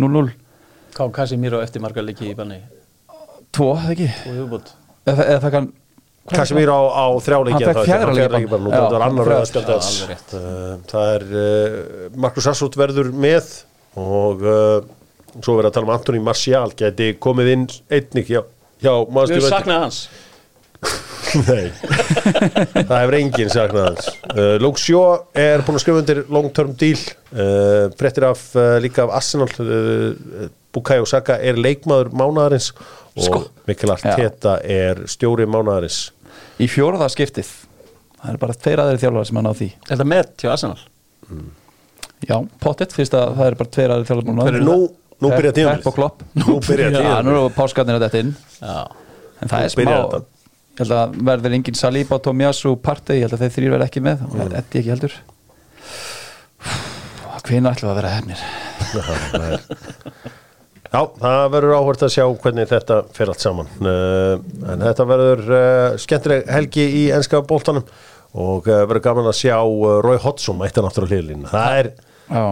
0-0 0.00 0.32
Ká 0.96 1.04
Casimiro 1.14 1.60
eftir 1.62 1.82
marga 1.84 2.02
leiki 2.02 2.30
í 2.30 2.36
banni. 2.38 2.62
2, 3.54 3.66
það 3.82 3.92
ekki? 3.92 4.08
Eða, 5.08 5.26
eða 5.26 5.42
það 5.44 5.52
kann 5.54 5.68
Casemiro 6.32 6.74
á, 6.76 6.82
á 6.92 7.06
þrjáleiki 7.24 7.56
Hann 7.56 7.64
fékk 7.70 7.88
fjögra 7.88 8.12
leikja 8.16 8.32
leiki 8.34 8.50
bara 8.52 8.62
nú, 8.64 8.70
Já, 8.70 8.78
þetta 8.78 8.92
var 8.94 9.04
annar. 9.08 9.32
Uh, 10.34 10.76
það 10.90 11.10
er 11.14 11.26
uh, 11.32 11.40
Markus 12.26 12.48
Assot 12.52 12.78
verður 12.78 13.10
með 13.14 13.50
og 13.98 14.44
uh, 14.46 14.78
svo 15.42 15.58
verður 15.58 15.70
að 15.70 15.76
tala 15.78 15.88
um 15.88 15.94
Antoni 15.96 16.22
Martial 16.24 16.70
geti 16.78 17.12
komið 17.22 17.52
inn 17.56 17.66
einnig 17.90 18.30
hjá, 18.30 18.42
hjá 18.82 18.92
Við 18.94 19.12
Manchester 19.16 19.36
höfum 19.36 19.44
United. 19.44 19.58
saknað 19.58 19.84
hans. 19.86 20.00
Nei, 21.48 21.66
það 22.86 22.92
hefur 23.02 23.16
enginn 23.18 23.50
saknað 23.52 23.88
hans. 23.90 24.06
Uh, 24.30 24.54
Luke 24.62 24.80
Shaw 24.80 25.18
er 25.36 25.64
búin 25.66 25.76
að 25.78 25.82
skrifa 25.84 26.02
undir 26.04 26.20
long 26.32 26.48
term 26.56 26.70
deal 26.78 27.00
uh, 27.34 27.88
frettir 27.98 28.28
af 28.30 28.44
uh, 28.56 28.76
líka 28.82 29.04
af 29.08 29.16
Arsenal 29.18 29.50
uh, 29.64 30.46
Bukayo 30.74 31.06
Saka 31.08 31.38
er 31.42 31.58
leikmaður 31.58 32.12
mánaðarins 32.16 32.70
og 33.18 33.24
Sko. 33.24 33.38
Mikkel 33.66 33.90
Arteta 33.90 34.58
er 34.62 35.00
stjóri 35.10 35.46
mánaðarins 35.50 36.12
í 36.58 36.66
fjóraða 36.70 37.08
skiptið. 37.14 37.50
Það 38.18 38.30
er 38.32 38.38
bara 38.42 38.56
tveir 38.58 38.80
aðri 38.82 39.00
þjálfar 39.02 39.28
sem 39.28 39.38
hann 39.38 39.50
á 39.50 39.54
því. 39.58 39.68
Þetta 39.88 40.06
með 40.12 40.30
til 40.42 40.48
Arsenal? 40.52 40.80
Já, 42.26 42.36
pottet, 42.62 42.94
fyrst 42.96 43.14
að 43.14 43.36
það 43.38 43.50
er 43.50 43.56
bara 43.60 43.72
tveir 43.76 43.94
aðri 43.94 44.08
þjálfar 44.08 44.40
Hver 44.40 44.56
eru 44.58 44.66
Nú, 44.66 44.78
nú 45.22 45.30
byrja 45.34 45.52
Pepp 45.52 45.54
og 45.54 45.60
tímabilið 45.60 45.96
Klopp. 46.00 46.24
Nú 46.42 46.56
byrja 46.66 46.88
já, 47.06 47.12
nú 47.22 47.36
eru 47.36 47.52
páskarnir 47.54 47.98
að 48.00 48.06
þetta 48.08 48.22
inn. 48.24 48.32
Já. 48.58 48.76
En 49.38 49.52
það 49.52 49.62
Nú 49.62 49.68
er 49.68 49.74
smá 49.76 49.92
þetta. 49.92 50.20
ég 50.74 50.82
held 50.82 50.94
að 50.98 51.16
verður 51.30 51.56
engin 51.58 51.78
Saliba, 51.78 52.18
Tomiyasu, 52.22 52.74
Partey 52.82 53.20
ég 53.20 53.28
held 53.28 53.36
að 53.38 53.44
þeir 53.46 53.54
þrýr 53.58 53.74
verð 53.76 53.86
ekki 53.86 54.02
með. 54.08 54.26
Og 54.30 54.38
mm. 54.38 54.56
Eddi 54.62 54.82
ekki 54.82 54.94
heldur. 54.94 55.14
Hvina 57.48 57.70
ætlum 57.72 57.94
að 57.94 57.98
vera 58.02 58.10
hefnir 58.12 58.40
Já, 60.88 61.02
það 61.20 61.42
verður 61.52 61.74
áhvert 61.76 62.04
að 62.06 62.12
sjá 62.14 62.24
hvernig 62.42 62.68
þetta 62.70 63.02
fer 63.16 63.28
allt 63.32 63.42
saman. 63.44 63.66
Uh, 63.84 64.38
en 64.72 64.84
þetta 64.86 65.04
verður 65.10 65.42
uh, 65.52 65.98
skemmtileg 66.00 66.48
helgi 66.48 66.86
í 67.02 67.02
enska 67.12 67.42
bóltanum 67.44 67.84
og 68.36 68.66
uh, 68.68 68.82
verður 68.88 69.04
gaman 69.04 69.28
að 69.30 69.38
sjá 69.40 69.56
Rói 70.04 70.16
Hodson 70.22 70.58
mættan 70.60 70.88
aftur 70.88 71.06
á 71.08 71.10
hlýðlínu 71.10 71.48
það 71.48 71.78
er, 71.82 71.88
já, 72.28 72.42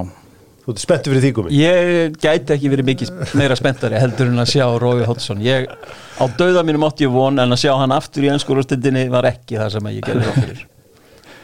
þú 0.65 0.73
ert 0.73 0.83
spenntur 0.83 1.13
fyrir 1.13 1.25
því 1.25 1.33
gumi 1.37 1.59
Ég 1.59 2.17
gæti 2.23 2.55
ekki 2.57 2.71
verið 2.73 2.89
mikið 2.91 3.35
meira 3.37 3.59
spenntari 3.59 4.01
heldur 4.01 4.33
en 4.33 4.45
að 4.45 4.55
sjá 4.55 4.65
Rói 4.81 5.05
Hoddsson 5.09 5.43
Ég, 5.45 5.69
á 6.17 6.25
dauða 6.39 6.65
mínum 6.67 6.87
átti 6.89 7.05
ég 7.05 7.13
von 7.13 7.45
en 7.45 7.57
að 7.57 7.63
sjá 7.67 7.75
hann 7.77 7.95
aftur 7.97 8.25
í 8.25 8.33
ennskúrústendinni 8.33 9.05
var 9.13 9.29
ekki 9.33 9.61
það 9.61 9.77
sem 9.77 9.93
ég 9.93 10.09
gerði 10.09 10.25
ráð 10.31 10.41
fyrir. 10.41 10.65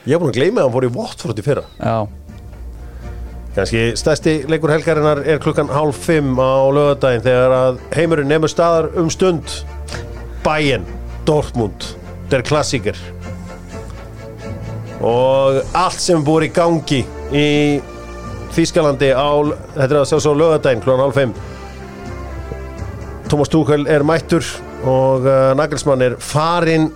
Ég 0.03 0.17
er 0.17 0.19
búin 0.19 0.33
að 0.33 0.39
gleyma 0.41 0.63
að 0.63 0.65
hann 0.67 0.75
fór 0.75 0.85
í 0.89 0.95
Watford 0.97 1.39
í 1.39 1.43
fyrra. 1.47 1.63
Já, 1.79 1.97
Kanski 3.53 3.91
stærsti 4.01 4.33
leikur 4.49 4.71
helgarinnar 4.73 5.19
er 5.29 5.41
klukkan 5.43 5.69
hálf 5.69 5.99
fimm 6.07 6.39
á 6.41 6.73
lögadaginn 6.73 7.25
þegar 7.27 7.53
að 7.53 7.81
heimurinn 7.93 8.31
nefnur 8.33 8.49
staðar 8.49 8.89
um 8.97 9.11
stund. 9.13 9.59
Bayern, 10.43 10.87
Dortmund 11.29 11.85
der 12.33 12.41
klassiker. 12.49 12.97
Og 15.05 15.61
allt 15.77 16.01
sem 16.01 16.25
búið 16.25 16.49
í 16.49 16.53
gangi 16.57 17.03
í 17.35 17.49
Þískalandi 18.53 19.13
á, 19.13 19.33
þetta 19.75 19.89
er 19.89 20.01
að 20.01 20.09
sjá 20.09 20.19
svo 20.21 20.33
lögadaginn 20.37 20.81
klukkan 20.85 21.05
hálf 21.05 21.21
fimm. 21.21 21.37
Thomas 23.29 23.53
Tuchel 23.53 23.85
er 23.89 24.05
mættur 24.05 24.45
og 24.89 25.29
uh, 25.29 25.53
Nagelsmann 25.61 26.09
er 26.09 26.17
farinn. 26.21 26.89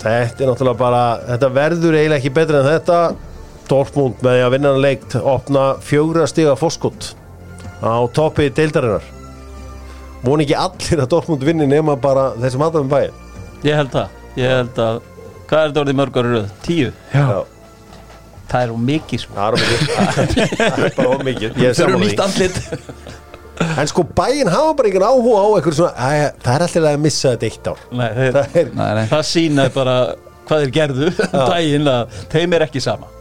Þetta 0.00 0.40
er 0.40 0.50
náttúrulega 0.50 0.80
bara 0.80 1.04
þetta 1.34 1.52
verður 1.52 1.96
eiginlega 1.96 2.20
ekki 2.20 2.36
betra 2.36 2.60
en 2.62 2.68
þetta 2.70 3.00
Dortmund 3.70 4.22
með 4.24 4.36
því 4.38 4.44
að 4.46 4.54
vinna 4.54 4.72
hann 4.72 4.84
leikt 4.84 5.16
opna 5.18 5.64
fjögra 5.84 6.26
stiga 6.30 6.54
fórskott 6.58 7.12
á 7.82 8.06
toppi 8.14 8.48
deildarinnar. 8.54 9.04
Voni 10.24 10.46
ekki 10.46 10.56
allir 10.58 11.02
að 11.04 11.10
Dortmund 11.12 11.44
vinni 11.46 11.68
nema 11.70 11.96
bara 12.00 12.30
þeir 12.38 12.54
sem 12.54 12.64
hata 12.64 12.82
um 12.82 12.88
bæin 12.90 13.12
Ég 13.66 13.76
held 13.78 13.92
það. 13.92 14.16
Ég 14.36 14.52
held 14.52 14.80
að 14.82 15.02
Hvað 15.46 15.60
er 15.60 15.68
þetta 15.70 15.82
orðið 15.84 15.98
mörg 16.00 16.16
ári 16.18 16.32
röð? 16.32 16.48
Tíu? 16.66 16.88
já. 17.12 17.26
Það 18.46 18.62
er 18.62 18.72
um 18.74 18.82
mikið 18.86 19.22
sko. 19.22 19.34
Það 19.36 19.46
er 19.46 19.62
mikið. 19.62 20.50
Það 20.58 20.82
er 20.86 20.92
bara 20.96 21.12
of 21.12 21.22
mikið. 21.26 21.56
Ég 21.62 21.80
er 21.82 22.22
andlit. 22.26 22.60
En 23.56 23.88
sko 23.90 24.04
bæin 24.16 24.50
hafa 24.52 24.74
bara 24.76 24.90
einhvern 24.90 25.06
áhuga 25.06 25.42
á 25.42 25.48
eitthvað 25.56 25.76
svona 25.78 25.92
æ, 25.96 26.30
það 26.44 26.52
er 26.54 26.64
alltaf 26.66 26.88
að 26.90 27.02
missa 27.06 27.32
þetta 27.32 27.48
eitt 27.48 27.70
ár. 27.70 27.84
Nei, 27.90 28.08
þeir, 28.18 28.32
það 28.36 28.58
er 28.60 28.72
nei, 28.76 28.88
nei. 28.98 29.04
það 29.12 29.22
sína 29.30 29.66
bara 29.74 29.96
hvað 30.46 30.64
þeir 30.64 30.72
gerðu 30.76 31.08
um 31.26 31.38
daginn 31.40 31.90
að 31.90 32.18
þeim 32.34 32.56
er 32.58 32.66
ekki 32.68 32.82
sama 32.84 33.15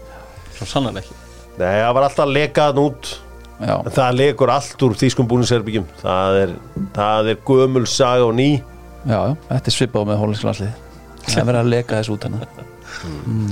Svo 0.57 0.67
sannlega 0.69 1.03
ekki. 1.03 1.15
Nei, 1.59 1.75
það 1.81 1.93
var 1.97 2.07
alltaf 2.09 2.29
lekað 2.35 2.81
út. 2.83 3.11
Já, 3.55 3.75
en 3.79 3.93
það 3.95 4.15
lekur 4.19 4.51
allt 4.51 4.81
úr 4.83 4.93
þýskum 4.99 5.27
búniserbyggjum 5.31 5.85
það 6.01 6.37
er, 6.41 6.49
það 6.97 7.29
er 7.31 7.37
gömul 7.47 7.85
saga 7.87 8.25
og 8.27 8.33
ný. 8.35 8.47
Já, 9.07 9.15
já, 9.29 9.35
þetta 9.51 9.71
er 9.71 9.75
svipað 9.77 10.07
með 10.09 10.17
hólinsklaslið 10.19 10.73
það 11.25 11.37
er 11.39 11.45
verið 11.47 11.59
að 11.61 11.69
leka 11.71 11.99
þessu 12.01 12.15
út 12.17 12.25
hennar 12.27 12.49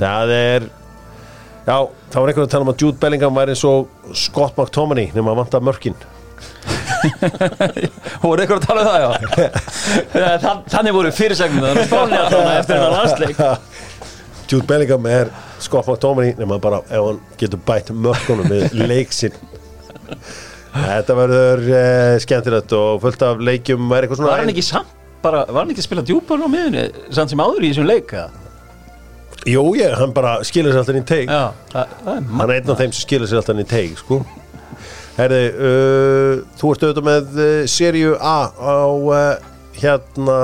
Það 0.01 0.33
er 0.35 0.65
Já, 1.63 1.77
það 2.11 2.17
var 2.19 2.31
einhvern 2.33 2.43
að 2.43 2.51
tala 2.51 2.65
um 2.67 2.71
að 2.73 2.83
Jude 2.83 2.99
Bellingham 2.99 3.37
væri 3.39 3.53
eins 3.55 3.63
og 3.69 4.11
Scott 4.19 4.57
McTominay 4.59 5.07
nema 5.15 5.31
að 5.31 5.39
vanta 5.39 5.61
mörkin. 5.63 5.95
Voru 8.23 8.43
eitthvað 8.43 8.59
að 8.59 8.65
tala 8.67 8.83
um 8.83 8.87
það, 8.89 8.99
já? 8.99 9.09
Þann- 10.43 10.63
Þannig 10.73 10.95
voru 10.97 11.11
fyrirsegnum 11.15 11.63
það 11.69 11.79
spáni 11.87 12.19
alltaf 12.19 12.51
eftir 12.57 12.75
þennan 12.75 12.95
landsleik. 12.97 13.37
Jude 14.51 14.67
Bellingham 14.69 15.07
er 15.11 15.31
Scott 15.63 15.89
McTominay 15.89 16.35
nema 16.39 16.59
bara 16.61 16.81
ef 16.87 16.97
hann 16.99 17.21
getur 17.39 17.61
bætt 17.67 17.93
mörkunum 17.95 18.49
við 18.51 18.75
leiksinn 18.91 19.37
Þetta 20.73 21.15
verður 21.17 21.63
uh, 21.69 22.15
skemmtilegt 22.21 22.73
og 22.73 23.01
fullt 23.03 23.23
af 23.25 23.41
leikjum. 23.45 23.91
Var 23.91 24.07
hann 24.09 24.49
ekki 24.49 24.63
samt 24.65 24.89
bara, 25.23 25.43
var 25.47 25.63
hann 25.63 25.71
ekki 25.71 25.83
að 25.83 25.85
spila 25.85 26.03
djúpan 26.05 26.41
á 26.43 26.47
miðunni 26.49 26.85
samt 27.13 27.31
sem 27.31 27.43
áður 27.43 27.63
í 27.63 27.69
þessum 27.69 27.85
leik 27.87 28.13
eða? 28.17 28.31
Jú, 29.47 29.63
ég, 29.77 29.93
hann 29.99 30.13
bara 30.15 30.37
skilur 30.47 30.73
sér 30.73 30.81
alltaf 30.81 30.95
inn 30.95 31.03
í 31.03 31.07
teig. 31.07 31.29
Já, 31.31 31.51
það, 31.71 31.93
það 32.03 32.13
er 32.15 32.27
Hann 32.31 32.43
er 32.45 32.55
einn 32.55 32.71
af 32.73 32.81
þeim 32.81 32.93
sem 32.95 33.05
skilur 33.05 33.29
sér 33.29 33.41
alltaf 33.41 33.55
inn 33.55 33.63
í 33.63 33.69
teig 33.69 33.97
sko. 33.99 34.19
Herði, 35.17 35.41
uh, 35.53 36.43
þú 36.57 36.73
ert 36.73 36.85
auðvitað 36.87 37.07
með 37.09 37.35
uh, 37.37 37.55
Seríu 37.69 38.13
A 38.17 38.37
á 38.49 38.77
uh, 38.89 39.49
hérna 39.77 40.37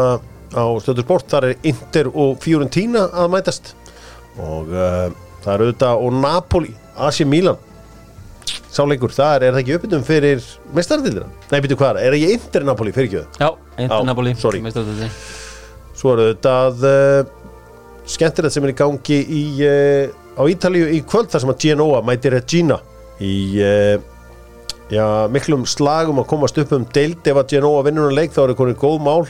á 0.54 0.66
stöður 0.82 1.06
sport, 1.06 1.30
þar 1.32 1.50
er 1.50 1.70
Inter 1.72 2.10
og 2.12 2.38
Fiorentina 2.44 3.08
að 3.10 3.34
mætast 3.34 3.74
og 4.40 4.70
uh, 4.74 5.10
það 5.44 5.52
er 5.54 5.64
auðvitað 5.66 6.06
og 6.06 6.16
Napoli, 6.20 6.72
AC 7.00 7.24
Milan 7.28 7.60
sáleikur, 8.70 9.14
það 9.14 9.36
er, 9.36 9.46
er 9.48 9.56
það 9.56 9.62
ekki 9.64 9.76
uppbyttum 9.78 10.06
fyrir 10.06 10.46
mestardildina? 10.78 11.28
Nei, 11.50 11.60
byrju 11.66 11.78
hvað, 11.80 12.00
er 12.06 12.16
ekki 12.18 12.36
Inter 12.36 12.66
Napoli 12.68 12.94
fyrir 12.96 13.12
það? 13.16 13.42
Já, 13.42 13.50
Inter 13.86 14.06
Napoli 14.08 14.36
sorry. 14.38 14.62
meistaradeildin. 14.66 15.18
Svo 15.98 16.14
er 16.14 16.24
auðvitað 16.24 16.86
uh, 16.88 17.34
skemmtilegt 18.10 18.56
sem 18.56 18.68
er 18.68 18.74
í 18.74 18.78
gangi 18.78 19.20
í, 19.20 19.44
uh, 19.66 20.38
á 20.38 20.42
Ítalíu 20.54 20.88
í 20.96 21.02
kvöld 21.10 21.34
þar 21.34 21.44
sem 21.44 21.54
að 21.54 21.62
Genoa 21.66 22.02
mæti 22.06 22.32
Regina 22.34 22.80
í 23.20 23.34
já, 24.90 25.06
miklum 25.32 25.66
slagum 25.68 26.22
að 26.22 26.30
komast 26.32 26.58
upp 26.62 26.72
um 26.78 26.86
deild 26.96 27.28
ef 27.28 27.40
að 27.42 27.56
Genoa 27.56 27.84
vinnur 27.84 28.08
um 28.08 28.16
leik 28.16 28.32
þá 28.32 28.46
er 28.46 28.54
það 28.54 28.60
konið 28.62 28.78
góð 28.80 29.00
mál 29.04 29.26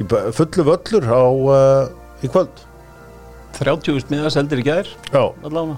í 0.00 0.06
fullu 0.36 0.66
völlur 0.68 1.08
á 1.10 1.24
í 2.22 2.30
kvöld 2.30 2.62
30 3.58 4.06
miðast 4.12 4.40
eldir 4.40 4.62
í 4.62 4.66
gær 4.66 4.88
Já, 5.10 5.22
allavega. 5.44 5.76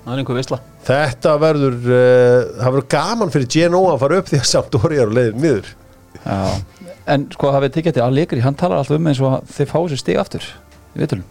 Það 0.00 0.14
er 0.14 0.22
einhver 0.22 0.38
veisla. 0.40 0.58
Þetta 0.86 1.34
verður 1.42 1.74
uh, 1.76 2.46
það 2.60 2.70
verður 2.70 2.86
gaman 2.94 3.32
fyrir 3.34 3.50
Genoa 3.52 3.92
að 3.94 4.00
fara 4.04 4.20
upp 4.22 4.30
því 4.30 4.38
að 4.40 4.48
samt 4.48 4.78
orðið 4.80 5.02
er 5.04 5.12
á 5.12 5.16
leiðin 5.18 5.42
miður 5.44 5.68
Já, 6.20 6.38
en 7.14 7.26
sko 7.34 7.52
hafið 7.54 7.74
tekið 7.76 7.92
þetta 7.94 8.06
Allegri, 8.08 8.40
hann 8.44 8.56
talar 8.58 8.80
alltaf 8.80 8.96
um 8.98 9.10
eins 9.10 9.20
og 9.22 9.36
að 9.36 9.52
þeir 9.56 9.68
fá 9.70 9.76
þessu 9.82 9.98
stig 10.00 10.18
aftur 10.20 10.48
í 10.96 11.02
vitulum 11.04 11.26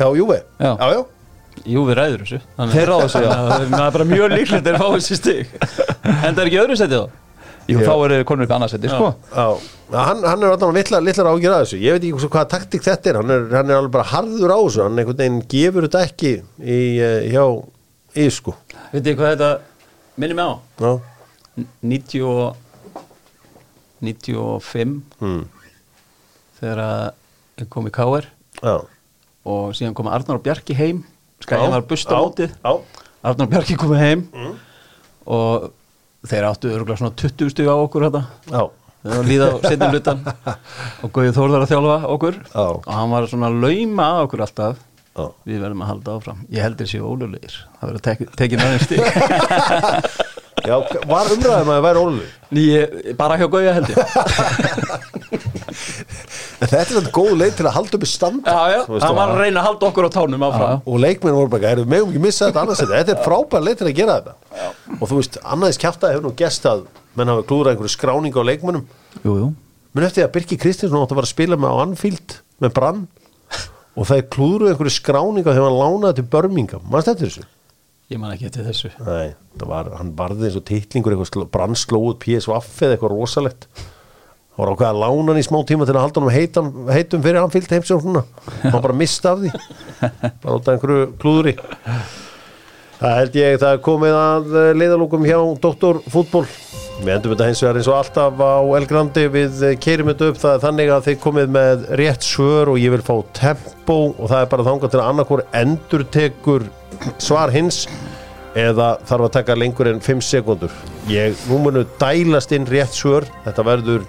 Já, 0.00 0.06
Júve, 0.16 0.40
Já. 0.60 0.70
já, 0.80 0.90
já. 0.96 1.00
Jú, 1.70 1.82
við 1.84 1.96
ræður 1.98 2.22
þessu. 2.24 2.38
Þeir 2.72 2.86
ráða 2.88 3.06
þessu, 3.06 3.20
já. 3.20 3.30
Að 3.36 3.64
Það 3.74 3.82
er 3.86 3.94
bara 3.96 4.04
mjög 4.08 4.30
líklegt 4.32 4.60
að 4.60 4.68
þeir 4.70 4.78
fá 4.80 4.86
þessi 4.94 5.16
stig. 5.18 5.50
En 6.08 6.30
það 6.36 6.38
er 6.40 6.48
ekki 6.50 6.60
öðru 6.62 6.76
setið 6.80 7.02
þá 7.02 7.18
Jú, 7.70 7.82
þá 7.86 7.94
eru 8.06 8.24
konur 8.28 8.46
upp 8.46 8.52
í 8.52 8.56
annarsætti, 8.56 8.90
sko. 8.90 9.12
Já, 9.34 9.46
Já, 9.90 9.98
hann, 10.06 10.20
hann 10.22 10.44
er 10.44 10.52
alltaf 10.54 10.70
litlar, 10.74 11.02
litlar 11.02 11.28
ágjur 11.32 11.54
að 11.56 11.64
þessu. 11.64 11.78
Ég 11.82 11.96
veit 11.96 12.04
ekki 12.06 12.28
hvaða 12.30 12.48
taktik 12.52 12.84
þetta 12.84 13.10
er. 13.10 13.16
Hann 13.18 13.32
er, 13.34 13.46
hann 13.56 13.72
er 13.72 13.80
alveg 13.80 13.94
bara 13.96 14.06
harður 14.12 14.52
á 14.54 14.58
þessu. 14.60 14.82
Hann 14.84 15.00
einhvern 15.02 15.18
veginn 15.18 15.40
gefur 15.50 15.86
þetta 15.88 16.02
ekki 16.06 16.32
í, 16.62 16.80
eh, 17.02 17.30
hjá 17.32 17.44
Ísku 18.18 18.54
Veit 18.90 19.04
þið 19.06 19.16
hvað 19.20 19.32
þetta 19.34 19.50
minnir 20.18 20.38
mig 20.38 20.46
á? 20.50 20.54
Já, 20.82 20.92
90 21.86 22.24
og 22.26 22.56
95 24.00 24.96
mm. 25.20 25.42
þegar 26.58 26.82
ég 27.60 27.68
kom 27.70 27.86
í 27.86 27.92
K.R. 27.94 28.26
já. 28.62 28.74
og 29.44 29.76
síðan 29.76 29.94
kom 29.94 30.10
Arnar 30.10 30.40
og 30.40 30.44
Bjarki 30.44 30.74
heim. 30.78 31.04
Skæðin 31.44 31.74
var 31.76 31.86
bust 31.86 32.10
á 32.10 32.18
Já, 32.18 32.72
Arnar 33.22 33.46
og 33.46 33.52
Bjarki 33.52 33.78
komið 33.78 34.02
heim. 34.02 34.24
Og 35.30 35.70
þeir 36.28 36.46
áttu 36.50 36.68
örgulega 36.74 37.00
svona 37.00 37.16
20 37.22 37.50
stug 37.54 37.70
á 37.70 37.74
okkur 37.80 38.06
þetta 38.08 38.22
já, 38.50 38.62
þegar 39.00 39.16
það 39.16 39.30
líða 39.30 39.46
á 39.48 39.56
setjum 39.64 39.94
hlutan 39.94 40.20
og 41.04 41.12
Guði 41.16 41.32
Þórðar 41.38 41.64
að 41.64 41.72
þjálfa 41.72 41.96
okkur. 42.16 42.38
Já. 42.50 42.64
og 42.68 42.90
hann 42.92 43.14
var 43.14 43.28
svona 43.32 43.48
að 43.50 43.60
lauma 43.64 44.08
að 44.10 44.22
okkur 44.28 44.44
alltaf. 44.46 44.86
Já. 45.10 45.24
við 45.44 45.58
verðum 45.64 45.80
að 45.84 45.88
halda 45.90 46.12
áfram. 46.16 46.42
Ég 46.54 46.62
heldur 46.64 46.88
séu 46.88 47.02
ólulegir. 47.08 47.56
Það 47.80 47.88
verður 47.90 48.04
tek, 48.06 48.20
tekin 48.38 48.62
aðeins 48.62 48.86
stig. 48.86 49.02
Já 50.60 50.76
var 51.08 51.30
umræðum 51.32 51.70
að 51.72 51.76
það 51.76 51.84
væri 51.86 52.00
ólega 52.04 52.26
Ég, 52.60 52.96
bara 53.16 53.36
hjá 53.40 53.46
Guði 53.48 53.72
held 53.78 53.88
ég. 53.90 53.98
En 55.30 56.09
þetta 56.60 56.78
er 56.80 56.90
þetta 56.90 57.12
góð 57.16 57.32
leið 57.40 57.54
til 57.58 57.66
að 57.66 57.76
halda 57.76 57.96
upp 57.98 58.04
í 58.04 58.10
standa. 58.10 58.54
Já, 58.54 58.74
já, 58.74 58.80
hann 59.04 59.16
var 59.18 59.32
að 59.34 59.42
reyna 59.42 59.62
að 59.62 59.66
halda 59.68 59.88
okkur 59.90 60.08
á 60.08 60.10
tánum 60.14 60.46
áfram. 60.46 60.82
Og 60.84 61.00
leikmenn 61.02 61.36
voru 61.36 61.52
bara, 61.52 61.72
erum 61.74 61.90
við 61.90 62.06
ekki 62.06 62.22
missa 62.26 62.48
þetta 62.48 62.64
annars 62.64 62.82
þetta, 62.84 63.14
er 63.14 63.24
frábær 63.24 63.64
leið 63.66 63.80
til 63.80 63.88
að 63.88 63.96
gera 64.00 64.18
þetta. 64.20 64.68
Og 64.98 65.04
þú 65.04 65.20
veist, 65.20 65.38
annaðis 65.44 65.80
kjafta 65.80 66.12
hefur 66.12 66.26
nú 66.28 66.34
gest 66.38 66.68
að 66.68 66.84
menn 67.18 67.32
hafa 67.32 67.46
klúrað 67.48 67.74
einhverju 67.74 67.94
skráningu 67.96 68.42
á 68.42 68.44
leikmennum 68.46 68.84
Jú, 69.24 69.32
jú. 69.34 69.48
Menn 69.96 70.06
eftir 70.06 70.26
að 70.26 70.34
Birki 70.36 70.58
Kristinsson 70.60 71.02
átti 71.02 71.16
að 71.16 71.18
fara 71.18 71.26
að 71.26 71.32
spila 71.34 71.58
með 71.58 71.72
á 71.74 71.82
Anfield 71.82 72.36
með 72.62 72.74
Brann 72.76 73.00
og 73.98 74.06
það 74.06 74.20
er 74.20 74.28
klúruð 74.30 74.70
einhverju 74.70 74.92
skráninga 74.94 75.50
þegar 75.56 75.66
hann 75.66 75.80
lánaði 75.80 76.20
til 76.20 76.28
Birmingham, 76.30 76.84
mannst 76.86 77.10
þetta 77.10 77.26
þessu? 77.26 77.48
ég 78.10 78.18
man 78.18 78.32
ekki 78.34 78.48
eftir 78.48 78.66
þessu. 78.66 78.90
Nei, 79.06 79.32
það 79.58 79.70
var, 79.70 79.90
hann 79.98 80.12
varði 80.18 80.48
eins 80.48 80.58
og 80.58 80.64
titlingur 80.66 81.14
eitthvað 81.14 81.30
sló, 81.30 81.44
Brann 81.54 81.78
slóð 81.78 82.16
PSV 82.24 82.56
eða 82.58 82.96
eitthvað 82.96 83.12
rosalegt 83.14 83.68
það 84.60 84.66
var 84.66 84.72
ákveð 84.74 84.88
að 84.90 85.02
lána 85.02 85.32
hann 85.32 85.40
í 85.40 85.46
smá 85.46 85.60
tíma 85.68 85.86
til 85.88 85.96
að 85.96 86.02
halda 86.04 86.24
hann 86.24 86.34
heitan, 86.36 86.72
heitum 86.92 87.22
fyrir 87.24 87.40
Anfield 87.40 87.72
heimsum 87.72 88.02
svona, 88.04 88.24
hann 88.66 88.82
bara 88.84 88.96
mista 88.96 89.32
af 89.32 89.44
því? 89.44 89.52
Bara 90.42 90.58
út 90.58 90.68
af 90.68 90.74
einhverju 90.74 91.06
klúðuri 91.22 91.56
það 93.00 93.16
held 93.16 93.40
ég 93.40 93.62
það 93.62 93.80
komið 93.86 94.18
að 94.20 94.52
eh, 94.60 94.70
leiðalókum 94.76 95.24
hjá 95.24 95.38
Dr. 95.64 96.02
Fútból 96.12 96.44
við 97.00 97.14
endum 97.14 97.32
þetta 97.32 97.48
hins 97.48 97.62
vegar 97.64 97.78
eins 97.80 97.88
og 97.88 97.96
alltaf 97.96 98.42
á 98.44 98.60
Elgrandi 98.76 99.24
við 99.32 99.62
keirum 99.80 100.10
þetta 100.10 100.28
upp. 100.28 100.38
Það 100.42 100.52
er 100.52 100.62
þannig 100.66 100.92
að 100.92 101.06
þið 101.06 101.18
komið 101.22 101.54
með 101.56 101.84
rétt 102.00 102.26
svör 102.26 102.72
og 102.74 102.80
ég 102.80 102.92
vil 102.92 103.04
fá 103.06 103.14
tempo 103.36 103.98
og 104.10 104.26
það 104.26 104.42
er 104.42 104.50
bara 104.52 104.66
þangað 104.68 104.92
til 104.92 105.00
að 105.00 105.12
annarkor 105.14 105.44
endur 105.62 106.04
tekur 106.12 106.66
svar 107.16 107.54
hins 107.54 107.86
eða 108.58 108.92
þarf 109.08 109.28
að 109.28 109.34
taka 109.38 109.56
lengur 109.56 109.88
en 109.88 110.02
5 110.02 110.20
sekundur 110.26 110.72
ég, 111.08 111.36
nú 111.48 111.60
munu 111.64 111.86
dælast 112.00 112.52
inn 112.52 112.68
rétt 112.68 112.96
svör. 112.96 113.28
Þetta 113.46 113.66
verður 113.70 114.04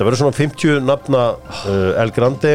þetta 0.00 0.06
verður 0.08 0.20
svona 0.22 0.36
50 0.38 0.84
nafna 0.88 1.22
uh, 1.68 2.00
El 2.00 2.10
Grande. 2.16 2.54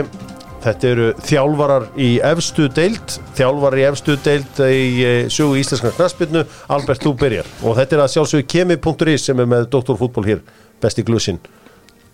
Þetta 0.64 0.88
eru 0.90 1.04
þjálfarar 1.22 1.84
í 2.02 2.08
efstu 2.26 2.66
deild 2.74 3.20
þjálfarar 3.38 3.78
í 3.78 3.84
efstu 3.86 4.16
deild 4.26 4.62
í 4.66 4.88
uh, 5.06 5.18
sögu 5.30 5.60
íslenskar 5.62 5.94
knaspinu 5.94 6.42
Albert, 6.74 7.06
þú 7.06 7.14
byrjar. 7.22 7.52
Og 7.62 7.78
þetta 7.78 8.00
er 8.00 8.04
að 8.08 8.12
sjálfsögðu 8.16 8.48
kemi.is 8.50 9.28
sem 9.30 9.46
er 9.46 9.52
með 9.52 9.70
Dr. 9.78 9.94
Fútból 10.00 10.26
hér 10.26 10.42
besti 10.82 11.06
glussin 11.06 11.38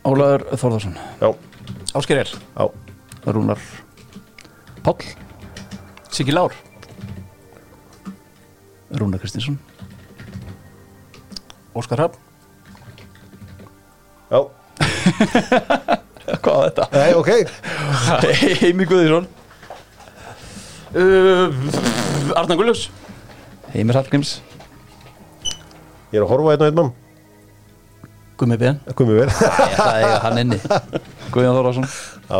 Ólaður 0.03 0.43
Þórðarsson 0.51 0.99
já, 0.99 1.29
Ásker 1.95 2.19
El, 2.25 2.35
já, 2.35 2.67
Rúnar 3.31 3.63
Páll. 4.83 5.15
Siggi 6.11 6.35
Lár. 6.35 6.51
Rúnar 8.91 9.23
Kristinsson. 9.23 9.61
Óskar 11.71 12.03
Hafn 12.03 12.19
já 14.31 14.60
Hvað 16.41 16.55
var 16.55 16.65
þetta? 16.69 16.85
Nei, 16.95 17.11
ok, 17.17 17.29
Heimi 18.61 18.85
Guðísson 18.87 19.25
uh, 20.95 21.47
Arnar 22.39 22.57
Gullus 22.59 22.87
Heimir 23.71 23.95
Hallgríms. 23.95 24.31
Ég 26.11 26.17
er 26.19 26.25
að 26.25 26.31
horfa 26.33 26.51
einn 26.55 26.63
og 26.63 26.67
einn 26.67 26.75
mann. 26.81 26.89
Gummi 28.41 28.57
Ben. 28.59 28.79
Komið 28.99 29.21
vel 29.21 29.29
Ég 29.29 29.37
ætla 29.37 29.85
að 29.85 29.99
eiga 30.01 30.17
hann 30.25 30.39
inni. 30.41 30.57
Guðjón 31.31 31.55
Þórðarsson 31.59 31.87
já, 31.87 32.39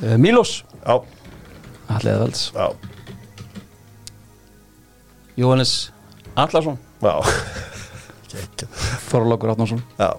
uh, 0.00 0.16
Mílos 0.18 0.56
já, 0.80 0.96
Alli 1.94 2.10
Eðvalds. 2.14 2.48
Já, 2.56 2.66
Jóhannes 5.38 5.74
Allarsson 6.34 6.78
já. 7.04 7.14
Þorlókur 9.10 9.52
Átnánsson 9.54 9.82
já, 10.00 10.10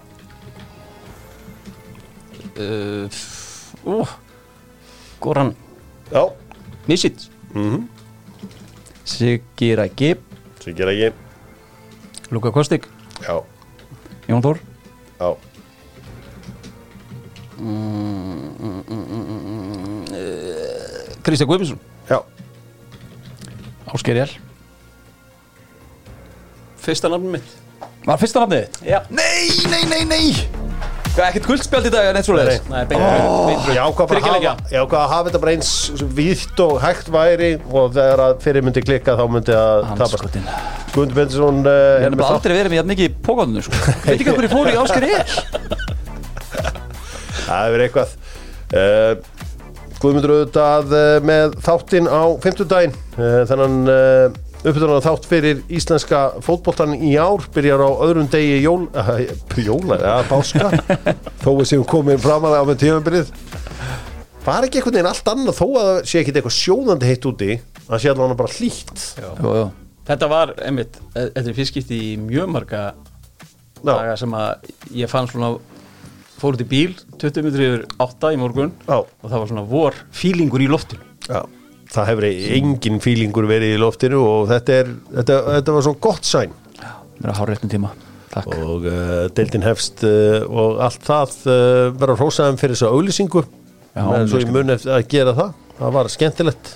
uh, 2.57 3.09
uh, 3.85 4.09
Goran 5.19 5.55
já. 6.11 6.23
Misic. 6.87 7.29
Mhm, 7.53 7.87
Siggi 9.05 9.75
Rækki 9.75 10.15
sem 10.59 10.75
gera 10.75 10.91
ekki 10.91 11.13
Luka 12.31 12.51
Kostik 12.51 12.87
já, 13.21 13.37
Jón 14.27 14.41
Þór. 14.41 14.59
Já, 15.19 15.29
Kristján 21.23 21.47
Guðbjörnsson 21.47 21.79
já. 22.09 22.19
Ásker 23.93 24.15
Jell 24.15 24.33
Fyrsta 26.85 27.09
nafnum 27.09 27.31
mitt. 27.33 27.55
Var 28.05 28.19
fyrsta 28.21 28.43
nafnið 28.43 28.67
þitt? 28.67 28.83
Já. 28.85 28.99
Nei, 29.09 29.49
nei, 29.71 29.81
nei, 29.89 30.03
nei 30.05 30.54
ekkert 31.23 31.45
guldspjald 31.47 31.85
í 31.87 31.91
dag 31.93 32.09
en 32.09 32.17
eitt 32.19 32.27
svo 32.27 32.35
leiðis 32.35 32.65
Nei, 32.67 32.81
beint 32.89 32.99
rauð, 32.99 33.47
beint 33.47 33.61
rauð. 33.61 33.75
Ég 33.75 33.79
ákvað 33.85 34.99
að 34.99 35.11
hafa, 35.11 35.19
að 35.19 35.27
þetta 35.29 35.41
bara 35.45 35.53
eins 35.55 35.71
vítt 36.17 36.63
og 36.65 36.73
hægt 36.83 37.11
væri 37.13 37.51
og 37.71 37.93
þegar 37.95 38.23
að 38.25 38.33
fyrir 38.43 38.65
myndi 38.65 38.83
klikka 38.83 39.15
þá 39.15 39.23
myndi 39.31 39.55
að 39.55 39.85
tapast 40.01 40.25
Guðmundur 40.95 41.17
Bendinsson 41.19 41.61
uh, 41.63 41.75
Ég 42.01 42.07
hef 42.07 42.17
bara 42.19 42.35
aldrei 42.35 42.55
verið 42.55 42.75
með 42.75 42.89
mikið 42.91 43.07
í 43.07 43.13
pókandinu 43.25 43.63
sko. 43.65 43.79
Veit 44.05 44.13
ekki 44.15 44.27
hvað 44.29 44.47
ég 44.47 44.53
fór 44.55 44.71
í 44.71 44.75
Ásker 44.79 45.07
er 45.07 45.25
Það 47.45 47.59
hefur 47.65 47.85
eitthvað 47.85 48.09
uh, 48.75 49.13
Guðmundur 50.01 50.35
auðvitað 50.35 50.95
uh, 50.95 51.05
með 51.31 51.55
þáttinn 51.65 52.07
á 52.11 52.23
50 52.43 52.71
daginn 52.71 52.95
uh, 53.15 53.41
Þannig 53.47 54.43
uh, 54.65 54.71
upptöðan 54.71 55.03
þátt 55.05 55.27
fyrir 55.29 55.61
íslenska 55.69 56.21
fótboltan 56.43 56.95
í 56.97 57.13
ár 57.21 57.45
byrjar 57.53 57.83
á 57.85 57.89
öðrum 58.05 58.27
degi 58.31 58.57
jól, 58.63 58.87
uh, 58.97 59.19
jóla, 59.61 59.99
eða 59.99 60.25
páska. 60.29 60.71
Þó 61.43 61.49
við 61.59 61.69
séum 61.69 61.85
komin 61.89 62.21
framalega 62.21 62.65
á 62.65 62.69
með 62.69 62.81
tímabilið. 62.81 63.31
Var 64.45 64.67
ekki 64.67 64.81
einhvern 64.81 64.97
veginn 64.99 65.09
allt 65.09 65.31
annað 65.31 65.57
þó 65.57 65.65
að 65.65 65.87
það 65.87 65.99
sé 66.09 66.21
ekki 66.21 66.33
eitthvað 66.35 66.57
sjóðandi 66.59 67.09
heitt 67.09 67.27
úti 67.29 67.51
að 67.85 68.01
sé 68.01 68.11
allavega 68.11 68.39
bara 68.41 68.55
hlýtt? 68.59 69.05
Þetta 70.05 70.29
var, 70.29 70.53
einmitt, 70.61 70.99
e- 71.15 71.29
þetta 71.31 71.49
er 71.49 71.57
fyrstskipti 71.57 72.01
í 72.11 72.15
mjög 72.21 72.51
marga 72.53 72.83
daga 73.85 74.13
sem 74.21 74.33
að 74.37 74.69
ég 74.97 75.09
fann 75.09 75.29
svona 75.29 75.55
fór 76.37 76.57
út 76.57 76.61
í 76.61 76.69
bíl 76.69 76.93
20 77.21 77.45
minnur 77.45 77.65
yfir 77.65 77.85
8 78.05 78.33
í 78.35 78.39
morgun 78.41 78.73
já, 78.85 78.97
og 79.01 79.25
það 79.25 79.37
var 79.39 79.49
svona 79.49 79.67
vor 79.69 80.01
fílingur 80.13 80.61
í 80.61 80.69
loftinu. 80.69 81.05
Já 81.25 81.41
það 81.91 82.09
hefur 82.11 82.27
engin 82.57 83.01
fílingur 83.03 83.47
verið 83.49 83.75
í 83.75 83.81
loftinu 83.81 84.21
og 84.23 84.47
þetta, 84.51 84.79
er, 84.81 84.91
þetta, 85.19 85.37
þetta 85.57 85.75
var 85.75 85.85
svo 85.87 85.93
gott 86.07 86.27
sæn. 86.27 86.55
Mér 87.19 87.29
er 87.29 87.35
á 87.35 87.39
hárréttum 87.39 87.71
tíma. 87.71 87.91
Takk. 88.33 88.55
Og 88.59 88.87
uh, 88.89 89.27
deildin 89.35 89.63
hefst 89.63 90.03
uh, 90.07 90.41
og 90.49 90.81
allt 90.83 91.05
það 91.07 91.35
uh, 91.47 91.59
verður 91.95 92.19
hrósaðum 92.23 92.59
fyrir 92.59 92.75
þessa 92.75 92.91
auglýsingu. 92.91 93.45
Já, 93.95 94.03
en 94.17 94.27
svo 94.27 94.41
ég 94.41 94.51
mun 94.51 94.73
eftir 94.75 94.91
að 94.91 95.05
gera 95.13 95.35
það. 95.37 95.53
Það 95.77 95.95
var 95.95 96.11
skemmtilegt. 96.11 96.73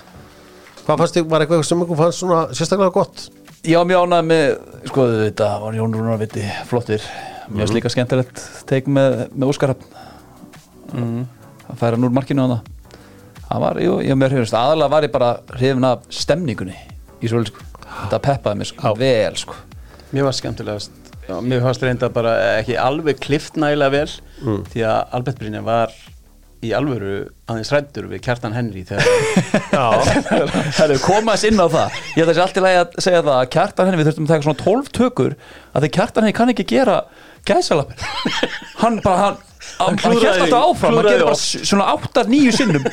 Hvað 0.86 1.02
fannst 1.02 1.18
þig, 1.18 1.26
var 1.28 1.44
eitthvað 1.44 1.66
sem 1.68 1.84
ykkur 1.84 2.00
fannst 2.00 2.22
svona 2.22 2.40
sérstaklega 2.56 2.94
gott? 2.94 3.26
Já, 3.68 3.76
mjög 3.84 4.06
ánægð 4.06 4.30
með, 4.30 4.46
sko 4.88 5.04
þetta 5.18 5.50
var 5.60 5.76
Jón 5.76 5.98
Rúnar 5.98 6.20
viti 6.22 6.46
flottir. 6.70 7.04
Mjög 7.50 7.66
mm. 7.66 7.76
líka 7.76 7.90
skemmtilegt 7.92 8.42
teik 8.70 8.88
með, 8.90 9.24
með 9.34 9.50
Óskar 9.50 9.74
mm. 10.94 11.24
Það 11.66 11.80
færa 11.80 11.98
núr 11.98 12.12
markinu 12.14 12.46
á 12.46 12.48
það 12.54 12.79
Það 13.50 13.62
var, 13.64 13.80
jú, 13.82 13.94
ég 14.06 14.14
mér 14.20 14.34
hefist 14.38 14.54
aðalega 14.54 14.92
var 14.92 15.06
ég 15.08 15.12
bara 15.14 15.30
hrifin 15.56 15.86
af 15.88 16.04
stemningunni 16.14 16.76
í 17.20 17.30
svo 17.30 17.40
sko. 17.48 17.64
Þetta 17.90 18.20
peppaði 18.22 18.60
mér 18.60 18.68
sko, 18.70 18.92
vel 19.00 19.36
sko. 19.40 19.56
Mér 20.14 20.28
var 20.28 20.36
skemmtilegast 20.38 20.96
Já, 21.30 21.36
mér 21.46 21.60
fannst 21.62 21.82
reynda 21.86 22.08
bara 22.10 22.30
ekki 22.60 22.74
alveg 22.80 23.18
klift 23.22 23.58
nægilega 23.60 23.92
vel 23.98 24.14
Mm. 24.40 24.62
því 24.72 24.80
að 24.88 25.10
Albert 25.18 25.36
Brynja 25.38 25.60
var 25.66 25.90
í 26.64 26.70
alvöru 26.76 27.10
aðeins 27.48 27.70
ræddur 27.74 28.06
við 28.08 28.22
Kjartan 28.24 28.54
Henry 28.56 28.82
þegar 28.88 29.04
Herru, 30.78 30.96
koma 31.04 31.34
þess 31.36 31.50
inn 31.50 31.60
á 31.60 31.66
það. 31.68 31.98
Ég 32.16 32.22
ætla 32.24 32.32
þessi 32.32 32.42
allt 32.46 32.56
í 32.56 32.64
lagi 32.64 32.78
að 32.80 32.96
segja 33.04 33.20
það 33.26 33.36
að 33.36 33.50
kjartan 33.54 33.90
henni 33.90 34.00
við 34.00 34.08
þurftum 34.10 34.26
að 34.26 34.32
taka 34.32 34.46
svona 34.48 34.62
12 34.64 34.90
tökur 34.96 35.36
að 35.74 35.84
því 35.84 35.90
kjartan 35.98 36.24
henni 36.26 36.36
kann 36.40 36.52
ekki 36.54 36.66
gera 36.72 36.96
gæsalapir 37.50 38.06
Hann 38.82 38.98
bara, 39.04 39.20
hann 39.26 39.38
hann, 39.80 40.00
hérst 40.04 40.44
alltaf 40.46 40.66
áfram 40.70 40.98
hann 40.98 41.08
gerir 41.10 41.26
bara 41.28 41.38
svona 41.40 41.92
8-9 41.96 42.56
sinnum. 42.56 42.88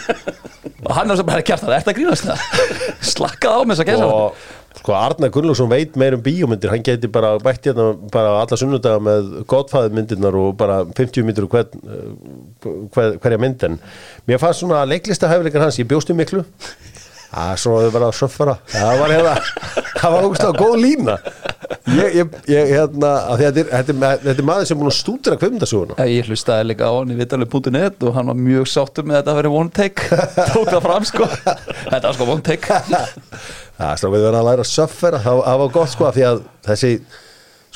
Og 0.85 0.93
hann 0.95 1.11
er 1.11 1.19
sem 1.19 1.27
bara 1.27 1.43
kjartan, 1.45 1.73
er 1.73 1.81
þetta 1.81 1.93
að 1.93 1.99
grínast 1.99 2.27
það 2.27 2.39
slakkað 3.13 3.57
á 3.57 3.59
með 3.63 3.75
þessa 3.75 3.88
gæsalapir 3.91 4.21
og 4.21 4.45
sko 4.77 4.93
Arnar 4.93 5.31
Gunnlaugsson 5.33 5.71
veit 5.71 5.95
meir 5.99 6.15
um 6.15 6.21
bíómyndir. 6.23 6.69
Hann 6.69 6.83
geti 6.85 7.09
bara 7.11 7.33
bætt 7.41 7.65
hérna 7.65 7.88
bara 8.13 8.35
alla 8.43 8.59
sunnudaga 8.59 9.01
með 9.03 9.31
godfæðið 9.49 9.95
myndirnar 9.97 10.38
og 10.38 10.51
bara 10.59 10.83
50 10.85 11.25
myndir 11.27 11.47
hver, 11.49 11.65
hver, 12.93 13.17
hverja 13.23 13.41
mynd 13.41 13.65
en 13.67 13.79
mér 14.29 14.39
fannst 14.43 14.61
svona 14.61 14.83
leiklista 14.88 15.31
hæfileikar 15.31 15.65
hans 15.65 15.81
ég 15.81 15.89
bjóst 15.89 16.13
um 16.13 16.21
miklu. 16.21 16.45
Að 17.27 17.57
svona 17.59 17.88
þau 17.88 17.95
bara 17.97 18.07
að 18.07 18.19
söffara 18.21 18.53
það 18.71 19.01
var 19.01 19.15
hérna 19.17 19.33
það 19.97 20.13
var 20.13 20.27
ógustlega 20.29 20.61
góð 20.61 20.77
lína 20.85 21.17
ég, 21.88 22.15
ég, 22.17 22.33
ég 22.51 22.71
hérna 22.73 23.11
að 23.31 23.43
þetta 23.43 23.61
er, 23.61 23.69
þetta, 23.71 23.93
er, 23.95 24.21
þetta 24.23 24.43
er 24.43 24.47
maður 24.49 24.67
sem 24.69 24.75
er 24.75 24.81
búin 24.81 24.91
að 24.91 24.97
stúdira 24.97 25.38
kvimdasuguna 25.39 26.07
Ég 26.11 26.27
hlustaði 26.31 26.67
líka 26.71 26.89
á 26.89 26.93
hann 26.97 27.13
í 27.13 27.17
vitalið.net 27.19 28.03
og 28.07 28.17
hann 28.17 28.31
var 28.31 28.41
mjög 28.47 28.67
sáttur 28.71 29.07
með 29.07 29.19
þetta 29.19 29.33
að 29.33 29.39
vera 29.41 29.53
one 29.61 29.73
take. 29.77 30.19
Tók 30.55 30.71
það 30.71 30.81
fram 30.88 31.07
sko. 31.07 31.29
Þetta 31.38 32.03
var 32.03 32.17
sko 32.17 32.29
one 32.33 32.45
take. 32.47 32.81
Það 33.77 33.91
er 33.93 34.01
stráfið 34.01 34.25
verið 34.25 34.39
að 34.39 34.47
læra 34.47 34.63
að 34.65 34.69
söffera 34.71 35.21
það 35.21 35.41
það 35.45 35.59
var 35.61 35.73
gott 35.75 35.91
sko 35.93 36.05
af 36.07 36.15
því 36.15 36.23
að 36.25 36.39
þessi 36.65 36.91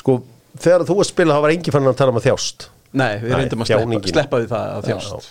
sko 0.02 0.16
þegar 0.58 0.86
þú 0.88 0.96
var 0.98 1.06
að 1.06 1.12
spila 1.12 1.36
þá 1.36 1.44
var 1.44 1.54
engin 1.54 1.76
fann 1.76 1.90
að 1.92 2.00
tala 2.00 2.14
um 2.14 2.18
að 2.18 2.26
þjást. 2.26 2.66
Nei, 2.92 3.12
við 3.22 3.36
reyndum 3.38 3.62
að 3.64 3.70
sleppa, 4.10 4.40
því 4.42 4.48
það 4.50 4.72
að 4.72 4.88
þjást. 4.90 5.30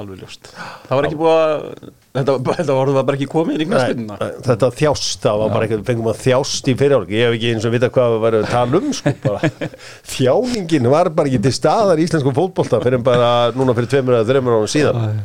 alveg 0.00 0.22
ljóst. 0.22 0.52
Það 0.86 0.94
var 0.96 1.08
ekki 1.08 1.18
búið 1.20 1.42
að 1.42 1.66
þetta, 2.12 2.34
þetta 2.58 2.74
var 2.76 2.90
bara 3.08 3.16
ekki 3.18 3.28
komið 3.32 3.62
í 3.64 3.66
knæspinna 3.70 4.16
Nei, 4.20 4.32
þetta 4.46 4.68
þjást, 4.78 5.14
það 5.22 5.38
var 5.42 5.52
bara 5.54 5.66
eitthvað 5.68 5.84
fengum 5.90 6.10
að 6.12 6.18
þjást 6.26 6.68
í 6.68 6.74
fyrirháleik, 6.82 7.12
ég 7.16 7.24
hef 7.28 7.36
ekki 7.38 7.52
eins 7.54 7.68
og 7.68 7.72
vita 7.76 7.88
hvað 7.94 8.16
við 8.16 8.20
varum 8.26 8.42
að 8.42 8.50
tala 8.52 8.80
um 8.82 8.92
sko 8.98 9.36
þjáningin 10.16 10.90
var 10.92 11.10
bara 11.16 11.30
ekki 11.32 11.40
til 11.46 11.54
staðar 11.56 12.02
í 12.02 12.06
íslensku 12.08 12.34
fótbolta 12.36 12.82
fyrir 12.84 13.02
bara 13.06 13.30
núna 13.56 13.74
fyrir 13.78 13.90
tveimur 13.94 14.18
eða 14.18 14.28
þreimur 14.32 14.58
árum 14.58 14.70
síðan. 14.72 15.22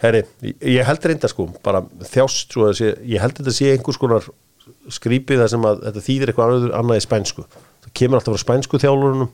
Herri, 0.00 0.22
ég- 0.46 0.68
ég 0.78 0.86
held 0.88 1.08
reynda 1.10 1.28
sko 1.28 1.48
bara 1.66 1.82
þjást, 2.08 2.54
svo 2.54 2.68
að 2.70 2.78
sé, 2.78 2.92
ég 3.04 3.20
held 3.20 3.36
þetta 3.40 3.52
sé 3.56 3.72
einhvers 3.74 3.98
konar 4.00 4.30
skrýpið 4.90 5.42
þar 5.42 5.50
sem 5.52 5.66
að 5.68 5.82
þetta 5.88 6.04
þýðir 6.06 6.30
eitthvað 6.32 6.54
annað, 6.54 6.72
annað 6.78 7.00
í 7.00 7.04
spænsku. 7.04 7.44
Það 7.84 7.92
kemur 8.00 8.20
alltaf 8.20 8.36
frá 8.36 8.42
spænsku 8.46 8.80
þjálfurunum 8.80 9.28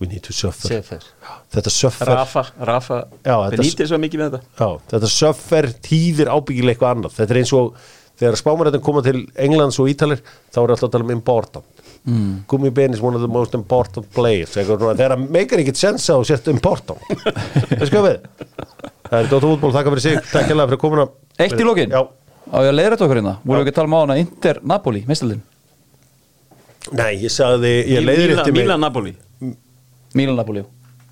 we 0.00 0.06
need 0.08 0.22
to 0.24 0.32
suffer. 0.32 0.68
Sefer 0.68 1.04
þetta 1.52 1.72
suffer 1.72 2.08
Rafa, 2.08 2.44
Rafa 2.58 3.00
Já, 3.24 3.34
þetta- 3.34 3.56
Benítez 3.58 3.90
svo 3.90 3.98
mikið 4.00 4.22
með 4.22 4.30
þetta. 4.30 4.40
Já, 4.60 4.68
þetta 4.92 5.10
suffer 5.14 5.68
tíðir 5.86 6.30
ábyggilega 6.32 6.74
eitthvað 6.74 6.94
annað. 6.96 7.16
Þetta 7.18 7.34
er 7.34 7.40
eins 7.42 7.52
og 7.52 7.74
þegar 8.20 8.38
spámarættin 8.40 8.84
koma 8.84 9.02
til 9.02 9.26
Englands 9.36 9.78
og 9.80 9.90
Ítalir 9.92 10.22
þá 10.52 10.62
er 10.62 10.74
alltaf 10.74 10.88
að 10.88 10.92
tala 10.96 11.04
um 11.04 11.10
important. 11.10 11.64
Mm. 12.06 12.44
Gumi 12.48 12.70
Ben 12.72 12.94
is 12.94 13.02
one 13.02 13.14
of 13.14 13.20
the 13.20 13.28
most 13.28 13.54
important 13.54 14.08
players. 14.14 14.54
Þegar 14.56 15.18
meikar 15.28 15.60
ekkert 15.60 15.76
sensa 15.76 16.16
og 16.16 16.24
sért 16.24 16.48
important. 16.48 16.98
Það 17.76 17.86
sko 17.90 18.04
við. 18.06 18.24
Það 19.10 19.18
er 19.20 19.28
Dóttar 19.28 19.50
Útból, 19.52 19.74
þakka 19.74 19.92
fyrir 19.92 20.06
sig. 20.06 20.18
Takk 20.32 20.48
hérlega 20.48 20.70
fyrir 20.70 20.80
komuna. 20.80 21.08
Eitt 21.40 21.60
í 21.60 21.66
lokin. 21.66 21.92
Já, 21.92 22.00
á 22.48 22.56
ég 22.64 22.72
að 22.72 22.76
leiðra 22.78 22.96
þetta 22.96 23.06
okkur 23.08 23.20
hérna? 23.20 23.38
Voru 23.44 23.60
við 23.60 23.66
ekki 23.66 23.74
að 23.74 23.80
tala 23.82 23.90
um 23.90 23.96
á 23.96 24.00
hana 24.00 24.20
Inter 24.22 24.60
Napoli, 24.64 25.04
meistaldin 25.08 25.42
nei, 26.96 27.18
ég 27.20 27.32
sagði 27.32 27.72
ég 27.90 28.04
leiðir 28.04 28.38
eftir 28.38 28.54
mig 28.56 29.18
Milan 30.14 30.36
Napoli 30.36 30.36
Milan 30.36 30.36
Napoli, 30.40 30.62
jú. 30.64 30.68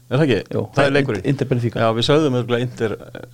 Er 0.09 0.17
það 0.17 0.25
ekki? 0.25 0.39
Jú, 0.57 0.61
það 0.75 0.87
er 0.89 0.93
leikurinn 0.97 1.27
Inter 1.29 1.49
Benfica. 1.51 1.81
Já, 1.85 1.89
við 1.99 2.07
sögðum 2.09 2.37
örugglega 2.39 2.65
Inter 2.65 2.95
eh, 2.97 3.27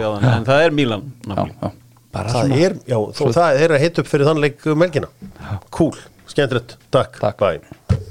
á 0.00 0.10
þann 0.16 0.28
En 0.32 0.46
það 0.48 0.62
er 0.66 0.76
Milan 0.78 1.02
já, 1.04 1.28
Napoli 1.28 1.52
já. 1.60 1.72
bara 2.12 2.32
það 2.32 2.54
er, 2.56 2.76
já, 2.88 2.96
þó, 3.18 3.22
það 3.36 3.60
er 3.66 3.74
að 3.76 3.84
hita 3.84 4.02
upp 4.04 4.08
fyrir 4.12 4.28
þann 4.30 4.40
leik 4.44 4.66
um 4.72 4.80
melgina 4.80 5.10
cool, 5.76 5.92
skemmtilegt, 6.32 6.76
takk, 6.92 7.20
Takk. 7.20 7.38
bye 7.40 7.60